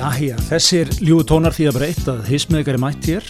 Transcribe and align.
Jæja, 0.00 0.38
þessir 0.48 0.88
ljúu 1.04 1.20
tónar 1.28 1.52
því 1.52 1.64
að 1.68 1.74
breytt 1.76 2.06
að 2.08 2.20
hismiðgar 2.30 2.78
er 2.78 2.80
mætt 2.80 3.04
hér. 3.10 3.26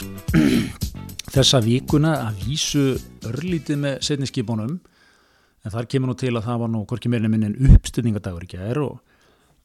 Þessa 1.34 1.58
vikuna 1.64 2.12
að 2.28 2.44
vísu 2.44 2.84
örlítið 3.26 3.80
með 3.82 3.96
setniskipunum 4.06 4.76
en 4.78 5.74
þar 5.74 5.88
kemur 5.90 6.12
nú 6.12 6.14
til 6.20 6.30
að 6.30 6.46
það 6.46 6.60
var 6.62 6.70
nú 6.70 6.84
hvorki 6.86 7.10
meirinu 7.10 7.32
minn 7.32 7.48
en 7.48 7.74
uppstyrningadagur 7.74 8.46
ekki 8.46 8.60
að 8.60 8.68
er 8.68 8.82
og, 8.84 9.18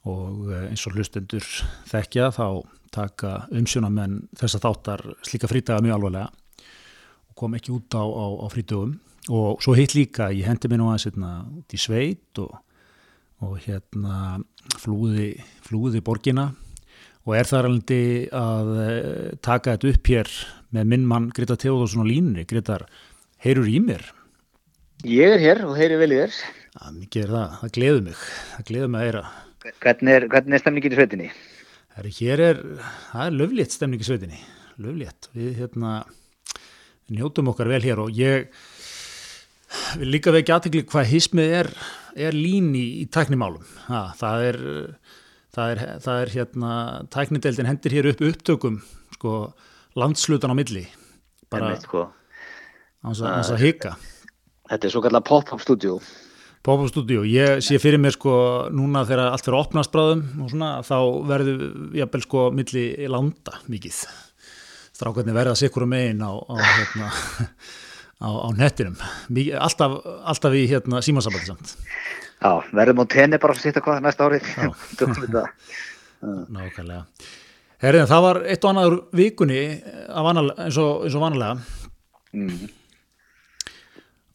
og 0.10 0.50
eh, 0.50 0.66
eins 0.72 0.88
og 0.90 0.98
hlustendur 0.98 1.46
þekkja 1.92 2.32
þá 2.40 2.48
taka 2.98 3.36
umsjónamenn 3.54 4.18
þessa 4.42 4.64
þáttar 4.66 5.06
slíka 5.30 5.52
frítaga 5.52 5.86
mjög 5.86 6.00
alvarlega 6.00 6.66
og 6.66 7.38
kom 7.38 7.62
ekki 7.62 7.76
út 7.78 8.02
á, 8.02 8.02
á, 8.02 8.26
á 8.34 8.48
frítugum 8.50 8.98
og 9.30 9.62
svo 9.62 9.78
hitt 9.78 9.94
líka, 9.94 10.34
ég 10.34 10.50
hendi 10.50 10.74
mér 10.74 10.82
nú 10.82 10.90
aðeins 10.90 11.12
hérna 11.12 11.38
út 11.54 11.70
í 11.70 11.86
sveit 11.86 12.42
og, 12.42 12.58
og 13.46 13.58
hérna 13.70 14.40
flúði, 14.82 15.36
flúði 15.70 16.02
borgina 16.02 16.50
og 17.26 17.34
er 17.34 17.50
þar 17.50 17.70
alveg 17.70 18.36
að 18.38 18.70
eh, 18.84 19.32
taka 19.46 19.76
þetta 19.76 19.92
upp 19.94 20.12
hér 20.12 20.32
með 20.76 20.92
minn 20.92 21.08
mann 21.10 21.32
Greta 21.34 21.58
Teodósson 21.58 22.04
og 22.04 22.10
línni. 22.10 22.46
Gretar, 22.50 22.86
heyrur 23.42 23.70
í 23.70 23.80
mér? 23.82 24.06
Ég 25.06 25.36
er 25.36 25.42
hér 25.42 25.66
og 25.66 25.76
heyri 25.80 25.98
vel 26.00 26.14
í 26.14 26.22
þér. 26.22 26.38
Það 26.76 26.94
mikið 27.00 27.26
er 27.26 27.34
það, 27.34 27.58
það 27.62 27.74
gleður 27.78 28.06
mig, 28.06 28.24
það 28.52 28.70
gleður 28.70 28.92
mig 28.92 29.02
að 29.02 29.08
heyra. 29.10 29.26
Hvernig 29.82 30.16
er, 30.16 30.28
hvernig 30.30 30.58
er 30.58 30.62
stemningin 30.62 30.94
í 30.94 31.00
sveitinni? 31.00 31.30
Herri, 31.96 32.12
hér 32.20 32.44
er, 32.44 32.62
það 33.14 33.26
er 33.26 33.36
löflétt 33.40 33.74
stemning 33.74 34.02
í 34.04 34.06
sveitinni, 34.06 34.40
löflétt. 34.84 35.30
Við 35.34 35.62
hérna, 35.62 35.92
njótum 37.16 37.54
okkar 37.54 37.72
vel 37.72 37.82
hér 37.86 38.02
og 38.04 38.12
ég 38.14 38.50
vil 40.02 40.12
líka 40.12 40.34
vekja 40.36 40.60
aðtegli 40.60 40.84
hvað 40.92 41.08
hismið 41.14 41.56
er, 41.62 41.70
er 42.28 42.36
lín 42.36 42.74
í, 42.76 42.86
í 43.02 43.06
tæknimálum. 43.12 43.64
Ha, 43.88 44.02
það 44.20 44.50
er 44.50 44.60
það 45.56 45.72
er, 45.72 45.82
það 46.04 46.22
er 46.22 46.34
hérna, 46.34 46.74
tæknideldin 47.14 47.70
hendir 47.70 47.96
hér 47.96 48.12
upp 48.12 48.22
upptökum, 48.30 48.82
sko, 49.16 49.38
landslutan 50.00 50.52
á 50.52 50.56
milli, 50.58 50.86
bara 51.52 51.72
Einmitt, 51.72 51.88
sko. 51.88 52.06
hans 53.06 53.24
að, 53.24 53.56
að 53.56 53.64
hika. 53.64 53.96
Þetta 54.66 54.88
er 54.88 54.96
svo 54.96 55.04
kallar 55.06 55.24
pop-up 55.26 55.62
studio. 55.64 56.00
Pop-up 56.66 56.90
studio, 56.90 57.22
ég 57.30 57.62
sé 57.62 57.78
fyrir 57.78 58.02
mér 58.02 58.16
sko 58.16 58.36
núna 58.74 59.04
þegar 59.06 59.30
allt 59.30 59.46
fyrir 59.46 59.60
opnast 59.60 59.94
bráðum 59.94 60.24
og 60.42 60.50
svona, 60.50 60.72
þá 60.86 60.98
verður 61.30 61.66
jafnvel 62.00 62.24
sko 62.26 62.46
milli 62.58 62.86
landa 63.12 63.60
mikið. 63.70 64.00
Strákarnir 64.96 65.36
verða 65.36 65.58
sikkur 65.60 65.86
um 65.86 65.94
einn 65.94 66.24
á, 66.26 66.32
á, 66.34 66.56
hérna, 66.58 67.12
á, 68.26 68.30
á 68.34 68.48
nettinum. 68.58 68.98
Alltaf, 69.62 70.00
alltaf 70.26 70.58
í 70.58 70.66
hérna, 70.72 71.04
símansambandi 71.06 71.52
samt. 71.52 71.76
Já, 72.42 72.52
verðum 72.76 73.02
á 73.02 73.06
tenni 73.16 73.40
bara 73.42 73.56
að 73.56 73.62
sýtta 73.64 73.82
hvað 73.86 74.04
næsta 74.06 74.28
árið. 74.28 74.48
Það. 75.00 75.50
Nákvæmlega. 76.56 77.04
Herriðan, 77.84 78.08
það 78.10 78.24
var 78.26 78.38
eitt 78.50 78.64
og 78.66 78.72
annaður 78.72 78.96
vikunni 79.20 79.60
vanal, 80.26 80.48
eins, 80.56 80.78
og, 80.82 81.06
eins 81.06 81.16
og 81.20 81.26
vanalega 81.26 81.58
Mm. 82.36 82.66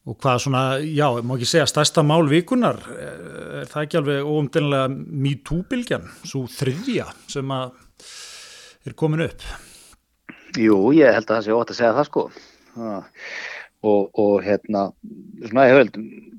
og 0.09 0.15
hvað 0.17 0.39
svona, 0.41 0.61
já, 0.81 1.05
má 1.21 1.35
ekki 1.35 1.45
segja 1.51 1.67
stærsta 1.69 2.01
mál 2.01 2.23
vikunar, 2.25 2.79
er 2.97 3.67
það 3.69 3.83
ekki 3.83 3.99
alveg 3.99 4.25
óumdenilega 4.25 4.87
MeToo-bylgjan, 5.21 6.07
svo 6.25 6.47
þriðja 6.49 7.05
sem 7.29 7.53
að 7.53 7.75
er 8.89 8.95
komin 8.97 9.21
upp. 9.27 9.45
Jú, 10.57 10.79
ég 10.97 11.13
held 11.13 11.27
að 11.29 11.35
það 11.35 11.45
sé 11.45 11.53
ótt 11.59 11.75
að 11.75 11.77
segja 11.83 11.93
það 11.99 12.09
sko. 12.09 12.23
Ha. 12.79 12.95
Og, 13.81 14.11
og 14.13 14.43
hérna, 14.45 14.91
svona, 15.41 15.65
held, 15.71 15.95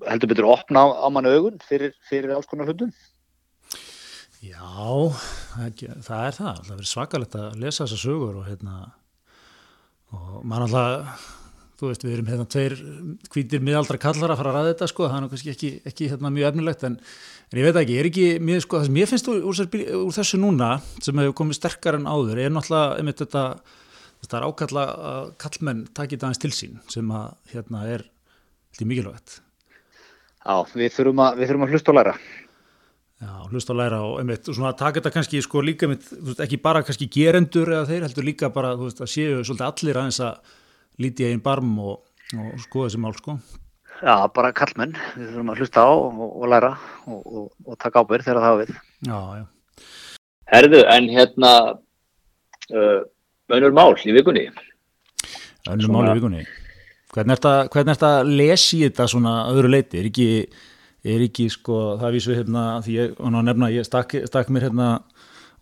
heldur 0.06 0.30
betur 0.30 0.46
að 0.46 0.54
opna 0.54 0.84
á, 0.94 1.06
mann 1.10 1.26
augun 1.26 1.58
fyrir, 1.66 1.96
fyrir 2.06 2.30
alls 2.36 2.46
konar 2.46 2.70
hlutum. 2.70 2.92
Já, 4.42 4.62
það 5.54 6.22
er 6.22 6.36
það. 6.38 6.62
Það 6.62 6.70
verður 6.70 6.90
svakalegt 6.90 7.38
að 7.38 7.60
lesa 7.62 7.84
þessa 7.84 7.98
sögur 7.98 8.38
og 8.40 8.46
hérna, 8.46 8.78
og 10.14 10.40
mann 10.46 10.64
alltaf, 10.68 11.26
þú 11.82 11.90
veist, 11.90 12.06
við 12.06 12.14
erum 12.14 12.30
hérna 12.30 12.46
tveir 12.46 12.74
hvítir 13.34 13.62
miðaldra 13.66 13.98
kallar 14.02 14.32
að 14.32 14.38
fara 14.38 14.50
að 14.52 14.58
ræða 14.58 14.72
þetta 14.72 14.88
sko, 14.92 15.06
það 15.08 15.18
er 15.18 15.22
nú 15.24 15.30
kannski 15.32 15.52
ekki, 15.52 15.70
ekki 15.90 16.10
hérna 16.12 16.30
mjög 16.30 16.48
efnilegt 16.52 16.84
en, 16.86 16.96
en 17.50 17.58
ég 17.58 17.66
veit 17.66 17.78
ekki, 17.80 17.96
ég 17.96 18.02
er 18.02 18.08
ekki 18.10 18.26
mér, 18.38 18.62
sko, 18.62 18.78
það 18.78 18.90
sem 18.90 18.98
ég 19.02 19.10
finnst 19.10 19.30
úr, 19.32 19.40
úr, 19.50 19.62
úr 19.98 20.14
þessu 20.14 20.38
núna 20.38 20.68
sem 21.02 21.22
hefur 21.22 21.38
komið 21.42 21.58
sterkar 21.58 21.98
en 21.98 22.06
áður 22.06 22.42
er 22.44 22.54
náttúrulega, 22.54 23.00
einmitt 23.00 23.22
þetta 23.24 23.44
það 24.28 24.38
er 24.38 24.46
ákalla 24.48 24.84
að 25.12 25.32
kallmenn 25.42 25.86
takit 25.96 26.22
aðeins 26.22 26.42
til 26.42 26.52
sín 26.54 26.78
sem 26.92 27.10
að 27.14 27.32
hérna 27.52 27.86
er 27.90 28.06
til 28.76 28.88
mikilvægt. 28.88 29.40
Já, 30.42 30.54
við 30.74 30.94
þurfum 30.96 31.22
að, 31.22 31.36
við 31.38 31.50
þurfum 31.50 31.66
að 31.66 31.74
hlusta 31.74 31.92
og 31.92 31.98
læra. 31.98 32.14
Já, 33.22 33.34
hlusta 33.52 33.74
og 33.74 33.78
læra 33.78 33.98
og 34.02 34.16
einmitt 34.18 34.48
og 34.50 34.56
svona 34.56 34.72
að 34.72 34.80
taka 34.80 34.98
þetta 34.98 35.12
kannski 35.14 35.42
sko 35.44 35.62
líka 35.62 35.86
einmitt, 35.86 36.08
veist, 36.10 36.40
ekki 36.42 36.58
bara 36.62 36.82
kannski 36.82 37.06
gerendur 37.12 37.70
eða 37.70 37.86
þeir 37.90 38.06
heldur 38.08 38.26
líka 38.26 38.50
bara, 38.54 38.72
þú 38.78 38.88
veist, 38.88 39.02
að 39.04 39.12
séu 39.12 39.42
svolítið 39.46 39.66
allir 39.68 40.00
aðeins 40.00 40.18
að 40.26 40.56
líti 41.02 41.28
einn 41.28 41.42
barm 41.44 41.76
og, 41.78 42.00
og 42.34 42.64
skoða 42.64 42.88
þessi 42.88 43.02
mál 43.04 43.14
sko. 43.18 43.36
Já, 44.02 44.16
bara 44.34 44.50
kallmenn, 44.58 44.96
við 45.14 45.28
þurfum 45.30 45.52
að 45.52 45.62
hlusta 45.62 45.86
á 45.86 45.90
og, 45.94 46.22
og 46.26 46.50
læra 46.50 46.72
og, 47.06 47.20
og, 47.22 47.46
og 47.68 47.78
taka 47.78 48.02
ábyrð 48.02 48.26
þegar 48.26 48.40
það 48.40 48.48
hafa 48.48 48.62
við. 48.64 48.74
Já, 49.06 49.18
já. 49.38 49.86
Herðu, 50.52 50.80
en 50.90 51.06
hérna 51.12 51.52
uh, 52.74 53.00
önnur 53.52 53.76
mál 53.76 53.94
í 54.00 54.16
vikunni. 54.16 54.48
Önnur 55.70 55.94
mál 55.94 56.10
í 56.10 56.18
vikunni. 56.18 56.44
Hvernig 57.12 57.36
er 57.36 57.92
þetta 57.92 58.12
að 58.22 58.30
lesi 58.40 58.82
þetta 58.86 59.08
svona 59.12 59.34
öðru 59.52 59.72
leiti? 59.74 60.00
Er 60.00 60.08
ekki, 60.08 60.28
er 61.04 61.24
ekki 61.26 61.50
sko, 61.52 61.80
það 62.00 62.16
vísu 62.16 62.36
hérna, 62.36 62.66
því 62.84 62.96
ég, 62.96 63.18
nefna, 63.20 63.68
ég 63.74 63.88
stakk, 63.88 64.16
stakk 64.30 64.52
mér 64.52 64.70
hérna 64.70 64.92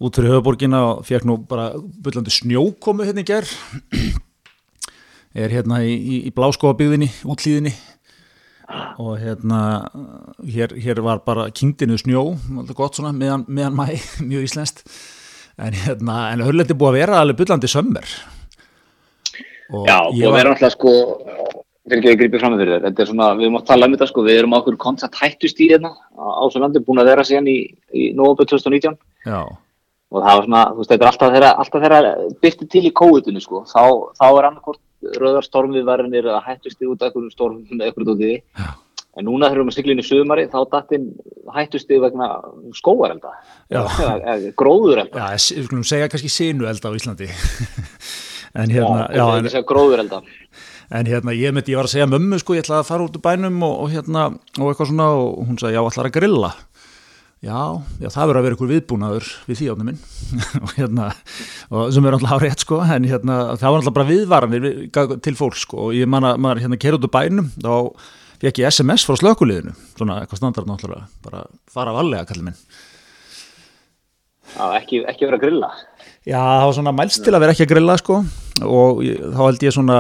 út 0.01 0.17
fyrir 0.17 0.33
höfuborgina 0.33 0.81
og 0.87 1.05
fekk 1.05 1.27
nú 1.29 1.37
bara 1.49 1.71
byllandi 1.77 2.33
snjókomu 2.33 3.05
hérna 3.05 3.25
í 3.25 3.29
gerð 3.29 3.53
er 5.37 5.53
hérna 5.53 5.83
í, 5.85 5.93
í, 5.93 6.21
í 6.29 6.33
bláskóabygðinni, 6.35 7.11
útlýðinni 7.29 7.75
og 9.03 9.19
hérna 9.21 9.61
hér, 10.47 10.73
hér 10.79 11.03
var 11.05 11.21
bara 11.27 11.49
kingdinu 11.53 11.99
snjó 12.01 12.31
gott 12.73 12.97
svona, 12.97 13.13
meðan, 13.13 13.45
meðan 13.51 13.77
mæ 13.77 13.99
mjög 14.31 14.49
íslenskt 14.49 14.85
en 15.59 15.79
hérna, 15.85 16.19
en 16.33 16.45
hörlendi 16.47 16.77
búið 16.77 16.93
að 16.93 16.99
vera 17.01 17.23
alveg 17.23 17.41
byllandi 17.41 17.71
sömmer 17.71 18.13
og 19.71 19.89
Já, 19.89 19.99
og 20.03 20.21
var... 20.21 20.37
vera 20.39 20.55
alltaf 20.55 20.77
sko 20.77 20.93
fyrir 21.91 21.99
ekki 22.01 22.13
að 22.13 22.21
gripa 22.21 22.43
fram 22.43 22.55
með 22.55 22.63
fyrir 22.65 22.85
þetta 22.87 23.03
er 23.03 23.11
svona 23.11 23.31
við 23.39 23.57
að 23.59 23.67
tala 23.71 23.89
um 23.89 23.97
þetta 23.97 24.11
sko, 24.11 24.27
við 24.27 24.43
erum 24.43 24.55
á 24.55 24.59
okkur 24.61 24.79
koncept 24.85 25.19
hættust 25.21 25.61
í 25.63 25.71
hérna 25.73 25.95
á 26.15 26.45
svo 26.51 26.63
landi, 26.63 26.85
búin 26.85 27.03
að 27.03 27.11
vera 27.13 27.27
síðan 27.27 27.51
í, 27.51 27.59
í 27.95 28.13
november 28.19 28.49
2019 28.51 28.99
Já. 29.27 29.43
Og 30.11 30.25
það 30.25 30.37
var 30.37 30.47
svona, 30.47 30.61
þú 30.67 30.81
veist, 30.81 30.91
þetta 30.91 31.05
er 31.05 31.09
alltaf 31.13 31.33
þeirra, 31.35 31.51
alltaf 31.63 31.83
þeirra 31.85 32.15
byrti 32.43 32.67
til 32.67 32.81
í 32.89 32.91
kóðutinu 32.99 33.43
sko, 33.45 33.61
þá, 33.71 33.83
þá 34.19 34.25
er 34.27 34.47
annarkort 34.49 34.81
rauðarstormviðvarinir 35.21 36.27
að 36.35 36.47
hættusti 36.49 36.89
út 36.91 37.01
af 37.01 37.11
einhverjum 37.11 37.33
storm 37.33 37.61
með 37.71 37.85
einhverjum 37.87 38.17
út 38.17 38.25
í 38.25 38.31
því. 38.31 38.65
En 39.19 39.27
núna 39.27 39.49
þegar 39.49 39.57
við 39.57 39.61
erum 39.61 39.71
að 39.73 39.77
sigla 39.77 39.95
inn 39.95 40.01
í 40.01 40.07
sögumari, 40.07 40.47
þá 40.53 40.59
dattinn 40.71 41.07
hættusti 41.51 41.99
vegna 41.99 42.29
skóarelda, 42.79 43.33
gróðurelda. 44.61 45.25
Já, 45.35 45.41
við 45.57 45.67
skulum 45.67 45.87
segja 45.89 46.11
kannski 46.13 46.31
sinuelda 46.31 46.93
á 46.93 46.95
Íslandi. 46.95 47.27
en 48.61 48.71
hérna, 48.71 49.09
já, 49.11 49.25
já 49.25 49.59
en, 49.59 49.67
gróðurelda. 49.67 50.23
En 50.95 51.11
hérna, 51.11 51.35
ég 51.35 51.55
myndi, 51.55 51.75
ég 51.75 51.81
var 51.81 51.91
að 51.91 51.97
segja 51.97 52.11
mömmu, 52.11 52.39
sko, 52.39 52.55
ég 52.55 52.63
ætlaði 52.63 52.85
að 52.85 52.91
fara 52.93 53.07
út 53.09 53.19
úr 53.19 53.25
bænum 53.27 53.59
og, 53.67 53.75
og 53.83 53.93
hérna, 53.97 54.29
og 54.61 54.71
eitthvað 54.71 54.93
svona, 54.93 55.09
og 55.19 55.43
hún 55.49 55.59
sagði, 55.59 55.75
já, 55.75 55.83
ætlaði 55.91 56.13
að 56.13 56.17
grilla. 56.21 56.53
Já, 57.41 57.57
já, 57.97 58.11
það 58.13 58.27
verður 58.29 58.39
að 58.39 58.45
vera 58.45 58.57
ykkur 58.59 58.69
viðbúnaður 58.69 59.29
við 59.49 59.57
því 59.57 59.69
átnum 59.73 59.87
minn 59.89 60.01
og 60.67 60.73
hérna, 60.77 61.07
og 61.73 61.95
sem 61.97 62.05
er 62.05 62.17
alltaf 62.19 62.35
árétt 62.37 62.65
sko, 62.67 62.83
en 62.85 63.07
hérna, 63.09 63.37
það 63.57 63.65
var 63.65 63.79
alltaf 63.79 63.95
bara 63.97 64.09
viðvaranir 64.11 64.67
til 65.25 65.33
fólk 65.39 65.57
sko 65.57 65.87
og 65.87 65.95
ég 65.97 66.11
manna, 66.13 66.35
maður 66.37 66.67
hérna 66.67 66.77
fekk 68.41 68.63
ég 68.63 68.73
SMS 68.73 69.07
frá 69.09 69.19
slökuliðinu, 69.21 69.75
svona 69.99 70.21
eitthvað 70.23 70.43
standard 70.43 70.71
náttúrulega, 70.71 71.07
bara 71.25 71.45
fara 71.71 71.95
valega 71.97 72.27
kallið 72.29 72.51
minn. 72.51 72.59
Já, 74.51 74.65
ekki, 74.81 75.05
ekki 75.07 75.29
vera 75.29 75.39
að 75.39 75.45
grilla. 75.45 75.71
Já, 76.27 76.41
það 76.41 76.67
var 76.67 76.77
svona 76.81 76.97
mælst 76.97 77.23
til 77.25 77.33
að 77.37 77.43
vera 77.45 77.55
ekki 77.55 77.65
að 77.67 77.73
grilla 77.73 77.97
sko 78.01 78.19
og 78.67 79.03
ég, 79.07 79.21
þá 79.33 79.41
held 79.47 79.63
ég 79.65 79.77
svona 79.77 79.99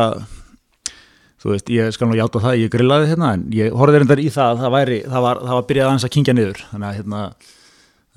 þú 1.41 1.55
veist, 1.55 1.71
ég 1.73 1.95
skal 1.97 2.11
nú 2.11 2.19
hjáta 2.19 2.43
það, 2.43 2.59
ég 2.61 2.73
grillaði 2.73 3.09
hérna 3.15 3.31
en 3.37 3.47
ég 3.57 3.73
horfði 3.77 4.03
reyndar 4.03 4.21
í 4.21 4.29
það 4.33 4.51
að 4.51 4.65
það 4.65 4.75
væri, 4.75 4.99
það 5.07 5.25
var, 5.27 5.41
það 5.47 5.57
var 5.57 5.67
byrjað 5.71 5.89
aðeins 5.89 6.07
að 6.07 6.13
kingja 6.17 6.35
niður 6.37 6.63
þannig 6.67 6.89
að 6.91 6.99
hérna, 6.99 7.23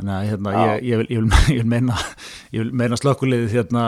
þannig 0.03 0.15
að 0.17 0.29
hérna 0.29 0.53
ég, 0.53 0.83
ég, 0.83 1.00
vil, 1.00 1.07
ég, 1.09 1.23
vil, 1.23 1.41
ég 1.55 1.61
vil 1.61 1.69
meina 1.71 1.97
ég 2.53 2.63
vil 2.63 2.77
meina 2.83 3.00
slökkulegið 3.00 3.55
hérna 3.55 3.83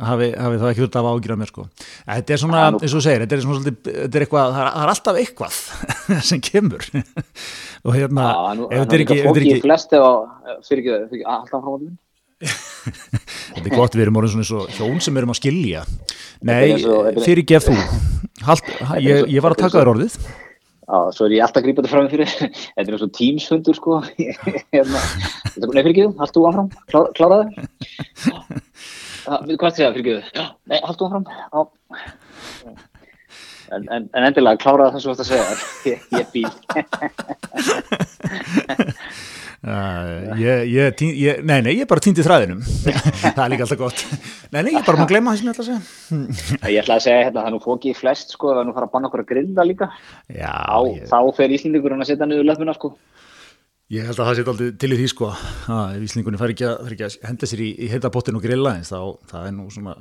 hafi, 0.00 0.30
hafi 0.32 0.60
það 0.60 0.70
ekki 0.70 0.82
þurft 0.84 0.98
af 1.00 1.08
ágjörða 1.10 1.38
mér 1.40 1.50
sko. 1.50 1.64
Þetta 2.08 2.34
er 2.34 2.42
svona, 2.42 2.62
eins 2.72 2.90
og 2.90 2.96
þú 2.96 3.02
segir, 3.04 3.24
þetta 3.24 3.36
er 3.36 3.42
svona 3.44 3.64
þetta 3.68 4.20
er 4.20 4.26
eitthvað, 4.26 4.54
það 4.56 4.62
er, 4.62 4.70
það 4.74 4.84
er 4.84 4.92
alltaf 4.94 5.20
eitthvað 5.20 5.58
sem 6.30 6.44
kemur. 6.50 6.86
Og 7.86 7.96
hérna, 7.96 8.28
ef 8.66 8.76
þetta 8.76 8.96
er 8.96 9.04
ekki 9.06 9.18
er 9.20 9.42
ekki 9.44 9.64
flest 9.64 9.96
eða, 9.96 10.12
fyrir 10.68 10.84
ekki, 10.84 11.18
ekki 11.18 11.26
alltaf 11.26 11.60
frá 11.60 11.74
máttum 11.74 11.98
þetta 12.40 13.66
er 13.66 13.74
gott, 13.74 13.92
við 13.92 14.06
erum 14.06 14.16
orðin 14.16 14.30
svona 14.32 14.46
eins 14.46 14.52
og 14.56 14.78
hjón 14.78 15.02
sem 15.04 15.18
erum 15.20 15.34
að 15.34 15.42
skilja. 15.42 15.82
Nei, 16.48 16.78
fyrir 17.20 17.44
gef 17.44 17.66
þú. 17.68 17.74
Halt, 18.46 18.70
ég, 19.04 19.26
ég 19.28 19.44
var 19.44 19.52
að 19.52 19.66
taka 19.66 19.82
þér 19.82 19.90
orðið 19.92 20.16
Já, 20.90 20.98
svo 21.14 21.28
er 21.28 21.36
ég 21.36 21.44
alltaf 21.44 21.62
grípað 21.62 21.86
þetta 21.86 21.92
fram 21.92 22.08
fyrir. 22.10 22.30
Þetta 22.74 22.82
er 22.82 22.94
eins 22.96 23.04
og 23.06 23.12
tímsfundur, 23.14 23.76
sko. 23.78 23.98
Þetta 24.74 25.68
nei, 25.70 25.84
fyrir 25.84 25.92
ekki, 25.92 26.06
haldt 26.18 26.34
þú 26.34 26.42
áfram, 26.50 26.70
Klá, 26.90 27.00
kláraði. 27.14 27.46
Hvað 29.22 29.52
er 29.52 29.74
það, 29.76 29.94
fyrir 30.00 30.18
ekki? 30.18 30.46
Nei, 30.72 30.80
haldt 30.82 30.98
þú 30.98 31.04
áfram. 31.06 31.26
Já. 31.30 31.60
En, 33.70 33.84
en, 33.86 34.08
en 34.18 34.26
endilega, 34.26 34.58
kláraði 34.64 34.90
það 34.96 35.00
sem 35.02 35.06
þú 35.06 35.14
ætti 35.14 35.22
að 35.22 35.30
segja. 35.30 35.46
Ég, 35.92 35.98
ég 36.18 36.26
býð. 36.34 36.50
Uh, 39.60 40.38
ég, 40.40 40.70
ég, 40.72 40.94
tí, 40.96 41.10
ég, 41.20 41.42
nei, 41.44 41.58
nei, 41.60 41.74
ég 41.76 41.88
bara 41.88 42.00
týndi 42.00 42.24
þræðinum. 42.24 42.62
Það 43.36 43.42
er 43.44 43.50
líka 43.52 43.66
alltaf 43.66 43.80
gott. 43.82 44.04
Nei, 44.54 44.62
nei, 44.64 44.70
ég 44.72 44.86
bara 44.86 45.02
má 45.02 45.08
glemma 45.10 45.34
það 45.34 45.42
sem 45.42 45.50
ég 45.50 45.52
ætla 45.52 45.64
að 45.64 45.68
segja. 45.68 46.70
Ég 46.72 46.80
ætla 46.80 46.96
að 46.96 47.04
segja 47.04 47.18
hérna, 47.26 47.42
það 47.42 47.50
er 47.50 47.54
nú 47.56 47.60
fókið 47.66 47.98
flest, 48.00 48.32
sko, 48.36 48.54
það 48.54 48.62
er 48.62 48.68
nú 48.70 48.74
fara 48.78 48.88
að 48.88 48.94
banna 48.94 49.10
okkur 49.10 49.22
að 49.24 49.28
grilla 49.34 49.66
líka. 49.68 49.90
já, 50.32 50.54
ég, 50.88 51.04
þá 51.10 51.18
fer 51.36 51.54
Íslendingurinn 51.58 52.00
að 52.06 52.08
setja 52.14 52.28
niður 52.30 52.48
löfuna, 52.48 52.76
sko. 52.78 52.92
ég 53.90 54.06
held 54.06 54.22
að 54.22 54.30
það 54.30 54.38
sé 54.38 54.46
aldrei 54.54 54.70
til 54.80 54.92
í 54.94 54.98
því 55.00 55.06
sko 55.10 55.28
að 55.76 55.96
Íslingunni 56.06 56.38
fær 56.40 56.52
ekki, 56.54 56.68
fer 56.86 56.94
ekki 56.94 57.06
að 57.08 57.16
henda 57.26 57.48
sér 57.50 57.62
í, 57.66 57.70
í 57.84 57.88
heita 57.90 58.10
pottin 58.14 58.38
og 58.38 58.44
grilla 58.44 58.76
eins 58.78 58.92
þá 58.94 59.00
það 59.32 59.48
er 59.48 59.54
nú 59.56 59.66
svona 59.74 59.96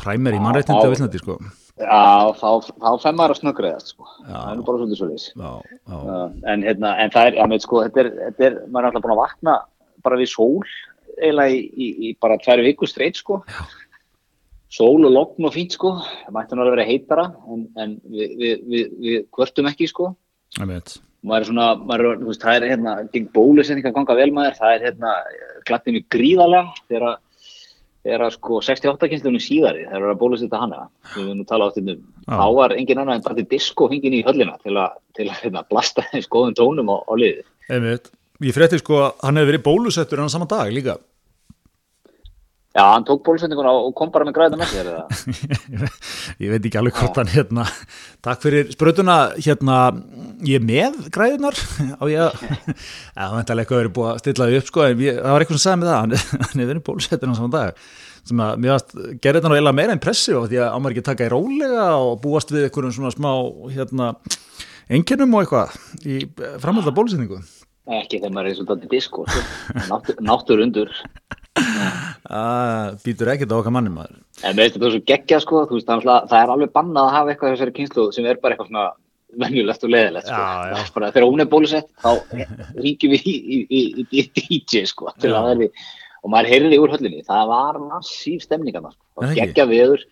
præmer 0.00 0.36
í 0.36 0.40
á 0.44 0.52
þá- 0.60 0.92
Íslandi 0.92 1.22
sko 1.22 1.38
Já, 1.80 2.32
þá, 2.36 2.48
þá 2.76 2.88
fær 3.00 3.16
maður 3.16 3.34
að 3.34 3.40
snöggreðast, 3.40 3.92
sko. 3.94 4.06
Já. 4.20 4.30
Það 4.30 4.50
er 4.50 4.56
nú 4.58 4.64
bara 4.66 4.80
svolítið 4.80 5.00
svolítið. 5.00 5.74
Uh, 5.90 6.38
en, 6.52 6.64
hérna, 6.66 6.94
en 7.00 7.12
það 7.14 7.28
er, 7.30 7.36
já, 7.38 7.44
með, 7.50 7.62
sko, 7.64 7.82
þetta 7.86 8.02
er, 8.02 8.10
þetta 8.26 8.46
er, 8.48 8.56
maður 8.66 8.80
er 8.80 8.88
alltaf 8.90 9.04
búin 9.06 9.14
að 9.14 9.20
vakna 9.22 9.54
bara 10.04 10.18
við 10.20 10.32
sól, 10.32 10.72
eiginlega 11.20 11.54
í, 11.56 11.60
í, 11.70 11.88
í 12.08 12.10
bara 12.20 12.40
tvær 12.40 12.64
viku 12.66 12.88
streitt, 12.88 13.20
sko. 13.20 13.40
Já. 13.48 13.62
Sól 14.70 15.06
og 15.08 15.14
logn 15.14 15.48
og 15.48 15.54
fínt, 15.56 15.76
sko. 15.78 15.94
Það 16.26 16.36
mætti 16.36 16.58
alveg 16.58 16.74
vera 16.76 16.88
heitara, 16.90 17.28
en, 17.50 17.64
en 17.80 17.96
við, 18.12 18.34
við, 18.42 18.66
við, 18.74 18.98
við 19.06 19.24
kvörtum 19.34 19.70
ekki, 19.72 19.88
sko. 19.90 20.12
Maður 21.24 21.42
er 21.42 21.48
svona, 21.50 21.70
maður 21.80 22.06
er, 22.10 22.20
þú 22.20 22.30
veist, 22.30 22.44
það 22.44 22.58
er, 22.58 22.68
hérna, 22.74 22.94
geng 23.14 23.32
bólusetning 23.34 23.88
að 23.88 23.96
ganga 23.96 24.20
vel 24.20 24.30
maður, 24.36 24.60
það 24.60 24.76
er, 24.76 24.86
hérna, 24.88 25.16
glattið 25.68 25.96
mjög 25.96 26.06
gríðarlega 26.14 26.84
þegar 26.84 27.08
að 27.10 27.18
þegar 28.04 28.24
að 28.26 28.34
sko 28.36 28.60
68 28.64 29.10
kynslunum 29.12 29.44
síðari 29.44 29.84
þegar 29.84 29.98
það 29.98 30.06
er 30.08 30.14
að 30.14 30.20
bólusetta 30.22 30.60
hana 30.62 30.80
við 31.10 31.18
höfum 31.18 31.38
nú 31.40 31.46
talað 31.48 31.72
átt 31.72 31.80
um 31.82 31.90
Já. 31.90 32.36
þá 32.40 32.46
var 32.56 32.76
engin 32.76 33.02
annar 33.02 33.18
en 33.18 33.26
bara 33.26 33.38
til 33.40 33.48
disco 33.50 33.88
hengin 33.92 34.16
í 34.16 34.22
höllina 34.26 34.56
til 34.64 34.76
að, 34.76 34.96
til 35.18 35.28
að 35.28 35.42
hérna, 35.44 35.64
blasta 35.68 36.06
þeim 36.12 36.24
skoðum 36.24 36.56
tónum 36.56 36.92
á, 36.94 36.96
á 37.04 37.12
liðið 37.20 37.46
Einmitt. 37.70 38.10
Ég 38.40 38.56
frétti 38.56 38.80
sko 38.80 38.98
að 39.04 39.10
hann 39.20 39.38
hefði 39.38 39.52
verið 39.52 39.64
bólusettur 39.66 40.20
en 40.20 40.30
á 40.30 40.32
sama 40.32 40.48
dag 40.48 40.70
líka. 40.72 40.96
Já, 42.70 42.84
hann 42.86 43.02
tók 43.02 43.24
bólusetninguna 43.26 43.70
og 43.74 43.94
kom 43.98 44.12
bara 44.14 44.22
með 44.28 44.36
græða 44.36 44.58
með 44.60 44.68
sér 44.70 44.88
ég 46.42 46.52
veit 46.52 46.66
ekki 46.68 46.78
alveg 46.78 47.00
hvort 47.00 47.16
hann 47.18 47.30
hérna, 47.32 47.64
takk 48.22 48.44
fyrir 48.44 48.68
sprötuna, 48.70 49.16
hérna, 49.42 49.78
ég 50.46 50.60
er 50.60 50.68
með 50.68 51.00
græðunar 51.10 51.58
á 51.98 52.04
ég 52.06 52.22
að, 52.28 52.44
það 53.16 53.34
alveg 53.34 53.64
eitthvað 53.64 53.80
verið 53.80 53.96
búið 53.96 54.10
að 54.12 54.20
stilla 54.22 54.46
því 54.46 54.60
upp 54.60 54.70
sko, 54.70 54.84
en 54.86 55.02
ég, 55.02 55.18
það 55.18 55.34
var 55.34 55.44
eitthvað 55.44 55.58
sem 55.58 55.64
sagði 55.64 55.80
mig 55.80 55.90
það, 55.90 55.98
hann, 55.98 56.46
hefði 56.52 56.68
verið 56.70 56.86
bólusettur 56.86 57.34
á 57.34 57.38
sama 57.40 57.52
dag, 57.56 57.82
sem 58.30 58.44
að 58.46 58.62
mér 58.62 58.86
gerði 59.18 59.40
þetta 59.40 59.52
eiginlega 59.56 59.78
meira 59.80 59.98
impressið 59.98 60.38
á 60.38 60.42
því 60.46 60.62
að 60.62 60.78
ámar 60.78 60.94
ekki 60.94 61.06
taka 61.10 61.26
í 61.26 61.34
rólega 61.34 61.90
og 62.04 62.14
búast 62.22 62.54
við 62.54 62.68
einhverjum 62.68 62.96
svona 63.00 63.14
smá, 63.16 63.32
hérna, 63.74 64.12
einkennum 64.86 65.34
og 65.34 65.42
eitthvað 65.42 65.74
í 66.06 66.22
framhaldar 66.62 66.94
bólusetningu. 66.94 67.42
Ekki 67.90 68.20
þegar 68.20 68.36
maður 68.36 68.52
er 68.52 68.82
til 68.84 68.90
disco 68.92 69.26
sko. 69.26 69.44
Náttur, 69.90 70.20
náttur 70.22 70.60
undur 70.62 70.94
býtur 73.04 73.30
ekkert 73.32 73.52
á 73.52 73.58
okkar 73.58 73.74
manni 73.74 73.92
maður. 73.92 74.18
En 74.44 74.56
með 74.56 74.74
þetta 74.74 74.86
er 74.88 74.94
svo 74.94 75.04
geggja 75.12 75.40
sko, 75.44 75.62
veist, 75.70 75.88
það 75.90 76.36
er 76.40 76.52
alveg 76.54 76.74
bannað 76.76 77.08
að 77.08 77.16
hafa 77.16 77.32
eitthvað 77.32 77.54
þessari 77.54 77.76
kynslu 77.78 78.08
sem 78.16 78.28
er 78.28 78.40
bara 78.42 78.56
eitthvað 78.56 78.70
svona 78.70 78.86
venjulegt 79.40 79.86
og 79.86 79.92
leðilegt 79.94 80.30
sko. 80.30 81.02
Þegar 81.06 81.26
hún 81.26 81.44
er 81.44 81.50
bólusett 81.50 81.90
þá 82.02 82.10
ríkjum 82.84 83.16
við 83.16 83.28
í, 83.30 84.22
DJ 84.36 84.86
sko, 84.90 85.10
og 85.10 86.32
maður 86.32 86.50
heyrði 86.52 86.80
úr 86.82 86.92
höllinni, 86.92 87.22
það 87.24 87.44
var 87.48 87.78
massíf 87.80 88.42
stemningarna 88.44 88.90
sko, 88.92 89.30
geggja 89.36 89.64
viður 89.70 90.02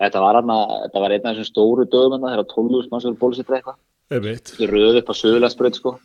þetta 0.00 0.22
var, 0.22 0.40
var 0.44 1.14
einn 1.14 1.24
af 1.24 1.36
þessum 1.36 1.48
stóru 1.48 1.86
dögum 1.90 2.24
þegar 2.24 2.44
12.000 2.52 2.92
manns 2.92 3.06
voru 3.08 3.20
bólusettir 3.20 3.58
eitthvað. 3.58 3.78
Einmitt. 4.12 4.52
röð 4.70 5.00
upp 5.00 5.08
á 5.10 5.14
söðulandsbröð 5.18 5.78
sko. 5.80 5.96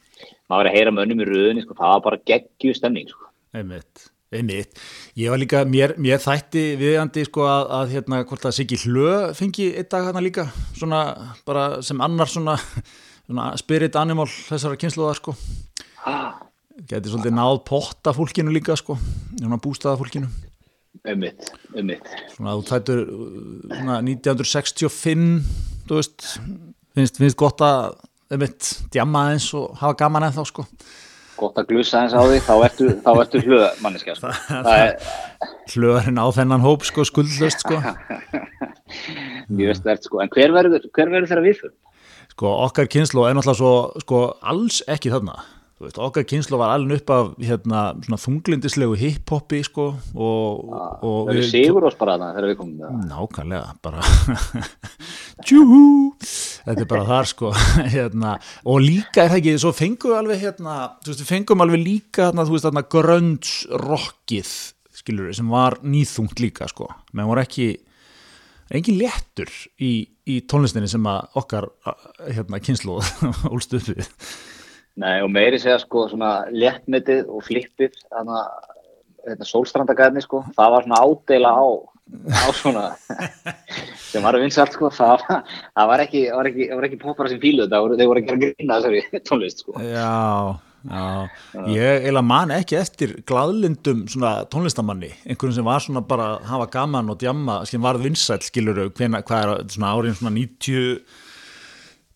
Maður 0.49 0.61
var 0.63 0.69
að 0.71 0.77
heyra 0.77 0.93
mönnum 0.95 1.21
í 1.21 1.27
röðinni 1.27 1.65
sko, 1.65 1.77
það 1.77 1.93
var 1.93 2.03
bara 2.07 2.21
geggju 2.31 2.73
stemning 2.77 3.11
sko. 3.11 3.29
Einmitt, 3.57 4.07
einmitt. 4.31 4.80
Ég 5.19 5.31
var 5.31 5.39
líka, 5.42 5.63
mér, 5.68 5.94
mér 6.01 6.22
þætti 6.24 6.63
viðjandi 6.80 7.25
sko 7.28 7.45
að, 7.50 7.72
að 7.78 7.95
hérna, 7.95 8.22
hvort 8.28 8.45
að 8.48 8.56
Siggi 8.57 8.80
Hlö 8.86 9.16
fengi 9.38 9.72
einn 9.75 9.89
dag 9.92 10.07
hérna 10.07 10.24
líka, 10.24 10.48
svona 10.78 11.01
bara 11.48 11.66
sem 11.86 12.00
annar 12.04 12.31
svona, 12.31 12.56
svona 13.28 13.50
spirit 13.60 13.98
animal 14.00 14.30
þessara 14.31 14.80
kynsluðar 14.80 15.19
sko. 15.19 15.36
Gæti 16.88 17.12
svolítið 17.12 17.36
náð 17.36 17.60
potta 17.68 18.16
fólkinu 18.16 18.54
líka 18.56 18.78
sko, 18.80 18.95
svona 19.36 19.60
bústaða 19.62 20.00
fólkinu. 20.00 20.31
ummitt, 21.07 21.51
ummitt 21.75 22.07
Svona 22.36 22.56
þú 22.56 22.66
tættur 22.69 23.04
svona 23.68 24.00
1965, 24.06 25.27
þú 25.89 26.00
veist, 26.00 26.27
finnst, 26.95 27.19
finnst 27.19 27.39
gott 27.39 27.63
að 27.66 27.95
einmitt 28.31 28.74
djamma 28.94 29.27
eins 29.34 29.50
og 29.57 29.75
hafa 29.81 29.98
gaman 30.00 30.30
ennþá 30.30 30.48
sko. 30.48 30.66
Gott 31.41 31.61
að 31.61 31.69
glussa 31.73 32.03
eins 32.03 32.15
á 32.15 32.21
því, 32.21 32.39
þá 32.47 32.53
ertu, 32.67 32.89
þá 33.03 33.11
ertu 33.13 33.43
hlöð 33.45 33.63
manneska 33.83 34.17
sko. 34.17 34.33
það 34.49 34.73
er 34.77 34.91
Hlöðurinn 35.71 36.21
á 36.21 36.27
þennan 36.35 36.65
hóp 36.65 36.85
sko, 36.88 37.05
skuldlöst 37.07 37.63
sko. 37.65 37.79
mjög 39.59 39.79
stert 39.79 40.05
sko, 40.07 40.21
en 40.23 40.31
hver 40.33 40.53
verður, 40.55 40.85
hver 40.93 41.13
verður 41.13 41.31
þeirra 41.31 41.47
við 41.47 41.63
sko 42.31 42.53
okkar 42.67 42.89
kynslu 42.91 43.25
er 43.27 43.35
náttúrulega 43.35 43.59
svo 43.59 44.03
sko 44.05 44.21
alls 44.53 44.81
ekki 44.91 45.11
þarna 45.13 45.41
veist, 45.81 46.00
okkar 46.01 46.25
kynslu 46.30 46.60
var 46.60 46.74
alveg 46.75 47.01
upp 47.01 47.13
af 47.16 47.30
hérna, 47.42 47.81
svona 48.06 48.19
þunglindislegu 48.22 48.98
hip-hopi 49.00 49.62
sko 49.68 49.88
og, 50.13 50.72
og 51.01 51.30
Það 51.30 51.33
eru 51.33 51.45
sigur 51.50 51.88
oss 51.89 51.98
bara 52.00 52.16
þarna 52.16 52.31
þegar 52.36 52.50
við 52.51 52.57
komum 52.60 52.81
það. 52.81 52.98
nákvæmlega 53.12 53.74
bara 53.86 54.06
tjú 55.48 55.62
þetta 56.22 56.86
er 56.86 56.89
bara 56.94 57.07
þar 57.10 57.31
sko 57.31 57.54
hérna, 57.95 58.36
og 58.66 58.83
líka 58.86 59.25
er 59.25 59.33
það 59.33 59.39
ekki, 59.42 59.56
svo 59.63 59.74
fengum 59.75 60.13
við 60.13 60.19
alveg 60.22 60.44
hérna, 60.45 60.78
veist, 61.07 61.24
við 61.24 61.31
fengum 61.33 61.66
alveg 61.66 61.86
líka 61.86 62.30
hérna, 62.30 62.48
þú 62.48 62.57
veist, 62.57 62.68
þarna 62.69 62.86
grönnsrokkið 62.98 64.54
sem 65.01 65.48
var 65.50 65.80
nýþungt 65.81 66.42
líka 66.44 66.68
sko, 66.69 66.89
menn 67.18 67.30
voru 67.30 67.42
ekki 67.42 67.72
engin 68.72 69.00
léttur 69.01 69.50
í, 69.81 70.06
í 70.30 70.39
tónlistinni 70.48 70.89
sem 70.92 71.05
að 71.10 71.38
okkar 71.41 71.67
hérna, 72.27 72.62
kynslu 72.63 73.00
ólst 73.53 73.75
upp 73.77 73.89
við 73.89 74.05
Nei, 75.00 75.21
og 75.24 75.29
meiri 75.31 75.60
segja 75.62 75.77
sko 75.79 76.07
svona 76.12 76.31
léttmitið 76.51 77.29
og 77.31 77.45
flippið 77.48 77.93
þannig 78.12 78.36
að 78.41 78.50
hérna, 79.29 79.48
sólstrandagæðni 79.48 80.24
sko, 80.25 80.41
það 80.57 80.74
var 80.75 80.83
svona 80.88 81.00
ádela 81.05 81.53
á 81.55 81.65
á 82.12 82.48
svona 82.57 82.81
sem 84.12 84.24
var 84.25 84.36
vinsalt 84.41 84.74
sko 84.75 84.89
það, 84.91 85.21
var- 85.21 85.45
það 85.77 85.91
var 85.93 86.03
ekki, 86.03 86.24
það 86.27 86.39
var 86.41 86.50
ekki, 86.50 86.67
var 86.75 86.88
ekki 86.89 87.00
poppara 87.05 87.31
sem 87.31 87.39
fíluð 87.39 87.69
þetta, 87.69 87.95
þeir 88.01 88.10
voru 88.12 88.24
ekki 88.24 88.33
að 88.36 88.43
grína 88.43 88.79
þessari 88.81 89.21
tónlist 89.29 89.63
sko. 89.63 89.77
Já, 89.79 90.12
já, 90.91 91.05
ég 91.71 91.88
eiginlega 92.01 92.25
man 92.33 92.51
ekki 92.57 92.79
eftir 92.81 93.15
gladlindum 93.29 94.03
svona 94.12 94.33
tónlistamanni, 94.51 95.13
einhverjum 95.24 95.55
sem 95.62 95.69
var 95.71 95.86
svona 95.86 96.03
bara 96.12 96.27
að 96.36 96.50
hafa 96.51 96.67
gaman 96.75 97.13
og 97.15 97.21
djamma, 97.24 97.62
sem 97.69 97.81
var 97.88 98.01
vinsæll 98.03 98.43
skilur, 98.43 98.83
hvað 98.98 99.38
er 99.39 99.53
svona 99.71 99.93
árin 99.95 100.17
svona 100.19 100.36
90 100.36 101.21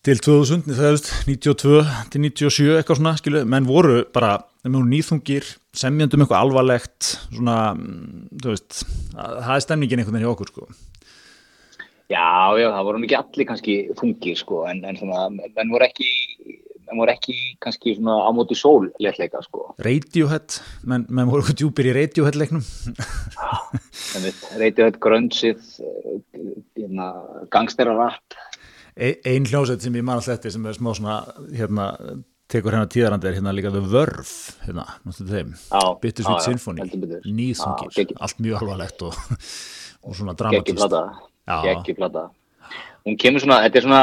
til 0.06 0.20
2000, 0.22 0.68
það 0.70 0.92
veist, 0.94 1.08
92 1.26 1.78
til 2.12 2.22
97 2.22 2.66
eitthvað 2.76 2.98
svona, 3.00 3.14
skilur, 3.18 3.46
menn 3.50 3.66
voru 3.66 4.04
bara, 4.14 4.36
þeim 4.62 4.76
voru 4.78 4.90
nýþungir 4.92 5.48
semjandum 5.76 6.22
eitthvað 6.22 6.44
alvarlegt 6.44 7.08
svona, 7.24 7.56
mm, 7.74 8.28
þú 8.42 8.52
veist 8.52 8.84
það 9.16 9.54
er 9.56 9.64
stemningin 9.64 10.02
einhvern 10.02 10.18
veginn 10.18 10.28
hjá 10.28 10.34
okkur 10.36 10.52
sko. 10.52 10.68
Já, 12.06 12.54
já, 12.54 12.68
það 12.70 12.86
voru 12.86 13.02
ekki 13.02 13.18
allir 13.18 13.50
kannski 13.50 13.76
þungir 13.98 14.38
sko, 14.38 14.62
en, 14.70 14.84
en 14.86 15.00
svona, 15.00 15.26
menn 15.34 15.74
voru 15.74 15.88
ekki 15.88 16.12
menn 16.86 17.00
voru 17.02 17.10
ekki 17.10 17.34
kannski 17.66 17.96
svona 17.96 18.20
á 18.22 18.30
móti 18.30 18.54
sól 18.54 18.86
léttleika 19.02 19.42
sko, 19.42 19.72
Radiohead, 19.82 20.60
menn, 20.86 21.08
menn 21.10 21.26
voru 21.26 21.42
eitthvað 21.42 21.64
djúpir 21.64 21.90
í 21.90 21.96
Radiohead 21.98 22.38
leiknum 22.38 22.62
en 22.62 24.22
við 24.22 24.44
reytið 24.62 24.84
þetta 24.84 25.02
grönnsið 25.02 25.70
hérna, 26.78 27.10
gangsterarrapp 27.50 28.38
Ein- 28.96 29.20
ein 29.28 29.44
hljómsveit 29.44 29.82
sem 29.84 29.92
ég 29.94 30.02
man 30.04 30.16
alltaf 30.16 30.38
eftir 30.38 30.50
sem 30.54 30.64
er 30.66 30.72
smá 30.72 30.94
svona 30.96 31.16
hérna, 31.52 31.86
tekur 32.48 32.72
hérna 32.72 32.88
tíðarandi 32.88 33.28
er 33.28 33.34
hérna 33.36 33.52
líka 33.52 33.70
The 33.74 33.82
Verve 33.92 34.24
hérna, 34.64 34.84
Bittersweet 36.00 36.40
Symphony, 36.46 36.80
geggjum. 37.96 38.16
allt 38.24 38.38
mjög 38.40 38.62
alvarlegt 38.62 39.02
og, 39.02 39.14
og 40.06 40.14
svona 40.16 40.32
dramatist 40.38 40.78
gekki 41.66 41.94
plata. 41.98 42.30
Hún 43.06 43.18
kemur 43.20 43.40
svona, 43.44 43.60
þetta 43.66 43.76
er 43.76 43.84
svona, 43.84 44.00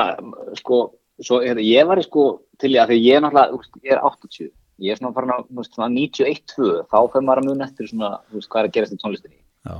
sko, 0.62 0.78
svo, 1.20 1.40
hérna, 1.44 1.64
ég 1.66 1.88
var 1.90 1.98
í 2.00 2.04
sko 2.06 2.28
til 2.62 2.72
í 2.72 2.78
að 2.80 2.94
því 2.94 3.00
ég 3.04 3.18
er 3.18 3.22
náttúrulega, 3.26 3.82
ég 3.84 3.92
er 3.98 4.00
80, 4.08 4.52
ég 4.80 4.92
er 4.94 5.02
svona 5.02 5.14
farin 5.18 5.34
á, 5.34 5.38
þú 5.44 5.58
veist, 5.58 5.74
svona 5.76 5.90
91-2, 5.92 6.70
þá 6.88 6.98
fyrir 7.12 7.26
maður 7.28 7.42
að 7.42 7.50
muna 7.50 7.66
eftir 7.68 7.90
svona, 7.90 8.14
hvað 8.32 8.62
er 8.62 8.70
að 8.70 8.76
gerast 8.78 8.94
í 8.96 9.02
tónlistinni. 9.02 9.40
Já, 9.68 9.76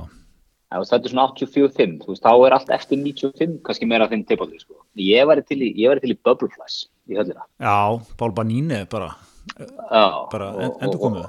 En, 0.74 0.82
þú 0.82 0.90
þetta 0.90 1.06
er 1.06 1.12
svona 1.12 1.26
84-5, 1.30 1.92
þú 2.02 2.10
veist, 2.10 2.24
þá 2.24 2.32
er 2.48 2.54
allt 2.56 2.70
eftir 2.74 2.98
95, 2.98 3.52
kannski 3.66 3.86
meira 3.86 4.08
5 4.10 4.24
tilbáður, 4.26 4.62
sko. 4.64 4.80
Ég 4.98 5.28
var 5.30 5.38
til 5.46 5.60
í, 5.62 5.68
ég 5.78 5.92
var 5.92 6.00
til 6.02 6.10
í 6.14 6.18
Bubble 6.26 6.50
Flash, 6.54 6.88
í 7.10 7.18
höllina 7.18 7.44
Já, 7.62 7.76
Pál 8.18 8.32
Baníni 8.34 8.80
bara, 8.90 9.12
Já, 9.54 10.04
bara 10.32 10.48
endur 10.82 10.98
komið. 11.02 11.28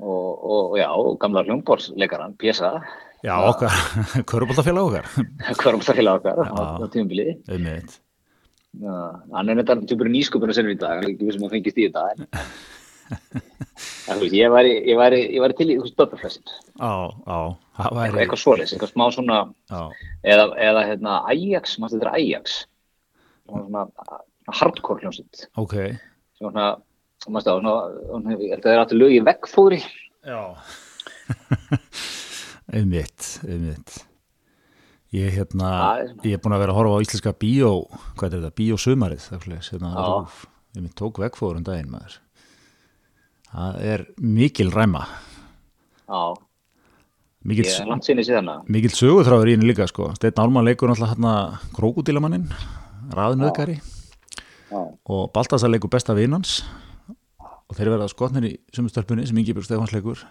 og, 0.00 0.28
og, 0.44 0.60
og 0.72 0.76
já, 0.80 0.88
og 0.92 1.16
gamla 1.22 1.44
hljómborðsleikaran 1.48 2.36
Pjesa, 2.40 2.74
Já, 3.24 3.34
okkar, 3.48 3.72
Köruboltafélag 4.30 4.90
okkar, 4.90 5.08
hverjumstafélag 5.60 6.20
okkar 6.20 6.40
á, 6.40 6.44
Já. 6.52 6.84
á 6.84 6.86
tímabilið 6.92 7.32
auðvitað. 7.48 7.98
Já, 8.80 8.96
hann 9.34 9.48
er 9.50 9.58
þetta 9.64 9.80
tjúpur 9.82 10.08
nýsköpun 10.12 10.52
að 10.52 10.60
senna 10.60 10.72
í 10.76 10.78
dag, 10.78 11.00
ekki 11.08 11.26
við 11.26 11.34
sem 11.36 11.46
að 11.48 11.56
fengist 11.56 11.80
í 11.80 11.88
þetta 11.88 12.04
en, 12.12 12.28
en 13.10 14.20
veist, 14.20 14.34
ég 14.36 14.52
væri, 14.52 14.74
ég 14.90 14.98
væri, 14.98 15.20
ég 15.34 15.42
væri 15.44 15.56
til 15.58 15.68
í, 15.72 15.76
það 17.78 17.96
væri, 17.98 18.20
eitthvað 18.24 18.42
svoleiðis, 18.42 18.74
eitthvað 18.74 18.92
smá 18.92 19.06
svona 19.14 19.38
já, 19.70 19.80
eða, 20.34 20.44
eða 20.68 20.84
hérna 20.88 21.16
Ajax, 21.32 21.78
maður 21.80 21.96
þetta 21.96 22.10
er 22.10 22.20
Ajax? 22.20 22.58
Svona, 23.50 23.86
svona 23.96 24.58
hardcore 24.60 25.04
hljómsveit. 25.04 25.46
Ok, 25.60 25.76
svona, 26.38 26.68
maður 27.26 27.46
þetta, 27.46 27.56
svona, 27.56 27.74
svona, 28.10 28.38
þetta 28.44 28.72
er 28.74 28.84
alltaf 28.84 29.00
lög 29.00 29.16
í 29.16 29.24
veggfóðri. 29.30 29.80
Já, 30.28 30.40
auðvitað, 32.76 33.34
auðvitað. 33.48 34.06
Ég, 35.10 35.32
hérna, 35.34 35.68
Það 35.74 36.26
ég 36.28 36.36
er 36.36 36.42
búin 36.42 36.54
að 36.54 36.60
vera 36.62 36.74
að 36.74 36.76
horfa 36.78 36.98
á 37.00 37.02
íslenska 37.02 37.32
bíó, 37.34 37.70
hvað 38.14 38.26
er 38.28 38.42
þetta, 38.44 38.56
bíósumarið, 38.60 39.24
það 39.26 39.46
er 39.48 39.64
hérna, 39.66 39.88
rúf. 40.06 40.36
ég 40.76 40.84
mynd 40.84 40.94
tók 41.00 41.18
vegfóður 41.18 41.58
um 41.58 41.64
daginn 41.66 41.90
maður. 41.90 42.20
Það 43.50 43.80
er 43.82 44.04
mikil 44.22 44.70
ræma, 44.70 45.02
já, 46.06 46.20
mikil, 47.42 47.64
mikil 48.70 48.92
sögutráður 48.94 49.50
í 49.50 49.56
henni 49.56 49.66
líka, 49.66 49.88
sko. 49.90 50.12
Steinn 50.14 50.38
Álman 50.38 50.68
leikur 50.68 50.90
náttúrulega 50.90 51.16
hérna 51.16 51.32
krókudílamannin, 51.74 52.46
raðnöðgari 53.16 53.80
og 54.70 55.32
Baltasar 55.34 55.72
leikur 55.72 55.90
besta 55.90 56.14
vinans 56.14 56.60
og 57.40 57.74
þeir 57.78 57.90
verða 57.96 58.10
skotnir 58.10 58.46
í 58.46 58.52
sumustölpunni 58.74 59.26
sem 59.26 59.38
Ingi 59.38 59.54
Björg 59.54 59.66
Stefáns 59.66 59.94
leikur. 59.94 60.22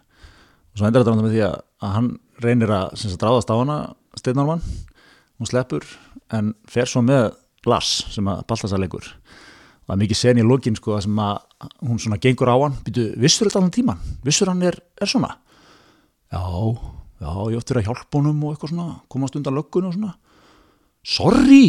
Og 0.72 0.80
svo 0.80 0.88
endur 0.88 1.04
þetta 1.04 1.20
með 1.20 1.36
því 1.36 1.44
að, 1.48 1.60
að 1.84 1.94
hann 1.98 2.10
reynir 2.44 2.72
að 2.76 3.06
ráðast 3.20 3.52
á 3.52 3.56
hana 3.56 3.78
Steinarmann, 4.20 4.64
hún 5.40 5.50
sleppur 5.50 5.86
en 6.36 6.54
fer 6.72 6.88
svo 6.88 7.04
með 7.04 7.34
Lass 7.68 8.06
sem 8.14 8.28
að 8.32 8.46
Baltasar 8.48 8.80
leikur 8.80 9.08
það 9.90 9.96
er 9.96 10.02
mikið 10.04 10.18
sen 10.20 10.38
í 10.38 10.46
lokin 10.46 10.76
sko 10.78 10.94
það 10.94 11.06
sem 11.08 11.20
að 11.26 11.38
hún 11.82 12.00
svona 12.02 12.20
gengur 12.22 12.52
á 12.54 12.58
hann. 12.62 12.76
Býtu, 12.86 13.06
vissur 13.18 13.50
þetta 13.50 13.58
allan 13.58 13.74
tíman, 13.74 14.04
vissur 14.26 14.52
hann 14.52 14.62
er, 14.70 14.78
er 15.02 15.10
svona? 15.10 15.32
Já, 16.30 16.44
já, 17.24 17.32
ég 17.50 17.64
verið 17.64 17.80
að 17.82 17.88
hjálpa 17.88 18.20
honum 18.20 18.44
og 18.46 18.54
eitthvað 18.54 18.74
svona 18.76 19.00
komast 19.10 19.40
undan 19.40 19.58
löggun 19.58 19.90
og 19.90 19.96
svona. 19.98 20.14
Sorry, 21.02 21.64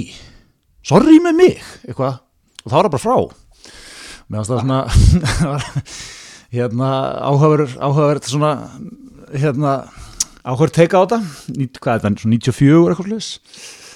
sorry 0.85 1.17
með 1.25 1.39
mig 1.39 1.65
eitthvað, 1.89 2.21
og 2.67 2.75
það 2.75 2.91
bara 2.93 3.03
frá. 3.07 3.17
Meðan 4.29 4.49
það 4.51 4.63
svona 4.67 4.81
hérna 6.59 6.93
áhugaverður 7.25 7.77
áhugaverður 7.81 8.35
svona 8.35 8.55
hérna 9.33 9.77
áhugaverður 10.45 10.77
teika 10.77 11.01
á 11.01 11.03
þetta. 11.07 11.23
Hvað 11.81 11.95
er 11.95 12.05
þetta, 12.05 12.17
svona 12.21 12.37
94 12.37 12.91
eitthvað 12.93 13.15
slags 13.15 13.35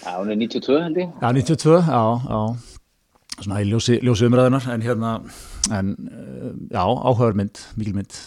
já, 0.04 0.16
hún 0.16 0.32
er 0.32 0.36
92 0.36 0.80
held 0.80 0.98
ég. 1.00 1.12
Já, 1.20 1.28
92, 1.32 1.76
já, 1.84 2.02
já 2.28 2.73
svona 3.40 3.60
í 3.62 3.68
ljósi, 3.68 3.98
ljósi 4.04 4.28
umræðunar 4.28 4.68
en 4.74 4.84
hérna, 4.84 5.12
en 5.74 5.92
eh, 6.08 6.50
já, 6.74 6.82
áhugaverð 6.84 7.40
mynd, 7.42 7.62
mikil 7.80 7.96
mynd 7.98 8.18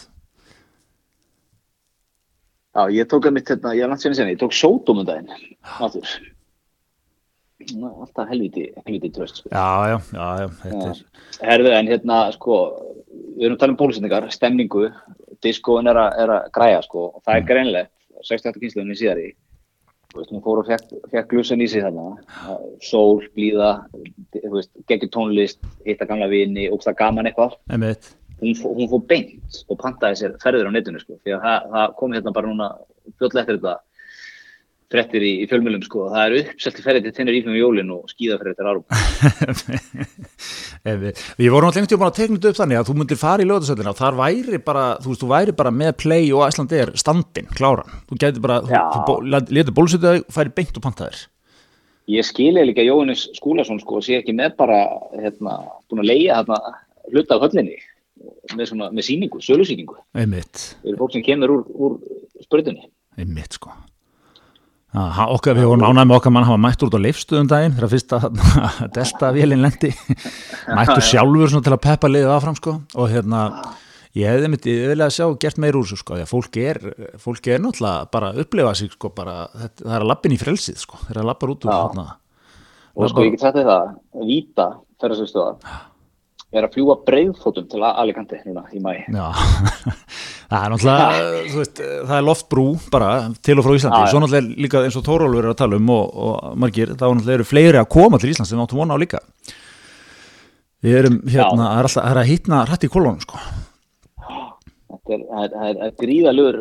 Já, 2.78 2.84
ég 2.94 3.08
tók 3.10 3.26
að 3.26 3.34
mitt 3.34 3.48
hérna, 3.50 3.72
ég 3.74 3.82
er 3.82 3.90
langt 3.90 4.04
sinni 4.04 4.14
sinni, 4.14 4.34
ég 4.36 4.38
tók 4.42 4.52
sótum 4.54 5.00
um 5.00 5.06
daginn, 5.08 5.30
náttúr. 5.80 6.10
Alltaf 7.88 8.28
helviti, 8.30 8.68
helviti 8.84 9.08
tröst, 9.16 9.40
sko. 9.40 9.50
já, 9.50 9.64
já, 9.90 9.96
já, 10.14 10.26
já, 10.44 10.46
þetta 10.60 10.90
er 10.92 11.48
Herðu, 11.48 11.72
en 11.74 11.90
hérna, 11.90 12.18
sko, 12.36 12.58
við 13.34 13.48
erum 13.48 13.56
að 13.56 13.62
tala 13.64 13.74
um 13.74 13.78
bólusendingar, 13.80 14.28
stemningu, 14.30 14.84
diskóin 15.42 15.90
er, 15.90 15.98
að- 16.04 16.46
græja, 16.54 16.84
sko, 16.86 17.08
og 17.16 17.24
það 17.26 17.40
er 17.40 17.48
greinlegt, 17.50 17.92
68 18.28 18.62
kynsluðinni 18.62 18.98
síðari, 19.00 19.26
þú 19.34 19.47
veist, 20.16 20.30
hún 20.32 20.42
fór 20.44 20.62
og 20.62 20.68
fekk, 20.68 21.26
glusan 21.30 21.62
í 21.62 21.68
sig 21.68 21.84
þarna, 21.84 22.06
sól, 22.84 23.20
blíða, 23.36 23.72
geggjur 24.88 25.10
tónlist, 25.12 25.60
hitta 25.86 26.08
gamla 26.08 26.30
vini, 26.30 26.68
og 26.72 26.80
það 26.84 26.98
gaman 27.02 27.28
eitthvað, 27.28 27.58
einmitt, 27.72 28.12
hún, 28.40 28.54
hún 28.64 28.90
fór 28.92 29.04
beint 29.10 29.60
og 29.68 29.80
pantaði 29.82 30.22
sér 30.22 30.38
ferðir 30.42 30.70
á 30.70 30.72
netinu 30.72 31.02
sko, 31.02 31.18
því 31.22 31.36
að 31.36 31.44
það, 31.44 31.68
það 31.74 31.94
kom 32.00 32.16
hérna 32.16 32.34
bara 32.38 32.52
núna 32.52 32.70
fljótlega 33.18 33.44
eftir 33.44 33.60
þetta 33.60 33.76
frettir 34.88 35.20
í, 35.20 35.30
í 35.42 35.46
fjölmjölum 35.50 35.82
sko, 35.84 36.06
það 36.14 36.22
er 36.24 36.36
uppselt 36.54 36.78
í 36.80 36.84
ferðir 36.86 37.02
til 37.04 37.12
tennir 37.18 37.36
ífum 37.36 37.56
í 37.56 37.60
jólin 37.60 37.90
og 37.92 38.06
skíðaferðir 38.12 38.56
til 38.56 38.68
árum. 38.70 38.84
Við 41.38 41.50
vorum 41.52 41.68
alltaf 41.68 41.82
einhvern 41.82 41.98
veginn 41.98 42.06
að 42.08 42.16
tekna 42.18 42.38
þetta 42.38 42.52
upp 42.52 42.58
þannig 42.60 42.78
að 42.80 42.86
þú 42.88 42.94
myndir 43.00 43.20
fara 43.20 43.44
í 43.44 43.48
lögðarsöldina 43.48 43.92
og 43.92 43.98
þar 43.98 44.16
væri 44.20 44.60
bara, 44.64 44.84
þú 45.02 45.10
veist, 45.12 45.22
þú 45.24 45.30
væri 45.32 45.54
bara 45.58 45.72
með 45.74 45.92
play 46.02 46.30
og 46.32 46.44
Æslandir 46.46 46.92
standin, 47.00 47.50
kláran. 47.58 47.90
Þú 48.08 48.20
gæti 48.22 48.44
bara, 48.44 48.60
þú, 48.64 48.72
Já. 48.72 48.82
þú 48.94 49.02
bó, 49.08 49.14
letur 49.58 49.76
bólusöldið 49.76 50.22
færi 50.34 50.54
beint 50.56 50.80
og 50.80 50.84
pantaðir. 50.86 51.20
Ég 52.08 52.24
skilja 52.24 52.64
líka 52.64 52.80
Jóhannes 52.86 53.26
Skúlason 53.36 53.82
sko, 53.82 54.00
sé 54.00 54.16
ekki 54.22 54.32
með 54.36 54.54
bara 54.62 54.78
hérna, 55.20 55.58
búin 55.90 56.00
að 56.00 56.08
leia 56.14 56.38
hérna, 56.40 56.56
hluta 57.12 57.36
af 57.36 57.44
höllinni 57.44 57.76
með, 58.56 58.64
svona, 58.70 58.88
með 58.96 59.04
síningu, 59.10 59.42
sölusýningu. 59.44 59.98
Einmitt, 60.16 60.62
Það 60.80 60.88
eru 60.94 61.00
fólk 61.02 61.12
sem 61.18 61.26
kemur 61.26 61.52
úr, 61.58 61.66
úr 61.76 61.98
sprutunni. 62.46 62.88
einmitt 63.20 63.58
sko. 63.60 63.74
Ha, 64.96 65.02
ha- 65.18 65.26
okkar, 65.34 65.52
við 65.58 65.66
vorum 65.68 65.84
ánægð 65.84 66.06
með 66.08 66.16
okkar 66.16 66.32
mann 66.32 66.46
hafa 66.48 66.60
mætt 66.64 66.84
út 66.86 66.94
á 66.96 67.00
leifstuðum 67.04 67.48
daginn 67.50 67.74
þegar 67.76 67.90
fyrsta 67.92 68.20
delta 68.96 69.32
vélinn 69.36 69.60
lendi 69.60 69.90
mættu 70.72 71.02
sjálfur 71.04 71.52
til 71.60 71.74
að 71.74 71.82
peppa 71.84 72.08
liðið 72.08 72.32
áfram 72.32 72.56
sko. 72.56 72.78
Og 72.96 73.10
hérna 73.12 73.42
ég 74.16 74.32
hefði 74.32 74.48
myndi 74.54 74.76
vilja 74.88 75.10
sjá 75.12 75.26
gert 75.44 75.60
meir 75.60 75.76
úr 75.76 75.84
þessu 75.84 76.00
sko 76.00 76.16
að 76.16 76.30
fólk 76.30 76.56
er, 76.62 76.80
fólk 77.20 77.50
er 77.52 77.60
náttúrulega 77.60 78.08
bara 78.14 78.30
að 78.32 78.40
upplifa 78.46 78.72
sig 78.80 78.94
sko 78.96 79.12
bara, 79.14 79.36
þetta, 79.52 79.84
það 79.84 79.98
er 79.98 80.06
að 80.06 80.10
lappin 80.14 80.34
í 80.34 80.40
frelsið 80.40 80.80
sko, 80.80 81.02
það 81.04 81.12
er 81.14 81.20
að 81.22 81.28
lappar 81.32 81.52
út 81.54 81.68
úr 81.68 81.76
Og 82.98 83.12
sko 83.12 83.22
ég 83.28 83.36
get 83.36 83.44
þér 83.54 83.68
það, 83.68 83.90
Víta, 84.26 84.70
ferðarstöðstöða, 86.48 86.56
er 86.56 86.64
að 86.64 86.74
fljúa 86.74 86.96
breiðfótum 87.04 87.66
til 87.68 87.82
Alicante 87.84 88.40
núna 88.46 88.64
í 88.72 88.80
mæ. 88.80 88.92
Já, 89.12 89.26
það 90.50 90.62
er 90.64 90.72
náttúrulega, 90.72 91.22
þú 91.52 91.60
veist, 91.60 91.82
það 92.08 92.16
er 92.16 92.24
loftbrú 92.24 92.66
bara 92.92 93.10
til 93.44 93.58
og 93.58 93.66
frá 93.66 93.74
Íslandi, 93.76 94.10
svo 94.12 94.22
náttúrulega 94.22 94.64
líka 94.64 94.82
eins 94.84 94.96
og 94.98 95.04
Þórólfur 95.08 95.44
er 95.44 95.52
að 95.52 95.58
tala 95.60 95.78
um 95.78 95.92
og, 95.92 96.18
og 96.24 96.58
margir, 96.64 96.94
þá 96.94 97.04
náttúrulega 97.04 97.38
eru 97.38 97.48
fleiri 97.48 97.80
að 97.82 97.90
koma 97.92 98.20
til 98.20 98.32
Íslands 98.32 98.52
sem 98.52 98.62
áttum 98.62 98.80
vona 98.80 98.96
á 98.96 99.02
líka. 99.02 99.20
Við 100.84 101.00
erum 101.02 101.20
hérna, 101.26 101.68
það 101.68 101.78
er 101.80 101.88
alltaf, 101.88 102.02
það 102.02 102.12
er 102.12 102.20
að 102.22 102.30
hitna 102.32 102.64
rætt 102.68 102.86
í 102.86 102.92
kolónum, 102.92 103.22
sko. 103.26 103.42
Þetta 104.88 105.16
er, 105.16 105.52
það 105.52 105.68
er, 105.88 105.94
gríðalur, 106.00 106.58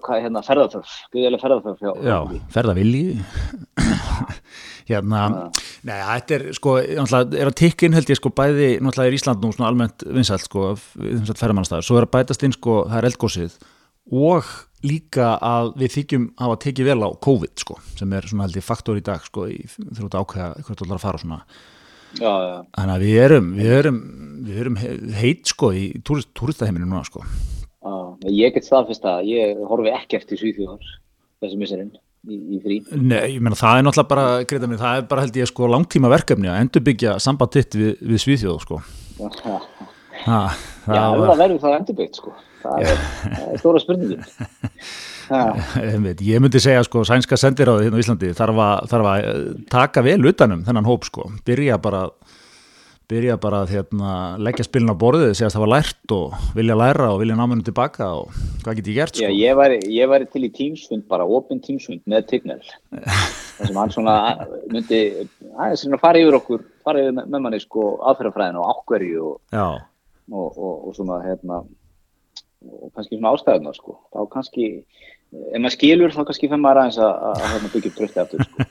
hvað 0.00 0.16
er 0.16 0.24
hérna, 0.26 0.44
ferðarþörf, 0.44 0.96
gríðalega 1.14 1.44
ferðarþörf 1.44 1.80
Já, 2.04 2.16
fólki. 2.26 2.40
Hérna, 4.90 5.22
nei, 5.86 5.96
þetta 5.96 6.36
er 6.36 6.44
sko, 6.56 6.76
er 6.82 7.48
að 7.50 7.56
tikkin 7.62 7.94
held 7.96 8.10
ég 8.12 8.18
sko 8.20 8.32
bæði, 8.36 8.70
náttúrulega 8.82 9.12
er 9.12 9.16
Ísland 9.18 9.44
nú 9.44 9.52
svona 9.54 9.70
almennt 9.70 10.04
vinsælt 10.06 10.44
sko, 10.44 10.72
vinsælt 10.98 11.40
ferðamannstæður, 11.40 11.86
svo 11.86 12.00
er 12.00 12.06
að 12.08 12.12
bætast 12.18 12.44
inn 12.46 12.56
sko, 12.56 12.80
það 12.90 12.98
er 13.00 13.08
eldgósið 13.10 13.58
og 14.20 14.52
líka 14.82 15.34
að 15.44 15.74
við 15.82 15.94
þykjum 15.98 16.22
hafa 16.40 16.56
tekið 16.64 16.88
vel 16.90 17.02
á 17.04 17.08
COVID 17.26 17.62
sko, 17.64 17.76
sem 17.98 18.14
er 18.16 18.26
svona 18.30 18.46
held 18.48 18.56
ég 18.58 18.64
faktor 18.66 18.98
í 18.98 19.04
dag 19.04 19.22
sko, 19.26 19.46
að 19.46 20.16
ákveða 20.22 20.48
hvert 20.64 20.82
ætlar 20.84 20.96
að 20.98 21.04
fara 21.04 21.20
svona. 21.20 21.42
Já, 22.18 22.26
já, 22.26 22.56
Þannig 22.74 22.94
að 22.96 23.02
við 23.06 23.18
erum, 23.22 23.50
við 23.54 23.72
erum, 23.76 23.98
við 24.48 24.60
erum 24.64 24.78
he- 24.80 24.94
heit 25.20 25.46
sko 25.52 25.68
í 25.76 25.84
túrist, 26.02 26.32
túristaheiminu 26.34 26.88
núna 26.88 27.04
sko. 27.06 27.22
já. 27.22 27.96
Ég 28.26 28.54
get 28.54 28.66
staðfist 28.66 29.04
að 29.06 29.28
ég 29.30 29.60
horfi 29.68 29.92
ekki 29.94 30.18
eftir 30.18 30.40
Svíþjóðar 30.40 30.88
þessi 31.40 31.60
misserinn 31.60 31.92
í, 32.28 32.40
í 32.56 32.60
frí. 32.64 32.80
Nei, 32.96 33.36
ég 33.36 33.44
meina 33.44 33.58
það 33.58 33.78
er 33.78 33.86
náttúrulega 33.86 34.10
bara, 34.14 34.26
greita 34.50 34.70
mig, 34.70 34.80
það 34.82 34.98
er 35.00 35.06
bara 35.12 35.24
held 35.26 35.38
ég 35.40 35.50
sko 35.50 35.70
langtíma 35.70 36.12
verkefni 36.12 36.50
að 36.50 36.60
endurbyggja 36.66 37.16
samband 37.22 37.56
þitt 37.56 37.78
við, 37.80 37.94
við 38.12 38.24
Svíþjóð 38.26 38.60
sko. 38.66 38.82
Já, 39.20 39.30
Ha, 40.20 40.40
það 40.84 40.96
það 40.96 41.14
var, 41.14 41.28
var... 41.30 41.38
verður 41.40 41.62
það 41.62 41.76
endurbyggt 41.78 42.18
sko. 42.20 42.32
Það 42.60 42.82
er, 42.84 42.98
það 43.22 43.46
er 43.46 43.60
stóra 43.62 43.80
spurningin. 43.80 44.24
Já, 45.30 45.44
ég 46.30 46.42
myndi 46.42 46.60
segja 46.60 46.82
sko 46.84 47.04
sænska 47.08 47.38
sendiráði 47.40 47.86
hérna 47.86 48.00
á 48.00 48.02
Íslandi 48.02 48.32
þarf 48.36 48.60
að, 48.66 48.90
þarf 48.90 49.10
að 49.12 49.28
eh, 49.30 49.38
taka 49.72 50.04
vel 50.04 50.18
utanum 50.28 50.64
þennan 50.66 50.88
hóp 50.88 51.06
sko, 51.08 51.28
byrja 51.46 51.78
bara 51.80 52.02
byrja 53.10 53.36
bara 53.42 53.64
að 53.64 53.72
hérna, 53.74 54.12
leggja 54.42 54.66
spilin 54.66 54.92
á 54.94 54.96
borðið, 55.00 55.32
segja 55.34 55.48
að 55.50 55.56
það 55.56 55.64
var 55.64 55.72
lært 55.72 56.14
og 56.14 56.44
vilja 56.56 56.76
læra 56.78 57.08
og 57.10 57.18
vilja 57.22 57.36
náminu 57.38 57.66
tilbaka 57.66 58.08
og 58.20 58.36
hvað 58.62 58.78
get 58.78 58.90
ég 58.92 58.98
gert 59.00 59.18
Já, 59.18 59.26
sko. 59.26 59.38
ég 59.40 59.58
væri, 59.58 59.80
ég 59.96 60.10
væri 60.12 60.28
til 60.30 60.44
í 60.46 60.52
tímsfund, 60.54 61.06
bara 61.10 61.26
opin 61.26 61.62
tímsfund 61.64 62.04
með 62.10 62.28
Tignell. 62.30 62.62
þar 62.94 63.66
sem 63.70 63.80
hann 63.82 63.94
svona 63.96 64.16
myndi 64.70 65.02
aðeins 65.56 65.84
svona 65.84 66.00
fara 66.02 66.22
yfir 66.22 66.38
okkur, 66.38 66.64
fara 66.86 67.02
yfir 67.02 67.18
með, 67.18 67.38
manni 67.40 67.62
sko 67.62 67.92
aðferðafræðina 68.12 68.62
og 68.62 68.72
ákverju 68.76 69.26
og, 69.32 69.36
Já, 69.52 69.66
og, 70.30 70.48
og, 70.48 70.74
og 70.88 70.98
svona 70.98 71.20
hérna 71.26 71.62
og 72.70 72.90
kannski 72.94 73.16
svona 73.16 73.34
ástæðunar 73.34 73.76
sko. 73.76 73.96
Þá 74.12 74.20
kannski, 74.34 74.66
ef 75.32 75.56
maður 75.58 75.76
skilur 75.76 76.14
þá 76.14 76.22
kannski 76.28 76.50
fenn 76.52 76.62
maður 76.62 76.84
aðeins 76.84 77.00
að, 77.00 77.14
að, 77.14 77.40
að 77.40 77.54
hérna, 77.54 77.72
byggja 77.74 77.90
upp 77.90 77.98
trösti 78.00 78.22
aftur 78.22 78.46
sko. 78.46 78.69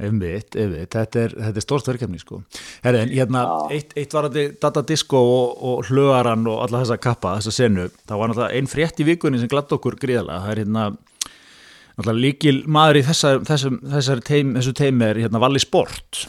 Einmitt, 0.00 0.56
einmitt, 0.56 0.88
þetta 0.94 1.20
er, 1.20 1.34
þetta 1.36 1.60
er 1.60 1.64
stórst 1.66 1.88
verkefni 1.90 2.20
sko. 2.20 2.40
Herri, 2.82 3.02
en 3.04 3.12
hérna, 3.12 3.42
eitt, 3.74 3.92
eitt 3.98 4.14
var 4.16 4.30
þetta 4.30 4.56
Data 4.62 4.82
Disco 4.88 5.20
og, 5.20 5.64
og 5.68 5.90
hlögaran 5.90 6.46
og 6.48 6.62
alla 6.64 6.80
þessa 6.80 6.96
kappa, 7.02 7.36
þessa 7.38 7.52
senu, 7.58 7.88
það 8.08 8.22
var 8.22 8.32
náttúrulega 8.32 8.58
einn 8.58 8.70
frétt 8.72 9.02
í 9.02 9.06
vikunni 9.06 9.40
sem 9.42 9.50
glatt 9.52 9.74
okkur 9.76 9.98
gríðalega, 10.00 10.40
það 10.46 10.54
er 10.54 10.62
hérna 10.64 10.86
náttúrulega 11.92 12.24
líkil 12.24 12.54
maður 12.72 13.02
í 13.02 13.04
þessa, 13.10 13.34
þessum, 13.48 13.80
teim, 14.24 14.54
þessu 14.56 14.76
teimi 14.80 15.10
er 15.10 15.20
hérna 15.26 15.42
Valli 15.42 15.60
Sport. 15.62 16.24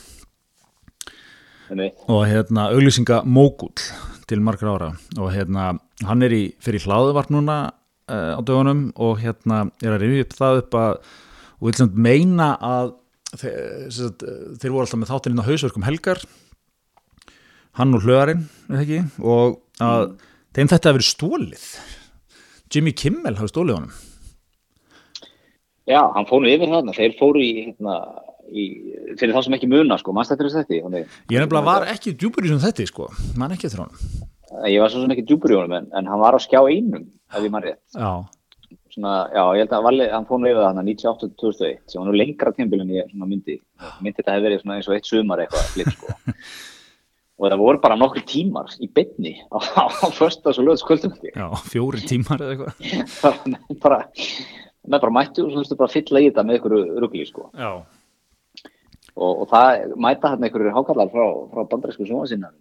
Einmitt. 1.73 1.95
og 2.11 2.25
hérna 2.27 2.67
auglýsinga 2.75 3.23
Mógull 3.25 3.71
til 4.27 4.41
margar 4.43 4.73
ára. 4.75 4.89
Og 5.17 5.31
hérna 5.33 5.73
hann 6.05 6.25
er 6.25 6.35
í 6.35 6.43
fyrir 6.63 6.83
hlaðuvarp 6.85 7.31
núna 7.33 7.57
uh, 8.11 8.35
á 8.37 8.39
dögunum 8.43 8.91
og 8.95 9.21
hérna 9.23 9.65
er 9.83 9.95
að 9.95 10.03
rifja 10.05 10.27
upp 10.27 10.35
það 10.37 10.59
upp 10.61 10.77
að 10.79 10.91
og 11.63 11.69
vil 11.69 11.77
samt 11.79 11.95
meina 11.95 12.49
að 12.59 12.93
þeir, 13.41 13.89
sagt, 13.93 14.25
þeir 14.61 14.73
voru 14.73 14.85
alltaf 14.85 15.01
með 15.01 15.11
þáttinn 15.13 15.35
inn 15.35 15.43
á 15.43 15.49
hausverkum 15.49 15.87
helgar 15.87 16.21
hann 17.79 17.97
og 17.97 18.05
hlöðarinn 18.05 18.45
ekki, 18.77 19.01
og 19.25 19.59
að 19.81 20.15
þeim 20.53 20.69
þetta 20.71 20.91
hefur 20.91 21.05
stólið 21.07 21.67
Jimmy 22.73 22.93
Kimmel 22.97 23.37
hafi 23.37 23.51
stólið 23.51 23.77
honum. 23.77 23.95
Já, 25.89 25.99
hann 26.15 26.27
fór 26.29 26.43
nú 26.43 26.51
yfir 26.51 26.71
þarna, 26.71 26.93
þeir 26.95 27.15
fóru 27.19 27.41
í, 27.43 27.49
hérna, 27.67 27.95
í 28.49 28.67
fyrir 29.19 29.33
þá 29.35 29.41
sem 29.45 29.57
ekki 29.57 29.69
muna, 29.69 29.97
sko, 29.99 30.13
mannst 30.15 30.31
þetta 30.31 30.47
ég 31.33 31.41
nefnilega 31.43 31.65
var 31.67 31.87
ekki 31.91 32.15
djúpur 32.15 32.47
í 32.47 32.53
sem 32.53 32.61
þetta 32.63 32.85
sko, 32.89 33.09
mann 33.39 33.53
ekki 33.53 33.67
eftir 33.67 33.83
honum. 33.83 34.23
Ég 34.69 34.79
var 34.79 34.93
svo 34.93 35.03
sem 35.03 35.11
ekki 35.13 35.25
djúpur 35.27 35.53
í 35.53 35.57
honum, 35.59 35.75
en, 35.81 35.89
en 35.97 36.07
hann 36.09 36.21
var 36.23 36.37
á 36.37 36.39
skjá 36.41 36.61
einum, 36.61 37.09
ef 37.33 37.43
ég 37.43 37.53
mann 37.53 37.65
rétt. 37.67 37.81
Já, 37.97 38.23
svona, 38.93 39.13
já, 39.33 39.41
ég 39.57 39.63
held 39.63 39.73
að 39.77 39.87
Valli, 39.87 40.09
hann 40.11 40.27
fór 40.29 40.41
nú 40.41 40.49
yfir 40.49 40.61
þarna 40.61 40.83
98-2001, 40.85 41.81
sem 41.89 42.01
var 42.01 42.09
nú 42.09 42.17
lengra 42.17 42.53
tímbil 42.55 42.83
en 42.83 42.93
ég 42.93 43.09
svona 43.09 43.29
myndi, 43.29 43.57
myndi 44.03 44.19
þetta 44.19 44.35
hefði 44.35 44.47
verið 44.47 44.75
eins 44.75 44.89
og 44.89 44.97
eitt 44.97 45.09
sumar 45.09 45.43
eitthvað 45.43 45.71
flip, 45.73 45.91
sko. 45.97 46.13
Og 47.41 47.49
það 47.49 47.61
voru 47.63 47.79
bara 47.81 47.95
nokkur 47.97 48.23
tímar 48.29 48.69
í 48.77 48.87
beinni 48.93 49.33
á, 49.49 49.57
á, 49.57 49.83
á 49.89 50.07
föstas 50.13 50.59
og 50.61 50.67
löðskvöldum 50.67 51.15
já, 51.25 51.47
fjóri 51.65 52.03
tímar 52.07 52.43
eða 52.45 52.53
eitthvað. 52.53 53.55
Bara, 53.83 53.97
með 54.83 55.01
bara 55.01 55.15
mættu 55.15 55.47
og 55.47 55.55
svo 55.55 55.77
bara 55.79 55.89
að 55.89 55.95
fylla 55.95 56.21
í 56.21 56.27
þetta 56.29 56.43
með 56.45 56.59
ykkur 56.59 56.75
rugli, 57.01 57.25
sko. 57.25 57.47
Og, 59.17 59.31
og 59.31 59.43
það 59.49 59.95
mæta 60.05 60.31
hérna 60.33 60.47
einhverjur 60.47 60.77
hákallar 60.77 61.11
frá, 61.11 61.25
frá 61.51 61.65
bandarísku 61.73 62.07
sjónvasinnar 62.07 62.53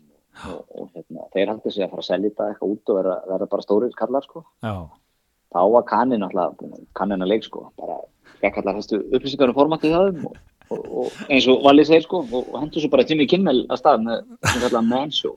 og, 0.49 0.65
og 0.73 0.89
hérna, 0.97 1.29
þeir 1.37 1.53
haldi 1.53 1.75
sig 1.75 1.85
að 1.85 1.93
fara 1.93 2.05
að 2.05 2.09
selja 2.09 2.33
þetta 2.33 2.49
eitthvað 2.49 2.75
út 2.75 2.93
og 2.93 3.01
vera, 3.03 3.17
vera 3.29 3.49
bara 3.55 3.67
stórir 3.67 3.97
kallar 3.99 4.27
sko. 4.27 4.45
já 4.65 4.75
þá 5.53 5.61
var 5.75 5.87
kannin 5.91 6.25
alltaf 6.27 6.57
kannin 6.99 7.25
að 7.25 7.35
leik 7.35 7.47
sko. 7.47 7.69
bara 7.81 8.01
fekk 8.43 8.63
allar 8.63 8.81
hæstu 8.81 9.03
upplýsingar 9.13 9.53
um 9.53 9.59
formatið 9.59 9.95
það 9.97 10.25
og, 10.27 10.37
og, 10.73 10.83
og 10.83 11.23
eins 11.29 11.47
og 11.51 11.63
Valli 11.67 11.87
segir 11.87 12.07
sko, 12.07 12.25
og, 12.27 12.51
og 12.51 12.61
hendur 12.61 12.83
svo 12.83 12.93
bara 12.93 13.07
Jimmy 13.09 13.29
Kimmel 13.31 13.65
að 13.69 13.83
stað 13.83 14.07
með 14.09 14.25
sem 14.49 14.65
kallar 14.65 14.87
Man 14.89 15.15
Show 15.15 15.37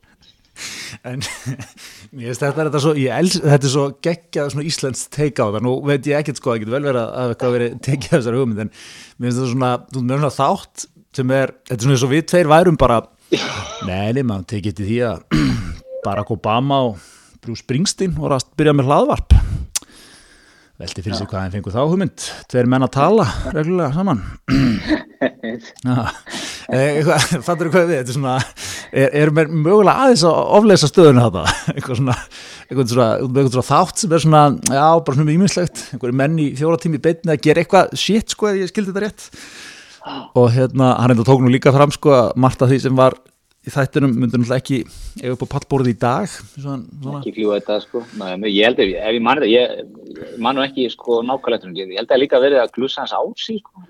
En 1.03 1.19
mér 2.15 2.29
finnst 2.29 2.43
þetta, 2.43 2.63
þetta, 2.63 2.81
svo, 2.83 2.93
ég 2.99 3.11
els, 3.11 3.37
þetta 3.43 3.67
er 3.67 3.73
svo 3.73 3.85
geggjað 4.07 4.51
svona 4.53 4.67
íslenskt 4.69 5.09
teika 5.15 5.47
á 5.47 5.51
það, 5.51 5.65
nú 5.67 5.73
veit 5.83 6.07
ég 6.07 6.21
ekkert 6.21 6.39
sko, 6.39 6.53
það 6.53 6.61
getur 6.63 6.75
vel 6.77 6.85
verið 6.87 7.01
að 7.03 7.33
eitthvað 7.33 7.55
verið 7.57 7.73
tekið 7.87 8.07
af 8.07 8.15
þessari 8.15 8.39
hugmynd, 8.41 8.61
en 8.63 8.71
mér 8.71 9.27
finnst 9.27 9.41
þetta 9.41 9.51
svona, 9.51 9.71
þú 9.89 9.99
veist, 9.99 10.07
mér 10.11 10.23
það 10.23 10.37
þátt 10.37 10.85
sem 11.19 11.33
er, 11.35 11.53
þetta 11.65 11.77
er 11.77 11.83
svona 11.83 11.97
eins 11.97 12.05
og 12.07 12.13
við 12.13 12.23
tveir 12.31 12.51
værum 12.51 12.79
bara, 12.79 13.01
neini, 13.89 14.23
maður 14.23 14.47
tekið 14.53 14.79
til 14.79 14.87
því 14.91 15.01
að 15.09 15.43
Barack 16.05 16.31
Obama 16.35 16.79
og 16.87 17.11
Bruce 17.43 17.65
Springsteen 17.65 18.15
voru 18.15 18.39
að 18.39 18.47
byrja 18.57 18.77
með 18.77 18.91
hlaðvarp. 18.91 19.37
Velti 20.75 20.99
fyrir 21.05 21.15
sig 21.15 21.27
hvað 21.31 21.45
þeim 21.45 21.53
fengur 21.53 21.71
þá 21.71 21.83
hugmynd, 21.87 22.23
tveir 22.51 22.67
menn 22.67 22.83
að 22.83 22.89
tala 22.97 23.25
reglulega 23.53 23.93
saman. 23.95 24.17
Já, 25.85 25.93
eitthvað, 26.75 27.27
fattur 27.45 27.69
þú 27.69 27.71
hvað 27.71 27.85
við, 27.85 28.01
þetta 28.01 28.11
er 28.11 28.17
svona, 28.17 28.33
er, 28.91 29.13
er 29.21 29.31
mér 29.37 29.53
mögulega 29.53 30.03
aðeins 30.03 30.25
að 30.27 30.39
ofleysa 30.57 30.89
stöðuna 30.91 31.29
þetta, 31.29 31.53
eitthvað 31.77 32.01
svona, 32.01 32.15
eitthvað 32.65 32.91
svona, 32.91 33.07
eitthvað 33.21 33.47
svona 33.53 33.67
þátt 33.69 34.03
sem 34.03 34.17
er 34.17 34.25
svona, 34.25 34.41
já, 34.67 34.83
bara 35.07 35.19
svona 35.21 35.35
íminnslegt, 35.37 35.85
einhverju 35.95 36.17
menn 36.25 36.35
í 36.43 36.49
fjóra 36.59 36.81
tími 36.83 36.99
beinni 37.07 37.31
að 37.37 37.45
gera 37.47 37.63
eitthvað 37.63 37.95
shit, 38.01 38.35
sko, 38.35 38.51
ef 38.51 38.59
ég 38.59 38.73
skildi 38.73 38.91
þetta 38.91 39.05
rétt. 39.05 39.29
Og 40.35 40.51
hérna, 40.57 40.91
hann 40.99 41.15
enda 41.15 41.23
tók 41.25 41.39
nú 41.39 41.55
líka 41.55 41.71
fram, 41.71 41.95
sko, 41.95 42.11
að 42.19 42.35
margt 42.43 42.67
af 42.67 42.73
því 42.73 42.83
sem 42.83 42.99
var 42.99 43.15
þættinum 43.73 44.13
myndur 44.13 44.41
náttúrulega 44.41 44.61
ekki 44.61 44.79
ef 45.25 45.35
upp 45.35 45.45
á 45.45 45.53
pallborði 45.55 45.93
í 45.95 45.99
dag, 46.01 46.27
svona, 46.29 46.83
svona. 47.01 47.21
ekki 47.21 47.35
fljúa 47.37 47.59
þetta 47.59 47.77
sko. 47.83 48.03
Ná, 48.19 48.25
ég 48.45 48.67
held 48.67 48.81
að, 48.83 48.93
ef 48.99 49.15
ég 49.17 49.23
mann 49.25 49.41
þetta 49.41 49.51
ég, 49.51 49.65
ég 50.19 50.43
man 50.45 50.57
nú 50.57 50.65
ekki 50.65 50.87
sko 50.93 51.21
nákvæmlega 51.25 51.73
ég 51.81 51.95
held 51.99 52.13
að 52.13 52.21
líka 52.21 52.41
verið 52.43 52.61
að 52.63 52.73
glussa 52.77 53.03
hans 53.03 53.15
á 53.15 53.21
sig 53.41 53.61
sko, 53.63 53.85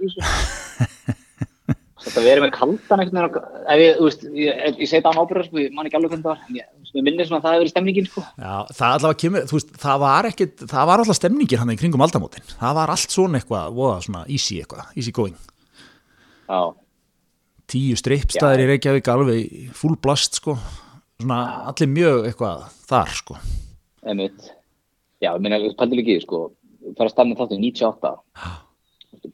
þetta 2.05 2.23
verið 2.29 2.45
með 2.45 2.53
kaldan 2.55 3.03
eitthvað 3.03 3.39
ef 3.41 3.83
ég, 3.83 3.99
þú 3.99 4.07
veist, 4.09 4.25
ég, 4.31 4.63
ég 4.79 4.91
segi 4.91 5.01
það 5.01 5.11
án 5.11 5.21
ábyrðar 5.23 5.49
sko, 5.49 5.61
ég 5.65 5.75
man 5.75 5.89
ekki 5.89 5.99
alveg 5.99 6.15
hvernig 6.15 6.27
það 6.27 6.33
var 6.35 6.61
ég, 6.61 6.71
mér 6.95 7.05
minnir 7.09 7.27
svona 7.27 7.41
að 7.41 7.45
það 7.45 7.55
hefur 7.55 7.63
verið 7.63 7.73
stemningin 7.73 8.07
sko. 8.07 8.23
Já, 8.39 8.53
það 8.77 8.95
allavega 8.95 9.19
kemur, 9.23 9.45
þú 9.49 9.57
veist, 9.57 9.75
það 9.81 9.99
var 10.05 10.29
ekkit, 10.29 10.55
það 10.71 10.89
var 10.89 11.03
alltaf 11.03 11.19
stemningin 11.19 11.61
hann 11.61 11.73
í 11.73 11.77
kringum 11.79 12.05
aldamótin. 12.05 12.47
Það 12.53 12.77
var 12.79 12.93
allt 12.93 13.15
svona 13.15 13.41
eitthvað, 13.41 13.75
voða 13.75 13.99
svona 14.05 14.23
easy 14.31 14.61
eitthvað, 14.63 14.95
easy 14.95 15.15
Tíu 17.71 17.95
strippstæðir 17.97 18.61
í 18.61 18.67
Reykjavík 18.73 19.07
alveg 19.09 19.39
í 19.45 19.63
full 19.73 19.95
blast, 19.97 20.37
sko. 20.41 20.53
Svona 21.21 21.39
allir 21.71 21.89
mjög 21.89 22.27
eitthvað 22.29 22.65
þar, 22.89 23.13
sko. 23.21 23.37
einmitt 24.05 24.51
já, 25.23 25.31
ég 25.33 25.41
meina, 25.41 25.57
pældi 25.79 25.97
líki, 25.97 26.19
sko 26.21 26.43
fara 26.97 27.07
að 27.09 27.13
stafna 27.15 27.37
þáttu 27.39 27.57
98 27.57 28.11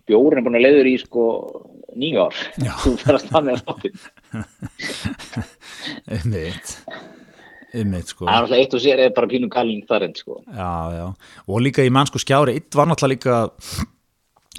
bjórin 0.07 0.39
er 0.39 0.45
búin 0.45 0.55
að 0.55 0.63
leiður 0.63 0.87
í 0.87 0.93
sko 1.01 1.23
Já. 2.63 2.71
þú 2.79 2.93
fara 3.01 3.17
að 3.17 3.25
stafna 3.25 3.55
þáttu 3.59 3.89
Einmitt. 6.15 6.75
Einmitt, 7.75 8.11
sko. 8.13 8.25
það 8.27 8.31
er 8.31 8.41
alltaf 8.45 8.57
eitt 8.61 8.73
og 8.77 8.81
sér 8.83 9.01
er 9.05 9.11
bara 9.15 9.29
pínu 9.31 9.49
kallin 9.51 9.83
þar 9.87 10.05
enn 10.07 10.15
sko 10.19 10.37
Já, 10.55 10.71
já. 10.95 11.05
Og 11.47 11.61
líka 11.63 11.83
í 11.87 11.91
mannsku 11.93 12.19
skjári, 12.21 12.55
eitt 12.59 12.75
var 12.79 12.87
náttúrulega 12.89 13.15
líka, 13.17 13.35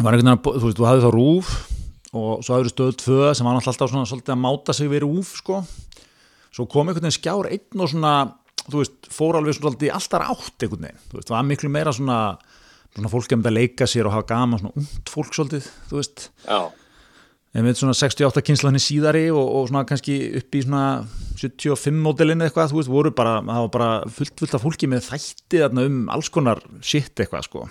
var 0.00 0.12
einhvern 0.12 0.20
veginn, 0.20 0.34
að- 0.36 0.60
þú 0.60 0.66
veist, 0.68 0.78
þú 0.80 0.88
hafði 0.90 1.04
þá 1.06 1.10
rúf 1.16 1.54
og 2.12 2.44
svo 2.44 2.58
hafði 2.58 2.72
stöð 2.74 2.92
tvö 3.00 3.32
sem 3.36 3.48
var 3.48 3.58
alltaf 3.58 3.78
svona 3.80 4.08
svolítið 4.08 4.34
að 4.34 4.42
máta 4.42 4.76
sig 4.76 4.90
við 4.92 5.04
rúf, 5.06 5.32
sko. 5.40 5.62
Svo 6.52 6.66
kom 6.68 6.90
einhvern 6.90 7.08
veginn 7.08 7.16
skjár 7.16 7.48
einn 7.48 7.80
og 7.80 7.88
svona, 7.88 8.12
þú 8.66 8.82
veist, 8.82 8.98
fór 9.14 9.38
alveg 9.40 9.56
svolítið 9.56 9.88
í 9.88 9.94
alltaf 9.96 10.28
átt 10.34 10.66
einhvern 10.66 10.86
veginn. 10.88 11.02
Þú 11.08 11.18
veist, 11.18 11.30
það 11.30 11.38
var 11.38 11.48
miklu 11.48 11.72
meira 11.72 11.96
svona, 11.96 12.20
svona 12.92 13.12
fólk 13.14 13.32
mynda 13.32 13.52
að 13.52 13.58
leika 13.58 13.88
sér 13.88 14.10
og 14.10 14.16
hafa 14.18 14.28
gaman, 14.34 14.60
svona 14.60 14.76
ungt 14.82 15.12
fólk 15.14 15.36
svolítið, 15.38 15.70
þú 15.88 16.00
veist. 16.02 16.28
já, 16.44 16.60
Ég 17.52 17.66
veit 17.66 17.76
svona 17.76 17.92
68 17.92 18.40
kynslanir 18.48 18.80
síðari 18.80 19.26
og, 19.28 19.44
og 19.44 19.66
svona 19.68 19.82
kannski 19.84 20.14
upp 20.38 20.56
í 20.56 20.62
svona 20.64 20.84
75 21.36 21.98
módelinu 22.00 22.46
eitthvað, 22.46 22.70
þú 22.72 22.78
veist, 22.78 22.92
voru 22.92 23.12
bara, 23.12 23.34
það 23.44 23.64
var 23.66 23.72
bara 23.74 23.88
fullt 24.08 24.40
fullt 24.40 24.54
af 24.56 24.64
fólki 24.64 24.88
með 24.88 25.04
þætti 25.10 25.60
þarna 25.60 25.84
um 25.84 25.98
alls 26.14 26.30
konar 26.32 26.62
shit 26.80 27.12
eitthvað, 27.20 27.44
sko. 27.50 27.66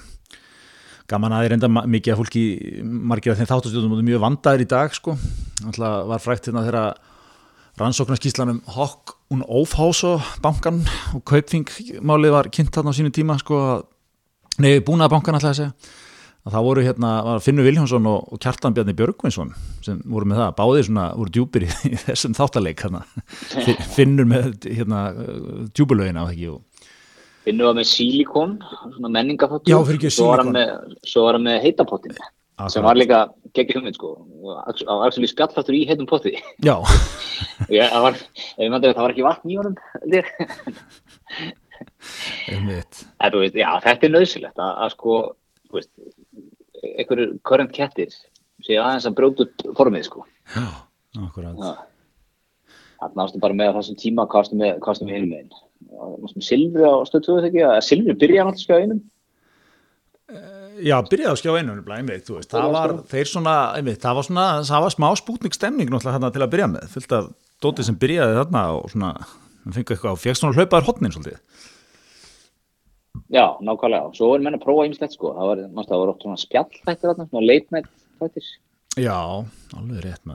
Gaman 1.12 1.34
að 1.36 1.46
ég 1.46 1.52
reynda 1.54 1.68
ma- 1.72 1.84
mikið 1.92 2.14
að 2.14 2.20
fólki, 2.22 2.44
margir 3.12 3.34
af 3.34 3.40
þeim 3.42 3.50
þáttastjóðum 3.52 3.96
mjög 4.08 4.22
vandaðir 4.24 4.64
í 4.64 4.70
dag, 4.72 4.94
sko. 4.96 5.18
Alltaf 5.68 6.06
var 6.12 6.24
frækt 6.24 6.48
hérna 6.50 6.64
þegar 6.68 6.94
rannsóknarskíslan 7.82 8.52
um 8.56 8.62
Hokk 8.76 9.16
und 9.32 9.44
Ofhauso 9.48 10.18
bankan 10.44 10.82
og 11.16 11.24
Kaupþing 11.28 11.68
málið 12.04 12.34
var 12.36 12.50
kynnt 12.54 12.72
þarna 12.76 12.92
á 12.94 12.98
sínu 12.98 13.12
tíma, 13.16 13.38
sko, 13.42 13.60
að, 13.76 13.84
nei, 14.64 14.80
búnaða 14.86 15.14
bankan 15.16 15.38
alltaf 15.38 15.54
að 15.54 15.60
segja 15.62 15.74
að 16.42 16.56
það 16.56 16.64
voru 16.66 16.82
hérna, 16.88 17.10
Finnur 17.46 17.68
Viljánsson 17.68 18.08
og, 18.10 18.32
og 18.34 18.40
Kjartan 18.42 18.74
Bjarni 18.74 18.96
Björgvinsson 18.98 19.52
sem 19.86 20.00
voru 20.10 20.26
með 20.32 20.40
það, 20.42 20.54
báðir 20.58 20.88
svona, 20.88 21.04
voru 21.20 21.34
djúpir 21.36 21.68
í, 21.68 21.70
í 21.94 22.00
þessum 22.02 22.34
þáttaleik 22.34 22.82
hérna. 22.82 23.04
Fi- 23.52 23.78
Finnur 23.94 24.26
með 24.32 24.48
hérna 24.66 25.04
djúbulögin 25.78 26.18
á 26.18 26.26
ekki 26.32 26.48
og 26.56 26.64
finnum 27.46 27.72
við 27.72 27.80
með 27.80 27.90
sílikon 27.90 28.54
svona 28.96 29.12
ekki 29.98 30.14
svo 30.14 30.30
var 30.30 30.44
hann 30.44 30.54
með, 30.56 30.70
með 31.48 31.60
heitapottin. 31.66 32.22
Sem 32.70 32.86
var 32.86 32.98
líka 33.00 33.24
geggjum 33.56 33.82
hugmynd 33.82 33.98
sko. 33.98 34.12
Og 34.42 34.60
á 34.62 34.94
actually 35.06 35.30
spjallþáttur 35.30 35.78
í 35.78 35.86
heitum 35.90 36.10
potti. 36.10 36.36
Já, 36.62 36.76
ég, 37.72 37.88
það 37.90 38.06
var, 38.06 38.20
það 38.58 39.02
var 39.02 39.14
ekki 39.14 39.26
vatn 39.26 39.54
í 39.54 39.58
honum 39.60 39.78
þú 43.34 43.42
veist, 43.42 43.58
já, 43.58 43.70
þetta 43.86 44.08
er 44.08 44.14
nöðsilegt 44.14 44.62
að, 44.62 44.74
að 44.86 44.94
sko, 44.96 45.18
veist, 45.78 45.92
einhverjur 46.92 47.34
current 47.48 47.74
kettir 47.76 48.14
sé 48.62 48.78
aðeins 48.78 49.08
að 49.10 49.18
brjóta 49.18 49.48
upp 49.48 49.66
formið, 49.80 50.08
sko. 50.10 50.26
Já, 50.54 50.68
akkurat. 51.26 51.66
Það 53.02 53.18
nástu 53.18 53.42
bara 53.42 53.58
með 53.58 53.76
þessum 53.80 54.02
tíma, 54.02 54.28
hvað 54.30 54.44
varstu 54.44 54.62
með, 54.62 54.74
varstu 54.86 55.08
með 55.08 55.18
hinum 55.18 55.36
með 55.90 56.46
Silfri 56.46 56.86
á 56.88 56.96
stöðtöðu 57.10 57.42
þegar 57.42 57.50
ekki, 57.50 57.64
að 57.68 57.82
Silfri 57.88 58.18
byrja 58.22 58.46
náttúrulega 58.48 58.66
skjáða 58.66 58.86
einum. 58.86 59.02
Já, 60.82 60.96
byrjaði 61.06 61.32
að 61.34 61.40
skjá 61.42 61.52
einu 61.58 61.74
nefnilega, 61.76 61.98
einmitt, 62.00 62.24
þú 62.26 62.38
veist, 62.38 62.50
það 62.54 62.74
var, 62.74 62.94
þeir 63.12 63.30
svona, 63.30 63.56
einmitt, 63.78 64.00
það 64.02 64.18
var 64.18 64.28
svona, 64.28 64.46
það 64.70 64.86
var 64.86 64.94
smá 64.96 65.08
spútnik 65.20 65.58
stemning 65.58 65.92
náttúrulega 65.92 66.16
þarna 66.16 66.32
til 66.32 66.46
að 66.46 66.54
byrja 66.54 66.70
með, 66.72 66.88
fullt 66.94 67.16
af 67.18 67.28
dótið 67.62 67.88
sem 67.90 68.00
byrjaði 68.02 68.38
þarna 68.40 68.64
og 68.78 68.88
svona, 68.94 69.12
hann 69.66 69.76
fengi 69.76 69.96
eitthvað 69.96 70.16
og 70.16 70.22
fekk 70.24 70.40
svona 70.40 70.58
hlaupaður 70.58 70.88
hotnin 70.88 71.14
svolítið. 71.14 71.68
Já, 73.32 73.46
nákvæmlega. 73.60 74.12
Svo 74.16 74.32
er 74.36 74.44
menn 74.44 74.58
að 74.58 74.64
prófa 74.64 74.88
ýmislegt, 74.88 75.16
sko. 75.18 75.34
Það 75.36 75.50
var, 75.52 75.64
það 75.92 76.02
var 76.02 76.12
oft 76.14 76.26
svona 76.26 76.42
spjallþættir 76.42 77.12
þarna, 77.12 77.28
svona 77.30 77.48
night 77.48 77.92
þættir. 78.22 78.52
Já, 79.00 79.18
alveg 79.78 80.06
rétt 80.06 80.28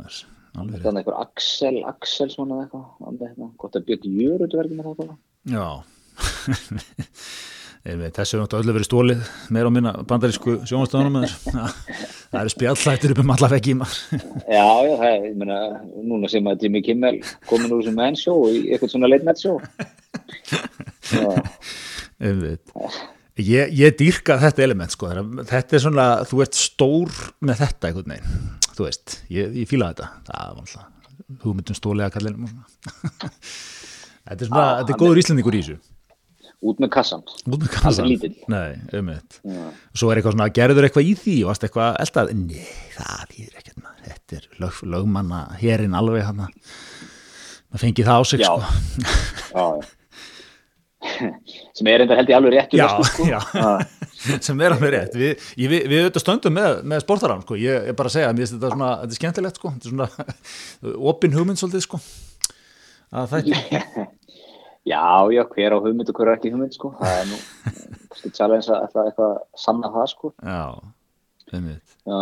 alveg 0.57 0.77
rétt. 0.79 0.85
Þannig 0.87 1.01
einhver 1.03 1.17
Axel, 1.21 1.81
Axel 1.89 2.31
svona 2.33 2.63
eitthvað, 2.63 2.87
hérna, 3.21 3.51
gott 3.61 3.77
að 3.77 3.89
Björn 3.89 4.21
Jörut 4.21 4.57
verði 4.57 4.79
með 4.79 4.93
þetta. 4.93 5.17
Já 5.47 5.67
Þessu 7.87 8.35
er 8.35 8.41
náttúrulega 8.43 8.63
öllu 8.65 8.73
verið 8.75 8.87
stólið 8.89 9.27
meira 9.55 9.71
á 9.71 9.73
minna 9.77 9.93
bandarísku 10.11 10.57
sjónastöðunum 10.67 11.23
það 12.33 12.39
eru 12.41 12.51
spjallhættir 12.51 13.13
upp 13.15 13.21
um 13.23 13.31
alla 13.37 13.51
veggi 13.53 13.77
Já, 14.57 14.65
já, 14.83 14.95
það 14.99 15.07
er, 15.11 15.27
ég 15.29 15.37
meina, 15.39 15.59
núna 16.09 16.31
sem 16.33 16.49
að 16.51 16.67
Jimmy 16.67 16.83
Kimmel 16.83 17.21
komin 17.47 17.77
úr 17.77 17.85
sem 17.87 17.95
menn 17.95 18.19
sjó 18.19 18.35
í 18.51 18.65
eitthvað 18.73 18.95
svona 18.97 19.11
late 19.13 19.29
night 19.29 19.43
sjó. 19.45 19.55
Já, 21.13 21.31
Einmitt. 22.27 22.75
Ég, 23.37 23.71
ég 23.77 23.97
dýrka 24.01 24.39
þetta 24.41 24.67
element 24.67 24.95
sko, 24.97 25.13
þetta 25.47 25.77
er 25.79 25.83
svona, 25.87 26.09
þú 26.27 26.43
ert 26.43 26.59
stór 26.59 27.17
með 27.45 27.63
þetta 27.63 27.91
einhvern 27.91 28.15
veginn, 28.17 28.45
þú 28.73 28.89
veist, 28.89 29.19
ég, 29.31 29.55
ég 29.63 29.71
fíla 29.71 29.93
þetta, 29.93 30.11
það 30.31 30.55
var 30.57 30.63
alltaf 30.65 30.93
hugmyndum 31.43 31.77
stólega 31.77 32.13
kallinum 32.15 32.47
og 32.47 32.53
svona. 32.55 33.31
Þetta 34.27 34.43
er 34.43 34.51
svona, 34.51 34.67
þetta 34.81 34.95
er 34.97 35.01
góður 35.03 35.23
íslendingur 35.23 35.57
í 35.59 35.63
þessu. 35.63 35.79
út 36.67 36.81
með 36.83 36.91
kassan. 36.97 37.23
Út 37.47 37.61
með 37.63 37.73
kassan. 37.77 38.13
Nei. 38.53 38.71
Já. 38.91 39.67
Svo 39.95 40.11
er 40.11 40.21
eitthvað 40.21 40.37
svona, 40.37 40.49
gerður 40.57 40.89
eitthvað 40.89 41.11
í 41.11 41.17
því 41.21 41.37
og 41.45 41.53
varst 41.53 41.67
eitthvað 41.69 41.99
eldað, 42.05 42.33
nei, 42.41 42.65
það 42.97 43.27
þýðir 43.35 43.61
ekkert 43.61 43.83
maður, 43.83 44.07
þetta 44.11 44.39
er 44.41 44.49
lög, 44.65 44.81
lögmanna 44.97 45.43
herinn 45.61 45.95
alveg 45.99 46.25
hann 46.27 46.41
maður 46.43 47.83
fengi 47.83 48.07
það 48.07 48.19
á 48.19 48.23
sig 48.27 48.41
Já. 48.43 48.51
sko. 48.51 48.65
Já, 49.53 49.67
já. 49.77 51.31
sem 51.77 51.87
er 51.93 52.03
enda 52.03 52.17
held 52.19 52.31
ég 52.33 52.39
alveg 52.39 52.55
rétt 52.57 52.73
Já, 52.75 52.87
sko. 53.05 53.27
já. 53.29 53.41
Sem 54.43 54.59
er 54.65 54.73
alveg 54.75 54.91
rétt 54.95 55.15
við, 55.15 55.43
ég, 55.61 55.69
við, 55.71 55.83
við 55.93 56.01
auðvitað 56.03 56.23
stöndum 56.25 56.55
með, 56.57 56.79
með 56.89 57.03
sportarann 57.05 57.43
sko. 57.45 57.59
ég 57.61 57.91
er 57.93 57.97
bara 57.99 58.11
að 58.11 58.17
segja, 58.17 58.49
svona 58.57 58.89
þetta 59.03 59.13
er 59.13 59.19
skemmtilegt 59.21 59.61
sko, 59.61 59.73
þetta 59.77 59.87
er 59.87 59.93
svona 59.93 60.09
opin 61.13 61.37
hugmynd 61.37 61.61
svolítið 61.61 61.85
sko 61.85 62.01
að 63.13 63.35
þetta, 63.37 64.07
Já, 64.87 65.03
já, 65.35 65.43
hver 65.51 65.75
á 65.75 65.79
hugmynd 65.83 66.11
og 66.13 66.19
hver 66.19 66.29
er 66.31 66.37
ekki 66.39 66.53
hugmynd, 66.53 66.75
sko. 66.77 66.93
Það 67.01 67.17
er 67.19 67.25
nú, 67.33 67.39
challenge 68.37 68.71
að 68.71 68.85
eitthvað 68.87 69.25
að 69.33 69.41
sanna 69.59 69.91
það, 69.91 70.13
sko. 70.13 70.31
já, 70.47 70.61
Já, 72.07 72.21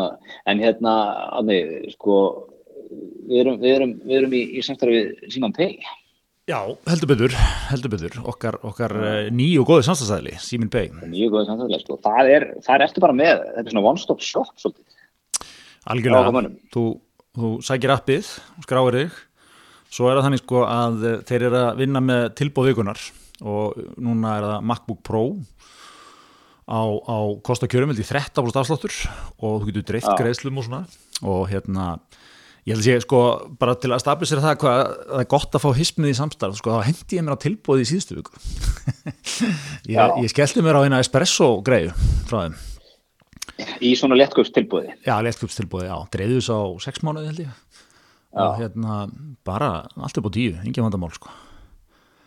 en 0.53 0.61
hérna, 0.61 0.95
Andi, 1.41 1.59
sko, 1.95 2.17
við 3.29 3.43
erum, 3.43 3.61
við 3.61 3.75
erum, 3.75 3.93
við 4.05 4.17
erum 4.21 4.35
í, 4.37 4.41
í 4.57 4.65
samstarfi 4.65 4.97
við 4.97 5.29
Simon 5.33 5.53
Pay. 5.57 5.77
já, 6.49 6.59
heldur 6.89 7.09
betur, 7.09 7.37
heldur 7.71 7.93
betur 7.93 8.19
okkar, 8.33 8.59
okkar 8.69 8.97
uh, 9.01 9.13
ný 9.33 9.47
og 9.61 9.71
samstagsæðli 9.85 10.35
Símin 10.45 10.69
Bey, 10.73 10.91
Það 10.93 11.07
er 11.07 11.13
mjög 11.15 11.37
góðið 11.37 11.51
samstarfi, 11.53 11.81
sko. 11.85 11.99
Það 12.05 12.33
er, 12.35 12.49
það 12.65 12.75
er 12.77 12.87
eftir 12.89 13.05
bara 13.07 13.17
með, 13.21 13.45
þetta 13.55 13.65
er 13.65 13.77
svona 13.77 13.87
one-stop 13.93 14.25
shop, 14.25 14.53
svolítið. 14.61 14.99
Algjörlega 15.93 16.45
þú, 16.73 16.85
þú 17.37 17.55
sækir 17.65 17.97
appið, 17.97 18.35
skráir 18.65 19.01
þig 19.03 19.23
svo 19.95 20.11
er 20.11 20.19
það 20.19 20.27
þannig 20.29 20.43
sko 20.43 20.65
að 20.67 21.07
eh, 21.07 21.21
þeir 21.29 21.47
eru 21.49 21.61
að 21.61 21.83
vinna 21.85 22.03
með 22.03 22.27
tilbóð 22.41 22.71
vikunar 22.73 23.05
og 23.45 23.79
núna 24.03 24.37
er 24.39 24.49
það 24.49 24.67
MacBook 24.71 25.01
Pro 25.07 25.25
á, 26.65 26.81
á 26.83 27.19
kostakjörum 27.45 27.93
held 27.93 28.03
í 28.03 28.07
13% 28.09 28.61
afsláttur 28.63 28.95
og 29.39 29.63
þú 29.63 29.71
getur 29.71 29.89
dreift 29.93 30.11
Já. 30.11 30.17
greiðslum 30.21 30.61
og 30.61 30.69
svona. 30.69 30.85
Og 31.25 31.49
hérna 31.51 31.89
ég 32.65 32.75
held 32.75 32.81
að 32.81 32.87
sé 32.89 33.05
sko 33.05 33.23
bara 33.61 33.77
til 33.77 33.93
að 33.93 34.03
stabilisera 34.03 34.45
það 34.45 34.61
hvað 34.63 34.79
það 34.85 35.25
er 35.25 35.31
gott 35.35 35.59
að 35.59 35.65
fá 35.65 35.71
hismið 35.79 36.13
í 36.15 36.19
samstarf 36.21 36.61
sko 36.61 36.77
þá 36.79 36.87
hendi 36.89 37.19
ég 37.19 37.27
mér 37.27 37.37
á 37.37 37.45
tilbóð 37.45 37.83
í 37.85 37.89
síðustu 37.93 38.21
viku. 38.21 38.39
Ég, 39.95 40.15
ég 40.25 40.31
skellti 40.33 40.63
mér 40.65 40.81
á 40.81 40.85
eina 40.87 41.03
espresso 41.03 41.59
greiðu 41.65 41.93
frá 42.29 42.47
þeim. 42.47 42.57
Í 43.85 43.93
svona 43.99 44.17
léttköpstilbúði. 44.19 44.95
Já, 45.05 45.15
léttkupstilbóði, 45.23 45.91
já, 45.91 45.97
dreifðu 46.15 46.41
þess 46.41 46.55
á 46.57 46.61
sex 46.87 47.05
mánuði 47.05 47.29
held 47.29 47.43
ég 47.45 47.74
og 48.35 48.57
hérna 48.59 48.99
bara 49.47 49.71
allt 49.97 50.19
upp 50.19 50.29
á 50.29 50.33
tíu, 50.35 50.55
engin 50.65 50.85
vandamál 50.87 51.13
sko. 51.15 51.31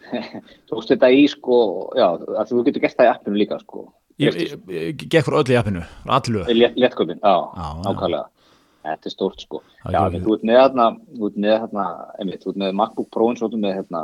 Tókst 0.69 0.93
þetta 0.93 1.09
í, 1.11 1.25
sko, 1.31 1.57
já, 1.97 2.07
að 2.15 2.53
þú 2.53 2.63
getur 2.69 2.83
gert 2.85 2.97
það 2.99 3.09
í 3.09 3.11
appinu 3.11 3.41
líka, 3.41 3.59
sko. 3.63 3.83
Ég, 4.17 4.37
ég, 4.39 4.55
ég 4.73 5.03
gekk 5.03 5.27
fyrir 5.27 5.39
öll 5.41 5.53
í 5.53 5.57
appinu, 5.59 5.83
allu 6.05 6.45
Lét, 6.47 6.79
léttköpin, 6.79 7.19
já, 7.21 7.35
nákvæmlega. 7.83 8.23
Þetta 8.87 9.09
er 9.09 9.13
stórt, 9.13 9.43
sko. 9.43 9.61
Já, 9.83 9.99
er 9.99 10.15
ekki- 10.15 10.23
þú 10.23 10.37
ert 10.37 10.47
með 10.47 10.59
hérna, 10.61 10.87
þú 11.17 11.29
ert 11.29 11.37
með 11.43 11.55
hérna, 11.65 11.85
einmitt, 12.21 12.43
þú 12.43 12.53
ert 12.53 12.61
með 12.63 12.73
MacBook 12.79 13.11
Pro 13.11 13.29
eins 13.29 13.43
og 13.43 13.51
þú 13.51 13.59
með 13.65 13.77
hérna 13.81 14.03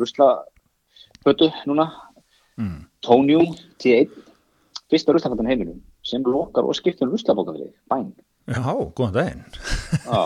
ruslafötu 0.00 1.50
núna, 1.66 1.90
mm. 2.60 2.80
Tonium 3.02 3.54
T1, 3.82 4.14
fyrsta 4.90 5.16
ruslafötan 5.16 5.50
heiminum, 5.50 5.82
sem 6.06 6.22
lokar 6.22 6.64
og 6.64 6.78
skiptir 6.78 7.08
um 7.08 7.16
þig. 7.16 7.72
bæn. 7.90 8.12
Já, 8.48 8.62
góðan 8.96 9.12
daginn 9.12 9.42
Já, 10.06 10.20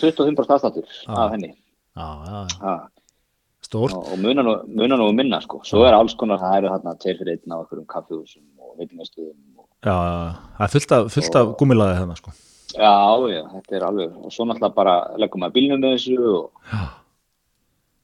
25% 0.00 0.54
afstáttur 0.54 0.86
af 1.08 1.32
henni. 1.34 1.54
Já, 1.96 2.08
já, 2.26 2.40
já, 2.60 2.74
stórt 3.66 3.94
og 3.96 4.12
og 4.12 4.18
munan 4.18 4.46
og, 4.48 4.68
munan 4.68 5.00
og 5.04 5.14
minna, 5.14 5.40
sko. 5.44 5.60
Svo 5.64 5.82
er 5.86 5.96
alls 5.96 6.14
konar, 6.18 6.40
það 6.40 6.56
eru 6.58 6.70
hérna 6.74 6.94
tveir 7.00 7.18
fyrir 7.18 7.34
einn 7.36 7.54
á 7.54 7.58
einhverjum 7.60 7.88
kaffihúsum 7.90 8.44
og 8.60 8.76
veitingastöðum 8.78 9.58
og 9.58 9.66
Já, 9.80 9.96
það 10.58 10.64
er 10.66 10.72
fullt 10.74 10.92
af, 10.96 11.10
fullt 11.16 11.36
af 11.40 11.52
gúmilaði 11.60 11.98
þarna 12.00 12.16
sko. 12.20 12.32
Já, 12.76 12.94
já, 13.32 13.42
þetta 13.56 13.76
er 13.76 13.84
alveg, 13.88 14.16
og 14.20 14.32
svo 14.34 14.46
náttúrulega 14.46 14.76
bara 14.76 14.96
leggum 15.18 15.42
maður 15.42 15.56
bílnum 15.56 15.80
með 15.82 15.94
þessu 15.96 16.16
og, 16.30 16.74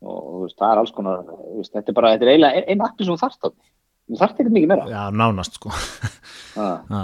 og 0.03 0.47
það 0.57 0.71
er 0.73 0.81
alls 0.83 0.95
konar, 0.97 1.23
þetta 1.71 1.93
er 1.93 1.99
bara, 1.99 2.13
þetta 2.15 2.27
er 2.27 2.33
eiginlega 2.33 2.61
ein, 2.61 2.69
ein 2.75 2.87
appi 2.89 3.07
sem 3.07 3.21
þarft 3.21 3.47
á. 3.47 3.49
Þú 4.07 4.19
þarft 4.21 4.41
ekkert 4.41 4.55
mikið 4.55 4.71
meira. 4.71 4.85
já, 4.91 5.03
nánast 5.11 5.57
sko. 5.59 5.73
Já, 6.57 6.67
Já, 6.89 7.01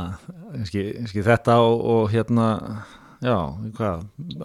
kannski, 0.55 0.83
kannski 1.01 1.25
þetta 1.27 1.57
og, 1.65 1.81
og 1.95 2.13
hérna 2.13 2.49
Já, 3.23 3.37
hvað, 3.79 4.01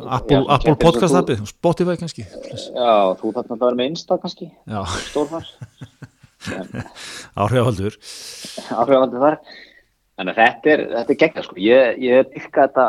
Apple, 0.06 0.38
Já, 0.38 0.44
Apple 0.54 0.76
podcast 0.78 1.10
svo 1.14 1.22
appið, 1.24 1.40
Spotify 1.50 1.96
kannski 1.98 2.26
já 2.28 2.92
þú 3.18 3.32
þarft 3.34 3.54
að 3.56 3.64
vera 3.64 3.78
með 3.80 3.88
Insta 3.94 4.18
kannski, 4.22 4.50
Já, 4.70 4.82
stór 5.08 5.30
þar, 5.34 5.48
áhrifavaldur 7.38 7.98
áhrifaldi 8.78 9.22
þar. 9.24 9.40
Að 10.18 10.34
þetta 10.34 10.72
er, 10.74 10.84
þetta 10.96 11.14
er 11.14 11.20
geggjað, 11.22 11.46
sko. 11.46 11.58
Ég, 11.62 11.98
ég 12.02 12.30
dyrka 12.34 12.64
þetta, 12.68 12.86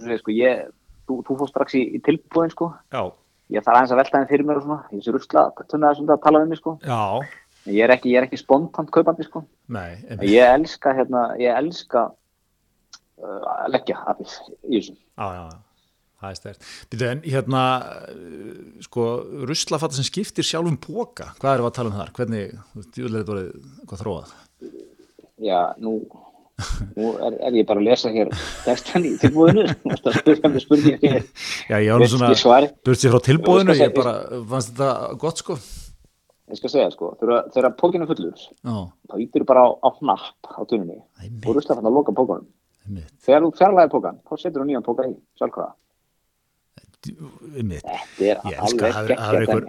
segir, 0.00 0.20
sko, 0.22 0.32
ég, 0.32 0.62
þú, 1.08 1.18
þú 1.26 1.36
fór 1.42 1.50
strax 1.50 1.76
í, 1.76 1.82
í 1.96 2.00
tilbúin, 2.04 2.52
sko. 2.54 2.70
Já, 2.94 3.02
Ég 3.48 3.64
þarf 3.64 3.78
aðeins 3.78 3.92
að 3.94 4.00
velta 4.02 4.18
þeim 4.20 4.28
fyrir 4.28 4.44
mér 4.44 4.58
og 4.60 4.64
svona, 4.66 4.82
ég 4.92 5.00
sé 5.00 5.12
þessum 5.16 6.10
að 6.12 6.18
tala 6.20 6.40
um 6.44 6.50
mig, 6.52 6.58
sko. 6.60 6.74
já, 6.84 7.00
En 7.24 7.47
Ég 7.68 7.84
er 7.84 7.94
ekki, 7.94 8.12
ég 8.12 8.20
er 8.20 8.26
ekki 8.28 8.40
spontant 8.40 8.90
kaupandi, 8.94 9.26
sko. 9.28 9.44
nei. 9.72 9.98
Ég 10.24 10.44
elska, 10.44 10.94
hérna, 10.96 11.28
ég 11.40 11.54
elska 11.54 12.08
uh, 12.08 13.40
að 13.54 13.72
leggja 13.76 14.02
appið 14.08 14.36
í 14.68 14.78
þessu. 14.78 14.94
Það 16.18 16.30
er 16.32 16.38
stert. 16.38 16.68
En 17.08 17.20
hérna, 17.26 17.64
uh, 18.12 18.78
sko, 18.86 19.08
ruslafatta 19.48 19.98
sem 19.98 20.06
skiptir 20.08 20.46
sjálfum 20.46 20.78
póka, 20.82 21.32
hvað 21.42 21.58
við 21.64 21.70
að 21.70 21.76
tala 21.80 21.92
um 21.92 21.98
þar? 22.00 22.14
Hvernig, 22.16 22.56
djúlega 22.96 23.20
þetta 23.20 23.34
voruð 23.34 23.84
hvað 23.84 24.02
þróað? 24.04 24.32
Já, 25.38 25.60
nú, 25.78 25.92
nú 26.96 27.12
er, 27.22 27.36
er 27.46 27.58
ég 27.60 27.66
bara 27.68 27.78
að 27.78 27.90
lesa 27.92 28.10
hér 28.10 28.32
textan 28.64 29.06
í 29.06 29.12
með 30.56 30.64
spurningi 30.64 31.12
hér. 31.12 31.28
Já, 31.70 31.76
ég 31.76 31.92
var 31.92 32.02
nú 32.02 32.08
svona, 32.10 32.62
burt 32.88 33.02
sér 33.02 33.14
frá 33.14 33.22
skal 33.78 33.84
ég 33.86 33.94
bara, 34.00 34.16
fannst 34.50 34.74
þetta 34.74 35.20
gott, 35.22 35.44
sko? 35.44 35.58
Ég 36.48 36.56
skal 36.56 36.70
segja, 36.72 36.90
sko, 36.94 37.10
þegar, 37.20 37.50
þegar 37.52 37.74
pókinu 37.76 38.06
er 38.06 38.08
fullur, 38.12 38.38
Já, 38.64 38.76
þá 39.10 39.14
ítir 39.20 39.44
bara 39.48 39.66
á, 39.66 39.68
á 39.84 39.88
hnapp 39.98 40.48
á 40.48 40.62
Einmitt. 41.20 41.44
og 41.46 41.58
rusla 41.58 41.76
fann 41.76 41.84
að 41.90 41.96
loka 41.98 42.14
pókanum. 42.16 42.46
Þegar 43.20 43.44
þú 43.44 43.50
fjarlæði 43.58 43.92
pókan, 43.92 44.20
þá 44.24 44.32
setur 44.40 44.62
þú 44.62 44.68
nýjan 44.70 44.86
póka 44.86 45.04
í, 45.10 45.14
einmitt. 47.56 47.84
Þetta 47.84 48.30
er 48.30 48.40
alveg 48.48 48.94
það 48.94 49.10
geggjað 49.12 49.40
einhver, 49.42 49.66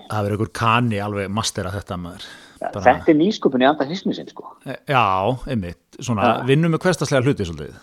kani 0.59 1.01
alveg 1.03 1.29
mastera 1.29 1.71
þetta 1.75 1.97
maður. 1.99 2.27
Bara- 2.59 2.81
Þetta 2.83 3.11
er 3.13 3.17
nýsköpun 3.19 3.63
í 3.63 3.67
anda 3.69 3.85
hismisinn, 3.85 4.29
sko. 4.31 4.55
Já, 4.65 5.03
einmitt, 5.47 5.99
svona, 5.99 6.43
vinnum 6.47 6.73
með 6.75 6.79
hverstaslega 6.87 7.23
hluti 7.27 7.45
svolítið, 7.47 7.75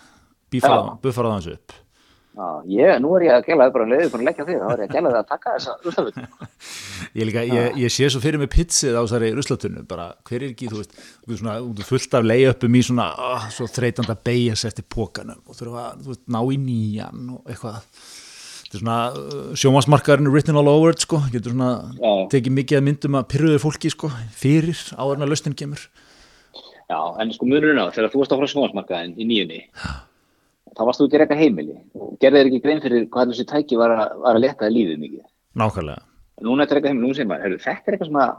bífara, 0.51 0.81
Já. 0.83 0.99
buffara 1.01 1.29
það 1.29 1.37
hans 1.37 1.47
upp. 1.53 1.71
Ég, 2.69 2.99
nú 3.01 3.15
er 3.17 3.23
ég 3.25 3.33
að 3.33 3.47
gæla 3.47 3.65
þið 3.65 3.73
bara 3.73 3.85
um 3.85 3.91
leiðið 3.93 4.11
fyrir 4.13 4.21
að 4.21 4.27
leggja 4.27 4.43
þig, 4.45 4.57
þá 4.61 4.67
er 4.67 4.81
ég 4.81 4.89
að 4.91 4.95
gæla 4.97 5.11
þið 5.13 5.17
að 5.17 5.29
taka 5.31 5.53
þessa 5.55 5.73
ruslafötu. 5.85 6.25
Ég, 7.17 7.23
líka, 7.25 7.43
ég, 7.49 7.77
ég 7.81 7.93
sé 7.93 8.09
svo 8.13 8.21
fyrir 8.21 8.41
mig 8.41 8.51
pizzið 8.53 8.93
á 8.93 9.01
þessari 9.01 9.31
ruslatunnu, 9.33 9.85
bara 9.89 10.05
hver 10.27 10.43
er 10.43 10.51
ekki, 10.51 10.67
þú 10.69 10.81
veist, 10.83 10.99
svona, 11.39 11.55
fullt 11.87 12.17
af 12.19 12.27
leiðöpum 12.27 12.77
í 12.77 12.81
svona, 12.85 13.07
oh, 13.25 13.47
svo 13.55 13.65
þreytand 13.71 14.11
að 14.13 14.21
beigja 14.29 14.57
sér 14.59 14.69
eftir 14.69 14.85
pókanum 14.93 15.39
og 15.47 15.57
þurfa 15.57 15.85
að, 15.87 16.03
þú 16.03 16.13
veist, 16.13 16.23
ná 16.35 16.39
í 16.43 16.59
nýjan 16.61 17.31
og 17.33 17.49
eitthvað. 17.49 17.79
Þetta 18.67 18.77
er 18.77 18.83
svona 18.83 18.97
uh, 19.15 19.53
sjómasmarkaðurinn 19.57 20.33
written 20.33 20.59
all 20.59 20.69
over 20.69 20.97
sko, 20.99 21.23
getur 21.33 21.55
svona 21.55 21.71
Já. 21.95 22.11
tekið 22.35 22.57
mikið 22.59 22.81
að 22.81 22.85
myndum 22.89 23.17
að 23.17 23.29
pyrruðu 23.33 23.63
fólki, 23.63 23.93
sko, 23.93 24.11
fyrir 24.37 24.77
áður 24.93 25.15
en 25.17 25.25
að 25.25 25.33
lausnin 25.33 25.57
kemur. 25.57 25.87
Já, 26.87 26.99
en 27.23 27.33
sko 27.33 27.47
munurinn 27.47 27.79
á, 27.81 27.89
þegar 27.95 28.11
þú 28.11 28.21
varst 28.21 28.35
á 28.35 28.37
frá 28.37 28.51
sjónvarsmarkaðin 28.51 29.15
í 29.17 29.25
nýjunni, 29.31 29.61
þá 30.77 30.83
varst 30.87 31.01
þú 31.01 31.07
ekki 31.07 31.17
að 31.17 31.23
reyka 31.23 31.39
heimili 31.41 31.77
og 31.97 32.13
gerði 32.21 32.41
þér 32.41 32.51
ekki 32.51 32.61
grein 32.65 32.83
fyrir 32.83 33.07
hvað 33.13 33.33
þessi 33.33 33.47
tæki 33.49 33.79
var 33.79 33.95
að, 33.95 34.13
var 34.23 34.37
að 34.37 34.43
leta 34.45 34.69
lífið 34.71 35.01
mikið. 35.01 35.25
Nákvæmlega, 35.57 36.03
Núna 36.45 36.67
er 36.67 36.69
þetta 36.69 36.93
segir 36.93 37.29
maður, 37.31 37.43
heyrðu, 37.47 37.59
þetta 37.63 37.89
er 37.89 37.95
eitthvað 37.95 38.09
sem 38.11 38.19
að 38.21 38.33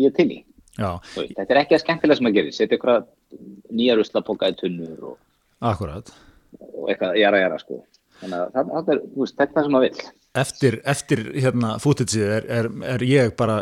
ég 0.00 0.08
er 0.08 0.16
til 0.16 0.28
í. 0.32 0.38
Þú 0.72 1.24
Þetta 1.36 1.52
er 1.52 1.60
ekki 1.60 1.76
að 1.76 1.82
skemmtilega 1.82 2.18
sem 2.18 2.28
að 2.30 2.36
gera, 2.38 2.52
setja 2.56 2.76
eitthvað 2.78 3.08
nýja 3.76 3.96
ruslapoka 3.98 4.48
í 4.48 4.54
tunnur 4.56 5.10
og, 5.10 5.18
akkurat. 5.68 6.08
og 6.72 6.88
eitthvað 6.88 7.18
jara 7.20 7.42
jara 7.42 7.58
sko. 7.60 7.82
þannig 8.22 8.38
að 8.38 8.54
það, 8.54 8.72
það 8.72 8.90
er, 8.94 9.02
þú 9.12 9.24
veist, 9.26 9.36
þetta 9.42 9.60
er 9.60 9.66
sem 9.66 9.76
maður 9.76 9.88
vill 9.88 10.10
Eftir, 10.32 10.78
eftir 10.88 11.20
hérna 11.36 11.74
fútitsið 11.82 12.30
er, 12.38 12.46
er, 12.48 12.66
er 12.94 13.02
ég 13.04 13.34
bara 13.36 13.58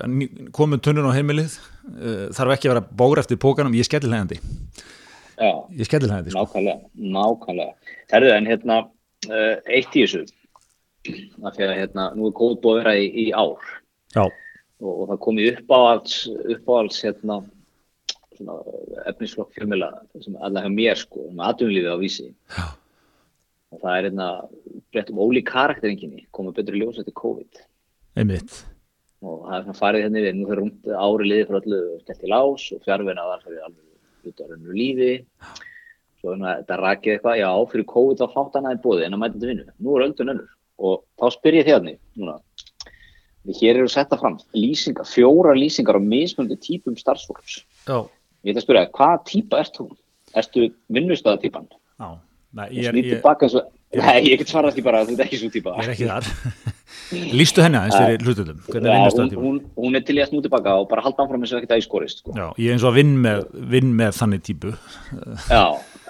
komin 0.54 0.78
tunnun 0.78 1.08
á 1.10 1.16
heimilið 1.16 1.56
uh, 1.56 2.28
þarf 2.36 2.54
ekki 2.54 2.70
að 2.70 2.76
vera 2.76 2.82
bóra 3.00 3.24
eftir 3.24 3.40
pókanum 3.42 3.74
ég 3.74 3.88
skellir 3.88 4.12
hægandi, 4.14 4.38
Já, 5.40 5.52
ég 5.72 5.88
skellir 5.88 6.12
hægandi 6.12 6.34
sko. 6.34 6.42
nákvæmlega, 6.44 6.90
nákvæmlega. 7.16 7.94
Herðu, 8.12 8.32
en 8.36 8.48
hérna 8.50 8.76
uh, 8.84 9.54
eitt 9.72 9.96
í 9.96 10.04
þessu. 10.04 10.26
Af 11.40 11.56
því 11.56 11.64
að 11.64 11.78
hérna, 11.78 12.10
nú 12.16 12.28
er 12.28 12.36
góð 12.36 12.58
búið 12.60 12.74
að 12.74 12.82
vera 12.82 12.96
í, 13.00 13.06
í 13.08 13.26
ár. 13.32 13.70
Já, 14.12 14.26
og, 14.26 14.90
og 14.90 15.06
það 15.12 15.22
komi 15.24 15.48
uppáhalds 15.54 16.18
uppáhalds 16.28 17.00
hérna 17.06 17.40
svona 18.36 18.58
efnisflokk 19.08 19.56
fjölmjöla 19.56 19.90
sem 20.20 20.36
allavega 20.36 20.68
hjá 20.68 20.76
mér 20.76 21.00
sko, 21.00 21.24
um 21.30 21.42
atvinnulífið 21.48 21.96
á 21.96 21.98
vísi. 22.00 22.28
Já. 22.56 22.68
og 23.70 23.78
það 23.84 23.96
er 23.96 24.06
hérna 24.08 24.28
breytt 24.90 25.12
um 25.12 25.20
ólík 25.22 25.46
karakterenginni 25.46 26.24
komið 26.34 26.56
betur 26.58 26.76
í 26.76 26.80
ljós 26.82 26.98
eftir 26.98 27.14
COVID. 27.20 27.60
Einmitt. 28.18 28.64
Og 29.22 29.44
það 29.44 29.54
er 29.56 29.66
svona 29.66 29.78
farið 29.78 30.04
hérna 30.06 30.24
við, 30.24 30.34
nú 30.36 30.48
fyrir 30.48 30.62
rúmt 30.64 30.90
ári 30.90 31.28
liði 31.28 31.46
fyrir 31.46 31.60
öllu 31.60 31.80
skellt 32.02 32.24
í 32.26 32.32
lás 32.32 32.64
og 32.74 32.82
fjárvinna 32.86 33.28
var 33.28 33.44
fyrir 33.44 33.62
alveg 33.62 33.89
hluta 34.24 34.46
á 34.46 34.48
rauninu 34.50 34.76
lífi 34.76 35.10
svo 36.20 36.34
hérna 36.34 36.56
þetta 36.60 36.78
rakið 36.80 37.14
eitthvað, 37.14 37.40
já, 37.40 37.50
fyrir 37.72 37.88
COVID 37.94 38.20
þá 38.20 38.26
fátt 38.34 38.58
annað 38.60 38.76
en 38.76 38.82
bóði 38.84 39.06
en 39.06 39.16
að 39.16 39.22
mæta 39.22 39.38
þetta 39.38 39.50
vinnu, 39.52 39.66
nú 39.80 39.96
er 39.96 40.06
öldun 40.08 40.32
önnur 40.34 40.50
og 40.80 41.02
þá 41.20 41.26
spyr 41.36 41.60
ég 41.60 41.68
þérni 41.70 41.96
núna 42.20 42.38
Við 43.48 43.60
hér 43.62 43.78
eru 43.80 43.88
setta 43.88 44.18
fram 44.20 44.36
lýsingar, 44.52 45.06
fjóra 45.08 45.54
lýsingar 45.56 45.96
á 45.96 46.02
mismunandi 46.04 46.58
típum 46.60 46.96
starfsfólks. 47.00 47.62
Já, 47.88 48.04
Ég 48.44 48.52
ætla 48.52 48.60
að 48.60 48.64
spyrja, 48.66 48.82
hvaða 48.96 49.20
típa 49.28 49.60
ert 49.60 49.76
þú? 49.76 49.86
Ertu 50.40 50.66
vinnustöðatípan? 50.92 51.66
já, 52.00 52.08
Nei, 52.52 52.66
Og 52.66 52.76
ég 52.76 52.88
er, 52.88 52.96
ég, 53.00 53.24
og... 53.24 53.72
Nei, 53.90 54.20
ég 54.30 54.38
get 54.38 54.50
svarað 54.52 54.76
því 54.76 54.82
bara 54.86 55.00
að 55.02 55.08
þú 55.10 55.14
ert 55.16 55.22
ekki 55.24 55.38
svo 55.40 55.48
típa. 55.50 55.72
ég 55.80 55.88
er 55.88 55.94
ekki 55.96 56.06
þar 56.06 56.28
Lýstu 57.40 57.62
henni 57.64 57.78
aðeins 57.80 57.96
fyrir 57.98 58.22
hlututum 58.22 58.58
hvernig 58.68 58.86
Já, 58.86 58.92
vinnust 58.94 59.16
hún, 59.18 59.24
það 59.24 59.32
tíma? 59.32 59.42
hún, 59.42 59.56
hún 59.82 59.98
er 59.98 60.04
til 60.06 60.14
í 60.14 60.20
að 60.22 60.28
snú 60.30 60.42
tilbaka 60.44 60.74
og 60.78 60.84
bara 60.92 61.02
halda 61.02 61.24
áfram 61.24 61.42
eins 61.42 61.54
og 61.54 61.58
ekkert 61.58 61.74
að 61.74 61.80
í 61.82 61.86
skorist. 61.88 62.20
Sko. 62.22 62.34
Já, 62.38 62.44
ég 62.62 62.70
er 62.70 62.76
eins 62.76 62.84
og 62.86 62.92
að 62.92 62.98
vinn 63.00 63.16
með, 63.24 63.42
vinn 63.72 63.90
með 63.98 64.12
þannig 64.20 64.44
típu 64.46 64.70
Já, 65.50 65.64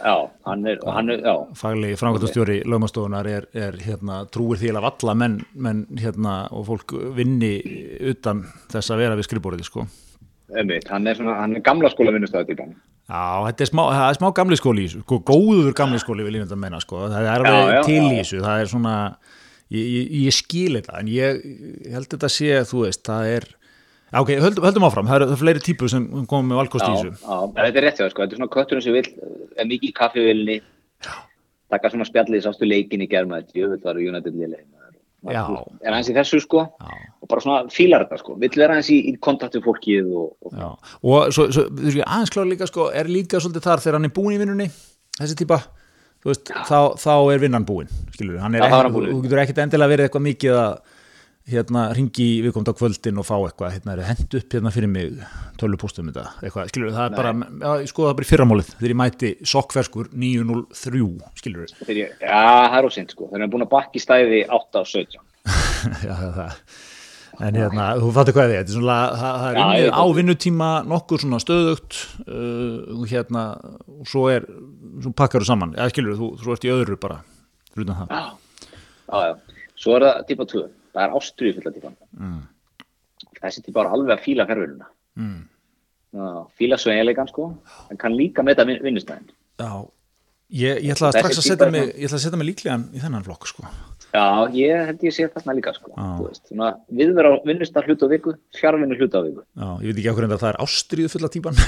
já, 0.04 0.14
hann 0.50 0.68
er, 0.68 0.84
hann 0.98 1.14
er, 1.14 1.24
já, 1.24 1.34
faglegi 1.62 1.96
framkvæmtastjóri 2.02 2.58
lögmastofunar 2.68 3.30
er, 3.32 3.48
er 3.56 3.80
hérna, 3.80 4.20
trúir 4.28 4.60
því 4.60 4.74
að 4.74 4.84
valla 4.90 5.16
menn, 5.24 5.40
menn 5.56 5.82
hérna, 6.04 6.36
og 6.52 6.68
fólk 6.68 6.94
vinni 7.16 7.54
utan 8.12 8.44
þess 8.74 8.92
að 8.92 9.04
vera 9.06 9.16
við 9.16 9.30
skrifbóriði 9.30 9.68
sko. 9.70 9.86
einmitt, 10.52 10.88
hann 10.92 11.08
er 11.08 11.16
svona, 11.16 11.40
hann 11.40 11.56
er 11.56 11.64
gamla 11.64 11.88
skóla 11.96 12.12
vinnustöðatípan. 12.16 12.76
Já, 13.10 13.42
þetta 13.48 13.64
er 13.64 13.68
smá, 13.72 13.82
er 14.06 14.16
smá 14.18 14.28
gamli 14.38 14.56
skóli 14.58 14.84
í 14.84 14.88
þessu, 14.88 15.02
sko, 15.02 15.16
góður 15.26 15.72
gamli 15.76 15.98
skóli 15.98 16.26
vil 16.26 16.36
ég 16.36 16.44
mynda 16.44 16.54
að 16.54 16.62
menna, 16.62 16.78
sko, 16.82 17.08
það 17.10 17.24
er 17.26 17.30
alveg 17.32 17.56
Já, 17.56 17.70
já, 17.74 17.80
til 17.88 18.02
í 18.04 18.12
þessu, 18.20 18.42
það 18.44 18.62
er 18.62 18.70
svona, 18.70 18.92
ég, 19.74 19.88
ég, 19.96 20.12
ég 20.28 20.36
skil 20.36 20.76
þetta, 20.78 21.00
en 21.00 21.10
ég, 21.10 21.40
ég 21.88 21.96
held 21.96 22.10
þetta 22.14 22.30
sé, 22.30 22.52
þú 22.70 22.84
veist, 22.84 23.02
það 23.08 23.30
er, 23.32 23.48
ok, 24.22 24.30
höldum, 24.44 24.68
höldum 24.68 24.86
áfram, 24.86 25.10
það 25.10 25.18
eru 25.18 25.28
eru 25.32 25.40
fleiri 25.42 25.64
típur 25.66 25.90
sem 25.90 26.06
komum 26.30 26.52
með 26.52 26.62
valkost 26.62 26.86
í 26.86 26.92
þessu. 26.92 27.16
já, 27.18 27.40
þetta 27.56 27.82
er 27.82 27.86
rétt 27.88 27.98
þér, 27.98 28.12
sko, 28.14 28.22
þetta 28.22 28.38
er 28.38 28.42
svona 28.42 28.54
kötturinn 28.54 28.86
sem 28.86 28.98
vil, 29.00 29.06
er 29.56 29.70
mikið 29.72 29.90
í 29.90 29.96
kaffivilni, 29.98 30.60
taka 31.74 31.90
svona 31.90 32.06
spjallið, 32.06 32.44
sástu 32.46 32.70
leikin 32.70 33.02
í 33.02 33.10
germa, 33.10 33.42
jöfull 33.50 33.82
var 33.82 33.98
United 33.98 34.38
liðlega. 34.38 34.68
Er 35.28 35.92
hans 35.92 36.08
í 36.08 36.14
þessu, 36.16 36.38
sko, 36.40 36.62
Já. 36.80 36.94
og 37.20 37.28
bara 37.28 37.42
svona 37.44 37.58
fílar 37.74 38.06
þetta, 38.06 38.18
sko, 38.22 38.36
vill 38.40 38.52
vera 38.56 38.78
hans 38.78 38.88
í, 38.88 38.96
í 39.10 39.16
kontakt 39.20 39.58
við 39.58 39.66
fólkið 39.66 40.08
og, 40.16 40.30
og 40.46 40.54
og 41.02 41.34
svo, 41.36 41.48
svo 41.52 41.66
þú 41.68 41.84
veist, 41.90 42.00
aðeins 42.06 42.32
klára 42.32 42.48
líka 42.48 42.68
sko, 42.70 42.86
er 42.96 43.10
líka 43.10 43.40
svolítið 43.42 43.66
þar 43.66 43.82
þegar 43.84 43.98
hann 43.98 44.08
er 44.08 44.14
búin 44.16 44.36
í 44.36 44.40
vinnunni 44.40 44.68
þessi 45.18 45.36
típa, 45.42 45.58
þú 46.24 46.32
veist, 46.32 46.54
þá, 46.70 46.78
þá 46.96 47.12
er 47.34 47.44
vinnan 47.44 47.66
búin, 47.68 47.92
skilur 48.16 48.40
hann 48.40 48.56
er 48.56 48.64
Já, 48.64 48.68
er 48.70 48.74
hann 48.78 48.88
ekki, 48.88 48.96
búinn. 48.96 49.12
þú 49.12 49.22
getur 49.26 49.42
ekkit 49.44 49.62
endilega 49.66 49.92
verið 49.92 50.08
eitthvað 50.08 50.26
mikið 50.30 50.58
að 50.62 50.72
hérna 51.50 51.84
ringi 51.96 52.26
í 52.36 52.42
viðkomt 52.44 52.70
á 52.70 52.74
kvöldin 52.78 53.20
og 53.20 53.26
fá 53.28 53.34
eitthvað, 53.38 53.74
hérna 53.76 53.94
er 53.96 54.04
hend 54.08 54.36
upp 54.38 54.56
hérna 54.56 54.72
fyrir 54.74 54.92
mig 54.92 55.16
tölvupóstum 55.60 56.10
þetta, 56.10 56.26
eitthvað, 56.44 56.70
skilur 56.72 56.94
það 56.96 57.08
er 57.08 57.16
bara, 57.18 57.32
já, 57.80 57.88
skoða 57.90 58.12
það 58.12 58.20
bara 58.20 58.28
í 58.28 58.30
fyrramálið 58.30 58.70
þegar 58.76 58.94
ég 58.94 59.00
mæti 59.00 59.32
sokkferskur 59.54 60.12
903 60.26 61.02
skilur 61.40 61.74
ég, 61.96 62.14
já, 62.22 62.38
það 62.70 62.78
er 62.80 62.88
ósint, 62.90 63.16
sko, 63.16 63.28
þeir 63.32 63.42
eru 63.42 63.52
búin 63.56 63.66
að 63.66 63.74
bakki 63.74 64.02
stæði 64.02 64.44
8 64.46 64.80
á 64.80 64.84
17. 64.94 65.20
já, 66.06 66.14
það, 66.14 66.32
það 66.38 66.56
en 67.40 67.56
hérna, 67.56 67.86
þú 68.00 68.10
fattir 68.14 68.36
hvað 68.36 68.52
ég, 68.52 68.64
þetta 68.66 68.80
er 68.80 68.88
það, 68.90 69.20
það 69.20 69.46
er 69.46 69.58
Já, 69.58 69.62
unnið 69.64 69.94
á 69.96 70.04
vinnutíma 70.18 70.70
nokkur 70.90 71.22
svona 71.22 71.40
stöðugt 71.40 72.00
uh, 72.26 73.04
hérna 73.08 73.44
og 73.96 74.10
svo 74.10 74.26
er, 74.32 74.44
svo 75.00 75.12
pakkar 75.16 75.44
þú 75.44 75.48
saman 75.48 75.72
eða 75.78 75.92
skilur 75.94 76.18
þú, 76.18 76.30
svo 76.42 76.56
ert 76.56 76.66
í 76.68 76.72
öðru 76.74 76.98
bara 77.00 77.22
fyrir 77.72 77.86
utan 77.86 78.02
það, 78.02 78.12
Já, 78.12 78.26
já, 79.08 79.30
já. 79.30 79.60
Svo 79.80 79.96
er 79.96 80.04
það 80.04 80.26
típa 80.28 80.46
2, 80.52 80.66
það 80.94 81.02
er 81.04 81.14
ástriðu 81.18 81.54
fulla 81.58 81.72
típan. 81.76 81.96
Mm. 82.18 82.40
Þessi 83.40 83.62
típa 83.66 83.80
er 83.84 83.90
alveg 83.94 84.16
að 84.18 84.24
fíla 84.24 84.46
ferðununa. 84.50 84.86
mm. 85.16 85.40
Fíla 86.58 86.76
sveigleikan, 86.80 87.28
sko, 87.30 87.44
en 87.90 87.96
kann 87.96 88.16
líka 88.18 88.42
meta 88.42 88.64
vin- 88.66 88.82
vinnustæðin. 88.82 89.28
já 89.60 89.70
ég, 90.50 90.82
ég 90.84 90.96
ætla 90.96 91.12
strax 91.14 91.40
að 91.40 91.46
setja 91.46 91.70
mig 91.70 91.94
að 92.10 92.40
mig 92.40 92.50
líklegan 92.52 92.88
í 92.94 93.02
þennan 93.02 93.26
flokk 93.26 93.48
sko. 93.50 93.70
Já, 94.10 94.50
ég 94.58 94.88
held 94.88 95.02
ég 95.06 95.14
sé 95.14 95.26
þarna 95.30 95.54
líka, 95.54 95.72
sko, 95.76 95.92
Já. 95.94 96.06
þú 96.18 96.24
veist, 96.26 96.40
svona 96.48 96.70
viðvera 96.98 97.30
vinnustæð 97.46 97.86
hlut 97.86 98.02
á 98.02 98.06
viku, 98.10 98.32
fjárvinnu 98.58 98.96
hlut 98.98 99.14
á 99.14 99.20
viku. 99.22 99.44
já, 99.54 99.68
ég 99.70 99.86
veit 99.86 100.00
ekki 100.00 100.10
okkur 100.10 100.26
en 100.26 100.34
það 100.34 100.48
er 100.48 100.58
ástríðu 100.64 101.10
fulla 101.12 101.30
típan. 101.30 101.60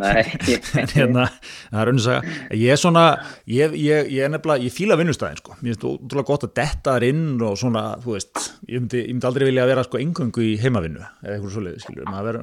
Nei, 0.00 0.22
en 0.80 0.94
hérna, 0.94 1.26
það 1.68 1.82
er 1.82 1.92
unnsaga 1.92 2.34
ég 2.56 2.72
er 2.72 2.80
svona, 2.80 3.04
ég, 3.44 3.76
ég, 3.76 4.08
ég 4.08 4.24
er 4.24 4.32
nefnilega 4.32 4.64
ég 4.64 4.72
fíla 4.72 4.96
vinnustæðin 5.00 5.40
sko, 5.42 5.58
mér 5.60 5.74
finnst 5.74 5.86
útrúlega 5.90 6.30
gott 6.32 6.48
að 6.48 6.56
detta 6.62 6.96
þar 6.96 7.08
inn 7.10 7.24
og 7.44 7.60
svona, 7.60 7.86
þú 8.00 8.16
veist 8.16 8.44
ég 8.64 8.80
myndi, 8.80 9.04
myndi 9.10 9.28
aldrei 9.28 9.48
vilja 9.50 9.68
vera 9.68 9.84
sko 9.84 10.00
engöngu 10.00 10.46
í 10.46 10.56
heimavinnu 10.64 11.04
eða 11.04 11.36
eitthvað 11.36 11.56
svoleiði, 11.58 11.84
skilur 11.84 12.08
maður 12.08 12.40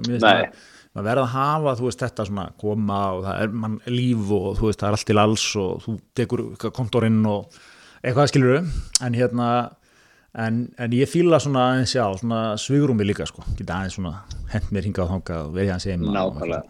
verður- 0.97 1.03
maður- 1.03 1.07
verða 1.07 1.23
að 1.23 1.33
hafa, 1.33 1.75
þú 1.79 1.85
veist, 1.87 1.99
þetta 2.03 2.25
svona 2.27 2.45
koma 2.59 2.99
og 3.13 3.23
það 3.25 3.41
er 3.41 3.47
mann 3.63 3.79
líf 3.87 4.31
og 4.31 4.57
þú 4.57 4.67
veist, 4.69 4.79
það 4.81 4.87
er 4.87 4.97
allt 4.97 5.05
til 5.05 5.17
alls 5.17 5.55
og 5.55 5.81
þú 5.85 5.97
tekur 6.15 6.43
eitthvað 6.51 6.73
kontorinn 6.73 7.25
og 7.25 7.57
eitthvað 8.03 8.27
skilur 8.31 8.57
en 9.01 9.13
hérna 9.13 9.71
en, 10.37 10.59
en 10.77 10.91
ég 10.91 11.07
fíla 11.09 11.39
svona 11.41 11.63
aðeins 11.71 11.93
já, 11.95 12.03
svona 12.19 12.41
svigrúmi 12.57 13.05
líka 13.07 13.25
sko, 13.25 13.43
geta 13.57 13.73
aðeins 13.79 13.95
svona 13.97 14.23
hent 14.51 14.69
mér 14.71 14.85
hingað 14.85 15.07
og 15.07 15.15
þangað 15.15 15.45
og 15.47 15.53
verið 15.55 15.73
aðeins 15.75 16.07
og- 16.07 16.13
nákvæmlega, 16.17 16.63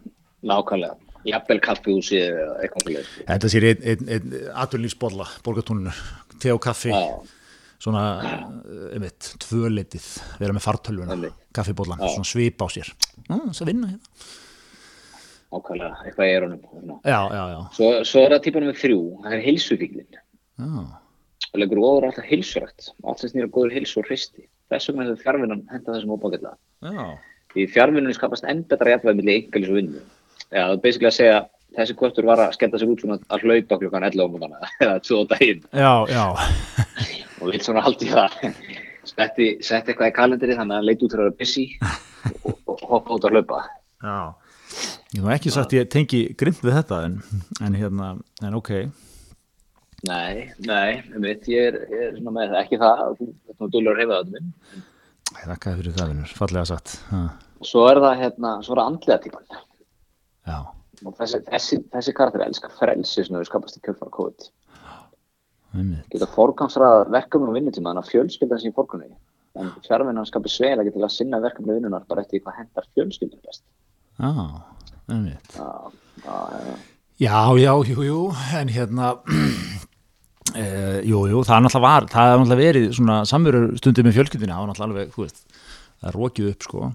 nákvæmlega. 0.43 0.95
Jafnvel 1.27 1.59
kaffihúsi 1.59 2.15
eða 2.23 2.53
eitthvað 2.63 2.83
fyrir 2.85 2.95
leið. 3.01 3.07
Þetta 3.27 3.47
sér 3.51 3.65
einn 3.67 3.81
ein, 3.83 4.09
ein, 4.15 4.35
atvinnlífsbolla, 4.63 5.25
borgatúninu, 5.43 5.91
te 6.39 6.51
og 6.53 6.61
kaffi, 6.63 6.89
Já, 6.93 7.19
svona, 7.81 8.03
einmitt, 8.93 9.31
tvöleitið, 9.43 10.05
vera 10.41 10.55
með 10.57 10.65
fartölvuna, 10.65 11.15
Einmitt. 11.15 11.37
kaffibollan, 11.53 11.99
svona 12.01 12.27
svipa 12.27 12.65
á 12.65 12.69
sér. 12.73 12.89
Þess 13.27 13.61
að 13.63 13.69
vinna 13.71 13.91
hérna. 13.91 14.27
nákvæmlega, 15.53 15.97
eitthvað 16.05 16.31
erunum. 16.35 16.61
og 16.63 16.79
svona. 16.81 16.97
Já, 17.05 17.19
já, 17.37 17.43
já. 17.53 17.59
Svo, 17.77 17.89
svo 18.09 18.23
er 18.25 18.33
það 18.35 18.41
típa 18.47 18.59
nummer 18.63 18.79
þrjú, 18.81 18.99
það 19.23 19.35
er 19.37 19.45
heilsufíklinn. 19.45 20.21
já. 20.59 20.85
og 21.53 21.59
leggur 21.61 21.79
óður 21.79 22.05
alltaf 22.09 22.25
heilsurækt 22.27 22.89
og 23.03 23.09
allt 23.09 23.21
sem 23.23 23.29
snýra 23.31 23.47
góður 23.55 23.71
heilsu 23.77 24.01
og 24.01 24.09
hristi. 24.09 24.43
Þess 24.67 24.89
vegna 24.89 25.05
hefur 25.07 25.21
fjárvinnan 25.23 25.61
henda 25.71 25.93
þessum 25.95 26.11
óbákilla. 26.17 26.51
Já, 26.83 27.05
Því 27.53 27.63
fjárvinnunni 27.71 28.13
skapast 28.17 28.43
enn 28.43 28.65
betra 28.67 28.91
jafnvæg 28.91 29.15
milli 29.21 29.35
engalis 29.39 29.69
og 29.71 29.77
vinnu. 29.79 30.01
Það 30.51 30.73
er 30.73 30.81
basically 30.83 31.07
að 31.07 31.15
segja 31.15 31.37
þessi 31.77 31.95
kvötur 31.97 32.27
var 32.27 32.41
að 32.43 32.51
skemmta 32.57 32.77
sig 32.81 32.91
út 32.91 33.01
svona 33.01 33.17
að 33.31 33.45
hlaupa 33.47 33.77
klukkan 33.79 34.03
11 34.09 34.19
á 34.19 34.27
mútana 34.33 34.59
eða 34.83 34.99
2 35.07 35.17
á 35.17 35.23
daginn 35.31 35.63
já, 35.71 35.93
já, 36.11 36.25
og 37.41 37.51
vil 37.51 37.61
svona 37.63 37.83
haldi 37.85 38.09
það. 38.11 38.35
Setti, 39.07 39.45
setti 39.63 39.93
eitthvað 39.93 40.09
í 40.11 40.15
kalendari 40.17 40.55
þannig 40.57 40.73
að 40.75 40.81
hann 40.81 40.87
leit 40.89 41.03
út 41.05 41.13
fyrir 41.13 41.23
að 41.23 41.29
vera 41.29 41.39
busy 41.39 41.65
og, 42.43 42.57
og 42.67 42.81
hoppa 42.91 43.15
út 43.15 43.27
að 43.29 43.37
hlaupa. 43.37 43.61
já. 44.03 44.17
Ég 45.15 45.23
hef 45.23 45.31
ekki 45.37 45.51
sagt 45.55 45.71
ég 45.77 45.85
tengi 45.89 46.17
grimt 46.35 46.59
við 46.59 46.73
þetta 46.75 46.97
en, 47.07 47.13
en 47.63 47.75
hérna, 47.79 48.09
en 48.43 48.57
ok. 48.59 48.71
Nei, 50.07 50.49
nei, 50.67 50.99
mitt, 51.23 51.47
ég 51.49 51.69
er, 51.71 51.77
ég 51.89 52.01
er 52.09 52.17
svona 52.17 52.33
með 52.35 52.51
það, 52.51 52.57
ekki 52.65 52.79
það, 52.81 53.21
þú 53.57 53.69
dölur 53.73 53.93
að 53.95 54.01
reyfa 54.01 54.17
það 54.19 54.33
minn. 54.35 54.51
Þakka 55.37 55.73
fyrir 55.79 55.95
það, 55.95 56.11
vinnur, 56.11 56.33
fallega 56.37 56.65
satt. 56.69 56.97
Já, 57.09 57.21
Svo 57.71 57.85
er 57.89 58.01
það 58.03 58.19
hérna, 58.25 58.51
svo 58.67 58.75
er 58.75 58.81
það 58.83 58.91
andlega 58.91 59.19
típan. 59.23 59.47
já, 60.51 60.57
Og 61.07 61.15
þessi, 61.17 61.39
þessi, 61.47 61.79
þessi 61.95 62.13
karakter 62.19 62.43
elskar 62.45 62.75
frelsi 62.77 63.23
sem 63.23 63.35
hefur 63.39 63.49
skapast 63.49 63.79
í 63.79 63.83
kjölfara 63.87 64.13
COVID. 64.19 64.47
Geta 66.11 66.27
forgangsraða 66.31 67.07
verkefnum 67.13 67.51
og 67.51 67.57
vinnutíma 67.57 67.91
þannig 67.91 68.05
að 68.05 68.11
fjölskyldan 68.13 68.61
sín 68.63 68.75
fórgrunni. 68.75 69.09
En 69.57 69.71
fjárvinnan 69.85 70.27
skapir 70.29 70.53
svegilega 70.53 70.93
til 70.93 71.03
að 71.03 71.13
sinna 71.15 71.39
verkefni 71.41 71.75
vinnunar 71.75 72.05
bara 72.07 72.23
eftir 72.23 72.43
hvað 72.43 72.59
hendar 72.61 72.87
fjölskyldan 72.93 73.41
best. 73.45 73.63
Já, 74.17 74.31
einmitt. 75.09 75.57
Já, 75.57 75.69
já, 76.23 76.37
já. 77.57 77.73
Jú, 77.89 78.03
jú, 78.05 78.19
en 78.53 78.69
hérna, 78.69 79.13
e, 80.53 80.65
jú, 81.11 81.23
jú, 81.31 81.43
það 81.45 81.55
er 81.55 81.63
náttúrulega 81.65 81.85
var, 81.87 82.09
það 82.13 82.31
er 82.31 82.37
náttúrulega 82.37 82.61
verið 82.61 82.91
svona 82.97 83.21
samverur 83.25 83.71
stundið 83.81 84.07
með 84.07 84.19
fjölskyldinni, 84.19 84.53
það 84.53 84.61
var 84.61 84.69
náttúrulega 84.71 84.91
alveg, 84.91 85.15
þú 85.15 85.25
veist, 85.25 85.63
það 85.97 86.11
er 86.11 86.19
rókið 86.21 86.51
upp, 86.51 86.67
sko. 86.67 86.91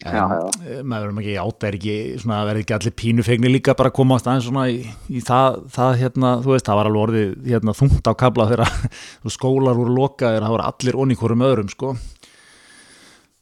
Já, 0.00 0.12
já. 0.16 0.44
Eh, 0.64 0.78
maður 0.80 1.10
verðum 1.10 1.18
ekki 1.20 1.32
átt 1.42 1.64
er 1.68 1.76
ekki 1.76 1.94
svona 2.22 2.38
verði 2.48 2.62
ekki 2.64 2.74
allir 2.76 2.94
pínufegni 2.96 3.50
líka 3.50 3.74
bara 3.76 3.90
að 3.90 3.98
koma 3.98 4.16
á 4.16 4.22
staðin 4.22 4.46
svona 4.46 4.62
í, 4.72 4.78
í 5.12 5.20
það, 5.24 5.58
það 5.74 5.98
hérna, 6.00 6.30
þú 6.40 6.54
veist, 6.54 6.68
það 6.70 6.78
var 6.78 6.88
alveg 6.88 7.02
orðið 7.02 7.50
hérna, 7.50 7.74
þungt 7.76 8.08
á 8.08 8.12
kabla 8.22 8.46
þegar 8.48 8.72
skólar 9.36 9.76
voru 9.76 9.98
lokaðir, 9.98 10.46
það 10.46 10.56
voru 10.56 10.66
allir 10.70 10.98
onni 11.04 11.18
hverjum 11.20 11.46
öðrum 11.50 11.70
sko. 11.74 11.92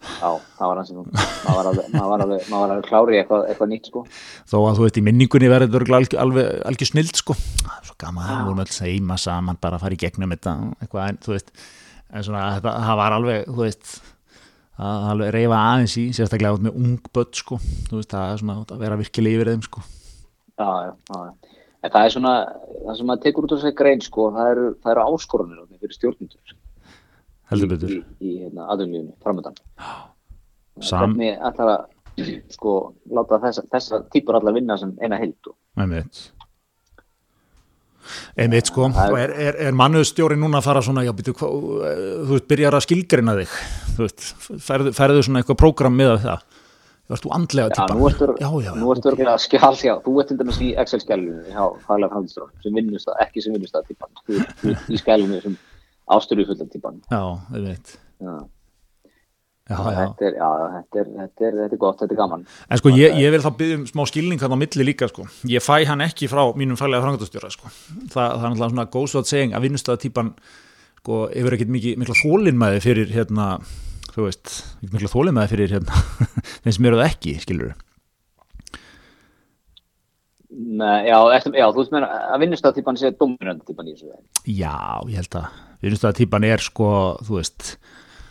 Já, 0.08 0.30
það 0.58 0.66
var 0.66 0.82
alveg, 0.82 1.22
maður 1.94 2.10
var 2.10 2.26
alveg, 2.26 2.52
alveg 2.58 2.84
klári 2.90 3.14
í 3.14 3.22
eitthvað, 3.22 3.46
eitthvað 3.52 3.72
nýtt 3.72 3.88
sko. 3.90 4.04
þó 4.50 4.58
að 4.58 4.76
þú 4.78 4.84
veist, 4.88 4.98
í 4.98 5.06
minningunni 5.06 5.54
verður 5.54 5.86
alveg, 5.88 6.18
alveg, 6.22 6.52
alveg 6.70 6.90
snild 6.90 7.18
sko. 7.18 7.38
það 7.62 7.90
svo 7.90 7.98
gaman, 8.02 8.26
það 8.26 8.44
vorum 8.50 8.62
öll 8.66 8.74
seima 8.74 9.18
saman 9.18 9.58
bara 9.62 9.78
að 9.78 9.86
fara 9.86 9.98
í 9.98 10.02
gegnum 10.02 10.34
þetta 10.34 10.54
eitthvað, 10.78 11.02
en 11.06 11.18
þú 11.22 11.34
veist 11.34 11.50
en 12.08 12.26
svona, 12.26 12.44
þetta, 12.56 12.78
það 12.86 13.02
var 13.02 13.18
alveg, 13.18 13.50
þú 13.50 13.64
veist 13.64 13.98
að 14.78 15.08
alveg 15.12 15.32
reyfa 15.34 15.58
aðeins 15.72 15.96
í 15.98 16.04
sérstaklega 16.16 16.54
át 16.54 16.64
með 16.68 16.78
ung 16.78 17.10
börn 17.14 17.34
sko. 17.34 17.58
þú 17.88 17.98
veist, 17.98 18.12
það 18.12 18.32
er 18.32 18.42
svona 18.42 18.58
að 18.62 18.84
vera 18.84 19.00
virkilega 19.00 19.40
yfir 19.40 19.52
þeim 19.52 19.66
sko. 19.66 19.82
Já, 20.58 20.70
já, 20.86 20.92
já. 21.14 21.56
En 21.78 21.92
það 21.94 22.04
er 22.04 22.14
svona, 22.14 22.32
það 22.84 22.96
sem 22.98 23.06
maður 23.10 23.24
tekur 23.26 23.46
út 23.46 23.52
á 23.54 23.56
þessi 23.58 23.74
grein 23.78 24.00
sko, 24.02 24.30
það 24.34 24.52
eru, 24.52 24.70
það 24.82 24.94
eru 24.94 25.04
áskorunir 25.08 25.60
þarna 25.60 25.82
fyrir 25.82 25.98
stjórnendur 25.98 26.56
heldur 27.52 27.70
betur 27.72 27.92
í, 27.92 27.98
í, 27.98 28.30
í 28.30 28.32
hérna, 28.42 28.66
aðunlífinu, 28.74 29.14
framöndan. 29.24 29.60
Sam, 30.84 31.14
Hvernig 31.14 31.38
ætlar 31.48 31.70
að, 31.74 32.32
sko, 32.54 32.74
láta 33.14 33.38
þessa, 33.46 33.64
þessa 33.72 34.02
típur 34.12 34.38
allar 34.38 34.56
vinna 34.58 34.76
sem 34.80 34.92
eina 35.02 35.18
heild 35.20 35.50
og 35.50 35.56
einmitt 35.78 36.28
einmitt 38.36 38.70
sko. 38.70 38.88
Það 38.96 39.16
er- 39.22 39.34
er, 39.48 39.58
er, 39.68 39.72
mannuðstjóri 39.78 40.36
núna 40.40 40.60
að 40.60 40.68
fara 40.68 40.82
svona 40.84 41.04
já, 41.06 41.12
býtu, 41.16 41.34
hva, 41.38 41.48
þú 41.48 42.32
veist, 42.34 42.46
byrjar 42.50 42.76
að 42.78 42.86
skilgrina 42.86 43.34
þig 43.40 43.56
þú 43.96 44.06
veist, 44.06 44.28
ferðu, 44.68 44.92
ferðu 44.96 45.22
svona 45.26 45.42
eitthvað 45.42 45.60
prógram 45.64 45.96
með 45.98 46.14
það? 46.26 46.44
Þú 47.08 47.14
veist, 47.14 47.24
þú 47.24 47.30
andlega 47.38 47.68
Já, 47.72 47.84
ertu, 48.10 48.26
já, 48.36 48.48
já, 48.66 48.72
nú 48.76 48.90
ertu 48.92 49.08
örugglega 49.08 49.32
að 49.38 49.44
skjál 49.46 49.76
hjá, 49.80 49.94
þú 50.04 50.16
ert 50.20 50.28
til 50.28 50.36
dæmis 50.42 50.58
í 50.60 50.74
Excel-skjálfinu 50.82 51.54
hjá 51.54 51.62
faglega 51.86 52.10
framhaldstróð 52.12 52.50
sem 52.66 52.74
vinnust 52.76 53.08
það, 53.08 53.22
ekki 53.24 53.44
sem 53.46 53.54
vinnust 53.56 53.78
það 53.78 53.86
típan, 53.88 54.10
þú 54.26 54.36
ert 54.42 54.66
ert 54.74 54.90
í 54.92 55.00
skjálfinu 55.00 55.40
sem 55.46 55.56
ástöruðfullan 56.08 56.70
típan. 56.74 57.00
já, 57.08 57.22
Já, 57.48 57.64
já, 57.64 57.76
já. 58.28 58.36
Þetta, 59.68 60.24
er, 60.24 60.36
já 60.38 60.46
þetta, 60.72 61.00
er, 61.00 61.08
þetta, 61.12 61.44
er, 61.44 61.56
þetta 61.58 61.76
er 61.76 61.80
gott, 61.80 61.98
þetta 62.00 62.14
er 62.14 62.18
gaman. 62.22 62.44
En 62.72 62.80
sko 62.80 62.92
ég, 62.94 63.18
ég 63.20 63.34
vil 63.34 63.42
þá 63.44 63.48
byggja 63.58 63.76
um 63.76 63.82
smá 63.90 64.02
skilning 64.08 64.40
hann 64.40 64.54
á 64.56 64.58
milli 64.62 64.86
líka 64.88 65.08
sko. 65.10 65.26
Ég 65.50 65.64
fæ 65.64 65.84
hann 65.90 66.04
ekki 66.06 66.28
frá 66.32 66.40
mínum 66.56 66.78
fælega 66.80 67.04
frangatastjóra 67.04 67.50
sko. 67.52 67.68
Þa, 68.08 68.14
það 68.14 68.22
er 68.22 68.46
náttúrulega 68.46 68.70
svona 68.72 68.86
góðsvægt 68.94 69.28
seging 69.28 69.52
að 69.52 69.66
vinnustöða 69.66 70.00
típan 70.06 70.30
sko, 71.02 71.26
hefur 71.34 71.58
ekkert 71.58 71.74
mikla 71.74 72.16
þólinmæði 72.22 72.80
fyrir 72.86 73.12
hérna, 73.12 73.50
þú 74.14 74.24
veist, 74.30 74.54
mikla 74.88 75.12
þólinmæði 75.12 75.52
fyrir 75.52 75.76
hérna, 75.76 76.02
þeim 76.64 76.78
sem 76.78 76.88
eru 76.88 77.02
það 77.02 77.10
ekki, 77.10 77.36
skilur 77.44 77.76
Nei, 80.58 81.06
já, 81.06 81.18
eftir, 81.36 81.54
já, 81.60 81.68
þú 81.70 81.82
veist 81.82 81.92
meina 81.92 82.08
að 82.32 82.40
vinnustaftípan 82.42 82.96
sé 82.98 83.12
dominandi 83.14 83.68
típan 83.68 83.90
í 83.90 83.92
þessu. 83.94 84.16
Já, 84.48 84.72
ég 85.06 85.20
held 85.20 85.36
að 85.38 85.58
vinnustöða 85.84 86.16
típan 86.18 86.46
er 86.48 86.64
sko, 86.64 86.88
þú 87.20 87.36
veist 87.36 87.74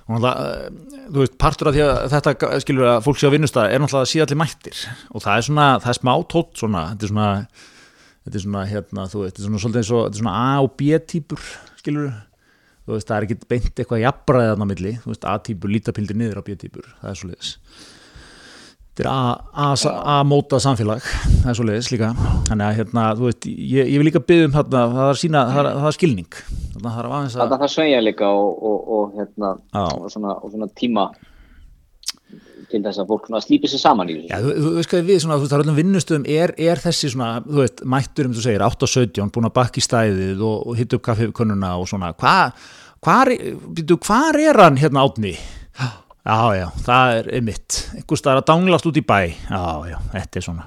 og 0.08 0.14
náttúrulega, 0.16 0.70
þú 1.12 1.24
veist, 1.24 1.34
partur 1.42 1.70
af 1.70 1.76
því 1.76 1.82
að 1.84 1.98
þetta 2.14 2.52
skilur 2.64 2.92
að 2.94 3.02
fólk 3.04 3.20
sé 3.20 3.28
á 3.28 3.34
vinnustöða 3.34 3.72
er 3.74 3.82
náttúrulega 3.84 4.08
að 4.08 4.12
síða 4.14 4.28
allir 4.28 4.40
mættir. 4.40 4.84
Og 5.12 5.24
það 5.26 5.34
er 5.34 5.48
svona, 5.50 5.66
það 5.84 5.92
er 5.92 6.00
smá 6.00 6.14
tótt 6.32 6.62
svona, 6.62 6.84
þetta 6.94 7.08
er 7.08 7.12
svona 7.12 7.32
þetta 8.28 8.40
er 8.40 8.44
svona, 8.44 8.64
hérna, 8.68 9.06
þú 9.12 9.24
veist, 9.24 9.36
þetta 9.36 9.44
er 9.44 9.48
svona 9.48 9.62
svolítið 9.64 9.82
eins 9.82 9.92
og, 9.92 10.02
þetta 10.06 10.18
er 10.18 10.24
svona 10.24 10.38
A 10.40 10.56
og 10.64 10.74
B 10.80 11.02
típur 11.12 11.44
skilur, 11.80 12.10
þú 12.88 12.96
veist, 12.96 13.08
það 13.08 13.18
er 13.18 13.28
ekki 13.28 13.52
beint 13.54 13.84
eitthvað 13.84 14.04
jafnbræðið 14.04 14.52
þarna 14.52 14.68
á 14.68 14.72
milli, 14.72 14.96
þú 15.04 15.14
veist, 15.14 15.28
A 15.28 15.36
típur 15.48 15.72
lítapildir 15.72 16.20
niður 16.20 16.40
á 16.40 16.44
B 16.48 16.58
típur, 16.60 16.90
það 17.02 17.14
er 17.14 17.22
svolítið 17.22 17.54
þetta 18.98 19.06
er 19.06 19.10
A, 19.12 19.38
A, 19.54 19.70
A 20.18 20.18
móta 20.26 20.60
samfélag, 20.64 21.06
það 21.44 21.52
er 21.52 21.60
svolítið 21.60 21.94
líka, 21.94 22.12
þannig 22.50 22.66
að, 22.68 22.76
hérna, 22.82 23.06
þú 23.20 23.30
veist 23.30 23.48
ég, 23.48 23.94
ég 23.94 24.02
vil 24.02 24.10
líka 24.10 24.24
byggja 24.26 24.50
um 24.50 24.58
þarna, 24.58 24.84
það 24.98 25.14
er 25.14 25.22
sína 25.22 25.46
það 25.52 25.62
er, 25.62 25.72
það 25.78 25.90
er 25.92 25.98
skilning, 26.00 26.42
þannig 26.74 26.84
að 26.84 26.92
það 26.92 27.02
er 27.04 27.10
aðeins 27.12 27.40
að 27.46 27.56
það 27.56 27.74
sveigja 27.76 28.04
líka 28.04 28.30
og, 28.34 28.62
og, 28.72 28.94
og, 28.98 29.18
hérna, 29.20 29.56
og, 29.86 30.08
svona, 30.14 30.38
og 30.42 30.54
svona 30.54 30.70
tíma 30.78 31.10
til 32.68 32.82
þess 32.84 33.00
að 33.00 33.12
fólk 33.12 33.30
slípi 33.44 33.70
sér 33.72 33.80
saman 33.80 34.10
í 34.12 34.18
þessu. 34.18 34.32
Já, 34.32 34.42
þú, 34.44 34.56
þú 34.64 34.72
veist 34.76 34.92
hvað 34.92 35.06
við, 35.08 35.20
svona, 35.24 35.38
þú 35.38 35.46
veist, 35.46 35.52
það 35.54 35.60
er 35.60 35.64
öllum 35.64 35.78
vinnustöðum 35.78 36.26
er, 36.34 36.54
er 36.68 36.82
þessi 36.84 37.12
svona, 37.14 37.30
þú 37.46 37.62
veist, 37.62 37.84
mættur 37.94 38.28
um 38.28 38.34
þú 38.36 38.44
segir 38.44 38.66
8 38.66 38.88
og 38.88 38.92
17, 38.92 39.30
búin 39.38 39.48
að 39.48 39.56
bakka 39.56 39.80
í 39.80 39.86
stæðið 39.86 40.44
og, 40.50 40.74
hitta 40.80 41.00
upp 41.00 41.06
kaffikönnuna 41.08 41.72
og 41.80 41.88
svona. 41.88 42.12
Hvað, 42.18 42.68
hvar, 43.08 43.32
hvar 43.96 44.42
er 44.44 44.62
hann 44.66 44.82
hérna 44.82 45.06
átni? 45.08 45.38
Já, 46.28 46.40
já, 46.58 46.66
það 46.84 47.10
er 47.18 47.28
einmitt, 47.38 47.76
einhvers 47.96 48.20
staðar 48.20 48.42
að 48.42 48.48
danglast 48.50 48.88
út 48.90 48.98
í 49.00 49.04
bæ, 49.08 49.20
já, 49.48 49.62
já, 49.88 49.96
þetta 50.12 50.40
er 50.40 50.44
svona. 50.44 50.66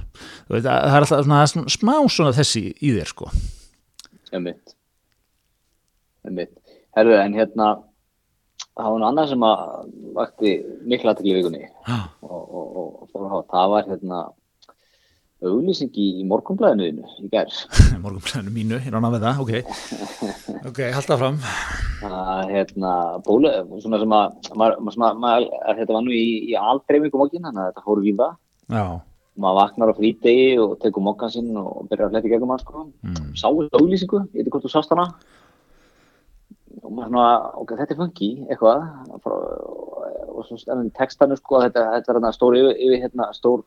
Veit, 0.48 0.62
það 0.64 0.86
er 0.86 1.04
alltaf 1.04 1.10
svona, 1.26 1.40
það 1.40 1.42
er 1.42 1.50
svona 1.52 1.72
smá 1.74 1.92
svona 2.14 2.32
þessi 2.38 2.62
í 2.72 2.92
þér, 2.94 3.10
sko. 3.10 3.28
Einmitt. 4.32 4.72
Einmitt. 6.24 6.54
Herðu, 6.96 7.16
en 7.20 7.36
hérna, 7.36 7.68
það 8.72 8.88
var 8.94 9.02
nú 9.02 9.08
annað 9.10 9.34
sem 9.34 9.44
að 9.50 9.66
vakti 10.16 10.54
mikla 10.88 11.12
aðtekli 11.12 11.36
vikunni. 11.36 11.62
Já, 11.68 11.98
og, 12.24 12.40
og, 12.40 12.72
og, 12.80 13.20
og 13.20 13.44
það 13.52 13.74
var 13.74 13.92
hérna 13.92 14.22
auglýsing 15.44 15.92
í, 15.96 16.06
í 16.20 16.24
morgunblæðinu 16.28 17.04
í 17.24 17.30
gær. 17.32 17.52
morgunplæðinu 18.04 18.54
mínu, 18.54 18.80
rána 18.92 19.12
með 19.12 19.26
það, 19.26 19.44
ok 19.44 19.52
ok, 20.70 20.80
halda 20.96 21.20
fram 21.20 21.38
að 22.06 22.54
hérna, 22.54 22.94
bólu, 23.26 23.52
svona 23.82 24.00
sem 24.00 24.16
að, 24.16 25.46
þetta 25.78 25.92
var 25.92 26.04
nú 26.04 26.12
í, 26.16 26.26
í 26.50 26.56
aldreifingum 26.58 27.26
okkin, 27.26 27.44
þannig 27.44 27.62
að 27.62 27.70
þetta 27.70 27.84
fór 27.84 28.02
víða. 28.04 28.28
Já, 28.70 28.84
Maður 29.40 29.56
vaknar 29.60 29.92
á 29.92 29.94
frítegi 29.96 30.46
og 30.60 30.72
tekur 30.82 31.04
mokkan 31.06 31.30
sinn 31.32 31.52
og 31.56 31.86
byrjar 31.88 32.08
að 32.08 32.14
fletta 32.14 32.28
í 32.28 32.32
gegnum 32.32 32.50
hann, 32.52 32.62
sko. 32.62 32.86
mm. 33.06 33.28
Sáu 33.38 33.60
þetta 33.60 33.78
auglýsingu, 33.80 34.22
ég 34.34 34.44
veit 34.44 34.50
hvort 34.52 34.66
þú 34.66 34.72
sást 34.72 34.92
hana. 34.92 35.06
Og 36.80 36.90
maður 36.90 37.12
svona, 37.12 37.28
ok, 37.62 37.74
þetta 37.78 37.94
er 37.94 38.00
funky, 38.00 38.30
eitthvað. 38.50 38.84
Og 40.34 40.42
svo 40.48 40.58
stennum 40.60 40.90
textanu, 40.96 41.38
sko, 41.38 41.62
þetta, 41.64 41.86
þetta 41.94 42.12
er 42.12 42.18
hérna 42.18 42.32
stór 42.36 42.58
yfir, 42.58 42.74
yfir 42.74 43.04
hérna, 43.06 43.30
stór, 43.36 43.64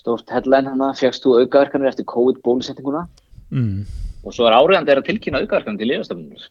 stórt 0.00 0.32
headline 0.32 0.70
hérna, 0.70 0.92
fjagst 0.96 1.24
þú 1.24 1.36
aukaverkanir 1.42 1.92
eftir 1.92 2.08
COVID-bólusetninguna 2.10 3.06
Mm. 3.50 3.82
og 4.22 4.34
svo 4.34 4.46
er 4.46 4.54
áriðandi 4.54 4.94
að 4.94 5.06
tilkynna 5.08 5.40
aukaverkanir 5.42 5.80
til 5.80 5.88
liðastofnunir. 5.90 6.44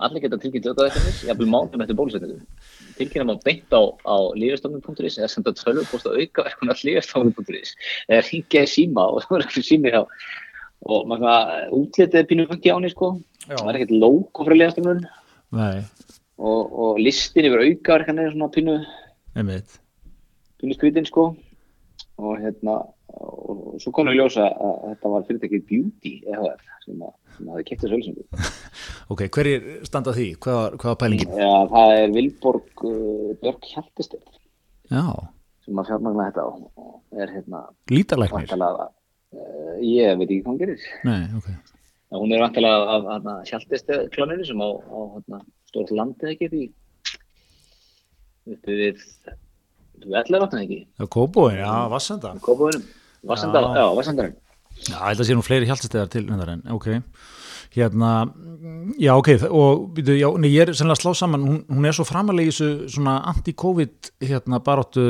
Allir 0.00 0.22
geta 0.22 0.38
tilkynnt 0.38 0.68
aukaverkanir, 0.70 1.16
jafnvel 1.26 1.48
mánum 1.50 1.82
eftir 1.82 1.98
bólusetningu. 1.98 2.38
Tilkynna 2.96 3.26
má 3.26 3.42
beint 3.42 3.74
á, 3.74 3.82
á 4.06 4.16
liðastofnun.is 4.38 5.18
eða 5.18 5.32
senda 5.32 5.52
tölvupost 5.58 6.06
á 6.06 6.14
aukaverkunar 6.14 6.78
liðastofnun.is 6.86 7.74
eða 8.08 8.22
ringja 8.28 8.62
í 8.62 8.70
síma 8.70 9.08
og 9.10 9.20
það 9.26 9.40
er 9.40 9.46
ekki 9.48 9.66
sími 9.66 9.90
hjá 9.96 10.04
og 10.80 11.10
maður 11.10 11.26
svona 11.26 11.66
útlitið 11.76 12.30
pínu 12.30 12.46
funki 12.48 12.70
á 12.72 12.76
henni 12.78 12.94
sko. 12.94 13.10
Það 13.50 13.66
er 13.66 13.80
ekkert 13.80 13.98
logo 13.98 14.46
frá 14.46 14.54
liðastofnun 14.56 15.04
Nei, 15.58 15.82
og, 16.38 16.62
og 16.70 17.02
listin 17.02 17.50
yfir 17.50 17.66
aukaverkanir 17.66 18.30
er 18.30 18.36
svona 18.36 18.52
pínu, 18.54 18.78
einmitt 19.34 19.80
pínu 20.62 20.78
skrítin 20.78 21.08
sko 21.08 21.32
og 22.20 22.36
hérna 22.40 22.76
og, 23.10 23.38
og 23.50 23.80
svo 23.82 23.92
við 23.96 24.18
ljósa 24.18 24.46
að 24.50 24.76
þetta 24.84 25.12
var 25.14 25.26
fyrirtækið 25.28 25.64
Beauty 25.70 26.12
EHF 26.30 26.62
sem, 26.84 27.02
að, 27.06 27.14
sem 27.36 27.50
hafði 27.52 27.66
kæft 27.70 27.84
þessu 27.84 27.98
ölsengu. 27.98 28.26
Ok, 29.10 29.24
hverjir 29.34 29.64
standa 29.88 30.12
að 30.12 30.20
því? 30.20 30.28
Hvað 30.44 30.56
var, 30.56 30.74
hvað 30.78 30.92
var 30.92 30.98
pælingin? 31.00 31.32
Já, 31.34 31.54
það 31.72 31.94
er 31.96 32.12
Vilborg 32.14 32.84
uh, 32.86 33.32
Björk 33.40 33.66
Hjaltestedt 33.72 34.36
Já, 34.92 35.02
sem 35.66 35.82
að 35.82 35.90
fjármagna 35.90 36.28
þetta 36.28 36.44
og, 36.46 36.92
er 37.18 37.34
hérna 37.34 37.64
lítarlæknir 37.90 38.46
vantalega, 38.46 38.86
uh, 39.34 39.74
ég 39.82 40.14
veit 40.20 40.28
ekki 40.28 40.38
hvað 40.44 40.52
hann 40.52 40.62
gerir. 40.62 40.86
Nei, 41.08 41.20
ok 41.40 41.50
hún 42.18 42.32
er 42.34 42.42
vantalega 42.42 42.94
af 42.94 43.04
hérna, 43.06 43.36
Hjaltestedt 43.46 44.10
klaninu 44.14 44.46
sem 44.46 44.62
á, 44.62 44.68
á 44.70 44.98
hérna, 45.14 45.42
stórt 45.70 45.92
landið 45.94 46.32
ekki 46.32 46.48
því 46.50 46.62
uppi 48.50 48.78
við 48.80 49.04
ætlaði 50.06 50.40
vatnið 50.44 50.64
ekki, 50.64 50.80
kóbóin, 51.12 51.58
já, 51.60 51.72
vassenda 51.92 52.34
Kópavíðinum, 52.44 52.88
Vassendal, 53.28 53.66
Já. 53.76 53.84
Vassendarinn. 53.96 54.36
Já, 54.86 54.96
ég 54.96 55.10
held 55.10 55.20
að 55.20 55.28
sé 55.28 55.36
nú 55.36 55.44
fleiri 55.44 55.68
hjálpstegar 55.68 56.08
til 56.08 56.24
en, 56.30 56.62
ok. 56.72 56.88
Hérna, 57.70 58.12
já, 58.98 59.12
ok 59.14 59.28
og 59.46 59.98
já, 60.02 60.26
nei, 60.42 60.48
ég 60.50 60.64
er 60.64 60.72
sennilega 60.74 60.96
að 60.96 61.02
slá 61.04 61.12
saman 61.14 61.44
hún, 61.46 61.58
hún 61.70 61.86
er 61.86 61.94
svo 61.94 62.06
framalega 62.08 62.50
í 62.50 62.50
þessu 62.50 62.88
svona 62.96 63.20
anti-covid 63.30 64.10
hérna 64.26 64.58
baráttu 64.66 65.04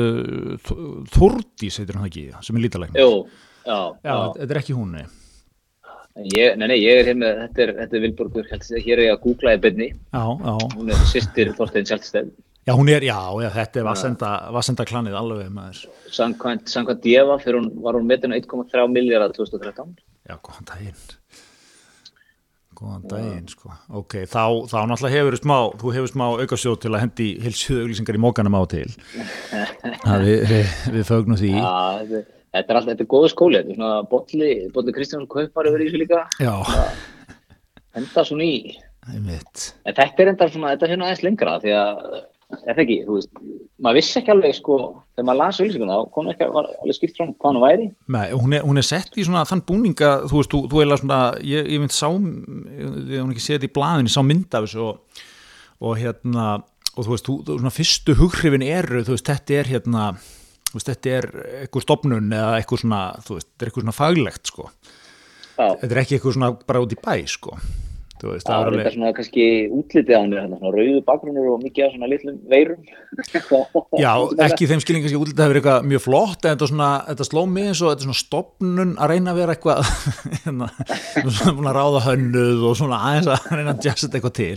Þordís, 1.15 1.79
heitir 1.79 1.97
hún 1.97 2.05
það 2.05 2.11
ekki 2.11 2.45
sem 2.45 2.59
er 2.59 2.65
lítarlæknir 2.67 3.01
Jú, 3.01 3.15
já, 3.65 3.79
Já, 4.05 4.13
þetta 4.35 4.47
er 4.51 4.61
ekki 4.61 4.77
hún, 4.77 4.93
nei. 4.99 5.07
Ég, 6.35 6.53
nei, 6.59 6.67
nei, 6.67 6.77
ég 6.83 7.01
er 7.01 7.09
hér 7.09 7.17
með, 7.17 7.41
þetta 7.47 7.63
er, 7.65 7.73
þetta 7.79 7.97
er 7.97 8.05
Vilborg 8.05 8.33
Björk 8.35 8.53
Hjaltestedt, 8.53 8.85
hér 8.85 8.99
er 8.99 9.07
ég 9.07 9.15
að 9.15 9.21
googla 9.25 9.55
í 9.55 9.61
byrni, 9.63 9.89
hún 10.75 10.91
er 10.91 11.05
sýstir 11.09 11.53
Þorstein 11.57 11.87
Hjaltestedt. 11.87 12.33
Já, 12.67 12.73
hún 12.73 12.91
er, 12.93 13.05
já, 13.05 13.17
já, 13.43 13.49
þetta 13.55 13.81
er 13.81 13.87
vassenda, 13.87 14.31
vassenda 14.55 14.85
klanið 14.87 15.17
alveg 15.17 15.49
maður. 15.53 15.85
Samkvæmt, 16.11 16.69
samkvæmt 16.71 17.07
fyrir 17.43 17.59
hún, 17.59 17.71
var 17.83 17.97
hún 17.97 18.09
metin 18.09 18.33
á 18.33 18.37
1,3 18.37 18.87
miljardar 18.91 19.33
2013. 19.37 19.95
Já, 20.29 20.35
góðan 20.37 20.67
daginn. 20.69 20.99
Góðan 22.81 23.07
daginn 23.09 23.47
sko. 23.51 23.71
Ok, 24.01 24.19
þá, 24.25 24.43
þá 24.69 24.77
náttúrulega 24.89 25.17
hefur 25.17 25.37
smá 25.37 25.57
þú 25.81 25.95
hefur 25.97 26.13
smá 26.13 26.25
aukasjóð 26.41 26.77
til 26.81 26.93
að 26.93 27.01
hendi 27.03 27.27
heilsuðu 27.43 27.85
auglýsingar 27.85 28.17
í 28.17 28.21
mókanum 28.21 28.57
á 28.57 28.63
til. 28.71 28.87
Það 30.05 30.27
við, 30.27 30.45
við, 30.49 30.77
við 30.95 31.09
fögnum 31.09 31.37
því. 31.41 31.51
Já, 31.57 31.73
þetta, 32.09 32.67
er 32.67 32.79
alltaf, 32.79 32.91
þetta 32.91 33.05
er 33.05 33.11
góðu 33.13 33.31
skóli 33.31 33.59
þetta 33.59 33.73
er 33.73 33.79
svona 33.79 34.05
Bolli, 34.11 34.51
Bolli 34.73 34.95
Kristjáns 34.95 35.29
Kaupar 35.31 35.69
yfir 35.69 35.83
í 35.83 35.89
þessu 35.89 36.01
líka, 36.01 36.23
já, 36.41 36.53
enda 37.97 38.25
svona 38.27 38.47
í 38.47 38.55
einmitt. 39.09 39.71
En 39.85 39.95
þetta 39.97 40.23
er 40.23 40.31
enda 40.33 40.47
svona, 40.51 40.73
þetta 40.73 40.87
er 40.87 40.93
hérna 40.95 41.07
aðeins 41.09 41.23
lengra 41.25 41.57
því 41.63 41.75
að, 41.77 42.01
er 42.61 42.75
það 42.75 42.83
ekki, 42.83 42.97
þú 43.07 43.17
veist 43.17 43.41
maður 43.81 43.97
vissi 43.97 44.17
ekki 44.19 44.33
alveg 44.33 44.55
sko, 44.57 44.77
þegar 45.15 45.27
maður 45.27 45.39
las 45.41 45.59
auðlýsinguna 45.61 45.97
þá 45.97 46.11
kom 46.15 46.29
ekki 46.31 46.47
alveg 46.47 46.97
skipt 46.97 47.17
frá 47.17 47.25
hvað 47.27 47.47
hann 47.47 47.61
væri. 47.63 47.87
Nei, 48.15 48.25
hún 48.37 48.55
er, 48.57 48.65
hún 48.67 48.81
er 48.81 48.87
sett 48.87 49.17
í 49.17 49.25
svona 49.27 49.43
þann 49.49 49.63
búninga 49.67 50.11
þú 50.27 50.41
veist, 50.41 50.53
þú, 50.53 50.61
þú 50.71 50.81
eiginlega 50.81 51.01
svona 51.01 51.19
ég, 51.51 51.71
ég 51.75 51.83
mynd 51.83 51.95
sá, 51.95 52.07
ég 52.11 53.23
hún 53.23 53.33
ekki 53.33 53.45
séð 53.45 53.57
þetta 53.57 53.69
í 53.69 53.73
blaðinu 53.79 54.13
sá 54.13 54.21
mynd 54.27 54.57
af 54.59 54.67
þessu 54.67 54.85
og, 54.85 55.23
og 55.81 55.97
hérna, 56.01 56.47
og 56.93 57.01
þú 57.01 57.15
veist, 57.15 57.29
þú, 57.29 57.37
þú 57.47 57.59
svona 57.59 57.75
fyrstu 57.77 58.17
hughrifin 58.21 58.67
eru, 58.67 59.05
þú 59.07 59.15
veist, 59.17 59.29
þetta 59.31 59.59
er 59.59 59.71
hérna, 59.75 60.07
þú 60.69 60.77
veist, 60.77 60.91
þetta 60.91 61.15
er 61.17 61.29
eitthvað 61.61 61.87
stopnun 61.87 62.33
eða 62.37 62.57
eitthvað 62.59 62.83
svona, 62.85 63.05
þú 63.25 63.39
veist, 63.39 63.51
þetta 63.53 63.65
er 63.65 63.71
eitthvað 63.71 63.87
svona 63.87 63.99
faglegt, 64.01 64.51
sko, 64.53 64.69
þetta 65.57 65.89
er 65.95 66.03
ekki 66.03 66.19
eitthvað 66.19 66.37
svona 66.37 66.53
bara 66.67 66.83
út 66.85 66.93
í 66.93 67.01
bæ, 67.01 67.15
sko 67.31 67.57
veist, 68.29 68.45
það 68.45 68.53
það 68.53 68.61
var 68.61 68.67
er 68.67 68.77
alveg 68.77 68.93
svona 68.95 69.11
kannski 69.17 69.45
útlitið 69.77 70.13
á 70.13 70.21
hann 70.21 70.55
svona 70.55 70.71
rauðu 70.75 71.01
bakgrunnur 71.07 71.49
og 71.51 71.63
mikið 71.65 71.85
af 71.85 71.93
svona 71.95 72.09
litlum 72.11 72.37
veirum. 72.51 72.85
Já, 74.03 74.11
ekki 74.47 74.65
í 74.65 74.69
þeim 74.71 74.83
skilningi 74.83 75.07
kannski 75.07 75.21
útlitað 75.21 75.47
hefur 75.47 75.59
eitthvað 75.61 75.89
mjög 75.91 76.03
flott 76.05 76.45
en 76.45 76.55
þetta, 76.55 76.69
svona, 76.71 76.89
þetta 77.09 77.27
sló 77.29 77.45
mig 77.49 77.69
eins 77.71 77.81
og 77.81 77.91
þetta 77.91 78.05
er 78.05 78.09
svona 78.09 78.21
stopnun 78.21 78.95
að 78.97 79.13
reyna 79.13 79.33
að 79.33 79.41
vera 79.41 79.57
eitthvað 79.57 79.91
hérna, 80.45 80.71
svona 81.41 81.75
ráða 81.77 82.05
hönnuð 82.09 82.65
og 82.69 82.79
svona 82.81 83.03
aðeins 83.09 83.31
að 83.33 83.51
reyna 83.55 83.75
að 83.75 83.85
þetta 83.89 84.19
eitthvað 84.19 84.37
til. 84.41 84.55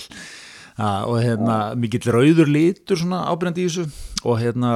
Og 0.83 1.19
hérna 1.23 1.59
mikill 1.79 2.09
rauður 2.11 2.49
litur 2.51 2.99
svona 2.99 3.25
ábyrjandi 3.31 3.63
í 3.63 3.69
þessu. 3.71 4.09
Og 4.25 4.41
hérna 4.41 4.73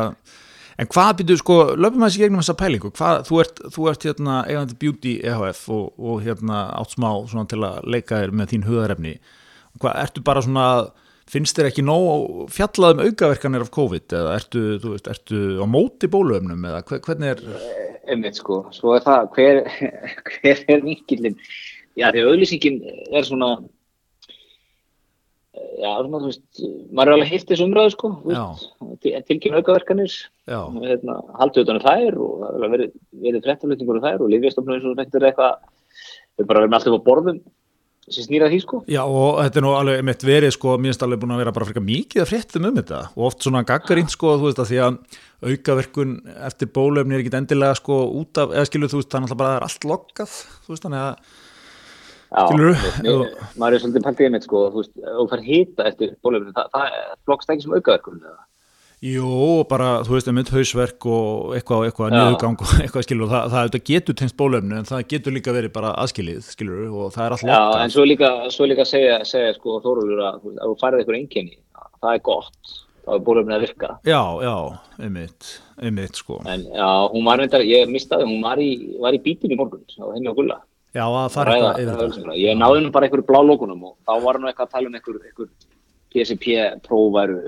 en 0.78 0.86
hvað 0.92 1.10
byrjuðu 1.20 1.40
sko, 1.42 1.56
löpum 1.80 2.04
að 2.04 2.10
þessi 2.12 2.22
gegnum 2.22 2.42
þessa 2.42 2.56
pælingu. 2.60 2.92
Hvað, 2.94 3.24
þú 3.28 3.40
ert, 3.42 3.60
þú 3.74 3.88
ert 3.90 4.06
hérna 4.08 4.38
eigandi 4.46 4.78
Beauty 4.84 5.16
EHF 5.26 5.64
og, 5.74 5.90
og 5.98 6.22
hérna 6.26 6.62
átt 6.78 6.94
smá 6.94 7.10
svona 7.30 7.48
til 7.50 7.60
að 7.66 7.80
leika 7.90 8.22
þér 8.22 8.34
með 8.40 8.52
þín 8.54 8.66
hugarefni. 8.68 9.14
Hvað, 9.82 9.98
ertu 10.04 10.24
bara 10.26 10.42
svona 10.46 10.66
finnst 11.28 11.58
þér 11.58 11.68
ekki 11.68 11.82
nóg 11.84 12.46
fjallað 12.54 12.94
um 12.96 13.02
aukaverkanir 13.04 13.64
af 13.66 13.72
COVID 13.74 14.14
eða 14.16 14.36
ertu, 14.38 14.62
þú 14.80 14.94
veist, 14.94 15.10
ertu 15.12 15.40
á 15.60 15.66
móti 15.68 16.08
bóluöfnum 16.08 16.62
eða 16.70 16.80
hver- 16.88 17.02
hvernig 17.04 17.34
er 17.34 17.42
einmitt 18.08 18.38
sko, 18.40 18.62
svo 18.72 18.94
er 18.96 19.02
það 19.04 19.26
hver, 19.36 19.58
hver 20.38 20.62
er 20.72 20.80
vinkillin 20.86 21.36
já 21.98 22.08
því 22.14 22.22
auðlýsingin 22.30 22.78
er 23.12 23.26
svona 23.28 23.50
já 25.78 25.90
svona 25.98 26.20
þú 26.22 26.30
veist 26.30 26.62
maður 26.92 27.10
er 27.10 27.16
alveg 27.16 27.32
heilt 27.32 27.50
þessu 27.50 27.66
umræðu 27.68 27.94
sko 27.94 28.12
tilkynna 29.02 29.62
aukaverkanir 29.62 30.16
hérna, 30.48 31.18
haldið 31.40 31.66
utan 31.66 31.80
um 31.80 31.84
þær 31.86 32.18
og 32.18 32.32
það 32.40 32.54
hefur 32.54 32.74
verið, 32.74 32.96
verið 33.26 33.46
fréttaflutningur 33.46 34.00
um 34.00 34.06
þær 34.06 34.24
og 34.24 34.32
lífjastofnum 34.34 34.76
eins 34.76 34.88
og 34.88 34.98
þetta 35.02 35.20
er 35.20 35.28
eitthvað 35.30 35.54
við 36.38 36.50
bara 36.50 36.64
verðum 36.64 36.78
alltaf 36.78 36.98
á 36.98 37.06
borðum 37.08 37.40
sem 38.08 38.24
snýra 38.24 38.48
því 38.48 38.58
sko. 38.62 38.78
Já 38.88 39.02
og 39.04 39.38
þetta 39.42 39.60
er 39.60 39.64
nú 39.66 39.72
alveg 39.76 40.04
mitt 40.08 40.22
verið 40.24 40.54
sko, 40.54 40.76
mér 40.80 40.92
finnst 40.92 41.02
alveg 41.04 41.20
búin 41.22 41.34
að 41.34 41.42
vera 41.42 41.54
bara 41.56 41.68
frekar 41.68 41.84
mikið 41.84 42.22
að 42.22 42.30
fréttum 42.30 42.68
um 42.68 42.78
þetta 42.78 43.00
og 43.10 43.26
oft 43.28 43.44
svona 43.44 43.64
gaggarinn 43.68 44.08
sko, 44.12 44.36
þú 44.38 44.48
veist 44.48 44.62
að 44.62 44.70
því 44.70 44.78
að 44.84 44.96
aukaverkun 45.48 46.14
eftir 46.48 46.70
bóluöfni 46.74 47.18
er 47.18 47.24
ekki 47.24 47.34
endilega 47.38 47.76
sko 47.78 47.98
út 48.20 48.40
af, 48.40 48.54
eða 48.56 48.70
skilur 48.70 48.92
þú 48.92 49.02
veist, 49.02 49.10
þannig 49.12 49.34
að 49.34 49.42
bara 49.42 49.52
það 49.52 49.60
er 49.60 49.68
allt 49.68 49.86
lokkað, 49.92 50.38
þú 50.64 50.74
veist, 50.74 50.86
þannig 50.86 51.04
að 51.04 51.36
Já, 52.28 52.42
Skilurðu? 52.50 52.90
þú 52.98 53.14
maður 53.60 53.74
er 53.76 53.82
svolítið 53.82 54.04
paldið 54.04 54.26
einmitt 54.28 54.44
sko, 54.44 54.60
þú 54.72 54.82
veist, 54.82 54.92
ef 55.00 55.16
þú 55.16 55.24
fær 55.30 55.42
hita 55.46 55.86
eftir 55.88 56.10
bólefni, 56.24 56.52
það, 56.56 56.66
það 56.74 56.98
flokkst 57.24 57.52
ekki 57.54 57.64
sem 57.64 57.76
aukaverkun 57.78 58.18
eða? 58.20 58.42
Jú, 58.98 59.28
bara, 59.70 60.02
þú 60.02 60.16
veist, 60.16 60.28
mynd 60.34 60.50
hausverk 60.50 61.06
og 61.06 61.54
eitthvað, 61.54 61.84
eitthvað 61.86 62.10
Já. 62.10 62.16
niðurgang 62.18 62.64
og 62.64 62.72
eitthvað 62.82 63.06
skilur, 63.06 63.30
það, 63.30 63.44
það 63.54 63.62
auðvitað 63.62 63.84
getur 63.92 64.18
tengst 64.18 64.36
bólefni 64.42 64.74
en 64.80 64.88
það 64.90 65.04
getur 65.14 65.36
líka 65.36 65.54
verið 65.54 65.72
bara 65.78 65.94
aðskilið, 66.02 66.42
skilur, 66.50 66.82
og 66.90 67.14
það 67.14 67.24
er 67.24 67.36
allt 67.36 67.46
Já, 67.48 67.60
en 67.84 67.94
svo 67.94 68.04
líka, 68.08 68.32
svo 68.52 68.68
líka 68.68 68.84
segja, 68.88 69.20
segja 69.28 69.54
sko 69.56 69.78
Þórólfur 69.86 70.24
að 70.26 70.42
þú 70.42 70.54
þú 70.58 70.76
færið 70.82 71.04
eitthvað 71.04 71.20
einkenni, 71.22 71.56
það 72.02 72.12
er 72.12 72.24
gott, 72.28 72.74
þá 73.06 73.12
er 73.14 73.24
bólefni 73.30 73.56
að 73.56 73.64
virka. 73.68 73.92
Já, 74.10 74.22
já, 74.44 74.56
einmitt, 74.98 75.52
einmitt, 75.78 76.18
sko. 76.20 76.42
En 76.50 76.66
já, 76.66 76.90
hún 77.14 77.30
var 77.30 77.46
ég 77.46 77.94
mistaði, 77.94 78.28
hún 78.28 78.42
var 78.44 78.60
í, 78.60 78.98
var 79.00 79.16
í 79.16 79.22
Já, 80.98 81.04
að 81.06 81.30
fara 81.34 81.54
eitthvað 81.54 81.80
yfir 81.84 82.00
þetta. 82.02 82.36
Ég 82.40 82.58
náði 82.58 82.82
nú 82.82 82.92
bara 82.94 83.06
einhverju 83.06 83.26
blá 83.28 83.38
lókunum 83.44 83.84
og 83.86 83.96
þá 84.08 84.12
var 84.24 84.38
nú 84.40 84.50
eitthvað 84.50 84.66
að 84.66 84.74
tala 84.74 84.90
um 84.90 84.98
einhver, 84.98 85.18
einhver 85.28 85.50
PSP-próf 86.14 87.08
væru, 87.14 87.38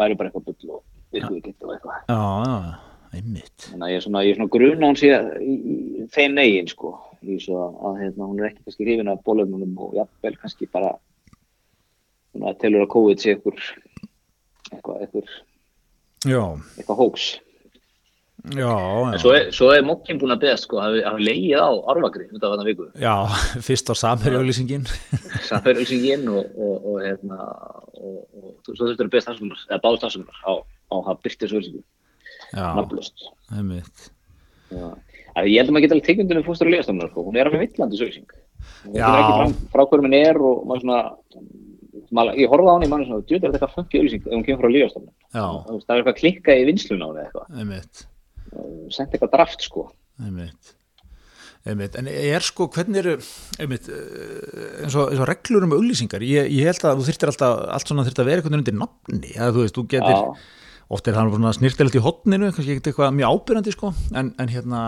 væru 0.00 0.18
bara 0.18 0.30
eitthvað 0.30 0.46
bull 0.48 0.76
og 0.78 0.84
virkuðu 1.14 1.40
ekki 1.42 1.68
og 1.68 1.74
eitthvað. 1.76 2.00
Já, 2.10 2.22
já, 2.48 3.12
einmitt. 3.18 3.68
Þannig 3.68 3.86
að 3.86 3.92
ég 3.92 4.00
er 4.00 4.06
svona, 4.06 4.24
svona 4.38 4.52
gruna 4.56 4.90
hún 4.90 4.98
sé 4.98 5.12
í, 5.44 5.54
í 5.54 6.06
þeim 6.16 6.38
negin 6.40 6.70
sko, 6.72 6.94
í 7.22 7.38
svo 7.44 7.66
að, 7.68 8.00
hérna, 8.02 8.30
hún 8.30 8.40
er 8.42 8.50
ekki 8.50 8.64
kannski 8.66 8.88
hrifin 8.88 9.12
af 9.12 9.22
bólöfnunum 9.26 9.84
og 9.86 9.98
jafnvel 10.00 10.38
kannski 10.42 10.70
bara 10.72 10.94
svona 12.32 12.56
telur 12.58 12.86
að 12.86 12.92
COVID 12.96 13.22
sé 13.22 13.36
einhver 13.36 13.60
eitthvað, 14.72 15.04
einhver, 15.06 15.36
Já, 16.26 16.42
eitthvað 16.74 16.98
hóks. 17.04 17.28
Já, 18.56 18.70
En 19.08 19.12
já. 19.14 19.18
svo 19.22 19.32
er, 19.36 19.50
svo 19.52 19.68
er 19.74 19.82
mokkin 19.86 20.18
búin 20.20 20.32
að 20.34 20.40
beða 20.46 20.56
sko, 20.62 20.78
hafi, 20.80 21.02
hafi 21.04 21.24
leigið 21.26 21.60
á 21.60 21.68
Árvakri 21.92 22.26
út 22.32 22.42
af 22.44 22.52
þarna 22.54 22.66
viku. 22.68 22.86
Já, 23.02 23.14
fyrst 23.66 23.90
á 23.90 23.94
samherjauðlýsingin. 24.02 24.86
Samferðulsingin 25.50 26.24
og, 26.32 26.46
og, 26.56 26.86
og, 26.92 26.96
hérna, 27.04 27.38
og, 27.98 28.16
og 28.38 28.72
svo 28.72 28.88
þurftur 28.88 29.08
að 29.08 29.12
beða 29.16 29.26
stafsumar, 29.26 29.62
eða 29.68 29.80
báðu 29.84 30.00
stafsumar 30.02 30.40
á, 30.46 30.52
á 30.62 30.96
að 31.02 31.20
byrta 31.26 31.44
þessu 31.46 31.60
ölsingu, 31.60 31.82
Já, 32.54 32.66
nafnlust. 32.78 33.28
einmitt. 33.56 34.08
Já. 34.72 34.88
Það- 34.88 35.48
Ég 35.52 35.60
held 35.60 35.68
að 35.68 35.74
maður 35.76 35.84
geta 35.84 35.94
alveg 35.98 36.30
með 36.34 36.46
fóstur 36.48 36.66
og 36.66 36.72
líðastofnunar, 36.74 37.10
sko. 37.12 37.22
hún 37.28 37.36
er 37.38 37.46
alveg 37.46 37.60
villandi 37.68 37.98
sögsing. 38.00 38.24
Hún 38.88 38.96
er 38.98 39.18
ekki 39.22 39.68
frá 39.70 39.82
hverjum 39.86 40.06
henni 40.08 40.22
er 40.26 40.38
og 40.42 40.64
maður 40.66 40.82
svona, 40.82 42.32
ég 42.34 42.48
horfði 42.50 42.72
á 42.72 42.74
henni, 42.74 42.88
maður 42.90 43.04
er 43.04 43.08
svona, 43.12 43.26
djúður 43.28 43.36
er 43.38 43.52
þetta 43.52 43.58
eitthvað 43.58 43.74
funky 43.76 44.00
ölsing 44.02 44.24
ef 44.26 44.32
hún 44.34 44.44
kemur 44.48 44.62
frá 44.64 44.72
líðastofnun. 44.74 45.12
Já, 45.36 45.44
Það 45.68 45.94
er 45.94 46.00
eitthvað 46.00 46.18
klikkað 46.18 46.58
í 46.62 46.66
vinslun 46.72 47.04
á 47.04 47.08
henni 47.12 47.22
eitthvað, 47.28 47.46
sent 48.94 49.12
eitthvað 49.12 49.32
draft, 49.36 49.64
sko. 49.66 49.88
einmitt. 50.22 50.74
Einmitt, 51.68 51.96
en 51.98 52.06
er 52.08 52.44
sko, 52.46 52.68
hvernig 52.72 53.02
eru, 53.02 53.16
einmitt, 53.60 53.88
eh, 53.92 54.84
eins 54.84 54.94
og, 54.96 55.10
eins 55.10 55.20
og 55.20 55.26
reglur 55.28 55.66
um 55.66 55.74
auglýsingar, 55.76 56.22
ég, 56.24 56.46
ég 56.54 56.70
held 56.70 56.86
að 56.86 57.00
þú 57.00 57.08
þyrftir 57.08 57.32
alltaf, 57.32 57.64
allt 57.74 57.90
svona 57.90 58.06
þyrftir 58.06 58.24
að 58.24 58.30
vera 58.30 58.40
einhvern 58.40 58.54
veginn 58.54 58.62
undir 58.62 58.78
nafni, 58.78 59.34
að 59.36 59.56
þú 59.56 59.64
veist, 59.64 59.76
þú 59.76 59.84
getur, 59.92 60.14
Já. 60.14 60.54
oft 60.96 61.10
er 61.10 61.18
það 61.18 61.34
svona 61.34 61.52
snirtilegt 61.58 61.98
í 61.98 62.04
hotninu, 62.06 62.52
kannski 62.54 62.76
ekkert 62.76 62.92
eitthvað 62.92 63.18
mjög 63.18 63.34
ábyrjandi 63.34 63.74
sko, 63.74 63.92
en, 64.14 64.32
en 64.38 64.54
hérna 64.54 64.84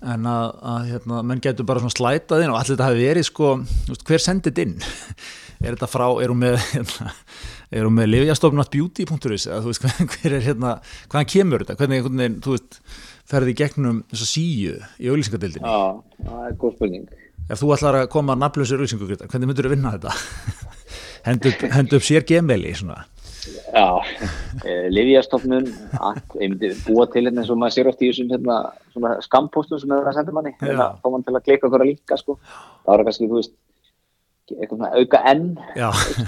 en 0.00 0.28
að, 0.28 0.52
að 0.64 0.90
hérna, 0.94 1.22
menn 1.28 1.42
getur 1.44 1.66
bara 1.68 1.82
svona 1.82 1.92
slætað 1.92 2.44
inn 2.44 2.52
og 2.52 2.58
allir 2.58 2.72
þetta 2.72 2.88
hafi 2.88 3.02
verið 3.04 3.26
sko 3.28 3.50
veist, 3.60 4.04
hver 4.08 4.22
sendið 4.24 4.60
inn 4.64 4.76
er 5.64 5.74
þetta 5.74 5.90
frá, 5.90 6.06
er 6.22 6.32
hún 6.32 6.40
með 6.40 6.56
hérna, 6.70 7.12
er 7.70 7.86
hún 7.86 7.96
með 7.96 8.10
livjastofnatbeauty.is 8.14 9.46
eða 9.48 9.60
þú 9.64 9.72
veist, 9.72 9.86
hver, 10.14 10.34
er 10.36 10.46
hérna 10.46 10.74
hvaðan 11.10 11.30
kemur 11.34 11.64
þetta, 11.64 11.78
hvernig 11.80 12.00
einhvern 12.00 12.22
veginn 12.24 12.40
þú 12.44 12.56
veist, 12.56 12.80
ferði 13.30 13.54
í 13.54 13.58
gegnum 13.60 14.02
þessa 14.10 14.28
síu 14.30 14.74
í 14.98 15.12
auglýsingadildinni, 15.12 15.70
Já, 15.70 16.26
það 16.26 16.48
er 16.48 16.58
góð 16.64 16.74
spurning. 16.78 17.06
ef 17.46 17.62
þú 17.62 17.72
ætlar 17.76 18.00
að 18.02 18.10
koma 18.16 18.38
nafnlausir 18.38 18.82
auglýsingu, 18.82 19.08
hvernig 19.22 19.50
myndur 19.52 19.70
þú 19.70 19.74
vinna 19.76 19.94
þetta? 19.96 20.18
Hendu 21.28 21.50
upp, 21.52 21.64
hendu 21.74 21.98
upp 21.98 22.04
sér 22.06 22.24
gemeli 22.24 22.70
svona. 22.72 23.02
Já, 23.72 24.00
eh, 24.64 24.86
Livjastofnun, 24.92 25.66
búa 26.86 27.06
til 27.12 27.22
hérna 27.26 27.44
og 27.44 27.58
maður 27.60 27.74
sér 27.76 27.90
oft 27.90 28.02
í 28.02 28.08
þessum 28.10 28.32
hérna, 28.32 28.56
svona 28.92 29.14
skampóstum 29.24 29.80
sem 29.80 29.92
er 29.96 30.08
að 30.10 30.16
senda 30.18 30.34
manni, 30.36 30.52
þá 30.60 31.06
mann 31.12 31.24
til 31.24 31.36
að 31.36 31.44
klika 31.46 31.68
okkur 31.68 31.84
að 31.84 31.92
líka, 31.92 32.18
sko. 32.20 32.36
Það 32.84 32.90
var 32.92 33.04
kannski, 33.08 33.28
þú 33.30 33.38
veist, 33.38 33.54
eitthvað 34.56 34.80
svona 34.80 34.90
auka 34.98 35.18
enn, 35.30 35.44
já, 35.78 35.88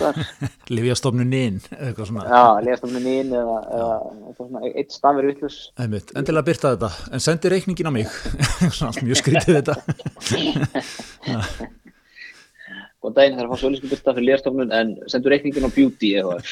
eitthvað, 1.78 2.06
svona. 2.08 2.24
Já, 2.28 2.42
Livjastofnun 2.66 3.06
inn 3.12 3.30
eða, 3.36 3.56
eða 3.78 3.96
eitthvað 4.28 4.46
svona, 4.46 4.60
eitt 4.72 4.90
stafir 4.96 5.24
vittlus. 5.30 5.56
Einmitt, 5.82 6.08
endilega 6.18 6.48
byrta 6.48 6.66
þetta, 6.74 6.90
en 7.12 7.20
sendi 7.24 7.46
reikningin 7.52 7.90
á 7.90 7.92
mig. 7.94 8.06
Svona 8.78 9.00
mjög 9.06 9.18
skrítið 9.22 9.54
þetta. 9.60 9.74
Góðan 13.02 13.16
daginn, 13.16 13.34
það 13.34 13.42
er 13.42 13.48
að 13.48 13.50
fá 13.50 13.58
svolísku 13.64 13.86
byrta 13.90 14.14
fyrir 14.14 14.26
Livjastofnun 14.28 14.74
en 14.78 14.88
sendur 15.10 15.32
reikningin 15.34 15.66
á 15.66 15.70
beauty 15.74 16.08
eitthvað. 16.20 16.44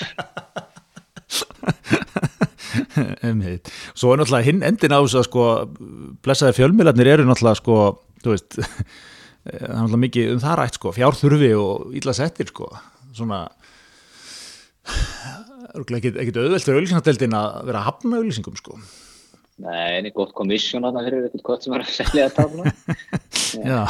Einmitt, 3.22 3.70
svo 3.94 4.12
er 4.12 4.18
náttúrulega 4.20 4.48
hinn 4.48 4.64
endin 4.66 4.94
á 4.94 4.98
þess 4.98 5.20
að 5.20 5.28
sko, 5.28 5.44
blessaði 6.24 6.56
fjölmiðlarnir 6.58 7.12
eru 7.14 7.24
náttúrulega 7.28 7.60
sko, 7.60 7.76
þú 8.24 8.28
veist 8.34 8.50
það 9.44 9.60
er 9.60 9.74
náttúrulega 9.74 10.02
mikið 10.04 10.32
um 10.34 10.40
það 10.44 10.56
rætt 10.60 10.78
sko. 10.78 10.94
Fjárþurfi 10.96 11.50
og 11.58 11.94
illa 12.00 12.16
settir 12.16 12.50
sko. 12.50 12.70
Svona 13.16 13.42
ekkit 16.00 16.40
auðvelt 16.40 16.66
fyrir 16.66 16.80
auðlýsingadeildin 16.80 17.38
að 17.38 17.60
vera 17.70 17.82
að 17.82 17.88
hafna 17.90 18.20
auðlýsingum 18.20 18.58
sko. 18.60 18.80
Nei, 19.60 19.98
en 19.98 20.10
gott 20.16 20.32
komissjón 20.36 20.86
þarna 20.86 21.04
fyrir 21.04 21.26
eitthvað 21.28 21.46
kott 21.50 21.66
sem 21.66 21.76
er 21.76 21.84
að 21.84 21.94
selja 21.98 22.28
þetta 22.30 22.48
þarna. 22.48 22.74
Já, 23.70 23.80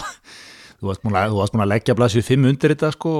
þú 0.81 0.91
varst 0.91 1.05
búin 1.07 1.19
að, 1.21 1.41
að 1.55 1.71
leggja 1.71 1.99
blaðsvið 1.99 2.31
fimm 2.33 2.49
undir 2.51 2.75
þetta 2.75 2.95
sko 2.97 3.15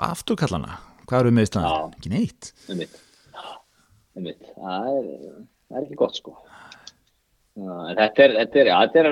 afturkallana 0.00 0.78
hvað 1.10 1.24
eru 1.24 1.32
með? 1.34 1.56
Já. 1.58 1.70
Ekki 1.98 2.12
neitt. 2.12 2.50
Það 4.14 4.90
er, 4.92 5.08
það 5.70 5.80
er 5.80 5.84
ekki 5.84 5.98
gott 5.98 6.18
sko. 6.20 6.36
Þetta 7.60 8.24
er 8.24 8.36
þetta 8.38 9.02
er, 9.02 9.10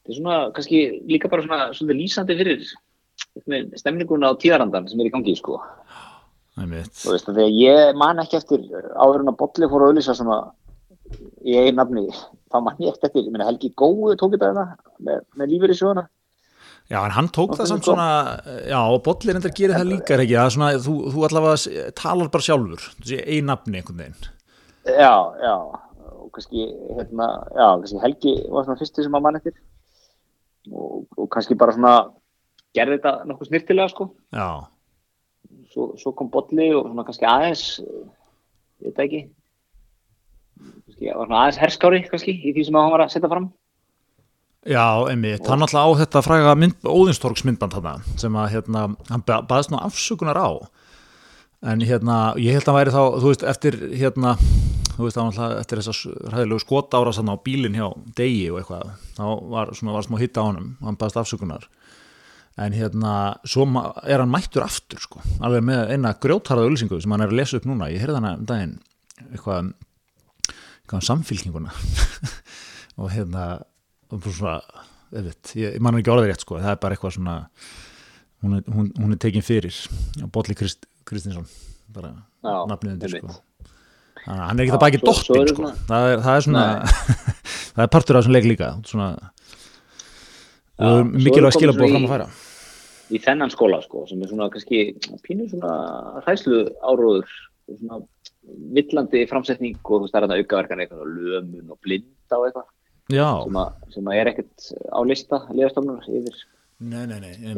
þetta 0.00 0.12
er 0.14 0.18
svona, 0.20 0.38
kannski 0.56 0.80
líka 1.10 1.28
bara 1.32 1.44
svona 1.46 1.68
svona 1.76 1.96
lýsandi 1.98 2.36
fyrir 2.38 2.64
stemninguna 3.78 4.32
á 4.32 4.40
tíðarandan 4.40 4.88
sem 4.90 5.00
er 5.00 5.10
í 5.10 5.12
gangi 5.14 5.36
sko. 5.38 5.60
Þú 6.60 7.12
veist, 7.14 7.28
þegar 7.30 7.52
ég 7.54 7.96
man 7.96 8.18
ekki 8.20 8.36
eftir 8.40 8.64
áður 8.98 9.22
en 9.22 9.30
að 9.32 9.38
Bolli 9.40 9.68
fór 9.70 9.84
að 9.86 9.92
auðlýsa 9.92 10.16
svona 10.18 10.40
í 11.46 11.54
einn 11.56 11.78
nafni, 11.78 12.06
þá 12.52 12.56
man 12.64 12.80
ég 12.82 12.96
eftir 12.96 13.22
ég 13.24 13.30
meina 13.32 13.46
Helgi 13.48 13.70
Góu 13.78 14.12
tók 14.18 14.34
þetta 14.34 14.50
hérna 14.50 14.64
með, 15.00 15.22
með 15.40 15.54
lífur 15.54 15.72
í 15.72 15.78
sjóðuna 15.78 16.04
Já, 16.90 16.98
en 17.06 17.14
hann 17.14 17.28
tók 17.30 17.52
Og 17.54 17.58
það 17.60 17.68
samt 17.70 17.84
kom- 17.86 17.94
svona 17.94 18.08
já, 18.66 18.78
og 18.82 19.02
bollir 19.06 19.38
endur 19.38 19.52
gerir 19.54 19.76
það 19.78 19.90
líka 19.92 20.16
ekki, 20.18 20.34
er 20.42 20.50
svona, 20.50 20.70
þú, 20.82 20.94
þú 21.14 21.24
allavega 21.28 21.84
talar 22.00 22.30
bara 22.34 22.46
sjálfur, 22.46 22.86
þú 22.98 23.10
sé 23.12 23.20
ein 23.30 23.46
nafni 23.46 23.78
einhvern 23.78 24.00
veginn. 24.02 24.30
Já, 24.90 25.14
já, 25.38 25.54
og 26.18 26.30
kannski, 26.34 26.64
hérna, 26.98 27.28
já, 27.54 27.66
kannski 27.78 28.02
Helgi 28.02 28.34
var 28.50 28.66
svona 28.66 28.80
fyrsti 28.82 29.06
sem 29.06 29.14
að 29.18 29.22
mann 29.26 29.38
eftir 29.38 29.54
og, 30.68 31.06
og 31.16 31.28
kannski 31.32 31.56
bara 31.58 31.72
svona 31.76 31.94
gerði 32.76 32.98
þetta 33.00 33.14
nokkuð 33.30 33.48
snirtilega, 33.52 33.88
sko. 33.94 34.10
Já, 34.36 34.50
Svo, 35.70 35.92
svo 35.98 36.10
kom 36.18 36.28
Bolli 36.30 36.68
og 36.74 36.88
svona 36.88 37.04
kannski 37.06 37.26
aðeins, 37.30 37.62
ég 38.82 38.90
veit 38.90 38.98
ekki, 39.04 39.20
kannski 40.60 41.10
var 41.14 41.26
svona 41.28 41.40
aðeins 41.44 41.58
herskári, 41.62 42.00
kannski, 42.10 42.34
í 42.34 42.52
því 42.56 42.64
sem 42.68 42.78
hann 42.78 42.90
var 42.92 43.04
að 43.04 43.12
setja 43.14 43.30
fram. 43.30 43.46
Já, 44.68 44.84
einmitt, 45.08 45.46
hann 45.48 45.62
alltaf 45.64 45.86
á 45.88 45.98
þetta 46.02 46.22
fræga 46.26 46.52
mynd, 46.58 46.76
Óðinstorgs 46.84 47.46
myndband 47.48 47.72
þarna 47.78 47.94
sem 48.20 48.34
að 48.36 48.50
hérna, 48.56 48.82
hann 49.08 49.22
ba- 49.26 49.40
baðst 49.48 49.72
nú 49.72 49.78
afsökunar 49.80 50.36
á 50.36 50.50
en 51.70 51.80
hérna, 51.86 52.18
ég 52.40 52.52
held 52.58 52.66
að 52.66 52.72
hann 52.74 52.80
væri 52.80 52.94
þá, 52.98 53.02
þú 53.22 53.30
veist, 53.30 53.46
eftir 53.54 53.78
hérna, 54.02 54.34
þú 55.00 55.08
veist, 55.08 55.18
hann 55.18 55.30
alltaf 55.30 55.56
eftir 55.62 55.80
þess 55.80 56.06
að 56.06 56.32
ræðilegu 56.34 56.62
skotára 56.62 57.12
á 57.16 57.36
bílinn 57.44 57.78
hjá 57.78 57.86
degi 58.18 58.46
og 58.52 58.60
eitthvað, 58.60 58.92
þá 59.16 59.24
var 59.54 59.72
svona 59.78 59.96
var 59.96 60.06
smá 60.06 60.18
hitta 60.20 60.44
á 60.44 60.48
honum, 60.50 60.72
hann 60.84 60.98
baðst 61.00 61.20
afsökunar. 61.20 61.66
En 62.60 62.74
hérna, 62.76 63.14
svo 63.48 63.64
er 64.04 64.20
hann 64.20 64.32
mættur 64.32 64.66
aftur, 64.66 65.00
sko, 65.00 65.22
alveg 65.40 65.64
með 65.64 65.94
eina 65.94 66.12
grjótarða 66.20 66.68
ölsingu 66.68 67.00
sem 67.00 67.14
hann 67.14 67.24
er 67.24 67.32
að 67.32 67.40
lesa 67.40 67.60
upp 67.60 67.68
núna, 67.70 67.88
ég 67.92 68.02
heyrði 68.02 68.18
hana 68.20 68.34
um 68.36 68.46
daginn 68.48 68.76
eitthvað 69.30 69.72
eitthvað 69.72 70.98
um 70.98 71.06
samfylkinguna. 71.08 71.74
Og 73.00 73.12
hérna 73.14 73.44
og 74.10 74.26
svona, 74.26 74.58
veit, 75.14 75.54
ég, 75.54 75.76
ég 75.76 75.82
mann 75.82 75.96
ekki 76.00 76.12
orðið 76.12 76.32
rétt 76.32 76.44
sko, 76.44 76.58
það 76.60 76.74
er 76.74 76.82
bara 76.82 76.96
eitthvað 76.96 77.16
svona 77.16 77.36
hún 78.42 78.58
er, 78.58 78.64
hún, 78.66 78.90
hún 78.98 79.14
er 79.14 79.20
tekin 79.20 79.44
fyrir 79.44 79.76
Bolli 80.32 80.56
Krist, 80.58 80.88
Kristinsson 81.08 81.46
bara 81.94 82.12
Já, 82.42 82.54
nafnið 82.70 82.96
undir 82.96 83.14
sko. 83.18 83.36
Þannig 84.24 84.40
að 84.40 84.46
hann 84.46 84.60
er 84.60 84.64
ekki 84.64 84.72
Já, 84.72 84.76
að 84.76 84.84
baki 84.84 85.00
eru 85.00 85.52
sko. 85.54 85.70
það 85.88 86.06
er, 86.12 86.24
það 86.24 86.38
er 86.38 86.46
svona 86.46 86.64
það 87.74 87.84
er 87.84 87.92
partur 87.94 88.16
af 88.16 88.22
þessum 88.22 88.36
leik 88.36 88.48
líka 88.50 88.70
svona 88.88 89.10
og 90.80 91.12
mikilvæg 91.12 91.56
skilabóð 91.56 91.92
fram 91.92 92.06
að 92.06 92.14
færa. 92.14 92.26
Í 93.10 93.18
þennan 93.20 93.52
skóla, 93.52 93.80
sko, 93.84 94.04
sem 94.08 94.20
er 94.22 94.30
svona 94.30 94.48
kannski 94.52 94.82
pínu 95.26 95.48
svona 95.50 95.72
hræslu 96.24 96.60
áróður, 96.78 97.32
svona 97.68 97.98
villandi 98.76 99.24
framsetning 99.28 99.80
og 99.82 99.90
þú 99.90 100.00
veist, 100.04 100.14
það 100.14 100.20
er 100.20 100.26
þetta 100.28 100.38
aukaverkan 100.44 100.84
eitthvað, 100.84 101.10
lömun 101.18 101.74
og 101.74 101.80
blinda 101.84 102.38
og 102.38 102.46
eitthvað. 102.46 102.70
Já, 103.10 103.26
sem 103.42 103.96
sem 103.96 104.08
að 104.08 104.20
er 104.20 104.30
ekkert 104.30 104.70
á 104.94 105.00
lista 105.02 105.42
liðastofnunar 105.50 106.06
yfir 106.06 106.40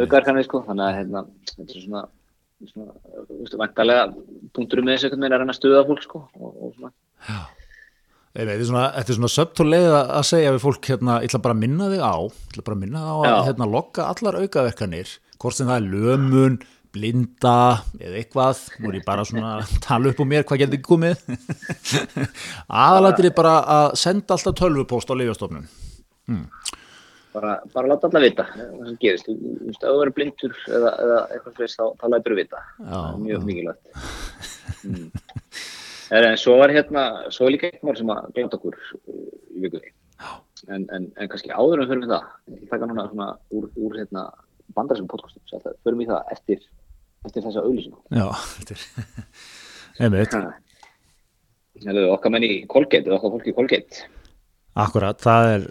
aukaverkanir 0.00 0.48
sko, 0.48 0.62
þannig 0.66 0.86
að 0.88 0.96
hérna, 0.98 1.24
þetta 1.52 1.68
er 1.68 1.84
svona, 1.84 2.04
vantarlega 3.58 4.06
punkturum 4.54 4.86
með 4.86 4.96
þessu 4.96 5.08
einhvern 5.08 5.24
veginn 5.24 5.36
að 5.36 5.42
reyna 5.42 5.54
að 5.54 5.58
stuða 5.60 5.82
fólk 5.88 6.04
sko 6.06 6.22
og, 6.38 6.52
og 6.52 6.72
svona, 6.76 6.92
Nei, 8.32 8.46
Þetta 8.46 8.52
er 8.54 8.64
svona, 8.64 8.82
þetta 8.96 9.12
er 9.12 9.16
svona 9.18 9.28
subtóleið 9.34 9.94
að 10.00 10.22
segja 10.24 10.52
við 10.54 10.62
fólk 10.62 10.86
hérna, 10.88 11.16
ég 11.20 11.28
ætla 11.28 11.42
bara 11.44 11.56
að 11.56 11.62
minna 11.66 11.88
þig 11.92 12.00
á 12.00 12.14
ég 12.16 12.52
ætla 12.54 12.62
bara 12.68 12.76
að 12.78 12.84
minna 12.86 13.02
þig 13.02 13.10
á 13.12 13.16
að 13.18 13.26
Já. 13.28 13.34
hérna, 13.48 13.68
lokka 13.74 14.06
allar 14.08 14.38
aukaverkanir, 14.40 15.10
hvort 15.42 15.58
sem 15.58 15.68
það 15.68 15.76
er 15.76 15.90
lömun, 15.92 16.56
blinda 16.92 17.56
eða 18.00 18.18
eitthvað, 18.22 18.62
nú 18.80 18.88
er 18.88 18.98
ég 18.98 19.04
bara 19.04 19.26
svona 19.28 19.52
að 19.58 19.74
tala 19.84 20.12
upp 20.12 20.20
á 20.20 20.26
mér 20.32 20.46
hvað 20.48 20.62
getur 20.64 20.82
komið. 20.88 21.22
Aðalættir 22.86 23.28
er 23.28 23.36
bara 23.36 23.54
að 23.76 23.86
senda 24.00 24.36
alltaf 24.36 24.56
tölvupóst 24.60 25.12
á 25.12 25.14
lifjastofnun 25.16 25.68
bara, 27.32 27.56
bara 27.74 27.90
láta 27.92 28.08
alla 28.08 28.22
vita 28.24 28.46
það 28.52 28.86
sem 28.88 28.98
gerist, 29.02 29.28
þú 29.28 29.54
veist, 29.66 29.82
þú 29.82 29.94
verður 29.98 30.14
blindur 30.18 30.58
eða, 30.68 30.92
eða 31.04 31.18
eitthvað 31.34 31.56
fyrir 31.58 31.74
þá, 31.74 31.84
þá 32.00 32.06
lætur 32.12 32.34
þú 32.34 32.38
vita 32.40 32.62
það 32.78 33.08
er 33.08 33.24
mjög 33.26 33.48
mikilvægt. 33.50 33.92
Mm. 34.82 35.10
en, 36.10 36.24
svo 36.38 36.56
var 36.58 36.72
hérna 36.74 37.02
svo 37.30 37.46
er 37.46 37.52
líka 37.54 37.68
eitthvað 37.68 37.98
sem 38.00 38.08
að 38.10 38.24
glemt 38.34 38.54
okkur 38.56 38.74
uh, 38.74 39.18
í 39.54 39.60
vikunni. 39.62 39.92
En, 40.66 40.86
en, 40.94 41.04
en 41.14 41.30
kannski 41.30 41.52
áður 41.54 41.82
en 41.82 41.90
fyrir 41.90 42.02
við 42.02 42.14
það 42.14 42.56
ég 42.56 42.64
taka 42.70 42.88
núna 42.90 43.04
svona 43.10 43.28
úr, 43.54 43.68
úr 43.78 43.98
hérna 44.00 44.24
bandarsum 44.74 45.06
podcastum, 45.10 45.44
svo 45.46 45.60
að 45.60 45.76
förum 45.86 46.02
við 46.02 46.10
það 46.10 46.34
eftir 46.34 46.66
eftir 47.26 47.46
þessa 47.46 47.62
auðlýsingu 47.62 48.00
Já, 48.10 48.26
einmitt, 50.02 50.34
Hello, 51.82 52.08
okkar 52.14 52.34
menn 52.34 52.46
í 52.46 52.52
Colgate, 52.70 53.10
okkar 53.14 53.36
fólk 53.36 53.48
í 53.50 53.56
Colgate 53.56 54.06
akkurat 54.72 55.20
það 55.20 55.48
er, 55.50 55.64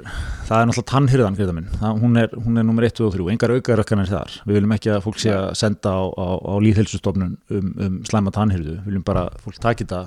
það 0.46 0.58
er 0.60 0.68
náttúrulega 0.70 0.92
tannhyrðan 0.92 1.38
Greta 1.40 1.56
minn, 1.58 1.70
það, 1.82 2.02
hún 2.04 2.22
er, 2.22 2.36
er 2.38 2.68
nummer 2.68 2.86
1 2.86 3.02
og 3.02 3.16
3 3.16 3.30
engar 3.34 3.54
aukaverkanir 3.56 4.12
þar, 4.12 4.36
við 4.46 4.60
viljum 4.60 4.76
ekki 4.76 4.92
að 4.94 5.06
fólk 5.08 5.22
sé 5.24 5.32
að 5.34 5.48
senda 5.58 5.96
á, 5.98 6.02
á, 6.06 6.28
á 6.38 6.54
líðhelsustofnun 6.62 7.34
um, 7.58 7.72
um 7.82 7.96
slæma 8.06 8.34
tannhyrðu, 8.36 8.78
við 8.78 8.92
viljum 8.92 9.08
bara 9.08 9.26
fólk 9.42 9.58
taki 9.64 9.88
þetta 9.88 10.04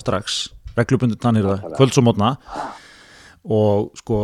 strax. 0.00 0.38
Reglubundu 0.74 1.20
tannhyrða, 1.20 1.60
Nákvæmlega. 1.60 1.76
kvölds 1.78 2.82
og 3.44 3.90
sko 4.00 4.18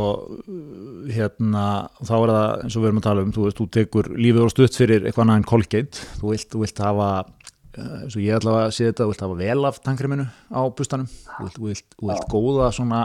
hérna, 1.12 1.64
þá 2.00 2.14
er 2.16 2.30
það 2.32 2.62
eins 2.64 2.76
og 2.76 2.80
við 2.80 2.88
erum 2.88 3.00
að 3.00 3.06
tala 3.06 3.24
um, 3.26 3.34
þú 3.36 3.42
veist, 3.44 3.58
þú 3.58 3.66
tekur 3.76 4.08
lífið 4.16 4.46
og 4.46 4.52
stutt 4.54 4.78
fyrir 4.80 5.04
eitthvað 5.04 5.26
annað 5.26 5.40
en 5.40 5.48
Colgate. 5.50 6.06
Þú 6.20 6.32
vilt, 6.32 6.48
þú 6.48 6.62
vilt 6.62 6.80
hafa 6.80 7.08
eh, 7.20 7.98
eins 7.98 8.16
og 8.16 8.24
ég 8.24 8.38
ætla 8.38 8.54
að 8.62 8.72
sé 8.78 8.88
þetta, 8.88 9.04
þú 9.04 9.12
vilt 9.12 9.24
hafa 9.26 9.38
vel 9.42 9.68
af 9.68 9.80
tankreminu 9.84 10.26
á 10.48 10.60
bustanum, 10.72 11.10
þú 11.10 11.44
vilt, 11.44 11.58
þú 11.58 11.68
vilt, 11.68 11.86
þú 11.98 12.10
vilt 12.14 12.32
góða 12.32 12.70
svona 12.78 13.02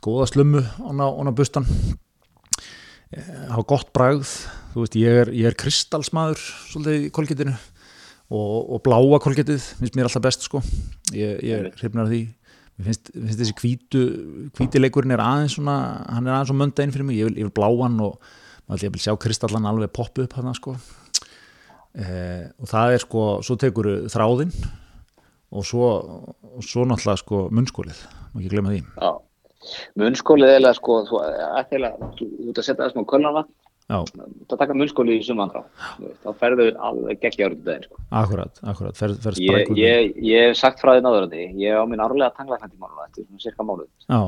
góða 0.00 0.28
slummu 0.30 0.62
án 0.62 1.02
á, 1.02 1.08
án 1.12 1.28
á 1.28 1.32
bustan. 1.36 1.66
Eh, 3.12 3.48
hafa 3.50 3.64
gott 3.68 3.92
bragð. 3.92 4.30
Þú 4.72 4.84
veist, 4.84 4.96
ég 4.96 5.18
er, 5.22 5.30
ég 5.36 5.50
er 5.50 5.56
kristalsmaður 5.58 6.40
svolítið 6.70 7.08
í 7.08 7.10
kolgetinu 7.12 7.52
og, 8.32 8.70
og 8.72 8.78
bláa 8.86 9.18
kolgetið 9.20 9.60
finnst 9.80 9.98
mér 9.98 10.08
alltaf 10.08 10.24
best 10.24 10.46
sko. 10.46 10.62
Ég, 11.12 11.42
ég 11.44 11.58
er 11.58 11.68
hrifnar 11.76 12.06
af 12.06 12.14
því. 12.14 12.22
Mér 12.78 12.88
finnst, 12.88 13.10
finnst 13.12 13.42
þessi 13.42 13.56
hvítu 13.60 14.04
hvítileikurinn 14.56 15.12
er 15.12 15.20
aðeins 15.20 15.58
svona 15.58 15.76
hann 16.08 16.24
er 16.24 16.38
aðeins 16.38 16.48
svo 16.48 16.56
mönda 16.56 16.86
inn 16.86 16.94
fyrir 16.94 17.08
mig, 17.08 17.18
ég 17.20 17.28
vil, 17.28 17.36
ég 17.42 17.50
vil 17.50 17.56
bláan 17.58 18.00
og 18.00 18.16
maður 18.64 18.86
ég 18.86 18.94
vil 18.94 19.02
sjá 19.04 19.12
kristallan 19.20 19.68
alveg 19.68 19.92
poppa 19.92 20.24
upp 20.24 20.38
hann 20.38 20.56
sko. 20.56 20.78
Eh, 21.92 22.48
og 22.56 22.70
það 22.70 22.94
er 22.94 23.04
sko, 23.04 23.26
svo 23.44 23.58
tekur 23.60 23.90
þráðinn 24.08 24.54
og 25.52 25.66
svo, 25.68 25.90
og 26.56 26.64
svo 26.64 26.86
náttúrulega 26.88 27.20
sko 27.20 27.42
munnskólið, 27.52 28.00
má 28.32 28.40
ekki 28.40 28.52
glemma 28.54 28.72
því. 28.72 28.80
Já, 28.96 29.10
munnskólið 30.00 30.54
eða 30.58 30.72
sko, 30.78 31.00
þú 31.08 31.20
ert 31.24 31.74
að 31.74 32.64
setja 32.66 32.80
það 32.82 32.92
smá 32.94 33.04
kölnarna, 33.12 33.42
já, 33.88 33.98
þú 34.50 34.58
taka 34.60 34.76
munnskólið 34.78 35.20
í 35.20 35.26
sumandrá, 35.26 35.64
þá. 36.22 36.30
Ferðu 36.40 36.68
alveg 36.88 37.20
geggja 37.22 37.48
árið 37.50 37.64
daginn 37.66 37.88
sko. 37.88 38.00
akkurat, 38.22 38.62
akkurat. 38.72 38.98
Fer, 38.98 39.16
fer 39.24 39.38
Ég, 39.38 39.50
sprækur 39.50 39.82
ég, 39.82 40.14
ég 40.28 40.48
hef 40.48 40.60
sagt 40.60 40.82
frá 40.82 40.94
því 40.94 41.04
náðurandi, 41.06 41.48
ég 41.62 41.78
á 41.78 41.84
minn 41.88 42.04
árlega 42.04 42.32
tanglæknandi 42.38 42.80
máluna 42.80 43.08
eftir 43.08 43.26
svona 43.28 43.44
cirka 43.46 43.66
mánuð 43.68 43.88
já, 44.08 44.20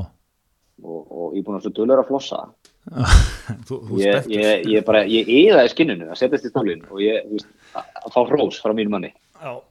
og, 0.85 1.01
og 1.05 1.37
ég 1.37 1.43
er 1.43 1.49
búin 1.49 1.61
að 1.61 1.69
svo 1.69 1.75
dölur 1.79 2.03
að 2.03 2.09
flossa. 2.11 2.43
þú, 3.69 3.79
þú 3.89 4.01
Ég, 4.03 4.27
ég, 4.29 4.67
ég 4.75 4.85
bara, 4.85 5.05
ég 5.09 5.29
eða 5.49 5.63
í 5.65 5.71
skinninu 5.73 6.11
að 6.13 6.19
setjast 6.21 6.51
í 6.51 6.51
stólinn 6.53 6.83
og 6.91 6.99
ég, 7.01 7.23
þú 7.31 7.39
veist, 7.39 7.55
að 7.75 8.11
fá 8.13 8.21
hrós 8.29 8.59
frá 8.61 8.75
mínu 8.77 8.93
manni, 8.93 9.15
já, 9.41 9.55
það 9.55 9.63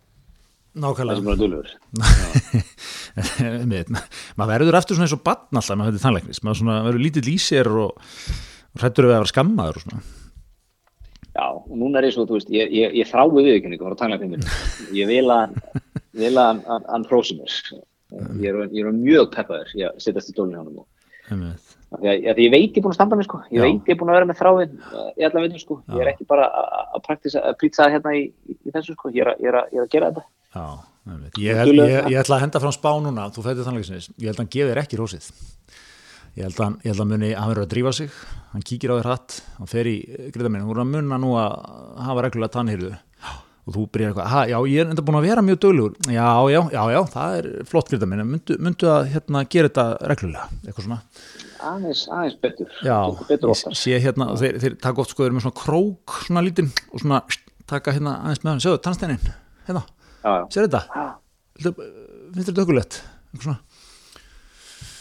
nákvæmlega 0.73 1.21
maður 4.39 4.51
verður 4.55 4.79
eftir 4.79 4.97
svona 4.97 5.07
eins 5.07 5.15
og 5.15 5.23
batn 5.25 5.59
alltaf 5.59 5.79
með 5.79 5.91
þetta 5.91 6.05
tannleiknis, 6.07 6.43
maður 6.45 6.89
verður 6.89 7.05
lítill 7.05 7.29
í 7.29 7.37
sér 7.41 7.69
og 7.69 7.91
hrættur 8.81 9.07
við 9.07 9.13
að 9.13 9.19
vera 9.21 9.31
skammaður 9.33 9.79
og 9.79 9.85
svona. 9.87 10.03
Já, 11.33 11.47
og 11.49 11.73
núna 11.73 11.97
er 11.97 12.09
ég 12.09 12.13
svo, 12.13 12.27
þú 12.29 12.37
veist, 12.37 12.49
ég, 12.53 12.69
ég, 12.73 12.93
ég 12.99 13.09
þrái 13.09 13.25
viðurkenningu 13.33 13.87
frá 13.87 13.97
tannlækninginu. 14.03 14.57
Ég 14.93 15.09
vil 15.09 15.25
að 15.33 15.55
vil 16.13 16.37
að 16.37 16.61
hann, 16.67 17.05
hrósi 17.09 17.37
mér. 17.39 17.59
Ég 18.41 18.49
er, 18.51 18.59
ég 18.69 18.85
er 18.85 18.97
mjög 18.97 19.31
peppaður 19.33 19.71
að 19.73 20.01
setjast 20.03 20.29
í 20.29 20.35
hjá 20.37 20.59
hann 20.59 20.75
og 20.77 20.85
Því 21.93 22.13
ég 22.23 22.51
veit 22.51 22.71
ég 22.73 22.77
er 22.77 22.83
búin 22.85 22.93
að 22.93 22.97
standa 22.97 23.15
mig 23.19 23.25
sko, 23.27 23.41
ég 23.51 23.59
Já. 23.59 23.63
veit 23.67 23.83
ég 23.85 23.93
er 23.93 23.99
búin 23.99 24.09
að 24.09 24.17
vera 24.17 24.29
með 24.31 24.39
þráin 24.39 24.71
í 25.19 25.25
alla 25.27 25.43
veitum 25.43 25.59
sko, 25.61 25.75
ég 25.93 25.99
er 26.01 26.07
Já. 26.09 26.13
ekki 26.15 26.25
bara 26.27 26.47
að- 26.49 26.87
að 26.97 27.03
praktisa, 27.07 27.43
að 27.45 27.57
prýtsa 27.61 27.89
hérna 27.93 28.13
í, 28.17 28.23
í, 28.49 28.71
þessu 28.73 28.95
sko, 28.97 29.11
ég 29.13 29.21
er, 29.21 29.33
að- 29.33 29.39
ég, 29.43 29.47
er 29.51 29.57
að, 29.61 29.67
ég 29.73 29.77
er 29.79 29.85
að 29.85 29.91
gera 29.93 30.09
þetta. 30.11 30.23
Já. 30.55 30.65
Ég, 31.37 31.55
held, 31.59 31.73
ég, 31.75 32.05
ég 32.13 32.19
ætla 32.23 32.37
að 32.37 32.43
henda 32.45 32.59
fram 32.63 32.71
spá 32.71 32.89
núna, 33.03 33.25
þú 33.35 33.43
fættir 33.43 33.65
tannleiknisins, 33.67 34.09
ég 34.17 34.29
held 34.31 34.37
að 34.37 34.43
hann 34.45 34.51
gefi 34.55 34.69
þér 34.71 34.81
ekki 34.83 34.99
rósið. 35.01 35.25
Ég 36.37 36.43
held 36.47 36.55
að 36.57 36.63
hann, 36.63 36.77
ég 36.81 36.89
held 36.93 37.01
að 37.03 37.09
muni, 37.11 37.31
hann 37.37 37.49
verður 37.51 37.65
að 37.67 37.71
drífa 37.73 37.91
sig, 37.93 38.09
hann 38.53 38.63
kíkir 38.65 38.89
á 38.89 38.95
þér 38.97 39.09
hatt, 39.11 39.35
hann 39.59 39.67
fer 39.69 39.85
í 39.91 39.97
griðaminn, 40.33 40.63
hún 40.65 40.77
er 40.77 40.81
að 40.85 40.91
munna 40.95 41.17
nú 41.21 41.33
að 41.37 41.51
hafa 42.07 42.23
reglulega 42.25 42.53
tannhyrðu 42.55 42.93
og 43.63 43.75
þú 43.77 43.83
byrjar 43.95 44.09
eitthvað, 44.11 44.31
ha, 44.33 44.41
já, 44.49 44.57
ég 44.67 44.79
er 44.81 44.89
enda 44.91 45.03
búin 45.05 45.19
að 45.19 45.27
vera 45.29 45.41
mjög 45.45 45.59
döglegur, 45.63 45.93
já, 46.11 46.25
já, 46.51 46.59
já, 46.73 46.81
já, 46.91 46.99
það 47.13 47.35
er 47.37 47.45
flott 47.69 47.91
griðaminn, 47.93 48.23
myndu, 48.33 48.57
myndu 48.59 48.89
að 48.91 49.05
hérna 49.13 49.43
gera 49.47 49.69
þetta 49.69 49.85
reglulega, 50.11 50.47
eitthvað 50.65 50.87
svona. 50.89 50.97
Aðeins, 51.69 52.03
aðeins 52.11 52.37
betur. 52.43 52.71
Já, 52.85 52.97
betur 53.29 53.53
sé 53.55 53.99
hérna, 54.03 54.29
þeir, 54.39 54.59
þeir 54.63 54.77
taka 54.83 55.03
oft 55.03 55.13
sko, 55.13 55.23
þeir 55.23 55.31
eru 55.31 55.37
með 55.39 55.45
svona 55.47 55.59
krók, 55.63 56.17
svona 56.27 56.43
lítinn 56.45 56.71
og 56.91 57.01
svona 57.03 57.21
taka 57.69 57.93
hérna 57.95 58.17
aðeins 58.23 58.43
með 58.43 58.51
hann, 58.53 58.63
sjáðu, 58.65 58.81
tannsteinin, 58.85 59.29
hérna, 59.69 59.83
sér 60.53 60.67
þetta, 60.67 60.83
finnst 62.33 62.51
eitthvað 62.53 62.83
svona. 63.41 63.57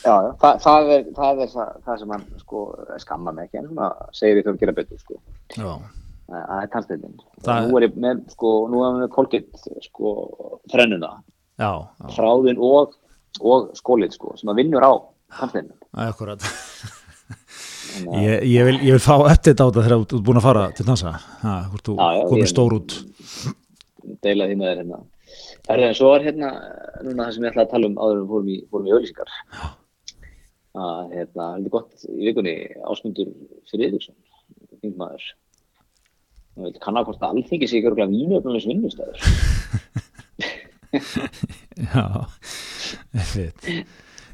já, 0.02 0.14
já. 0.14 0.30
Þa, 0.42 0.52
það, 0.64 0.92
er, 0.96 1.04
það 1.16 1.42
er 1.44 1.50
það, 1.54 1.98
sem 2.02 2.14
hann 2.16 2.24
sko, 2.42 2.62
skamma 3.02 3.34
mig 3.36 3.48
ekki 3.50 3.60
en 3.62 3.68
svona 3.70 3.90
segir 4.16 4.40
ég 4.40 4.46
þurfum 4.46 4.56
að 4.58 4.64
gera 4.64 4.76
betur 4.80 5.02
sko. 5.02 5.20
Já, 5.58 5.72
Það 6.32 6.62
er 6.62 6.68
tannstæðin 6.72 7.16
Það- 7.44 7.66
Nú 7.68 7.76
er 7.76 7.84
ég 7.84 7.96
með, 8.00 8.20
sko, 8.32 8.50
nú 8.72 8.78
er 8.80 8.86
ég 8.88 9.00
með 9.02 9.10
Colgate 9.12 9.80
sko, 9.84 10.12
þrennuna. 10.72 11.10
Já, 11.60 11.70
já, 12.00 12.06
þráðin 12.16 12.60
og, 12.62 12.94
og 13.42 13.66
skólið 13.76 14.14
sko, 14.16 14.32
sem 14.40 14.48
að 14.48 14.62
vinnur 14.62 14.86
á 14.86 14.92
akkurat. 16.08 16.44
Ég, 17.92 18.44
ég, 18.48 18.64
vil, 18.64 18.76
ég 18.80 18.94
vil 18.96 19.02
fá 19.02 19.14
eftir 19.28 19.52
þetta 19.52 19.64
á 19.64 19.68
þetta 19.68 19.82
þegar 19.84 19.96
þú 19.98 20.18
ert 20.18 20.26
búin 20.26 20.40
að 20.40 20.46
fara 20.46 20.62
til 20.76 20.86
dansa, 20.88 21.12
hvort 21.42 21.88
þú 21.88 21.96
komir 22.30 22.48
stór 22.50 22.76
út. 22.78 22.94
deila 24.24 24.48
því 24.48 24.56
með 24.58 24.70
þér 24.70 24.80
hérna. 24.80 25.00
Það 25.62 25.74
er 25.74 25.84
en 25.86 25.96
svo 25.98 26.08
er 26.16 26.24
hérna 26.26 26.50
núna 27.04 27.26
það 27.26 27.34
sem 27.36 27.44
ég 27.44 27.52
ætla 27.52 27.64
að 27.66 27.72
tala 27.72 27.88
um 27.90 27.98
áður 28.00 28.16
en 28.16 28.22
við 28.22 28.30
fórum 28.32 28.48
í, 28.48 28.56
í 28.62 28.94
auðlýsingar 28.96 29.30
að 30.72 31.12
hérna, 31.12 31.44
það 31.44 31.66
er 31.66 31.72
gott 31.76 32.06
í 32.08 32.22
vikunni 32.26 32.54
ásmundur 32.88 33.32
Friðriksson 33.70 34.16
þingmaður. 34.82 35.24
Og 36.56 36.66
vil 36.66 36.74
kanna 36.82 37.04
hvort 37.06 37.22
að 37.22 37.36
alþingi 37.36 37.68
sé 37.68 37.78
ekki 37.78 37.88
örgulega 37.92 38.12
vínöfnulegs 38.12 38.68
vinnustæður 38.68 39.18
Já, 41.92 42.04
veit. 43.32 43.68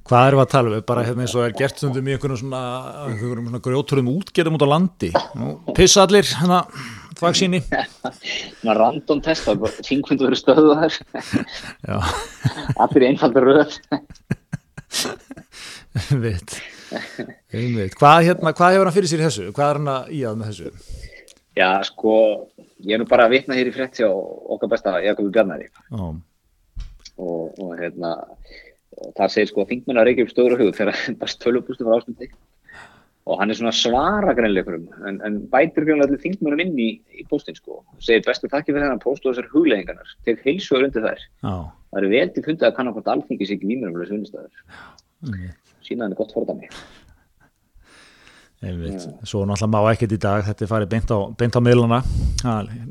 Hvað 0.09 0.27
erum 0.27 0.41
við 0.41 0.45
að 0.47 0.53
tala 0.55 0.71
um? 0.73 0.85
Bara 0.89 1.03
hérna 1.05 1.25
eins 1.27 1.35
og 1.37 1.43
er 1.45 1.57
gert 1.57 1.77
stundum 1.77 2.07
í 2.09 2.15
einhvern 2.15 2.39
svona, 2.41 2.61
svona 3.21 3.61
grjóturum 3.65 4.07
útgerðum 4.15 4.57
út 4.57 4.65
á 4.65 4.69
landi. 4.73 5.11
Pissa 5.77 6.07
allir, 6.07 6.25
hérna, 6.39 6.63
þvagsýni. 7.19 7.61
svona 8.63 8.77
random 8.79 9.21
test, 9.27 9.45
það 9.45 9.53
er 9.53 9.61
bara 9.67 9.85
þingfundu 9.91 10.29
verið 10.31 10.41
stöðuðar 10.41 10.97
Já, 10.97 11.99
allir 12.87 13.05
í 13.05 13.11
einfaldur 13.11 13.49
röð. 13.51 13.77
Ég 16.09 16.23
veit. 16.25 16.57
Hvað, 17.99 18.31
hérna, 18.31 18.55
hvað 18.57 18.79
hefur 18.79 18.89
hann 18.89 18.97
fyrir 18.97 19.11
sér 19.11 19.21
í 19.21 19.27
þessu? 19.27 19.51
Hvað 19.53 19.75
er 19.75 19.81
hann 19.83 19.93
að 19.93 20.13
í 20.17 20.23
að 20.25 20.39
með 20.41 20.55
þessu? 20.55 20.97
Já, 21.59 21.69
sko, 21.85 22.15
ég 22.87 22.97
er 22.97 23.03
nú 23.03 23.09
bara 23.11 23.27
að 23.29 23.35
vitna 23.35 23.59
hér 23.59 23.69
í 23.69 23.75
frétt 23.75 24.01
hjá 24.01 24.09
okkar 24.09 24.71
besta 24.73 24.95
Jakobi 25.03 25.33
Bjarnari 25.35 25.67
Já, 25.69 26.05
og, 27.19 27.59
og 27.59 27.73
hérna 27.77 28.15
þar 29.17 29.33
segir 29.35 29.51
sko 29.51 29.65
að 29.65 29.73
þingmenn 29.73 30.01
að 30.01 30.09
reykja 30.09 30.27
upp 30.27 30.33
stóður 30.35 30.55
og 30.55 30.63
hugur 30.63 30.79
þegar 30.79 31.03
bara 31.23 31.35
stölupústu 31.35 31.87
frá 31.87 31.99
ásmundi. 31.99 32.31
Og 33.29 33.43
hann 33.43 33.53
er 33.53 33.59
svona 33.59 33.75
svara 33.77 34.33
greinleikurum 34.33 34.87
en, 35.05 35.19
en 35.27 35.35
bætir 35.53 35.85
greinlega 35.85 36.09
allir 36.09 36.23
þingmennum 36.23 36.63
inn 36.65 36.79
í, 36.81 36.89
í 37.13 37.27
póstinn 37.29 37.59
sko. 37.59 37.83
Og 37.85 38.05
segir 38.05 38.25
bestu 38.25 38.49
takki 38.49 38.73
fyrir 38.73 38.87
þennan 38.87 39.03
póst 39.03 39.27
og 39.27 39.35
þessar 39.35 39.51
hugleggingarnar 39.53 40.15
tek 40.25 40.41
heilsugur 40.47 40.87
undir 40.89 41.05
þær. 41.05 41.27
Já, 41.45 41.53
það 41.93 42.01
eru 42.01 42.13
vel 42.15 42.31
til 42.33 42.47
fundið 42.47 42.71
að 42.71 42.79
kannan 42.79 42.97
hvort 42.97 43.13
alþingis 43.13 43.53
ekki 43.53 43.69
einmitt. 45.29 45.61
síðan 45.89 46.13
er 46.13 46.19
gott 46.19 46.33
fordæmi 46.37 46.69
Einmitt. 48.59 49.05
Svo 49.23 49.45
náttúrulega 49.47 49.71
má 49.71 49.93
ekkert 49.93 50.15
í 50.17 50.19
dag, 50.19 50.41
þetta 50.43 50.65
er 50.65 50.71
farið 50.73 50.89
beint 50.91 51.13
á, 51.15 51.19
beint 51.39 51.55
á 51.55 51.61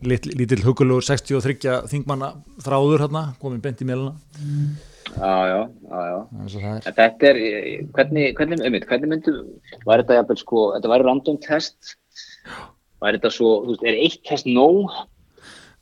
lit, 0.08 0.28
lítill 0.32 0.64
hugulugur 0.64 1.04
63 1.04 1.82
þingmanna 1.92 2.30
þráður 2.64 3.04
hérna, 3.04 3.24
komin 3.42 3.60
beint 3.64 3.84
í 3.84 3.88
miðlana. 3.90 4.16
já, 5.18 5.34
já, 5.52 5.60
já, 5.92 6.00
já. 6.08 6.18
En 6.88 6.96
þetta 7.02 7.30
er, 7.32 7.42
eh, 7.50 7.84
hvernig, 7.98 8.32
hvernig, 8.40 8.64
einmitt, 8.64 8.88
hvernig 8.88 9.12
myndu, 9.12 9.36
var 9.84 10.04
þetta 10.04 10.22
jafnvel 10.22 10.40
sko, 10.40 10.64
þetta 10.78 10.94
væri 10.94 11.08
random 11.10 11.42
test, 11.44 11.94
væri 13.04 13.20
þetta 13.20 13.34
svo, 13.36 13.52
þú 13.66 13.76
veist, 13.76 13.86
er 13.92 14.02
eitt 14.06 14.24
test 14.28 14.48
nóg? 14.48 14.96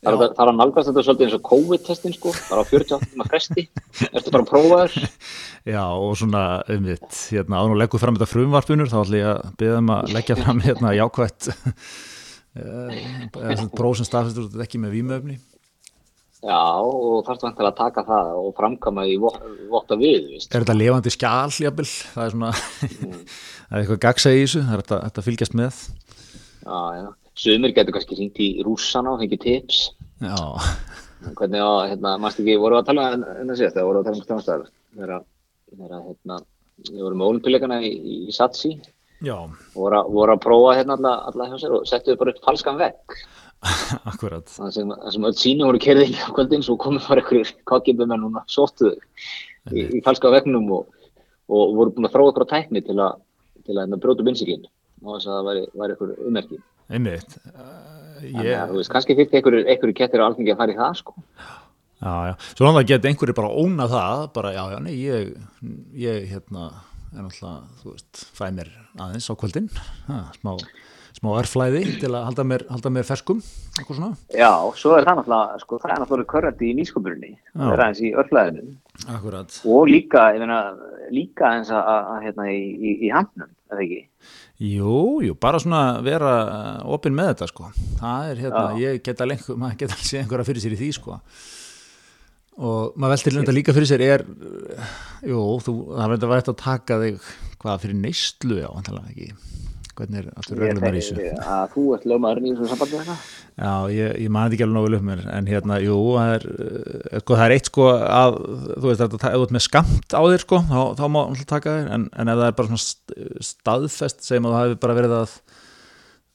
Það 0.06 0.22
er, 0.22 0.34
það 0.38 0.42
er 0.46 0.52
að 0.52 0.58
nálgast 0.60 0.90
þetta 0.92 1.04
svolítið 1.08 1.26
eins 1.26 1.36
og 1.40 1.44
COVID-testin 1.50 2.14
sko, 2.16 2.34
bara 2.50 2.62
á 2.62 2.66
48 2.70 3.10
tíma 3.12 3.26
fresti, 3.30 3.64
ertu 4.12 4.34
bara 4.36 4.44
að 4.46 4.50
prófa 4.52 4.78
þér? 4.84 5.10
Já, 5.74 5.82
og 5.98 6.14
svona, 6.20 6.44
einmitt, 6.70 7.08
hérna, 7.34 7.62
áður 7.64 7.74
og 7.76 7.82
leggur 7.82 8.02
fram 8.04 8.20
þetta 8.20 8.30
frumvarpunur, 8.30 8.92
þá 8.92 9.00
ætlum 9.02 9.18
ég 9.20 9.32
að 9.32 9.56
beða 9.64 9.80
um 9.82 9.92
að 9.96 10.14
leggja 10.14 10.38
fram 10.44 10.62
hérna 10.66 10.94
jákvætt 11.00 11.50
eða 12.56 13.58
svona 13.58 13.74
próf 13.76 13.98
sem 14.00 14.08
staðfestur 14.08 14.48
þetta 14.52 14.66
ekki 14.68 14.82
með 14.86 14.94
vímöfni. 15.00 15.38
Já, 16.46 16.62
og 16.86 17.24
þarfst 17.26 17.42
vantilega 17.48 17.72
að 17.72 17.78
taka 17.80 18.04
það 18.06 18.28
og 18.44 18.52
framkama 18.60 19.06
í 19.10 19.16
vo- 19.18 19.34
votta 19.72 19.98
við, 19.98 20.28
víst. 20.36 20.52
Er 20.54 20.62
þetta 20.62 20.76
lifandi 20.78 21.14
skjál, 21.16 21.50
jafnvel? 21.64 21.88
Það 22.14 22.26
er 22.28 22.34
svona, 22.36 22.52
það 23.72 23.72
er 23.72 23.80
eitthvað 23.82 24.02
gagsæði 24.06 24.38
í 24.38 24.44
þessu, 24.46 24.62
það 24.68 24.76
er 24.78 24.84
þetta 24.86 25.22
að 25.24 25.26
fylgjast 25.32 25.58
með. 25.58 25.80
Já, 26.66 26.78
já. 27.00 27.08
Sumir 27.36 27.74
getur 27.76 27.96
kannski 27.96 28.18
hringt 28.18 28.40
í 28.40 28.50
rússana 28.64 29.14
og 29.16 29.22
fengið 29.24 29.42
tips. 29.44 29.80
Já, 30.24 30.40
Hvernig 31.26 31.62
á, 31.64 31.74
hérna, 31.90 32.18
mást 32.22 32.40
ekki, 32.40 32.58
voru 32.62 32.78
að 32.80 32.90
tala 32.90 33.06
en, 33.16 33.24
en 33.26 33.50
það 33.50 33.60
síðast, 33.60 33.78
það 33.78 33.88
voru 33.90 34.02
að 34.02 34.08
tala 34.08 34.20
um 34.20 34.26
stjánstæðar. 34.26 34.68
Þegar, 34.96 35.24
þegar, 35.72 35.96
hérna, 36.04 36.38
við 36.84 37.02
vorum 37.02 37.22
með 37.22 37.32
olimpíuleikana 37.32 37.80
í, 37.84 37.92
í 38.28 38.36
Satsi 38.36 38.74
já, 39.26 39.36
voru 39.76 40.00
að, 40.00 40.12
voru 40.16 40.36
að 40.36 40.44
prófa 40.44 40.76
hérna 40.78 40.98
alla, 41.00 41.16
alla 41.32 41.48
hjá 41.50 41.58
sér 41.64 41.76
og 41.78 41.88
settuðu 41.90 42.20
bara 42.22 42.36
upp 42.36 42.46
falskan 42.46 42.80
vegg. 42.80 43.18
Akkurat. 44.12 44.46
það 44.52 44.72
sem, 44.76 44.92
það 44.92 45.16
sem 45.16 45.28
öll 45.30 45.38
síni 45.40 45.66
voru 45.66 45.82
kerðið 45.82 46.20
á 46.22 46.30
kvöldin 46.36 46.66
svo 46.66 46.76
komið 46.82 47.08
bara 47.10 47.24
einhverjir 47.24 47.54
kakibum 47.72 48.14
en 48.14 48.22
núna 48.22 48.44
sóttuðu 48.52 48.94
í, 49.72 49.88
í 49.98 50.04
falska 50.06 50.30
veggnum 50.36 50.68
og, 50.76 51.08
og 51.50 51.74
voru 51.80 51.96
búin 51.96 52.10
að 52.10 52.14
þróa 52.18 52.34
ykkur 52.34 52.46
á 52.46 52.54
tækni 52.54 52.84
til 52.86 53.00
að, 53.00 53.24
til 53.64 53.78
að 53.78 53.82
hérna, 53.82 54.02
brjóta 54.04 54.28
binsiklinn 54.28 54.68
og 55.02 55.16
þess 55.16 55.32
að 55.32 55.38
það 55.40 55.50
væri, 55.50 55.64
væri 55.82 55.96
ykkur 55.96 56.14
ummerki 56.28 56.62
Einmitt. 56.90 57.38
Þannig 58.22 58.48
ég, 58.48 58.56
að 58.58 58.72
þú 58.72 58.80
veist, 58.80 58.92
kannski 58.94 59.18
fyrir 59.18 59.38
einhverjir, 59.40 59.70
einhverjir 59.74 59.98
kettir 59.98 60.24
á 60.24 60.28
alþingi 60.30 60.54
að 60.54 60.60
fara 60.62 60.76
í 60.76 60.80
það 60.80 60.98
sko 61.02 61.16
já, 62.06 62.16
já. 62.30 62.34
Svo 62.56 62.66
náttúrulega 62.66 62.90
geta 62.90 63.10
einhverju 63.10 63.38
bara 63.38 63.52
óna 63.52 63.88
það, 63.92 64.26
bara, 64.36 64.52
já, 64.56 64.64
já, 64.74 64.80
nei, 64.84 64.96
ég, 65.00 65.32
ég, 66.00 66.26
hérna, 66.32 66.72
er 67.14 67.24
náttúrulega, 67.24 67.62
þú 67.82 67.94
veist, 67.94 68.26
fæ 68.36 68.46
mér 68.56 68.74
aðeins 69.00 69.30
á 69.32 69.34
kvöldin, 69.40 69.70
ha, 70.10 70.20
smá, 70.38 70.54
smá 71.16 71.32
erflæði 71.40 71.84
til 72.02 72.12
að 72.12 72.28
halda 72.30 72.48
mér, 72.48 72.66
halda 72.72 72.94
mér 72.94 73.08
ferskum, 73.08 73.42
eitthvað 73.76 74.00
svona. 74.02 74.20
Já, 74.36 74.52
svo 74.82 74.96
er 74.98 75.08
það 75.08 75.22
náttúrulega, 75.22 75.62
sko, 75.64 75.82
það 75.84 75.96
er 75.96 76.04
náttúrulega 76.04 76.32
körrandi 76.36 76.72
í 76.72 76.78
nýsköpurinni, 76.82 77.34
það 77.54 77.76
er 77.76 77.86
aðeins 77.88 78.04
í 78.04 78.14
örflæðinu 78.24 78.66
Akkurat. 79.16 79.60
og 79.66 79.92
líka, 79.92 80.30
ég 80.36 80.44
meina, 80.46 80.62
líka 81.14 81.56
eins 81.58 81.74
að, 81.74 81.84
að, 81.84 82.12
að 82.16 82.28
hérna 82.30 82.50
í, 82.52 82.62
í, 82.76 82.98
í 83.08 83.14
handnum, 83.14 83.52
eða 83.72 83.84
ekki? 83.86 84.02
Jú, 84.66 84.96
jú, 85.26 85.36
bara 85.42 85.60
svona 85.62 85.82
vera 86.06 86.34
opinn 86.96 87.16
með 87.18 87.34
þetta, 87.34 87.50
sko. 87.52 87.70
Það 88.00 88.32
er, 88.32 88.42
hérna, 88.46 88.64
Já. 88.72 88.82
ég 88.86 89.04
geta 89.06 89.28
lengur, 89.28 89.58
maður 89.62 89.80
geta 89.84 90.00
séð 90.00 90.22
einhverja 90.24 90.50
fyrir 90.50 90.66
sér 90.66 90.76
í 90.78 90.82
því, 90.82 90.90
sko. 91.00 91.20
Og 92.56 92.96
maður 92.96 93.18
veltir 93.18 93.36
þetta 93.36 93.56
líka 93.58 93.76
fyrir 93.76 93.90
sér 93.90 94.06
er, 94.06 94.24
uh, 94.24 94.94
jú, 95.28 95.42
þú, 95.66 95.74
það 95.92 96.14
verður 96.14 96.28
að 96.30 96.36
vera 96.36 96.54
að 96.54 96.62
taka 96.62 97.00
þig, 97.02 97.32
hvað, 97.64 97.82
fyrir 97.84 98.00
neyslu, 98.00 98.60
já, 98.62 98.70
vantilega 98.72 99.12
ekki. 99.12 99.74
Hvernig 99.96 100.20
er 100.22 100.26
aftur 100.36 100.60
reglunar 100.60 100.96
í 100.98 101.02
þessu? 101.02 101.26
að 101.56 101.66
þú 101.76 101.84
ert 101.96 102.06
lögmaðurinn 102.12 102.48
í 102.50 102.54
þessu 102.58 102.70
sambandi 102.74 103.02
það 103.08 103.26
Já, 103.56 103.74
ég, 103.96 104.10
ég 104.26 104.32
man 104.36 104.50
þetta 104.50 104.58
ekki 104.58 104.66
alveg 104.66 104.76
nógu 104.76 105.00
mér, 105.08 105.22
en 105.32 105.46
hérna, 105.48 105.76
jú, 105.80 105.96
það 106.18 106.32
er, 106.36 106.46
uh, 106.52 107.20
sko, 107.22 107.36
það 107.40 107.44
er 107.46 107.54
eitt, 107.56 107.70
sko, 107.72 107.86
að, 108.04 108.40
þú 108.76 108.90
veist, 108.90 109.04
ef 109.06 109.14
þú 109.16 109.44
ert 109.46 109.54
með 109.56 109.64
skamt 109.64 110.16
á 110.16 110.22
þér, 110.26 110.44
sko, 110.44 110.60
þá, 110.68 110.80
þá 111.00 111.04
má 111.16 111.20
alltaf 111.22 111.48
taka 111.54 111.76
þér, 111.78 111.88
en, 111.96 112.08
en 112.20 112.32
ef 112.34 112.42
það 112.42 112.50
er 112.50 112.58
bara 112.60 112.72
svona 112.74 112.84
st- 112.84 113.16
staðfest, 113.54 114.26
segjum 114.28 114.50
að 114.50 114.58
það 114.58 114.66
hefur 114.66 114.82
bara 114.84 114.98
verið 115.00 115.16
að, 115.22 115.38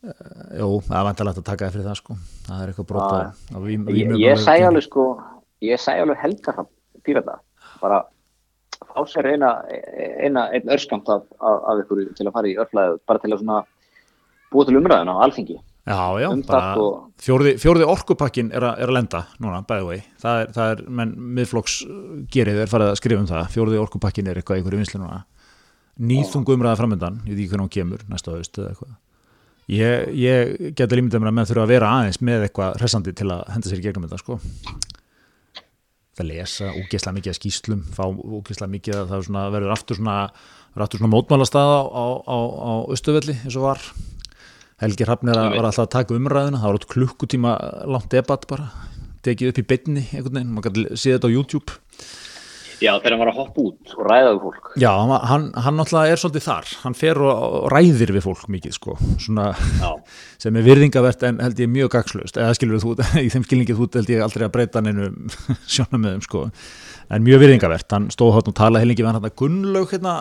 uh, 0.08 0.32
jú, 0.62 0.70
það 0.88 0.96
er 1.02 1.06
vantalegt 1.10 1.42
að 1.42 1.48
taka 1.50 1.68
þér 1.68 1.76
fyrir 1.76 1.88
það, 1.90 2.00
sko, 2.00 2.16
það 2.48 2.62
er 2.64 2.72
eitthvað 2.72 2.96
á 3.52 3.58
vím, 3.60 3.84
ég, 3.84 3.92
vímum- 4.00 4.22
ég 4.24 4.40
segi 4.46 4.64
alveg 4.70 4.86
sko 4.88 5.04
ég 5.68 5.84
segi 5.84 6.00
alveg 6.06 6.22
helga 6.24 6.56
það 6.56 6.70
pírata 7.04 7.36
bara 7.82 8.00
fá 8.88 9.00
sér 9.08 9.28
eina, 9.34 9.50
eina 10.24 10.46
einn 10.54 10.70
örskamt 10.72 11.08
af, 11.12 11.26
af, 11.40 11.82
ykkur 11.84 12.04
til 12.16 12.26
að 12.28 12.32
fara 12.36 12.48
í 12.50 12.56
örflæðu 12.60 13.00
bara 13.08 13.22
til 13.22 13.32
að 13.34 13.42
svona 13.42 13.58
búa 14.50 14.66
til 14.66 14.78
umræðuna 14.80 15.16
á 15.16 15.22
alþingi. 15.26 15.58
Já, 15.90 16.00
já, 16.20 16.28
um 16.30 16.42
bara 16.46 16.74
og- 16.78 17.10
fjórði, 17.18 17.54
fjórði 17.58 17.86
orkupakkin 17.88 18.50
er, 18.54 18.62
er 18.62 18.88
að 18.90 18.94
lenda 18.98 19.24
núna, 19.40 19.62
by 19.66 19.80
the 19.80 19.86
way, 19.86 20.02
það 20.22 20.40
er, 20.42 20.50
það 20.56 20.72
er 20.74 20.82
menn 21.00 21.14
miðflokks 21.38 21.76
gerið 22.30 22.60
er 22.64 22.70
farið 22.70 22.92
að 22.92 22.98
skrifa 23.00 23.20
um 23.24 23.30
það. 23.30 23.48
Fjórði 23.54 23.80
orkupakkin 23.80 24.28
er 24.30 24.40
eitthvað 24.40 24.60
í 24.60 24.62
einhverju 24.62 24.82
vinslu 24.82 25.00
núna. 25.00 25.22
Nýþungu 26.00 26.54
umræða 26.56 26.78
framöndan 26.80 27.20
ég 27.26 27.34
veit 27.34 27.40
ekki 27.44 27.50
hvernig 27.54 27.66
hún 27.66 27.74
kemur, 27.76 28.04
næsta 28.08 28.32
haust 28.36 28.58
eða 28.60 28.70
eitthvað. 28.74 28.94
Ég, 29.70 30.06
ég 30.18 30.72
geti 30.74 30.96
límyndið 30.98 31.20
mér 31.22 31.30
að 31.30 31.34
menn 31.36 31.46
þurfa 31.46 31.62
að 31.66 31.72
vera 31.74 31.90
aðeins 31.96 32.20
með 32.26 32.46
eitthvað 32.48 32.78
hressandi 32.80 33.12
til 33.14 33.28
að 33.30 33.42
henda 33.54 33.70
sér 33.70 33.78
í 33.78 33.84
gegnum 33.84 34.06
þetta 34.08 34.18
sko 34.18 34.38
að 36.22 36.30
lesa 36.30 36.70
úgesla 36.78 37.14
mikið 37.16 37.32
að 37.32 37.38
skýslum 37.38 37.82
fá 37.96 38.04
úgesla 38.08 38.68
mikið 38.70 39.00
að 39.00 39.12
það 39.12 39.26
svona, 39.28 39.44
verður 39.54 39.74
aftur 39.74 40.00
svona, 40.00 40.16
svona 40.76 41.12
mótmálastað 41.14 41.74
á, 41.74 41.80
á, 41.90 42.04
á, 42.24 42.38
á 42.40 42.72
Östuvelli 42.94 43.36
eins 43.40 43.58
og 43.58 43.66
var. 43.68 43.84
Helgi 44.80 45.04
Hrafnir 45.04 45.36
var 45.36 45.66
alltaf 45.66 45.84
að 45.84 45.92
taka 45.92 46.16
umræðina 46.16 46.60
það 46.60 46.70
var 46.70 46.80
átt 46.80 46.90
klukkutíma 46.94 47.56
langt 47.90 48.10
debatt 48.14 48.46
bara 48.48 48.70
tekið 49.26 49.52
upp 49.52 49.60
í 49.60 49.66
beinni 49.68 50.04
einhvern 50.08 50.38
veginn, 50.38 50.52
maður 50.56 50.70
kannu 50.70 50.96
sé 50.96 51.12
þetta 51.12 51.28
á 51.28 51.34
YouTube 51.34 51.80
Já, 52.80 52.94
þegar 52.96 53.12
hann 53.12 53.20
var 53.20 53.30
að 53.32 53.38
hoppa 53.38 53.62
út. 53.62 53.92
Og 53.96 54.06
ræða 54.08 54.30
við 54.30 54.38
fólk. 54.46 54.68
Já, 54.80 54.90
hann, 54.96 55.12
hann, 55.30 55.46
hann 55.66 55.76
náttúrulega 55.76 56.14
er 56.14 56.22
svolítið 56.22 56.44
þar. 56.46 56.70
Hann 56.84 56.96
fer 56.96 57.20
og, 57.20 57.32
og 57.60 57.66
ræðir 57.74 58.12
við 58.16 58.24
fólk 58.24 58.46
mikið 58.56 58.76
sko, 58.76 58.96
svona 59.20 59.50
sem 60.42 60.56
er 60.56 60.66
virðingavert 60.66 61.26
en 61.28 61.42
held 61.44 61.60
ég 61.60 61.72
mjög 61.72 61.92
gagslaust 61.96 62.40
eða 62.40 62.56
skilur 62.56 62.80
þú, 62.82 62.94
í 63.24 63.28
þeim 63.32 63.44
skilningi 63.48 63.76
þú 63.76 63.90
held 63.98 64.14
ég 64.14 64.24
aldrei 64.24 64.46
að 64.48 64.54
breyta 64.56 64.84
neinu 64.84 65.10
sjónum 65.68 66.06
með 66.06 66.16
þeim 66.16 66.24
sko, 66.28 66.46
en 67.12 67.28
mjög 67.28 67.44
virðingavert. 67.44 67.90
Hann 67.92 68.08
stóð 68.14 68.38
hátt 68.38 68.52
og 68.52 68.56
talaði 68.62 68.86
heilingi 68.86 69.04
við 69.04 69.12
hann 69.12 69.20
hérna 69.20 69.36
Gunnlaug 69.42 69.92
hérna 69.92 70.16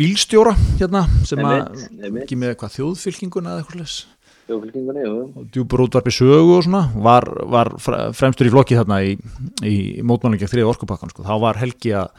bílstjóra 0.00 0.54
hérna 0.78 1.02
sem 1.28 1.40
að 1.44 2.20
ekki 2.22 2.36
með 2.38 2.56
hvað 2.60 2.76
þjóðfylkinguna 2.78 3.56
eða 3.56 3.64
eitthvað 3.64 3.82
Þjóðfylkingunni, 4.50 5.06
djúpur 5.54 5.84
útvarpi 5.86 6.12
sögu 6.14 6.56
og 6.58 6.64
svona 6.66 6.82
var, 7.06 7.26
var 7.52 7.70
fre- 7.78 8.10
fremstur 8.18 8.48
í 8.50 8.52
flokki 8.52 8.76
þarna 8.80 9.00
í, 9.06 9.14
í 9.66 9.76
mótmælingja 10.02 10.48
þriða 10.50 10.72
orkupakkan 10.74 11.12
sko. 11.14 11.22
þá 11.26 11.34
var 11.44 11.60
Helgi 11.60 11.92
að 12.00 12.10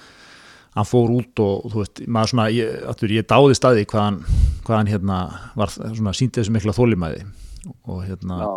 hann 0.72 0.88
fór 0.88 1.12
út 1.12 1.42
og 1.44 1.66
þú 1.74 1.82
veist, 1.82 2.02
maður 2.08 2.32
svona 2.32 2.46
ég, 2.56 2.76
aftur, 2.88 3.12
ég 3.12 3.26
dáði 3.28 3.58
staði 3.60 3.84
hvað 3.92 4.06
hann, 4.08 4.20
hvað 4.64 4.78
hann 4.78 4.92
hérna 4.94 5.18
var 5.60 5.74
svona 5.76 6.14
síndi 6.16 6.40
þessu 6.40 6.54
mikla 6.56 6.76
þólimæði 6.78 7.26
og 7.92 8.06
hérna 8.08 8.38
Já, 8.40 8.52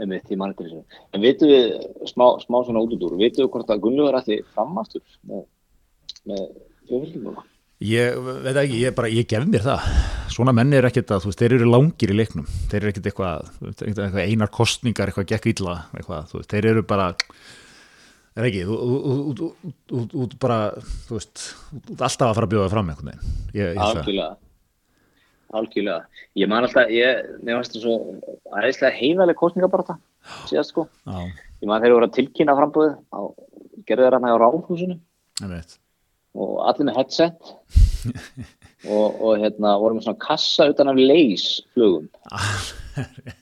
einmitt, 0.00 0.30
ég 0.32 0.40
mann 0.40 0.54
eftir 0.54 0.70
þessu. 0.70 1.02
En 1.12 1.22
veitum 1.26 1.52
við, 1.52 1.66
smá, 2.08 2.24
smá 2.40 2.56
svona 2.64 2.80
út 2.86 2.96
út 2.96 3.04
úr, 3.10 3.18
veitum 3.20 3.44
við 3.44 3.52
hvort 3.52 3.74
að 3.76 3.84
Gunnlaugur 3.84 4.16
ætti 4.22 4.40
framaftur 4.56 5.04
með, 5.28 5.44
með 6.32 6.42
þjóðfylkinguna? 6.88 7.44
Ég 7.84 8.14
veit 8.16 8.56
ekki, 8.56 8.78
ég, 8.80 8.94
bara, 8.96 9.08
ég 9.12 9.26
gef 9.28 9.44
mér 9.44 9.64
það. 9.66 9.88
Svona 10.32 10.52
menn 10.56 10.72
er 10.72 10.86
ekkert 10.88 11.10
að, 11.12 11.26
þú 11.26 11.30
veist, 11.30 11.42
þeir 11.42 11.54
eru 11.58 11.68
langir 11.68 12.12
í 12.12 12.16
leiknum. 12.16 12.46
Þeir 12.70 12.78
eru 12.80 12.92
ekkert 12.92 13.10
eitthvað, 13.10 13.50
eitthvað 13.84 14.22
einar 14.22 14.52
kostningar, 14.52 15.12
eitthvað 15.12 15.28
gekk 15.34 15.50
illa 15.52 15.76
eitthvað, 15.92 16.30
þú 16.30 16.40
veist, 16.40 16.50
þeir 16.54 16.70
eru 16.72 16.84
bara 16.88 17.10
er 18.36 18.48
ekki, 18.48 18.64
þú, 18.68 18.78
þú, 19.36 20.02
þú, 20.14 20.26
bara, 20.40 20.58
þú 21.06 21.18
veist 21.18 21.44
alltaf 21.96 22.26
að 22.30 22.34
fara 22.38 22.48
að 22.48 22.52
bjóða 22.56 22.72
fram 22.72 22.90
einhvern 22.92 23.12
veginn. 23.12 23.38
Ég, 23.52 23.70
ég, 23.70 23.80
Algjörlega. 23.86 24.32
Algjörlega. 25.56 26.22
Ég 26.36 26.50
man 26.52 26.66
alltaf, 26.66 26.92
ég, 26.92 27.24
fannst 27.44 27.76
það 27.76 27.86
svo 27.86 27.96
aðeinslega 28.56 28.96
heiðaleg 28.98 29.40
kostningabarta 29.40 29.98
síðast 30.48 30.72
sko. 30.72 30.88
já, 31.04 31.28
Ég 31.60 31.68
man 31.70 31.84
ég 31.84 31.94
voru 31.96 32.08
að 32.08 32.16
tilkynna 32.18 32.56
frambúðið 32.58 32.96
á, 33.12 33.20
gerðu 33.88 34.08
þeir 34.08 34.16
hann 34.18 34.28
á 34.32 34.40
ráðhúsinu 34.42 34.96
og 36.36 36.60
allir 36.68 36.90
með 36.90 37.00
headset. 37.00 37.54
Og, 38.86 39.16
og 39.24 39.40
hérna 39.40 39.72
vorum 39.80 39.96
með 39.98 40.04
svona 40.04 40.20
kassa 40.22 40.68
utan 40.70 40.92
af 40.92 40.98
leys 41.00 41.46
flugum. 41.74 42.04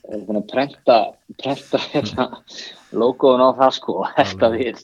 Og 0.07 0.23
svona 0.23 0.41
prenta 0.49 0.95
prenta 1.37 1.81
hérna 1.91 2.25
logoðun 2.95 3.43
á 3.43 3.49
það 3.59 3.75
sko 3.77 3.95
þetta 4.15 4.49
við. 4.55 4.81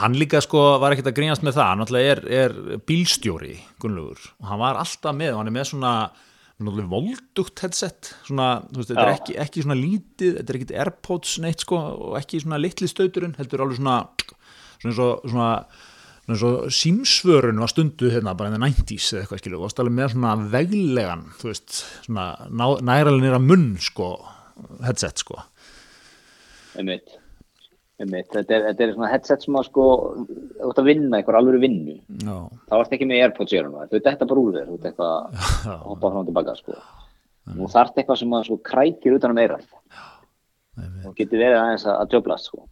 Hann 0.00 0.16
líka 0.16 0.40
sko 0.44 0.62
var 0.80 0.94
ekkert 0.94 1.10
að 1.12 1.18
grínast 1.18 1.44
með 1.44 1.58
það, 1.58 1.68
hann 1.68 1.82
náttúrulega 1.82 2.14
er, 2.14 2.24
er 2.40 2.82
bílstjóri, 2.88 3.54
Gunnlaugur, 3.82 4.24
og 4.40 4.50
hann 4.52 4.62
var 4.62 4.80
alltaf 4.80 5.16
með, 5.18 5.34
og 5.34 5.42
hann 5.42 5.52
er 5.52 5.56
með 5.58 5.70
svona 5.72 5.94
náttúrulega 6.60 6.92
voldugt 6.92 7.64
headset, 7.64 8.12
svona, 8.28 8.48
þú 8.70 8.82
veist, 8.82 8.92
þetta 8.92 9.06
er 9.06 9.14
ekki, 9.14 9.36
ekki 9.44 9.66
svona 9.66 9.78
lítið, 9.80 10.34
þetta 10.38 10.52
er 10.52 10.60
ekkert 10.60 10.74
Airpods 10.84 11.36
neitt 11.44 11.66
sko, 11.66 11.84
og 12.08 12.18
ekki 12.20 12.42
svona 12.44 12.60
litli 12.60 12.88
stauturinn, 12.90 13.36
heldur 13.40 13.64
alveg 13.66 13.80
svona, 13.80 14.00
svona 14.80 14.96
svona, 14.96 15.14
svona 15.28 15.52
símsvörun 16.28 17.60
var 17.60 17.70
stundu 17.72 18.10
hérna 18.12 18.34
bara 18.36 18.50
the 18.50 18.60
90s 18.60 19.12
eða 19.14 19.22
eitthvað 19.24 19.40
skilur, 19.40 19.62
og 19.64 19.80
alveg 19.82 19.96
með 19.96 20.12
svona 20.12 20.34
veglegan, 20.52 21.24
þú 21.40 21.48
veist, 21.48 21.80
svona 22.04 22.26
næralega 22.86 23.24
nýra 23.24 23.40
munn 23.42 23.72
sko, 23.82 24.12
headset 24.84 25.18
sko. 25.24 25.40
einmitt, 26.78 27.16
einmitt. 27.98 28.30
Þetta, 28.30 28.54
er, 28.54 28.66
þetta 28.68 28.84
er 28.84 28.94
svona 28.94 29.10
headset 29.10 29.42
sem 29.46 29.58
að 29.58 29.66
sko 29.70 29.86
þú 30.28 30.70
ert 30.70 30.82
að 30.82 30.90
vinna 30.92 31.18
einhver 31.18 31.40
alveg 31.40 31.60
vinnu. 31.64 31.98
Já, 32.22 32.36
þá 32.70 32.76
ert 32.78 32.94
ekki 32.96 33.10
með 33.10 33.24
Airpods 33.24 33.52
í 33.52 33.58
hérna 33.58 33.88
þú 33.90 33.98
ert 33.98 34.10
þetta 34.10 34.30
bara 34.30 34.44
úr 34.44 34.58
þér, 34.58 34.68
þú 34.70 34.78
ert 34.78 34.90
eitthvað 34.92 35.42
að 35.74 35.86
hoppa 35.88 36.12
frá 36.12 36.22
og 36.22 36.30
tilbaka 36.30 36.56
sko. 36.60 36.78
Nú 37.56 37.66
þarf 37.72 37.96
eitthvað 37.98 38.20
sem 38.20 38.38
að 38.38 38.46
sko 38.46 38.60
krækir 38.70 39.16
utan 39.16 39.34
um 39.34 39.42
eirað 39.42 39.66
og 41.06 41.14
getur 41.18 41.40
verið 41.40 41.58
aðeins 41.60 41.86
að, 41.88 41.96
djöblast 42.14 42.50
sko. 42.50 42.66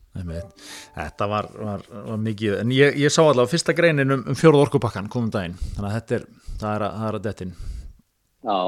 Þetta 0.98 1.28
var, 1.30 1.48
var, 1.54 1.82
var 2.09 2.20
mikið, 2.24 2.56
en 2.62 2.72
ég, 2.74 2.96
ég 2.98 3.12
sá 3.14 3.20
allavega 3.22 3.52
fyrsta 3.52 3.74
greinin 3.78 4.14
um, 4.16 4.24
um 4.32 4.38
fjórða 4.38 4.64
orkupakkan 4.66 5.11
komum 5.12 5.30
daginn, 5.34 5.54
þannig 5.76 5.88
að 5.90 5.96
þetta 5.98 6.16
er, 6.18 6.26
það 6.59 6.70
er 6.74 6.84
að, 6.88 6.96
það 6.98 7.09
að 7.20 7.26
dettin. 7.28 7.52
Já, 8.48 8.59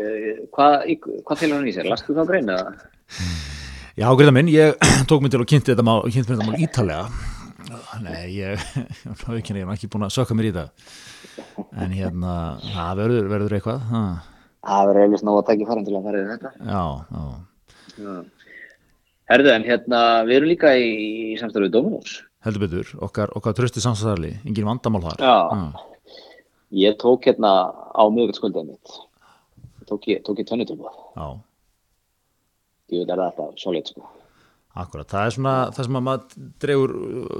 eh, 0.00 0.42
hvað, 0.56 0.76
í- 0.94 0.98
hvað 1.04 1.42
félur 1.42 1.58
hann 1.60 1.68
í 1.70 1.76
sér? 1.76 1.90
Lastu 1.92 2.16
þá 2.16 2.24
greina? 2.30 2.58
Já, 3.94 4.08
greita 4.18 4.34
minn, 4.34 4.48
ég 4.52 4.74
tók 5.10 5.22
mig 5.24 5.34
til 5.34 5.42
og 5.44 5.48
kynnti 5.50 5.74
þetta 5.74 5.86
mál, 5.86 6.00
kynnti 6.08 6.30
mér 6.32 6.40
þetta 6.40 6.50
mál 6.50 6.64
ítalega. 6.64 7.32
Nei, 8.04 8.22
ég, 8.36 8.64
er 9.38 9.74
ekki 9.76 9.88
búin 9.92 10.06
að 10.08 10.14
sökka 10.16 10.36
mér 10.36 10.48
í 10.50 10.54
það. 10.56 10.94
En 11.84 11.92
hérna, 11.94 12.32
það 12.64 12.98
verður, 13.02 13.28
verður 13.32 13.56
eitthvað. 13.58 13.90
Það 14.64 14.86
verður 14.88 15.02
eiginlega 15.04 15.20
snóa 15.22 15.40
að 15.42 15.48
taka 15.50 15.68
farin 15.68 15.86
til 15.86 15.94
að 15.98 16.06
fara 16.08 16.22
yfir 16.22 16.32
þetta. 16.34 16.52
Já, 16.64 16.84
já, 17.12 17.24
Já. 17.94 18.14
Herðu, 19.30 19.50
en 19.54 19.64
hérna, 19.64 20.00
við 20.28 20.36
erum 20.38 20.50
líka 20.52 20.74
í, 20.76 20.88
í 21.32 21.36
samstæðu 21.40 21.70
Dominos. 21.72 22.18
heldur 22.44 22.60
betur, 22.66 22.90
okkar, 23.06 23.30
okkar 23.38 23.54
trösti 23.56 23.80
samstæðarli, 23.80 24.34
engin 24.44 24.66
vandamál 24.68 25.00
þar. 25.06 25.22
Já. 25.24 25.88
Ég 26.74 26.96
tók 27.00 27.24
hérna 27.28 27.52
á 27.94 28.02
miðugöldskuldið 28.12 28.66
mitt. 28.68 28.98
Tók 29.88 30.08
ég, 30.10 30.20
tók 30.26 30.38
ég 30.42 30.48
tönnutilbúð. 30.48 30.92
Já, 31.16 31.28
Ég 32.92 33.00
veit 33.00 33.10
er 33.14 33.16
það 33.16 33.24
alltaf 33.30 33.54
solid, 33.62 33.88
sko. 33.88 34.02
akkurat. 34.76 35.08
Það 35.08 35.24
er 35.26 35.32
svona, 35.38 35.52
það 35.72 35.86
sem 35.86 35.96
að 35.96 36.02
maður 36.04 36.48
dregur 36.60 36.92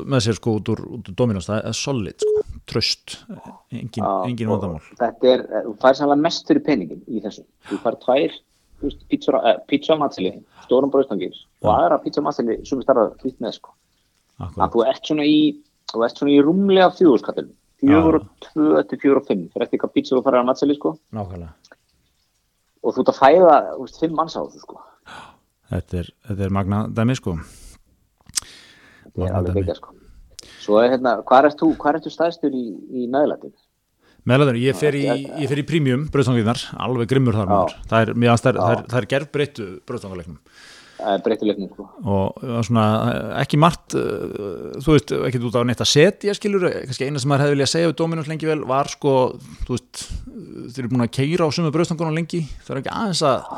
með 0.09 0.23
sér 0.25 0.37
sko 0.39 0.55
út 0.57 0.69
úr, 0.73 0.81
úr 0.97 1.13
Dominos, 1.19 1.49
það 1.51 1.67
er 1.69 1.77
solid 1.77 2.25
sko, 2.25 2.45
tröst, 2.71 3.17
engin, 3.75 4.07
engin 4.31 4.49
vandamál. 4.49 4.81
Þetta 5.03 5.31
er, 5.35 5.45
þú 5.67 5.75
fær 5.83 5.99
sannlega 5.99 6.25
mest 6.25 6.49
fyrir 6.49 6.65
peningin 6.65 7.03
í 7.13 7.21
þessu. 7.25 7.45
Þú 7.69 7.81
fær 7.85 7.99
tvær 8.07 8.39
þú 8.85 8.91
veist, 8.91 9.05
pizza, 9.11 9.35
uh, 9.41 9.57
pizza 9.71 9.97
matseli, 9.99 10.35
stórum 10.69 10.93
bröðstangir 10.93 11.35
og 11.65 11.71
aðra 11.75 11.99
pizza 12.05 12.23
matseli 12.25 12.59
sem 12.69 12.79
við 12.79 12.87
starfað 12.87 13.17
hlýtt 13.25 13.41
með, 13.41 13.57
sko. 13.59 13.73
Akkurat. 14.35 14.65
að 14.67 14.73
þú 14.75 14.85
ert 14.91 15.07
svona 15.09 15.25
í 15.31 15.39
þú 15.95 16.05
ert 16.05 16.19
svona 16.21 16.33
í 16.35 16.41
rúmlega 16.43 16.89
og 19.21 19.27
fimm 19.29 19.45
fyrir 19.53 19.67
eftir 19.69 19.81
hvað 19.83 19.93
pizza 19.95 20.17
þú 20.17 20.23
farir 20.27 20.41
að 20.43 20.49
matseli 20.49 20.75
sko 20.79 20.95
Nákvæmlega. 21.15 21.53
og 22.83 22.95
þú 22.97 23.05
ert 23.05 23.13
að 23.13 23.21
fæða 23.21 23.55
veist, 23.79 24.01
fimm 24.03 24.17
manns 24.19 24.35
á 24.37 24.43
þessu 24.43 24.65
sko 24.65 24.81
Þetta 25.71 25.97
er, 26.03 26.09
þetta 26.29 26.45
er 26.45 26.53
magna 26.53 26.79
dæmi 26.93 27.15
sko. 27.17 27.33
er 29.29 29.33
Magna 29.33 29.43
dæmi. 29.47 29.55
byggja 29.61 29.77
sko 29.79 29.95
svo 30.65 30.79
er 30.83 30.91
hérna, 30.97 31.13
hvað 31.29 31.47
ert 31.51 31.61
þú, 31.61 31.71
hvað 31.77 31.95
ert 31.99 32.05
þú 32.09 32.13
stæðstur 32.15 32.55
í, 32.57 32.65
í 32.91 33.07
meðlætin? 33.13 33.53
Meðlæður, 34.25 34.61
ég 34.63 34.79
fer 34.81 34.97
í, 34.97 35.05
ég 35.43 35.51
fer 35.51 35.61
í 35.61 35.67
premium 35.69 36.07
bröðstangiðnar, 36.13 36.63
alveg 36.81 37.11
grimmur 37.11 37.37
þar 37.37 37.51
maður. 37.51 37.75
Það 37.91 38.07
er, 38.07 38.15
það 38.17 38.49
er, 38.55 38.87
það 38.89 39.01
er 39.03 39.11
gerð 39.11 39.35
breyttu 39.35 39.67
bröðstangalegnum 39.85 40.39
breytilegnum 41.25 41.71
sko. 41.73 41.87
Og 42.07 42.45
svona 42.67 42.85
ekki 43.43 43.59
margt, 43.61 43.97
uh, 43.99 44.73
þú 44.83 44.97
veist, 44.97 45.13
ekki 45.29 45.43
út 45.45 45.59
á 45.59 45.67
neitt 45.67 45.83
að 45.83 45.91
setja 45.91 46.35
skilur, 46.37 46.67
kannski 46.87 47.09
eina 47.09 47.23
sem 47.23 47.31
maður 47.31 47.47
hefði 47.47 47.57
viljað 47.57 47.73
segja 47.75 47.91
við 47.91 47.97
Dominus 48.01 48.31
lengi 48.31 48.49
vel 48.49 48.61
var 48.69 48.91
sko, 48.93 49.15
þú 49.67 49.77
veist, 49.77 50.05
þeir 50.25 50.85
eru 50.85 50.93
búin 50.95 51.07
að 51.07 51.15
keira 51.19 51.49
á 51.49 51.55
sumu 51.55 51.73
bröðstangunum 51.75 52.19
lengi, 52.19 52.45
það 52.65 52.77
er 52.77 52.83
ekki 52.83 52.95
aðeins 52.95 53.25
að 53.29 53.49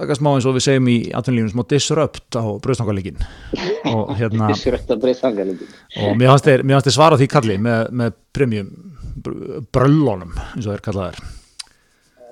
taka 0.00 0.16
smá 0.18 0.30
eins 0.34 0.46
og 0.48 0.56
við 0.56 0.66
segjum 0.66 0.90
í 0.90 0.98
atvinnlífum 1.16 1.52
smá 1.54 1.66
disrupt 1.70 2.38
á 2.40 2.44
bröðstangalegin 2.64 3.20
og 3.94 4.14
hérna 4.18 4.52
rögt 4.52 4.94
að 4.94 5.02
breytsangalegin 5.04 5.74
og 6.06 6.16
mér 6.20 6.32
fannst 6.32 6.48
þeir 6.50 6.96
svara 6.96 7.20
því 7.20 7.28
kalli 7.32 7.58
með, 7.60 7.92
með 8.02 8.16
premium 8.36 8.72
br- 9.20 9.60
bröllunum 9.74 10.32
eins 10.54 10.66
og 10.66 10.72
þeir 10.72 10.84
kallaðir 10.88 11.20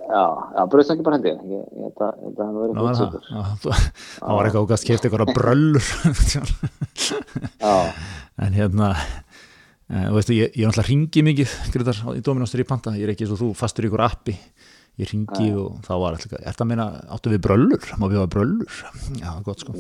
já, 0.09 0.25
já 0.57 0.63
breytsangi 0.73 1.05
bara 1.05 1.19
hendi. 1.19 1.35
Að 1.37 1.41
hann 2.41 2.59
verið 2.59 2.83
útsökur 2.83 3.23
það, 3.29 3.79
var 4.23 4.49
eitthvað 4.49 4.65
ógast 4.65 4.89
keft 4.89 5.09
eitthvað 5.09 5.35
bröllur. 5.37 5.85
En 8.39 8.55
hérna 8.55 8.93
e, 8.95 10.05
veistu, 10.15 10.31
ég, 10.37 10.53
ég 10.55 10.63
er 10.63 10.69
náttúrulega 10.71 10.87
ringi 10.93 11.23
mikið 11.27 11.55
Grytar, 11.75 11.99
í 12.15 12.21
Dominostur 12.23 12.63
í 12.63 12.67
Panta, 12.69 12.93
ég 12.95 13.09
er 13.09 13.11
ekki 13.11 13.27
eins 13.27 13.33
og 13.35 13.41
þú 13.41 13.49
fastur 13.59 13.83
í 13.83 13.91
ykkur 13.91 14.05
appi 14.07 14.37
ég 14.99 15.11
ringi 15.13 15.51
og 15.59 15.79
þá 15.87 15.93
var 16.03 16.17
alltaf 16.17 16.33
það 16.35 16.65
að 16.65 16.71
meina, 16.71 16.89
áttu 17.15 17.33
við 17.33 17.43
bröllur, 17.47 17.91
má 17.99 18.07
við 18.09 18.21
hafa 18.21 18.33
bröllur? 18.35 18.81
Já, 19.23 19.31
gott 19.47 19.65
sko. 19.65 19.75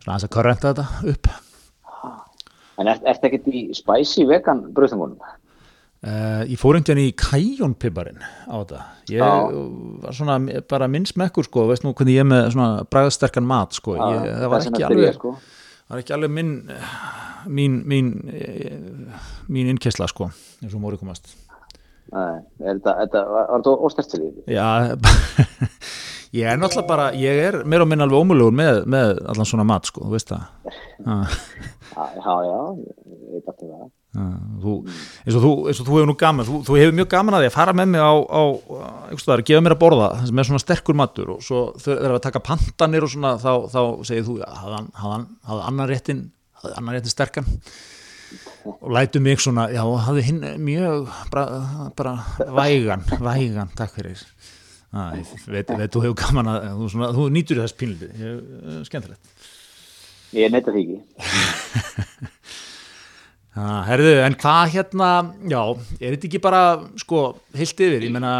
Svona 0.00 0.16
aðeins 0.16 0.26
að 0.26 0.34
korrenta 0.36 0.72
þetta 0.72 1.12
upp. 1.14 1.30
En 2.80 2.88
ert, 2.88 3.04
ert 3.04 3.28
ekkert 3.28 3.48
í 3.52 3.68
spicy 3.76 4.24
vegan 4.28 4.64
breytsangunum? 4.74 5.20
Uh, 6.00 6.46
ég 6.48 6.56
fór 6.56 6.78
einhvern 6.78 6.96
veginn 6.96 7.10
í 7.10 7.16
kæjónpiparinn 7.20 8.22
á 8.24 8.54
þetta. 8.56 8.84
Ég 9.12 9.20
Já. 9.20 9.32
var 10.00 10.16
svona 10.16 10.38
bara 10.70 10.88
minn 10.88 11.04
smekkur 11.04 11.44
sko, 11.44 11.66
veist 11.68 11.84
nú 11.84 11.92
hvernig 11.92 12.16
ég 12.16 12.24
er 12.24 12.30
með 12.30 12.46
svona 12.54 12.86
bræðsterkan 12.88 13.44
mat 13.44 13.76
sko, 13.76 13.98
ég, 14.00 14.30
það 14.30 14.54
var 14.54 14.70
ekki 14.70 14.86
alveg 14.88 15.18
sko. 15.18 15.34
var 15.90 16.00
ekki 16.00 16.16
alveg 16.16 16.32
minn 16.38 16.54
það 16.70 17.28
mín 17.46 17.82
mín, 17.86 18.30
eh, 18.32 18.78
mín 19.48 19.70
innkesla 19.70 20.08
sko 20.08 20.30
eins 20.62 20.74
og 20.74 20.82
móri 20.82 20.98
komast 21.00 21.32
þetta, 22.10 22.94
þetta 23.04 23.22
var, 23.30 23.94
til 24.10 24.20
því? 24.20 24.30
Já, 24.50 24.66
ég 26.40 26.46
er 26.50 26.58
náttúrulega 26.60 26.88
bara, 26.88 27.08
ég 27.18 27.40
er 27.48 27.60
meira 27.64 27.86
og 27.86 27.90
minna 27.90 28.06
alveg 28.06 28.22
ómulugur 28.24 28.54
með, 28.54 28.82
með 28.90 29.16
allan 29.32 29.48
svona 29.48 29.66
mat 29.66 29.88
sko, 29.90 30.04
þú 30.06 30.14
veist 30.16 30.30
það 30.34 30.44
Já, 31.90 32.04
Já, 32.22 32.34
já, 32.46 32.58
ég 33.10 33.32
veit 33.34 33.48
alltaf 33.50 33.66
það. 33.66 33.88
já, 34.14 34.26
þú, 34.62 34.74
eins, 34.86 35.36
og 35.36 35.42
þú, 35.42 35.50
þú 35.74 35.96
hefur 35.96 36.08
nú 36.10 36.14
gaman, 36.20 36.46
þú, 36.46 36.60
þú 36.66 36.76
hefur 36.78 36.96
mjög 37.00 37.08
gaman 37.10 37.36
að 37.36 37.42
því 37.44 37.48
að 37.50 37.56
fara 37.56 37.74
með 37.76 37.90
mig 37.92 38.04
á, 38.06 38.12
á 38.30 38.42
staðar, 39.20 39.42
gefa 39.50 39.64
mér 39.66 39.74
að 39.74 39.80
borða 39.82 40.10
það 40.20 40.30
er 40.42 40.48
svona 40.50 40.62
sterkur 40.62 40.98
matur 41.00 41.32
og 41.34 41.42
svo 41.46 41.62
eru 41.96 42.14
að 42.16 42.24
taka 42.28 42.42
pantanir 42.46 43.06
og 43.06 43.12
svona 43.12 43.34
þá, 43.42 43.50
þá 43.74 43.80
segir 44.06 44.26
þú, 44.28 44.36
hafði 44.46 44.80
hann, 45.02 45.26
hafði 45.50 45.66
annar 45.72 45.92
réttin, 45.92 46.22
hafði 46.62 46.76
annar 46.78 46.98
réttin 46.98 47.14
sterkan 47.16 47.50
og 48.70 48.90
lætu 48.96 49.22
mig 49.24 49.40
svona, 49.42 49.68
já, 49.72 49.82
hafði 50.06 50.26
hinn 50.28 50.46
mjög 50.64 51.10
bara, 51.32 51.46
bara 51.96 52.16
vægan, 52.56 53.06
vægan, 53.20 53.76
takk 53.78 53.94
fyrir 53.98 54.24
Æ, 54.90 55.22
veit, 55.46 55.68
veit, 55.70 55.92
þú 55.94 56.00
hefur 56.02 56.16
gaman 56.18 56.48
að 56.50 56.64
þú, 56.80 56.86
svona, 56.90 57.12
þú 57.14 57.26
nýtur 57.30 57.60
þess 57.62 57.76
pínliti, 57.78 58.08
skemmtilegt 58.88 59.50
Ég 60.36 60.50
neyta 60.54 60.70
því 60.70 60.82
ekki. 60.84 60.98
Já, 63.50 63.64
herðu, 63.88 64.10
en 64.22 64.36
hvað 64.38 64.60
hérna, 64.76 65.06
já, 65.50 65.58
er 65.98 66.14
þetta 66.14 66.26
ekki 66.28 66.38
bara, 66.40 66.60
sko, 67.02 67.22
heilt 67.58 67.80
yfir, 67.82 68.04
ég 68.06 68.12
meina, 68.14 68.30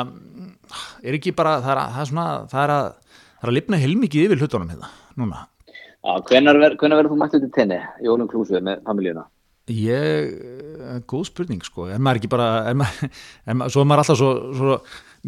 er 1.03 1.17
ekki 1.19 1.33
bara, 1.35 1.57
það 1.65 1.73
er, 1.73 1.81
að, 1.81 1.97
það 1.97 2.03
er 2.05 2.09
svona, 2.13 2.27
það 2.53 2.63
er 2.63 2.73
að, 2.77 2.87
það 3.11 3.43
er 3.43 3.51
að 3.51 3.57
lifna 3.57 3.81
heilmikið 3.83 4.27
yfir 4.29 4.41
hlutunum 4.45 4.71
hérna, 4.71 4.93
núna. 5.19 5.43
Já, 5.67 6.13
hvenær 6.31 6.61
verður 6.63 7.11
þú 7.11 7.19
mættið 7.25 7.43
til 7.43 7.51
tenni, 7.59 7.81
Jólum 8.07 8.31
Klúsvið 8.31 8.63
með 8.71 8.87
familíuna? 8.87 9.27
Ég, 9.71 10.33
eh, 10.35 10.99
góð 11.09 11.29
spurning, 11.29 11.63
sko, 11.63 11.87
er 11.93 12.01
maður 12.03 12.21
ekki 12.21 12.33
bara, 12.33 12.49
er 12.71 12.77
maður, 12.79 13.13
er 13.47 13.59
maður, 13.59 13.75
svo 13.75 13.85
er 13.85 13.89
maður 13.91 14.03
alltaf 14.03 14.19
svo, 14.19 14.31
svo, 14.59 14.79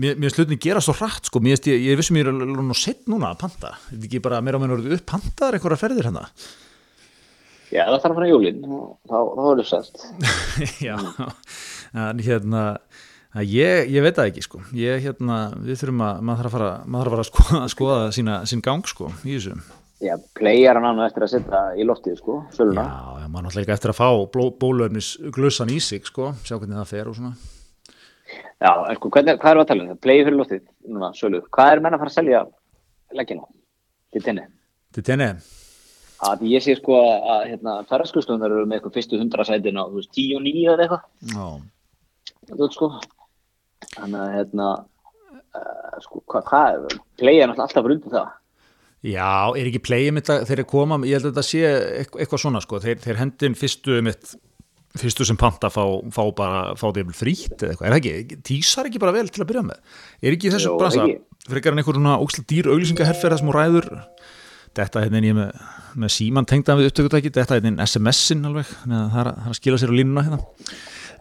mér, 0.02 0.18
mér 0.18 0.34
slutin 0.34 0.60
gera 0.62 0.82
svo 0.82 0.96
hratt, 0.98 1.28
sko, 1.30 1.42
mér, 1.44 1.60
ég, 1.70 1.84
ég 1.86 2.00
vissum 2.00 2.18
ég 2.18 2.26
er 2.26 2.32
alveg 2.32 2.66
nú 2.66 2.76
sett 2.78 3.06
núna 3.12 3.30
að 3.32 3.44
panta, 3.44 3.76
þetta 3.90 4.08
ekki 4.08 4.22
bara 4.24 4.42
meira 4.44 4.58
á 4.58 4.62
meina 4.62 4.76
orðið 4.76 4.96
upp 4.98 5.06
pantaðar 5.12 5.58
einhverja 5.58 5.82
ferðir 5.84 6.08
hérna. 6.10 6.26
Já, 7.72 7.86
það 7.86 8.00
þarf 8.02 8.10
að 8.10 8.18
fara 8.18 8.28
í 8.28 8.32
jólinn, 8.32 8.64
þá, 9.08 9.18
er 9.22 9.62
það 9.62 9.70
sætt. 9.70 10.06
Já, 10.88 10.96
en 12.08 12.24
hérna 12.26 12.64
að 13.32 13.54
ég, 13.54 13.92
ég 13.94 14.04
veit 14.04 14.18
það 14.18 14.32
ekki 14.32 14.44
sko. 14.44 14.64
Ég 14.76 15.06
hérna, 15.06 15.38
við 15.60 15.78
þurfum 15.80 16.02
að 16.04 16.26
maður 16.28 16.42
þarf 16.42 16.50
að 16.50 16.58
fara, 16.58 16.72
maður 16.84 17.12
þarf 17.12 17.22
að, 17.22 17.22
fara 17.22 17.22
að 17.22 17.30
skoða, 17.30 17.62
skoða 17.76 18.02
sína, 18.18 18.42
sín 18.50 18.64
gang 18.64 18.90
sko 18.90 19.12
í 19.22 19.38
þessu 19.38 19.56
Já, 20.02 20.16
playar 20.34 20.78
hann 20.80 20.86
annað 20.88 21.10
eftir 21.12 21.24
að 21.26 21.30
setja 21.36 21.58
í 21.78 21.84
loftið, 21.86 22.16
sko, 22.18 22.38
Já, 22.48 22.54
söluna. 22.56 22.84
já, 23.22 23.26
maður 23.30 23.44
náttúrulega 23.46 23.76
eftir 23.76 23.92
að 23.92 24.00
fá 24.00 24.08
bólöfnis 24.62 25.10
glussan 25.36 25.70
í 25.70 25.78
sig 25.80 26.06
sko, 26.08 26.32
sjá 26.42 26.56
hvernig 26.58 26.80
það 26.80 26.90
fer 26.90 27.10
og 27.12 27.18
svona 27.18 27.34
Já, 28.62 28.72
en 28.88 28.96
sko, 28.98 29.10
hvernig, 29.14 29.38
hvað 29.42 29.50
erum 29.52 29.60
við 29.60 29.64
að 29.66 29.70
tala 29.72 29.84
um? 29.86 30.00
Playar 30.02 30.26
fyrir 30.28 30.38
loftið, 30.40 30.62
núna, 30.88 31.10
sölu. 31.18 31.40
Hvað 31.54 31.72
er 31.72 31.82
menn 31.84 31.94
að 31.96 32.02
fara 32.02 32.12
að 32.12 32.18
selja 32.18 32.42
leggina 33.18 33.46
til 34.14 34.22
tenni? 34.26 34.44
Til 34.92 35.04
tenni, 35.06 35.30
Að 36.22 36.44
ég 36.46 36.62
sé 36.62 36.76
sko 36.78 36.94
að 37.02 37.48
hérna, 37.50 37.80
ferðarskustlunar 37.90 38.52
eru 38.54 38.66
með 38.70 38.78
eitthvað 38.78 38.94
fyrstu 38.94 39.18
hundra 39.18 39.42
sætin 39.46 39.80
á, 39.82 39.90
þú 39.90 39.98
veist, 39.98 40.12
tíu 40.14 40.36
og 40.38 40.44
nýju 40.44 40.68
eða 40.70 40.84
eitthvað. 40.84 41.06
já, 41.32 41.46
Þú 42.46 42.58
veit 42.60 42.76
sko. 42.76 42.88
Þannig 43.96 44.20
að, 44.20 44.28
hérna, 44.36 44.68
uh, 45.58 45.96
sko, 46.04 46.22
hvað, 46.30 46.44
hvað, 46.52 46.94
playar 47.18 47.50
náttúrulega 47.50 47.66
alltaf 47.66 47.90
undir 47.90 48.14
það. 48.14 48.30
Já, 49.02 49.50
er 49.58 49.68
ekki 49.68 49.82
playið 49.82 50.16
mitt 50.16 50.30
að 50.32 50.46
þeir 50.50 50.64
koma, 50.70 51.00
ég 51.08 51.18
held 51.18 51.28
að 51.28 51.32
þetta 51.32 51.44
sé 51.48 51.62
eitthvað, 52.02 52.42
svona 52.44 52.62
sko, 52.62 52.80
þeir, 52.82 53.00
þeir 53.02 53.20
hendin 53.22 53.58
fyrstu 53.58 53.98
mitt 54.06 54.34
fyrstu 54.98 55.24
sem 55.24 55.38
panta 55.40 55.70
fá, 55.72 55.82
fá 56.12 56.22
bara 56.36 56.62
fá 56.76 56.86
því 56.92 57.06
frítt 57.16 57.64
eða 57.64 57.72
eitthvað, 57.72 57.86
er 57.86 57.94
það 57.94 57.98
ekki, 58.00 58.38
tísar 58.44 58.88
ekki 58.90 59.00
bara 59.02 59.14
vel 59.16 59.26
til 59.32 59.42
að 59.42 59.48
byrja 59.48 59.64
með, 59.70 59.98
er 60.20 60.36
ekki 60.36 60.52
þessu 60.52 60.76
bransa, 60.78 61.06
frekar 61.48 61.74
en 61.74 61.82
einhver 61.82 61.98
svona 61.98 62.18
ókslega 62.20 62.50
dýr 62.52 62.70
auglýsingaherferð 62.74 63.34
það 63.34 63.40
sem 63.40 63.50
hún 63.50 63.56
ræður? 63.56 63.88
Þetta 64.72 65.04
hérna 65.04 65.18
er 65.18 65.28
ég 65.28 65.36
með, 65.36 65.64
með 66.00 66.12
síman 66.14 66.48
tengdan 66.48 66.78
við 66.78 66.90
upptökutæki, 66.92 67.32
þetta 67.32 67.56
er 67.58 67.64
hérna 67.66 67.88
SMS-in 67.88 68.46
alveg, 68.48 68.68
það 68.84 69.18
er 69.24 69.32
að 69.32 69.56
skila 69.58 69.80
sér 69.80 69.92
á 69.92 69.98
línuna 69.98 70.26
hérna. 70.28 70.40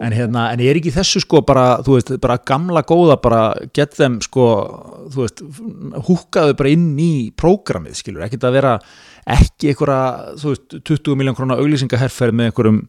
En 0.02 0.16
hérna, 0.16 0.48
en 0.54 0.64
er 0.64 0.80
ekki 0.80 0.94
þessu 0.96 1.22
sko 1.24 1.44
bara, 1.46 1.78
þú 1.86 1.98
veist, 1.98 2.12
bara 2.24 2.40
gamla 2.48 2.82
góða 2.88 3.20
bara 3.22 3.42
get 3.76 3.94
þeim 3.98 4.20
sko, 4.26 4.48
þú 5.14 5.24
veist 5.24 5.44
húkaðu 6.08 6.58
bara 6.58 6.74
inn 6.74 6.90
í 7.02 7.14
prógramið, 7.38 8.00
skilur, 8.00 8.26
ekkert 8.26 8.50
að 8.50 8.58
vera 8.58 8.74
ekki 9.30 9.72
einhverja, 9.72 10.36
þú 10.42 10.56
veist, 10.56 10.78
20 10.90 11.20
miljón 11.22 11.38
krónar 11.38 11.62
auglýsingaherferð 11.62 12.38
með 12.40 12.52
einhverjum 12.52 12.84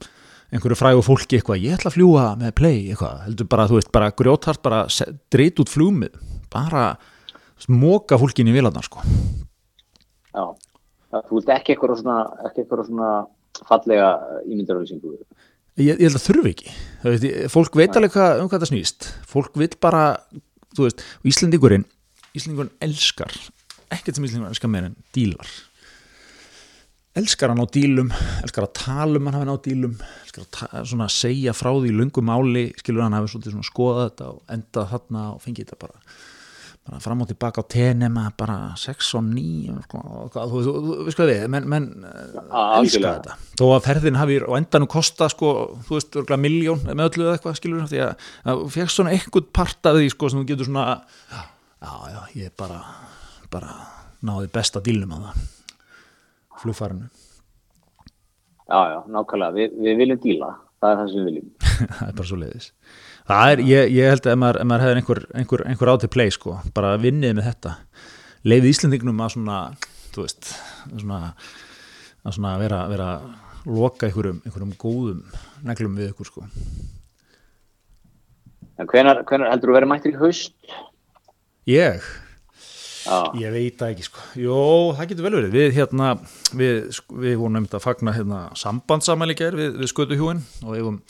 einhverju 0.53 0.77
frægu 0.77 1.05
fólki 1.05 1.39
eitthvað, 1.39 1.63
ég 1.65 1.79
ætla 1.79 1.93
að 1.93 1.97
fljúa 1.99 2.27
með 2.41 2.57
play 2.59 2.83
eitthvað, 2.93 3.23
heldur 3.29 3.49
bara, 3.53 3.69
þú 3.71 3.79
veist, 3.79 3.93
bara 3.93 4.11
grjótart 4.17 4.65
bara 4.65 4.83
dreit 5.33 5.63
út 5.63 5.73
flúmið 5.73 6.17
bara 6.53 6.91
móka 7.73 8.19
fólkinni 8.21 8.53
í 8.53 8.57
vilarnar 8.57 8.85
sko 8.89 9.05
Já. 10.33 10.45
Þú 11.13 11.39
vilt 11.39 11.51
ekki 11.53 11.75
eitthvað 11.75 11.99
svona, 12.01 12.19
ekki 12.49 12.63
eitthvað 12.63 12.87
svona 12.89 13.11
fallega 13.69 14.09
ímyndarauðsingu. 14.49 15.17
Ég, 15.81 15.97
ég 15.97 16.07
held 16.07 16.18
að 16.18 16.27
þurfi 16.27 16.53
ekki. 16.53 16.77
Veit, 17.03 17.27
fólk 17.53 17.77
veit 17.81 17.99
alveg 17.99 18.14
hvað, 18.14 18.43
um 18.43 18.53
hvað 18.53 18.64
það 18.64 18.73
snýst. 18.73 19.11
Fólk 19.29 19.59
vil 19.61 19.70
bara, 19.83 20.05
veist 20.79 21.05
Íslendingurinn, 21.29 21.85
Íslendingurinn 22.37 22.75
elskar 22.85 23.33
ekkert 23.93 24.16
sem 24.16 24.27
Íslendingurinn 24.27 24.55
elskar 24.55 24.73
meira 24.73 24.91
en 24.91 24.99
dílar. 25.14 25.55
Elskar 27.18 27.53
hann 27.53 27.61
á 27.61 27.68
dílum 27.68 28.12
elskar 28.41 28.64
að 28.64 28.77
tala 28.79 29.20
um 29.20 29.27
hann 29.29 29.37
hafi 29.37 29.45
hann 29.45 29.57
á 29.57 29.64
dílum 29.66 29.97
elskar 30.25 30.47
að 30.73 31.12
segja 31.12 31.53
frá 31.53 31.68
því 31.75 31.91
í 31.91 31.97
löngu 31.99 32.25
máli, 32.25 32.70
skilur 32.81 33.05
hann 33.05 33.18
svona 33.29 33.66
skoðað 33.68 34.07
þetta 34.07 34.31
og 34.33 34.55
endað 34.55 34.95
þarna 34.95 35.25
og 35.35 35.43
fengið 35.45 35.66
þetta 35.66 35.83
bara 35.85 36.01
bara 36.83 36.99
fram 36.99 37.22
og 37.22 37.28
tilbaka 37.30 37.62
á 37.62 37.64
tenema 37.70 38.24
bara 38.39 38.57
6 38.78 39.12
og 39.18 39.24
9 39.28 39.70
og 39.76 39.85
sko, 39.87 40.01
þú 40.35 40.62
veist, 41.07 41.18
hvað 41.18 41.30
við 41.30 41.45
menn, 41.55 41.68
menn 41.70 41.87
elska 42.03 42.59
algjörlega. 42.80 43.12
þetta 43.20 43.61
þó 43.61 43.64
að 43.76 43.87
ferðin 43.87 44.18
hafi 44.18 44.41
á 44.43 44.53
endanum 44.59 44.91
kosta 44.91 45.28
sko, 45.30 45.53
þú 45.87 45.99
veist, 45.99 46.20
miljón 46.43 46.83
með 46.89 47.05
öllu 47.07 47.28
eða 47.28 47.37
eitthvað 47.39 47.59
skilur 47.61 47.89
því 47.93 48.03
að, 48.09 48.28
þú 48.51 48.68
fegst 48.74 48.99
svona 48.99 49.14
eitthvað 49.14 49.49
part 49.55 49.91
af 49.93 49.99
því 49.99 50.12
sko 50.16 50.33
sem 50.33 50.43
þú 50.43 50.47
getur 50.51 50.70
svona 50.70 50.87
já, 51.30 51.93
já, 52.16 52.20
ég 52.43 52.55
bara 52.59 52.83
bara 53.53 53.76
náði 54.26 54.51
besta 54.55 54.83
dílnum 54.83 55.14
að 55.18 55.28
það 55.28 55.51
flugfarinu 56.62 57.11
Já, 58.72 58.78
já, 58.89 58.99
nákvæmlega. 59.12 59.53
Vi, 59.53 59.64
við 59.85 59.99
viljum 60.01 60.20
díla. 60.22 60.47
Það 60.80 60.93
er 60.93 60.99
það 61.01 61.09
sem 61.11 61.18
við 61.18 61.26
viljum. 61.28 61.49
það 61.99 62.07
er 62.07 62.14
bara 62.16 62.28
svo 62.30 62.39
leiðis 62.41 62.68
það 63.33 63.53
er, 63.55 63.62
ég, 63.68 63.93
ég 63.97 64.12
held 64.12 64.26
að 64.26 64.35
ef 64.35 64.41
maður, 64.43 64.61
ef 64.62 64.68
maður 64.70 64.85
hefur 64.87 65.01
einhver, 65.01 65.22
einhver, 65.41 65.64
einhver 65.72 65.93
á 65.93 65.95
til 66.03 66.11
play 66.12 66.33
sko, 66.35 66.57
bara 66.76 66.95
vinnið 67.01 67.37
með 67.39 67.49
þetta. 67.51 67.74
Leifið 68.47 68.72
Íslandingnum 68.72 69.22
að 69.22 69.35
svona 69.37 69.59
þú 70.12 70.26
veist, 70.26 70.51
svona 70.93 71.20
að 72.22 72.37
svona 72.37 72.57
vera, 72.61 72.83
vera 72.93 73.12
loka 73.66 74.09
einhverjum, 74.09 74.43
einhverjum 74.47 74.74
góðum 74.80 75.22
neglum 75.66 75.95
við 75.99 76.12
ykkur 76.12 76.28
sko. 76.28 76.49
En 78.80 78.89
hvenar, 78.91 79.22
hvenar 79.28 79.53
heldur 79.53 79.72
þú 79.72 79.78
verið 79.78 79.93
mættir 79.93 80.14
í 80.14 80.20
haust? 80.20 80.55
ég, 81.70 82.03
Já, 83.03 83.35
ég 83.35 83.51
veit 83.51 83.78
það 83.80 83.93
ekki 83.93 84.05
sko. 84.07 84.24
Jó, 84.39 84.59
það 84.95 85.09
getur 85.11 85.26
vel 85.26 85.35
verið, 85.35 85.55
við 85.57 85.72
hérna 85.74 86.11
við, 86.55 87.01
við 87.24 87.37
vorum 87.41 87.57
nefnt 87.57 87.74
að 87.74 87.83
fagna 87.83 88.14
hérna 88.14 88.43
sambandsamæli 88.59 89.35
ger 89.39 89.57
við, 89.59 89.72
við 89.80 89.91
skötuhjúin 89.91 90.43
og 90.62 90.68
við 90.70 90.83
eigum 90.83 91.01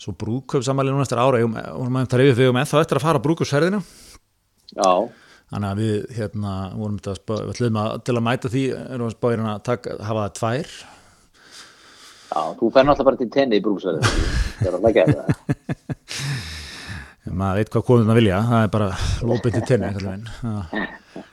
svo 0.00 0.14
brúðkaupsamæli 0.20 0.92
núna 0.92 1.04
eftir 1.04 1.20
ára, 1.20 1.40
eigum, 1.40 1.56
vorum 1.56 1.98
að 2.00 2.14
reyfið 2.20 2.38
við 2.38 2.46
eigum 2.48 2.60
ennþá 2.62 2.84
eftir 2.84 3.00
að 3.00 3.06
fara 3.06 3.24
brúðkaupsferðina 3.24 3.82
já, 4.76 4.92
Þannig 5.50 5.66
að 5.66 5.80
við 5.82 6.14
hérna 6.14 6.54
vorum 6.78 6.98
þetta 7.00 7.10
að 7.10 7.18
spá, 7.18 7.32
við 7.34 7.52
ætlum 7.56 7.78
að 7.80 7.94
til 8.06 8.14
að 8.14 8.26
mæta 8.28 8.50
því 8.52 8.64
erum 8.78 9.02
við 9.02 9.08
að 9.08 9.16
spá 9.16 9.26
hérna 9.32 9.54
að 9.56 9.88
hafa 10.06 10.20
það 10.20 10.36
tvær 10.38 10.68
já, 12.30 12.40
þú 12.60 12.70
fer 12.70 12.86
náttúrulega 12.86 13.08
bara 13.08 13.20
til 13.20 13.30
tenni 13.34 13.58
í 13.58 13.64
brúsverðu. 13.64 14.12
Það 14.60 14.68
er 14.70 14.76
alltaf 14.78 14.90
ekki 14.90 15.04
það. 15.10 15.26
maður 17.40 17.60
veit 17.60 17.72
hvað 17.74 17.86
konurna 17.88 18.16
vilja, 18.16 18.38
það 18.46 18.64
er 18.64 18.72
bara 18.76 18.90
lópið 19.26 19.56
til 19.56 19.64
tenni 19.68 19.90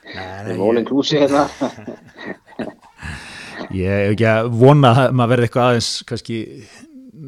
Það 0.08 0.50
er 0.50 0.60
all 0.66 0.80
inclusive 0.80 1.22
hérna. 1.22 1.44
ég 3.78 3.88
hef 3.92 4.12
ekki 4.14 4.28
að 4.30 4.50
vona 4.58 4.92
að 5.04 5.16
maður 5.18 5.32
verði 5.34 5.48
eitthvað 5.48 5.70
aðeins 5.70 5.90
kannski 6.08 6.38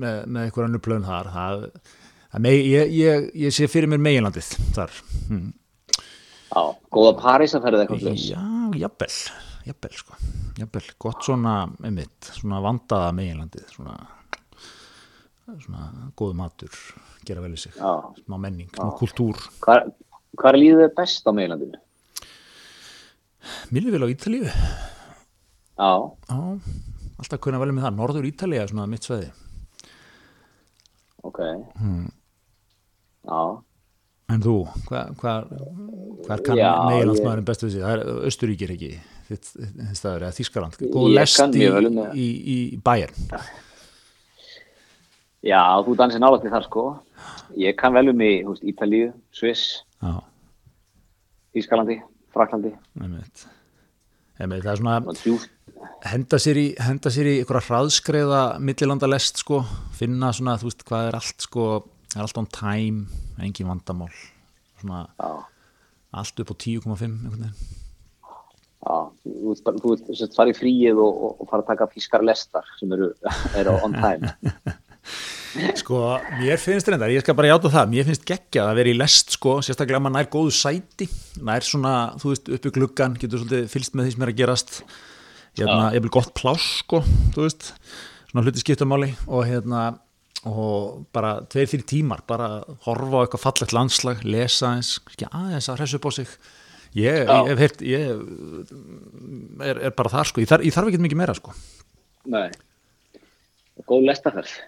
með, 0.01 0.21
með 0.27 0.47
eitthvað 0.47 0.69
annu 0.69 0.83
plön 0.85 1.07
þar. 1.07 1.31
Það, 1.35 1.65
það 2.33 2.45
megi, 2.47 2.69
ég, 2.73 2.93
ég, 2.97 3.31
ég 3.47 3.57
sé 3.57 3.69
fyrir 3.71 3.91
mér 3.93 4.03
meginlandið 4.05 4.53
þar. 4.77 5.01
Hm. 5.29 5.49
Já, 6.51 6.63
góða 6.91 7.13
París 7.21 7.55
að 7.55 7.67
ferða 7.67 7.85
eitthvað 7.85 8.07
fleis. 8.07 8.25
Já, 8.33 8.41
jafnvel, 8.81 9.11
jafnvel 9.69 9.99
sko. 10.01 10.17
Jafnvel, 10.59 10.87
gott 11.05 11.27
svona, 11.27 11.55
einmitt 11.87 12.33
svona 12.41 12.59
vandaða 12.65 13.13
meginlandið 13.17 13.69
svona, 13.77 13.95
svona 15.63 15.85
góðu 16.19 16.37
matur 16.41 16.81
gera 17.27 17.45
vel 17.45 17.55
í 17.55 17.61
sig, 17.61 17.77
Já. 17.77 17.93
smá 18.25 18.39
menning, 18.41 18.71
smá 18.75 18.91
kultúr. 18.99 19.39
Hvar, 19.63 19.87
hvar 20.41 20.59
líður 20.59 20.89
þið 20.89 20.97
best 20.99 21.29
á 21.29 21.33
er 23.87 23.95
vel 23.95 24.05
á 24.05 24.13
Ítalíu. 24.13 24.51
Já, 25.81 25.93
Já, 26.29 26.41
alltaf 27.21 27.41
kunna 27.41 27.61
velja 27.63 27.77
með 27.77 27.87
það, 27.87 27.97
Norður 28.01 28.29
Ítalía 28.29 28.65
er 28.65 28.73
svona 28.73 28.91
mitt 28.91 29.07
sveði 29.07 29.31
ok 31.27 31.41
hmm. 31.81 32.07
já, 33.29 33.41
En 34.31 34.43
þú, 34.45 34.61
hvað 34.87 35.09
hva, 35.19 35.33
hva 36.27 36.37
kann 36.45 36.59
Já, 36.61 36.69
meginlandsmaðurinn 36.87 37.47
bestu 37.49 37.67
við 37.67 37.73
sig? 37.75 37.83
Það 37.83 37.95
er 37.95 38.27
Östuríkir 38.29 38.73
ekki, 38.77 38.91
þitt, 39.27 39.49
þitt 39.57 39.99
staður, 39.99 40.27
eða 40.29 40.37
Þískaland. 40.37 40.77
Góð 40.95 41.09
lest 41.17 41.41
í, 41.59 41.65
um 41.67 41.99
það. 41.99 42.13
í, 42.15 42.29
í 42.55 42.59
Bayern. 42.87 43.33
já, 45.51 45.63
þú 45.87 45.97
dansir 45.99 46.23
nálægt 46.23 46.47
í 46.47 46.53
þar 46.53 46.69
sko 46.69 46.85
ég 47.59 47.79
kann 47.81 47.97
vel 47.97 48.13
um 48.13 48.23
í 48.23 48.33
Ítalíu, 48.71 49.11
Sviss, 49.35 49.81
Já, 50.01 50.21
Ískalandi 51.57 51.99
Fraklandi, 52.31 52.71
einmitt. 53.01 53.49
Einmitt, 54.41 54.65
það 54.65 54.73
er 54.73 54.81
svona, 54.81 55.35
henda 56.09 56.39
sér 56.41 56.59
í, 56.61 56.67
henda 56.81 57.11
sér 57.13 57.29
í 57.29 57.35
einhverja 57.43 57.67
hraðskreiða 57.67 58.43
millilanda 58.65 59.09
lest, 59.11 59.43
sko, 59.43 59.61
finna 59.97 60.31
svona, 60.37 60.55
þú 60.61 60.71
veist, 60.71 60.85
hvað 60.89 61.09
er 61.11 61.19
allt, 61.19 61.45
sko, 61.45 61.67
það 62.07 62.17
er 62.23 62.25
allt 62.25 62.41
on 62.41 62.49
time, 62.57 63.21
engin 63.45 63.69
vandamál, 63.69 64.09
svona, 64.81 65.03
já, 65.21 65.29
allt 66.23 66.43
upp 66.45 66.55
á 66.55 66.57
10,5, 66.57 67.05
einhvern 67.05 67.45
veginn. 67.45 67.53
já, 68.81 68.97
þú 69.27 69.51
veist, 69.51 69.69
þú 69.85 69.93
veist, 70.09 70.39
fara 70.39 70.55
í 70.55 70.57
fríið 70.57 71.03
og, 71.05 71.21
og, 71.29 71.37
og 71.45 71.53
fara 71.53 71.67
að 71.67 71.73
taka 71.75 71.91
fískar 71.93 72.25
lestar 72.25 72.73
sem 72.81 72.97
eru, 72.97 73.13
eru 73.61 73.77
on 73.85 73.99
time 74.01 74.33
Sko, 75.51 76.01
mér 76.39 76.61
finnst 76.63 76.87
reyndar, 76.87 77.11
ég 77.11 77.25
skal 77.25 77.35
bara 77.35 77.49
játa 77.51 77.71
það, 77.73 77.89
mér 77.91 78.07
finnst 78.07 78.27
geggjað 78.29 78.69
að 78.71 78.77
vera 78.79 78.93
í 78.93 78.99
lest, 78.99 79.33
sko, 79.35 79.57
sérstaklega 79.67 79.99
að 79.99 80.05
maður 80.05 80.15
nær 80.17 80.29
góðu 80.31 80.53
sæti, 80.55 81.09
nær 81.47 81.67
svona, 81.67 81.95
þú 82.23 82.31
veist, 82.31 82.51
uppi 82.55 82.73
gluggan, 82.77 83.17
getur 83.19 83.43
svolítið 83.43 83.67
fylgst 83.73 83.97
með 83.99 84.07
því 84.07 84.15
sem 84.15 84.25
er 84.27 84.33
að 84.33 84.39
gerast, 84.39 84.79
hérna, 85.59 85.81
ég 85.97 86.05
vil 86.07 86.13
gott 86.15 86.31
pláss, 86.39 86.69
sko, 86.85 87.03
þú 87.35 87.49
veist, 87.49 87.73
svona 88.31 88.47
hluti 88.47 88.63
skiptamáli 88.63 89.11
og 89.27 89.45
hérna, 89.51 89.83
og 90.47 91.03
bara 91.15 91.35
tveir, 91.51 91.69
þrjir 91.75 91.85
tímar, 91.97 92.23
bara 92.31 92.53
horfa 92.87 93.11
á 93.19 93.23
eitthvað 93.25 93.47
fallegt 93.49 93.77
landslag, 93.77 94.23
lesa 94.23 94.77
eins, 94.77 94.95
ekki 95.11 95.29
aðeins 95.35 95.71
að 95.73 95.83
hressu 95.83 95.99
upp 95.99 96.07
á 96.07 96.13
sig, 96.15 96.41
ég, 96.95 97.27
ég 97.27 97.51
hef 97.51 97.67
heyrt, 97.67 97.87
ég 97.91 98.11
er, 99.67 99.85
er 99.91 99.99
bara 99.99 100.15
þar, 100.15 100.31
sko, 100.31 100.47
ég 100.47 100.55
þarf, 100.55 100.71
ég 100.71 100.79
þarf 100.79 100.95
ekki 100.95 101.07
mikið 101.09 101.25
meira, 101.25 101.39
sko. 101.43 101.59
nei 102.31 102.51
góð 103.89 104.07
lestarferð 104.11 104.53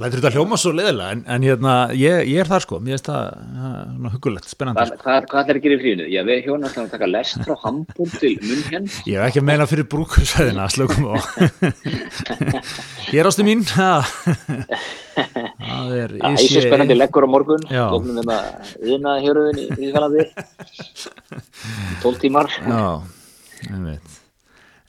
Lætur 0.00 0.22
þetta 0.22 0.30
hljóma 0.32 0.56
svo 0.56 0.70
leðilega 0.72 1.12
en, 1.14 1.20
en 1.28 1.44
hérna, 1.44 1.72
ég, 1.96 2.22
ég 2.30 2.40
er 2.40 2.48
þar 2.48 2.64
sko 2.64 2.78
mér 2.80 2.96
finnst 2.96 3.10
það 3.10 3.26
hugulegt, 4.14 4.48
spennandi 4.48 4.80
hvað, 4.80 4.88
sko. 4.88 5.02
hvað, 5.04 5.26
hvað 5.28 5.42
ætlar 5.42 5.58
að 5.58 5.66
gera 5.66 5.76
í 5.76 5.80
fríinu? 5.82 6.06
Já, 6.08 6.20
við 6.28 6.38
hjóna 6.46 6.70
ætlum 6.70 6.86
að 6.86 6.94
taka 6.94 7.08
lest 7.10 7.44
frá 7.44 7.54
Hamburg 7.66 8.14
til 8.22 8.32
München 8.40 8.88
Ég 9.10 9.18
hef 9.18 9.26
ekki 9.28 9.42
að 9.42 9.48
meina 9.50 9.68
fyrir 9.68 9.88
brúkusæðina 9.92 10.68
slökum 10.72 11.04
á 11.12 11.14
Ég 13.12 13.20
er 13.20 13.28
ástu 13.28 13.44
mín. 13.44 13.60
Það 15.12 15.92
er 15.98 16.16
svo 16.40 16.62
spennandi 16.64 16.96
leggur 16.96 17.26
á 17.26 17.28
morgun. 17.28 17.66
Lóknum 17.68 18.22
við 18.22 18.30
það 18.30 18.72
yðna 18.94 19.12
héruðin 19.26 19.60
í 19.60 19.68
Ískalandi 19.88 20.24
12 22.02 22.24
tímar 22.24 22.48
Já, 22.64 22.82
ég 23.68 23.86
veit 23.90 24.21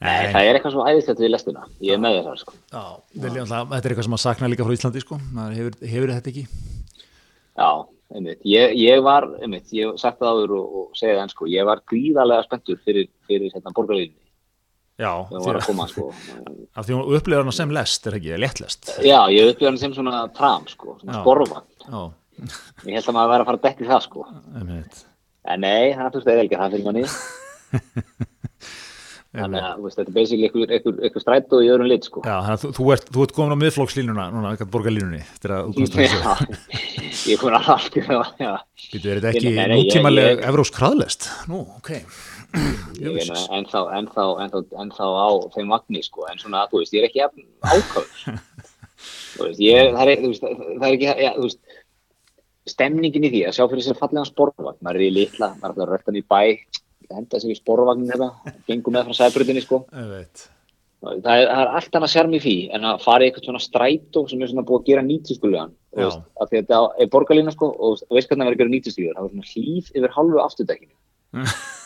Nei, 0.04 0.28
það 0.34 0.48
er 0.50 0.58
eitthvað 0.58 0.76
svo 0.76 0.86
æðislegt 0.90 1.24
við 1.24 1.32
lestina. 1.32 1.66
Ég 1.84 1.96
er 1.96 2.02
með 2.04 2.18
þér 2.18 2.26
það 2.28 2.40
sko. 2.42 2.56
Já, 2.74 2.84
viljum 3.26 3.50
það, 3.50 3.70
þetta 3.74 3.88
er 3.88 3.94
eitthvað 3.94 4.08
sem 4.10 4.18
að 4.18 4.24
sakna 4.24 4.50
líka 4.52 4.68
frá 4.68 4.76
Íslandi 4.76 5.04
sko, 5.04 5.20
hefur, 5.56 5.78
hefur 5.94 6.14
þetta 6.14 6.32
ekki. 6.34 6.44
Já, 7.54 7.70
einmitt, 8.18 8.42
ég, 8.50 8.76
ég 8.82 9.06
var 9.06 9.30
einmitt, 9.40 9.72
ég 9.76 9.96
sagt 10.02 10.20
það 10.20 10.34
áður 10.34 10.58
og, 10.58 10.76
og 10.82 11.00
segja 11.00 11.16
það 11.16 11.24
enn 11.24 11.34
sko. 11.36 11.48
Ég 11.54 11.70
var 11.70 11.84
gríðarlega 11.90 12.48
spenntur 12.50 12.82
fyrir, 12.84 13.08
fyrir 13.30 13.54
hérna, 13.56 13.72
borgarlíðinni 13.78 14.20
Já, 15.02 15.10
hún 15.26 15.42
var 15.42 15.58
að 15.58 15.70
koma 15.72 15.88
sko. 15.90 16.10
Af 16.78 16.86
því 16.86 16.98
hún 16.98 17.16
upplifir 17.18 17.42
hana 17.42 17.54
sem 17.56 17.72
lest 17.74 18.06
er 18.10 18.18
ekki, 18.20 18.36
léttlest? 18.42 18.92
Já, 19.02 19.18
ég 19.34 19.50
upplýði 19.54 19.72
hann 19.72 19.80
sem 19.82 19.96
svona 19.96 20.20
tram 20.38 20.68
sko. 20.70 20.98
Svona 21.02 21.16
Já. 21.16 21.22
sporvagn. 21.24 21.66
Já, 21.88 22.04
Ég 22.90 22.98
held 22.98 23.10
að 23.10 23.16
maður 23.18 23.32
væri 23.34 23.44
að 23.44 23.50
fara 23.50 23.60
að 23.60 23.66
dekka 23.66 23.86
í 23.86 23.90
það 23.90 24.06
sko. 24.06 24.28
Einmitt. 24.60 25.02
En 25.54 25.64
nei, 25.66 25.94
það 25.98 26.14
þurfti 26.18 26.32
eða 26.34 26.46
ekki 26.46 26.62
það 26.62 26.76
fyrir 26.76 26.88
manni 26.90 27.06
Þannig 29.34 29.64
að 29.66 29.80
veist, 29.82 29.98
þetta 29.98 30.12
er 30.12 30.16
basically 30.16 30.46
einhver, 30.46 30.70
einhver, 30.76 30.98
einhver 31.08 31.22
strætó 31.24 31.58
í 31.66 31.70
öðrum 31.74 31.88
lit 31.90 32.04
sko. 32.06 32.22
Já, 32.22 32.36
þannig 32.46 32.54
að 32.54 32.62
þú, 32.64 32.70
þú, 32.78 32.84
ert, 32.94 33.06
þú 33.16 33.20
ert 33.26 33.32
komin 33.34 33.56
á 33.58 33.62
miðflókslínuna 33.64 34.26
núna, 34.30 34.52
eitthvað 34.54 34.70
borgarlínunni 34.76 35.22
ég 37.32 37.38
kom 37.42 37.50
að 37.58 37.70
allt 37.74 37.94
já, 37.98 38.04
Býtu, 38.94 39.08
er 39.10 39.18
þetta 39.24 39.32
ekki 39.32 39.48
Nei, 39.48 39.56
nei, 39.58 39.64
ég- 39.64 39.74
nútímaleg 39.80 40.28
ég- 40.36 40.44
evrósk 40.52 40.74
hraðlest? 40.78 41.22
Nú, 41.50 41.60
ok. 41.80 41.90
Ennþá, 43.58 43.82
ennþá, 43.98 45.06
á 45.10 45.30
þeim 45.56 45.68
vagni 45.74 46.02
sko, 46.06 46.20
en 46.30 46.38
svona, 46.42 46.68
þú 46.70 46.76
veist, 46.84 46.94
ég 46.94 47.02
er 47.02 47.08
ekki 47.10 47.26
ákvæður 47.26 48.38
það 49.98 50.06
er, 50.06 50.14
ekki, 50.94 51.10
þú 51.40 51.44
veist 51.48 51.62
stemningin 52.70 53.26
í 53.28 53.34
því 53.34 53.42
að 53.50 53.56
sjá 53.58 53.66
fyrir 53.68 53.82
sér 53.88 53.98
fallegan 54.00 54.30
sporvagn, 54.30 54.78
maður 54.86 55.02
er 55.02 55.08
í 55.10 55.16
litla, 55.18 55.48
maður 55.58 55.66
er 55.66 55.70
alltaf 55.74 55.90
röttan 55.98 56.22
í 56.22 56.24
bæ 56.24 56.62
henda 57.12 57.42
sér 57.42 57.54
í 57.54 57.60
sporvagnin 57.60 58.12
þetta 58.12 58.56
gengum 58.70 58.96
með 58.96 59.10
frá 59.10 59.20
sæbrutinni 59.20 59.64
sko 59.64 59.84
það 61.04 61.12
er, 61.12 61.22
það 61.22 61.62
er 61.62 61.72
allt 61.78 61.98
annað 62.00 62.14
sjarm 62.16 62.34
í 62.38 62.42
því 62.44 62.56
en 62.78 62.90
að 62.90 63.04
fara 63.04 63.26
í 63.26 63.30
eitthvað 63.30 63.50
svona 63.50 63.64
strætó 63.64 64.26
sem 64.30 64.42
er 64.42 64.52
svona 64.52 64.66
búið 64.68 64.82
að 64.82 64.90
gera 64.92 65.06
nýtiskulegan 65.08 65.74
Já. 65.94 66.08
af 66.08 66.50
því 66.50 66.58
að 66.58 66.60
þetta 66.64 66.82
er 67.04 67.14
borgarlína 67.14 67.54
sko 67.54 67.70
og 67.74 68.04
veist 68.10 68.32
hvernig 68.32 68.46
það 68.46 68.52
verður 68.52 68.56
að 68.56 68.64
gera 68.64 68.76
nýtiskulegan 68.76 69.18
það 69.20 69.28
var 69.28 69.34
svona 69.36 69.52
hlýf 69.52 69.92
yfir 69.94 70.16
halvu 70.18 70.44
veist. 70.44 70.94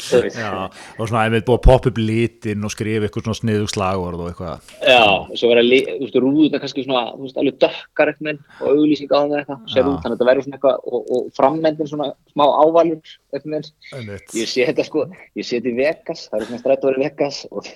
Já, 0.00 0.68
og 0.98 1.08
svona, 1.08 1.26
veit, 1.32 1.44
búið 1.46 1.56
að 1.56 1.64
poppa 1.64 1.90
upp 1.90 1.98
litin 2.00 2.64
og 2.66 2.72
skrifa 2.72 3.06
eitthvað 3.06 3.26
svona 3.26 3.38
sniðug 3.38 3.70
slagorð 3.72 4.22
og 4.24 4.30
eitthvað 4.30 4.72
Já, 4.84 5.04
og 5.04 5.36
svo 5.38 5.50
verður 5.50 5.62
að, 5.62 5.88
þú 5.88 6.04
veist, 6.04 6.18
rúðuna 6.24 6.60
kannski 6.62 6.84
svona, 6.86 7.02
þú 7.14 7.24
veist, 7.26 7.40
alveg 7.40 7.58
dökkar 7.64 8.12
eitthvað 8.12 8.40
og 8.40 8.66
auglýsing 8.74 9.12
á 9.12 9.18
það 9.20 9.36
eitthvað, 9.38 9.62
sér 9.72 9.88
út, 9.90 10.00
þannig 10.02 10.10
að 10.10 10.16
þetta 10.16 10.28
verður 10.30 10.46
svona 10.46 10.58
eitthvað 10.58 10.76
og, 10.90 11.14
og 11.16 11.30
frammendin 11.36 11.90
svona 11.90 12.10
smá 12.32 12.44
ávalur 12.46 13.14
eitthvað 13.34 13.70
Einmitt. 14.00 14.36
ég 14.40 14.52
sé 14.52 14.68
þetta 14.68 14.86
sko, 14.88 15.06
ég 15.38 15.48
sé 15.48 15.60
þetta 15.60 15.72
í 15.72 15.78
Vegas, 15.80 16.26
það 16.28 16.40
er 16.40 16.50
svona 16.50 16.62
strætó 16.64 16.90
verið 16.90 17.06
Vegas 17.06 17.40
og, 17.50 17.72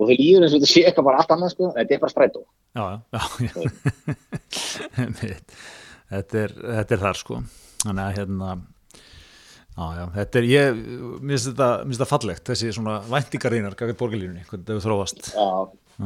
og 0.00 0.10
þau 0.10 0.16
líður 0.16 0.46
eins 0.46 0.56
og 0.56 0.58
þetta 0.58 0.72
sé 0.72 0.84
eitthvað 0.86 1.08
bara 1.10 1.22
allt 1.22 1.36
annað 1.36 1.54
sko, 1.54 1.70
þetta 1.78 1.96
er 1.96 2.04
bara 2.04 2.14
strætó. 2.16 2.44
Já, 2.76 2.84
já, 2.90 3.22
já. 3.46 3.54
Einmitt. 5.04 5.56
þetta, 6.10 6.44
er, 6.44 6.60
þetta 6.80 6.96
er 6.96 7.04
þar 7.08 7.24
sko 7.24 7.42
Þannig 7.80 8.04
að 8.04 8.16
hérna 8.18 8.54
Já, 9.80 9.86
já, 9.96 10.02
þetta 10.12 10.40
er, 10.40 10.46
ég, 10.50 10.80
mér 11.24 11.38
finnst 11.38 11.46
þetta, 11.48 11.66
mér 11.80 11.86
finnst 11.88 12.00
þetta 12.02 12.08
fallegt, 12.10 12.42
þessi 12.50 12.72
svona 12.76 12.96
væntingarínar, 13.08 13.76
gaggat 13.78 13.96
borgarlínunni, 14.00 14.42
hvernig 14.50 14.66
það 14.66 14.74
hefur 14.76 14.84
þróast. 14.84 15.30
Já, 15.32 15.46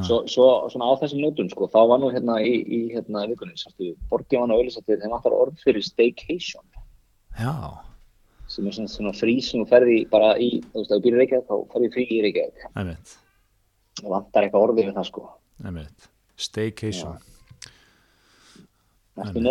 svo, 0.06 0.18
svo 0.30 0.44
svona 0.70 0.90
á 0.90 0.92
þessum 1.00 1.22
nótum 1.24 1.48
sko, 1.50 1.66
þá 1.72 1.80
var 1.90 2.02
nú 2.02 2.10
hérna 2.14 2.36
í, 2.44 2.52
í 2.62 2.78
hérna 2.92 3.24
vikunni, 3.32 3.56
sástu, 3.58 3.90
borgið 4.12 4.44
var 4.44 4.50
nú 4.52 4.60
auðvitað 4.60 5.02
þeim 5.02 5.16
vantar 5.16 5.34
orð 5.34 5.58
fyrir 5.64 5.82
staycation 5.86 6.62
Já, 7.40 7.54
sem 8.46 8.70
er 8.70 8.76
svona, 8.78 8.92
svona 8.94 9.14
frí 9.18 9.36
sem 9.42 9.64
þú 9.64 9.68
ferði 9.72 9.98
bara 10.12 10.30
í, 10.38 10.52
þú 10.70 10.78
veist, 10.78 10.90
ef 10.92 10.94
þú 10.94 11.02
býr 11.08 11.18
í 11.18 11.20
Reykjavík, 11.24 11.50
þá 11.50 11.74
ferði 11.74 11.90
frí 11.96 12.06
í 12.06 12.22
Reykjavík. 12.28 12.64
einmitt, 12.78 13.18
Það 13.98 14.14
vantar 14.14 14.46
eitthvað 14.46 14.68
orðið 14.68 14.84
við 14.84 14.94
það 15.00 15.10
sko. 15.10 15.26
einmitt, 15.64 16.08
staycation. 16.46 17.18
Ertu 19.14 19.42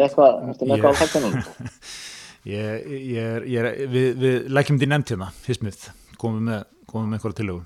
Ég, 2.44 2.88
ég 2.91 3.20
er, 3.24 3.46
ég 3.48 3.62
er, 3.62 3.78
við, 3.88 4.10
við 4.20 4.50
lækjum 4.52 4.80
því 4.82 4.89
nefnt 4.91 5.14
hérna, 5.14 5.30
Hismith, 5.46 5.94
komum 6.20 6.50
með, 6.50 6.66
komum 6.91 7.08
með 7.08 7.22
einhverja 7.22 7.39
tillögu. 7.39 7.64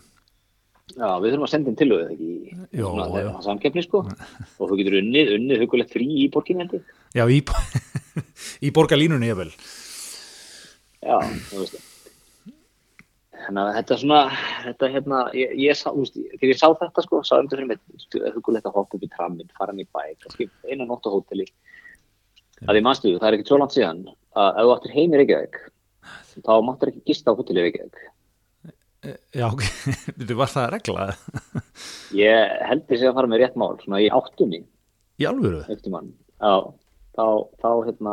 Já, 0.96 1.10
við 1.20 1.34
þurfum 1.34 1.46
að 1.48 1.52
senda 1.52 1.72
inn 1.72 1.78
tilöðu 1.78 2.06
ekki 2.14 2.28
Jó, 2.80 2.86
já. 2.96 3.02
þeirra 3.12 3.42
samkeppni 3.44 3.82
sko 3.84 4.04
og 4.08 4.70
þú 4.70 4.78
getur 4.80 4.96
unnið, 5.02 5.34
unnið 5.36 5.64
hugulegt 5.66 5.92
frí 5.92 6.08
í 6.24 6.30
borginu 6.32 6.64
hendi. 6.64 6.80
Já, 7.18 7.26
í, 7.28 7.42
í 8.66 8.72
borgarlínunni 8.76 9.28
ég 9.28 9.40
vel. 9.42 9.50
Já, 11.04 11.18
þú 11.52 11.66
veist 11.66 11.84
Þannig 13.48 13.62
að 13.64 13.76
þetta 13.78 13.94
er 13.94 14.00
svona, 14.02 14.22
þetta 14.64 14.88
hérna, 14.92 15.20
ég, 15.38 15.52
ég 15.62 15.78
sá, 15.78 15.86
þú 15.88 16.02
veist, 16.02 16.18
þegar 16.34 16.50
ég 16.52 16.58
sá 16.60 16.66
þetta 16.82 17.04
sko, 17.06 17.20
sá 17.24 17.34
um 17.38 17.46
þetta 17.46 17.58
fyrir 17.58 17.70
mig, 17.70 17.84
hugulegt 18.36 18.68
að 18.68 18.80
hoppa 18.80 18.98
upp 18.98 19.06
í 19.06 19.12
trammin, 19.14 19.52
fara 19.56 19.72
hann 19.72 19.84
í 19.84 19.86
bæ, 19.88 20.02
kannski 20.24 20.50
eina 20.68 20.88
nótt 20.88 21.08
á 21.08 21.14
hóteli. 21.14 21.46
Það 22.64 22.80
er 22.80 22.86
mannstu, 22.86 23.16
það 23.20 23.28
er 23.30 23.38
ekki 23.38 23.50
svo 23.52 23.60
langt 23.62 23.76
síðan 23.76 24.00
að 24.38 24.48
ef 24.62 24.68
þú 24.68 24.72
áttir 24.76 24.96
heim 24.96 25.14
í 25.14 25.20
Reykjavík, 25.22 25.60
þá 26.46 26.54
máttur 26.66 26.92
ekki 26.92 27.04
gista 27.12 27.34
á 27.34 27.38
hóteli 27.38 27.62
í 27.62 27.68
Reykjavík. 27.68 28.00
Já, 29.38 29.48
þetta 29.54 30.38
var 30.42 30.52
það 30.52 30.72
reglað. 30.74 31.14
Ég 32.18 32.58
held 32.72 32.88
því 32.90 33.04
að 33.06 33.16
fara 33.20 33.30
með 33.30 33.44
rétt 33.44 33.60
mál, 33.60 33.78
svona 33.84 34.02
í 34.04 34.10
áttunni, 34.14 34.64
Í 35.18 35.26
alvöru? 35.26 35.64
Já, 36.38 36.54
þá, 37.18 37.26
þá, 37.58 37.70
hérna, 37.88 38.12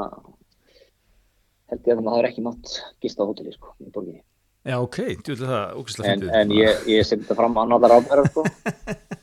held 1.73 1.91
ég 1.91 1.99
að 1.99 2.07
það 2.07 2.21
er 2.21 2.29
ekki 2.31 2.45
mátt 2.47 2.77
gista 3.05 3.25
á 3.25 3.29
hóteli, 3.29 3.53
sko, 3.53 3.75
í 3.85 3.91
borginni. 3.93 4.23
Já, 4.65 4.79
ok, 4.81 4.97
þú 5.21 5.35
veit 5.35 5.43
það, 5.45 5.65
ógæslega 5.77 6.13
En, 6.15 6.23
en 6.41 6.53
ég, 6.57 6.87
ég 6.89 7.05
seti 7.05 7.27
þetta 7.27 7.37
fram 7.37 7.59
að 7.61 7.75
náttúrulega 7.75 7.99
ráðbæra, 7.99 8.25
sko, 8.31 8.45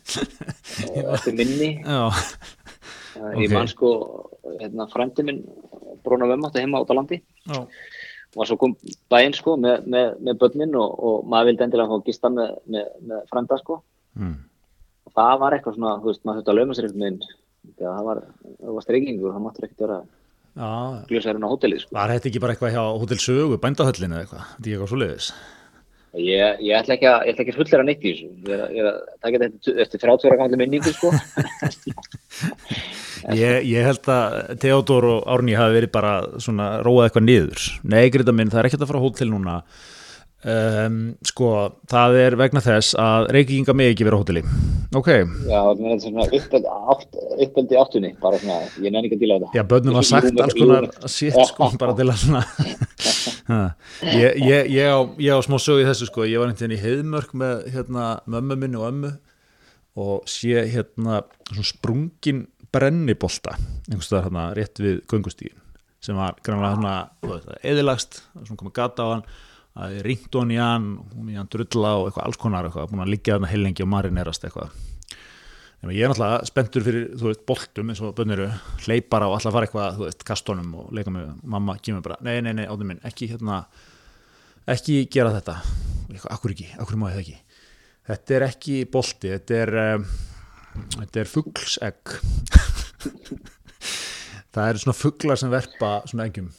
eftir 1.16 1.38
minni, 1.40 1.72
Já, 1.82 2.04
okay. 3.16 3.44
ég 3.44 3.54
man 3.54 3.70
sko, 3.72 3.92
hérna, 4.60 4.88
frændi 4.92 5.26
minn, 5.28 5.42
Bruna 6.06 6.30
Vömmátti 6.30 6.64
heima 6.64 6.82
út 6.84 6.92
á 6.92 6.98
landi, 6.98 7.22
já, 7.46 7.60
var 8.36 8.48
svo 8.48 8.58
kom 8.62 8.78
daginn 9.12 9.36
sko 9.36 9.58
með, 9.60 9.86
með, 9.92 10.16
með 10.24 10.40
börnin 10.42 10.80
og, 10.80 10.96
og 10.96 11.28
maður 11.30 11.52
vildi 11.52 11.68
endilega 11.68 11.92
fá 11.92 12.08
gista 12.08 12.32
með, 12.32 12.56
með, 12.72 12.90
með 13.10 13.28
frænda 13.32 13.60
sko. 13.62 13.82
Mm. 14.20 14.40
og 15.08 15.14
það 15.16 15.38
var 15.44 15.56
eitthvað 15.56 15.78
svona, 15.78 15.94
þú 16.02 16.12
veist, 16.12 16.24
maður 16.28 16.42
þurfti 16.42 16.52
að 16.52 16.60
lauma 16.60 16.78
sér 16.78 16.90
veginn. 16.92 17.22
Þegar 17.78 17.94
það 17.94 18.08
var, 18.08 18.20
það 18.50 18.76
var 18.76 18.86
streikingur 18.88 19.36
það 19.36 19.44
máttur 19.46 19.68
ekkert 19.68 19.84
vera 19.86 20.02
Já, 20.52 20.70
gljósærinn 21.08 21.46
á 21.48 21.52
hótelið 21.52 21.84
sko. 21.86 21.94
Var 21.96 22.12
þetta 22.12 22.28
ekki 22.28 22.40
bara 22.44 22.56
eitthvað 22.56 22.74
hjá 22.76 22.84
Hotel 23.04 23.20
Sögu, 23.24 23.60
bændahöllinu 23.62 24.18
eða 24.18 24.24
eitthvað, 24.26 24.48
þetta 24.48 24.58
er 24.58 24.66
ekki 24.66 24.74
eitthvað 24.76 24.92
svo 24.92 25.00
leiðis 25.00 25.28
ég, 26.20 26.58
ég 26.68 26.76
ætla 26.76 26.96
ekki 26.98 27.08
að, 27.08 27.30
að 27.32 27.54
fullera 27.56 27.86
neitt 27.88 28.04
í 28.04 28.12
þessu 28.12 28.28
ég 28.52 28.80
er 28.82 28.90
að- 28.92 29.02
taka 29.24 29.40
þetta 29.46 29.76
eftir 29.86 30.02
30 30.04 30.28
ára 30.32 30.40
gamlega 30.42 30.62
minningu 30.64 30.92
sko 30.96 31.12
Ég, 33.38 33.68
ég 33.70 33.86
held 33.86 34.08
að 34.10 34.36
Theodor 34.64 35.06
og 35.12 35.28
Árný 35.30 35.54
hafi 35.54 35.76
verið 35.78 35.92
bara 35.94 36.14
svona 36.42 36.72
róað 36.82 37.06
eitthvað 37.12 37.26
niður. 37.28 37.66
Nei, 37.86 38.08
Greta 38.10 38.34
minn, 38.34 38.50
það 38.50 38.64
er 38.64 38.70
ekkert 38.72 38.86
að 38.86 38.90
fara 38.90 39.02
hótel 39.04 39.30
núna. 39.30 39.60
Um, 40.42 40.96
sko, 41.22 41.48
það 41.86 42.16
er 42.18 42.36
vegna 42.40 42.62
þess 42.66 42.96
að 42.98 43.28
reykinga 43.36 43.76
mig 43.78 43.92
ekki 43.92 44.08
vera 44.08 44.18
hóteli. 44.18 44.42
Ok, 44.98 45.10
Já, 45.46 45.60
það 45.62 45.84
er 45.92 46.00
svona 46.02 46.26
í 47.72 47.78
áttunni, 47.78 48.10
bara 48.20 48.40
svona, 48.42 48.58
ég 48.82 48.90
nenni 48.90 49.08
ekki 49.08 49.20
að 49.20 49.22
díla 49.22 49.38
þetta. 49.38 49.52
já, 49.56 49.64
bönnum 49.70 50.00
var 50.00 50.08
sagt 50.08 50.42
alls 50.42 50.56
konar 50.58 50.88
shit, 51.06 51.38
sko, 51.48 51.70
bara 51.80 51.94
til 51.96 52.08
að 52.10 52.18
svona 52.24 52.42
ég, 54.18 54.40
ég, 54.42 54.72
ég, 54.74 54.90
á, 54.90 55.00
ég 55.22 55.38
á 55.38 55.40
smá 55.46 55.58
sögu 55.62 55.84
í 55.84 55.88
þessu, 55.88 56.10
sko, 56.10 56.26
ég 56.28 56.42
var 56.42 56.50
einhvern 56.50 56.72
veginn 56.72 56.78
í 56.78 56.82
heiðmörk 56.82 57.36
með 57.38 57.62
hérna, 57.76 58.08
mömmu 58.26 58.58
minni 58.64 58.82
og 58.82 58.88
ömmu 58.90 59.12
og 60.02 60.26
sé 60.32 60.66
hérna 60.72 61.22
svona 61.52 61.68
sprungin 61.68 62.44
brennibolta 62.72 63.58
einhvers 63.90 64.10
staðar 64.10 64.30
hérna 64.30 64.48
rétt 64.58 64.82
við 64.82 65.02
göngustíðin 65.12 65.60
sem 66.02 66.18
var 66.18 66.38
grannlega 66.42 67.06
veist, 67.28 67.50
eðilagst, 67.62 68.22
svona 68.42 68.60
komið 68.60 68.78
gata 68.80 69.06
á 69.06 69.08
hann 69.14 69.26
að 69.80 70.00
ringt 70.06 70.34
hann 70.36 70.52
í 70.52 70.58
hann 70.60 70.88
hún 71.16 71.32
í 71.32 71.38
hann 71.40 71.50
drulla 71.52 71.98
og 72.00 72.10
eitthvað 72.10 72.26
alls 72.28 72.40
konar 72.42 72.68
eitthvað, 72.68 72.90
búin 72.92 73.06
að 73.06 73.14
liggja 73.14 73.38
þarna 73.38 73.52
heilengi 73.52 73.86
og 73.86 73.92
marinerast 73.94 74.48
eitthvað 74.48 74.74
að 75.82 75.96
ég 75.96 76.06
er 76.06 76.12
náttúrulega 76.12 76.46
spenntur 76.46 76.84
fyrir, 76.86 77.06
þú 77.18 77.28
veist, 77.30 77.46
boltum 77.50 77.90
eins 77.90 78.02
og 78.06 78.12
bönniru, 78.18 78.48
hleypar 78.84 79.26
á 79.26 79.28
alltaf 79.32 79.56
fara 79.56 79.66
eitthvað, 79.66 79.96
þú 79.98 80.06
veist, 80.06 80.26
kastónum 80.28 80.76
og 80.78 80.92
leika 80.94 81.14
með 81.14 81.32
mamma, 81.42 81.78
kemur 81.82 82.04
bara, 82.06 82.20
nei, 82.26 82.36
nei, 82.46 82.54
nei, 82.60 82.68
áttum 82.70 82.92
minn, 82.92 83.02
ekki 83.08 83.32
hérna, 83.32 83.64
ekki 84.70 85.00
gera 85.14 85.34
þetta, 85.40 85.56
eitthvað, 86.12 86.36
akkur 86.36 86.54
ekki, 86.54 86.68
akkur 86.84 87.02
má 87.02 87.08
ég 87.10 87.18
það 87.18 87.24
ekki. 87.24 87.40
Þetta 88.12 88.36
er 88.36 88.46
ekki 88.46 88.78
bolti, 88.94 89.34
þetta 89.34 89.58
er, 89.58 89.74
um, 89.82 90.06
þetta 91.00 91.24
er 91.24 91.32
fugglsegg. 91.32 92.16
það 94.54 94.68
eru 94.68 94.84
svona 94.84 95.00
fugglar 95.00 95.42
sem 95.42 95.54
verpa 95.54 95.96
svona 96.06 96.30
eggjum 96.30 96.52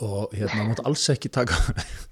og 0.00 0.34
hérna, 0.36 0.66
mátt 0.70 0.82
alls 0.86 1.06
ekki 1.12 1.32
taka 1.32 1.58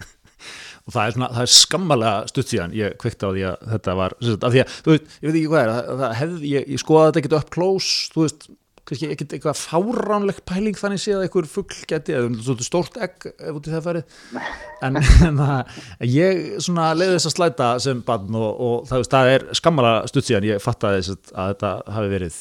og 0.89 0.95
það 0.95 1.03
er, 1.03 1.17
svona, 1.17 1.31
það 1.35 1.43
er 1.45 1.53
skammalega 1.57 2.31
stutt 2.33 2.53
síðan 2.55 2.77
ég 2.77 2.97
kveikti 3.01 3.29
á 3.29 3.31
því 3.31 3.45
að 3.51 3.67
þetta 3.75 3.99
var 3.99 4.17
af 4.19 4.55
því 4.55 4.63
að, 4.63 4.79
þú 4.85 4.95
veist, 4.95 5.11
ég 5.19 5.29
veit 5.29 5.35
ekki 5.35 5.51
hvað 5.53 5.65
er 5.65 5.75
það, 5.75 5.93
það 6.03 6.17
hefði, 6.23 6.55
ég, 6.55 6.73
ég 6.73 6.83
skoða 6.85 7.11
þetta 7.11 7.23
ekkert 7.23 7.39
upp 7.41 7.53
close 7.59 8.15
þú 8.15 8.25
veist, 8.25 8.49
kannski 8.89 9.11
ekkert 9.13 9.35
eitthvað 9.37 9.59
fáránlegt 9.61 10.45
pæling 10.49 10.79
þannig 10.79 11.03
séð 11.03 11.19
að 11.19 11.25
einhver 11.27 11.49
fugl 11.51 11.81
geti 11.91 12.15
eða 12.17 12.55
stórt 12.65 12.97
egg 13.05 13.27
ef 13.29 13.59
út 13.59 13.69
í 13.69 13.73
það 13.75 13.85
farið. 13.85 14.15
En, 14.87 15.01
en 15.29 15.41
það, 15.43 15.75
ég 16.09 16.41
svona 16.65 16.87
leiði 16.97 17.19
þess 17.19 17.31
að 17.31 17.35
slæta 17.35 17.71
sem 17.85 18.01
barn 18.07 18.39
og, 18.39 18.49
og 18.49 18.89
það, 18.89 19.05
það 19.13 19.33
er 19.35 19.47
skammalega 19.61 20.13
stutt 20.13 20.31
síðan 20.31 20.49
ég 20.49 20.65
fattaði 20.65 21.03
þess 21.03 21.15
að, 21.15 21.35
að 21.35 21.53
þetta 21.53 21.75
hafi 21.99 22.13
verið 22.15 22.41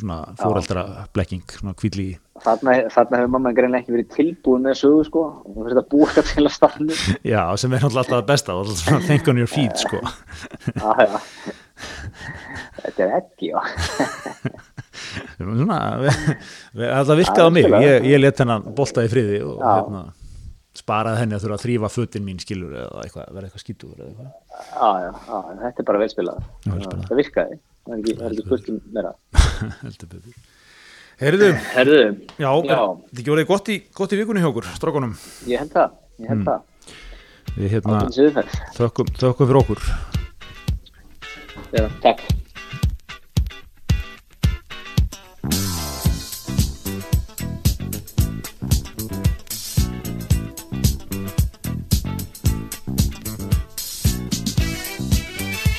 svona 0.00 0.18
fóreldra 0.40 0.86
blekking, 1.12 1.56
svona 1.58 1.76
kvíli 1.76 2.08
Þarna, 2.40 2.74
þarna 2.94 3.18
hefur 3.20 3.32
mamma 3.34 3.50
greinlega 3.56 3.82
ekki 3.82 3.92
verið 3.94 4.12
tilbúin 4.14 4.62
með 4.64 4.78
sögu 4.80 5.02
sko 5.08 5.24
og 5.44 5.48
það 5.56 5.66
fyrir 5.66 5.80
að 5.82 5.88
búa 5.92 6.24
til 6.30 6.44
að 6.46 6.54
stafnu. 6.54 6.96
já, 7.34 7.42
sem 7.60 7.74
er 7.76 7.84
alltaf 7.88 8.08
það 8.14 8.22
besta 8.30 8.56
think 9.08 9.28
on 9.28 9.40
your 9.42 9.50
feet, 9.50 9.76
sko 9.82 10.00
Já, 10.00 10.90
já. 11.04 11.18
Þetta 12.80 13.04
er 13.04 13.12
ekki, 13.18 13.50
já. 13.52 13.60
svona, 15.36 15.78
það 16.76 17.20
virkaði 17.20 17.44
á 17.44 17.50
mig 17.56 17.68
ég, 17.84 18.08
ég 18.08 18.22
let 18.22 18.40
hennan 18.42 18.64
bolta 18.76 19.04
í 19.04 19.10
friði 19.12 19.40
og 19.44 19.60
hérna, 19.64 20.02
sparaði 20.80 21.22
henni 21.24 21.36
að 21.36 21.44
þurfa 21.44 21.58
að 21.58 21.64
þrýfa 21.64 21.90
fötin 21.92 22.24
mín 22.26 22.40
skilur 22.40 22.76
eða 22.84 23.04
eitthvað, 23.04 23.32
vera 23.36 23.48
eitthvað 23.48 23.64
skítur 23.64 23.90
Já, 24.06 24.88
já, 25.04 25.10
þetta 25.64 25.82
er 25.82 25.88
bara 25.88 26.00
velspilað. 26.04 26.40
Það 26.64 27.20
virkaði. 27.20 27.60
Það 27.80 27.94
er 27.96 28.00
ekki, 28.00 28.16
ekki 28.30 28.46
spurt 28.46 28.70
um 28.70 28.80
meira. 28.94 29.12
heldur 29.84 30.10
betur 30.14 30.59
Heyrðu, 31.20 31.48
Herðu, 31.74 31.98
já, 32.40 32.50
Já. 32.64 32.78
ekki 33.20 33.32
orðið 33.34 33.48
gott 33.50 33.66
gott 33.98 34.12
í 34.14 34.18
vikunni 34.20 34.40
hjá 34.40 34.48
okkur, 34.48 34.68
strákunum 34.78 35.12
ég 35.50 35.60
held 35.60 35.72
það, 35.74 35.90
ég 36.16 36.30
Mm. 36.30 36.30
held 36.30 36.46
það. 36.48 36.60
við 37.60 37.68
hérna 37.74 37.98
þökkum, 38.78 39.10
þökkum 39.20 39.50
fyrir 39.50 39.60
okkur 39.60 39.80
Já, 41.70 41.84
takk. 42.02 42.22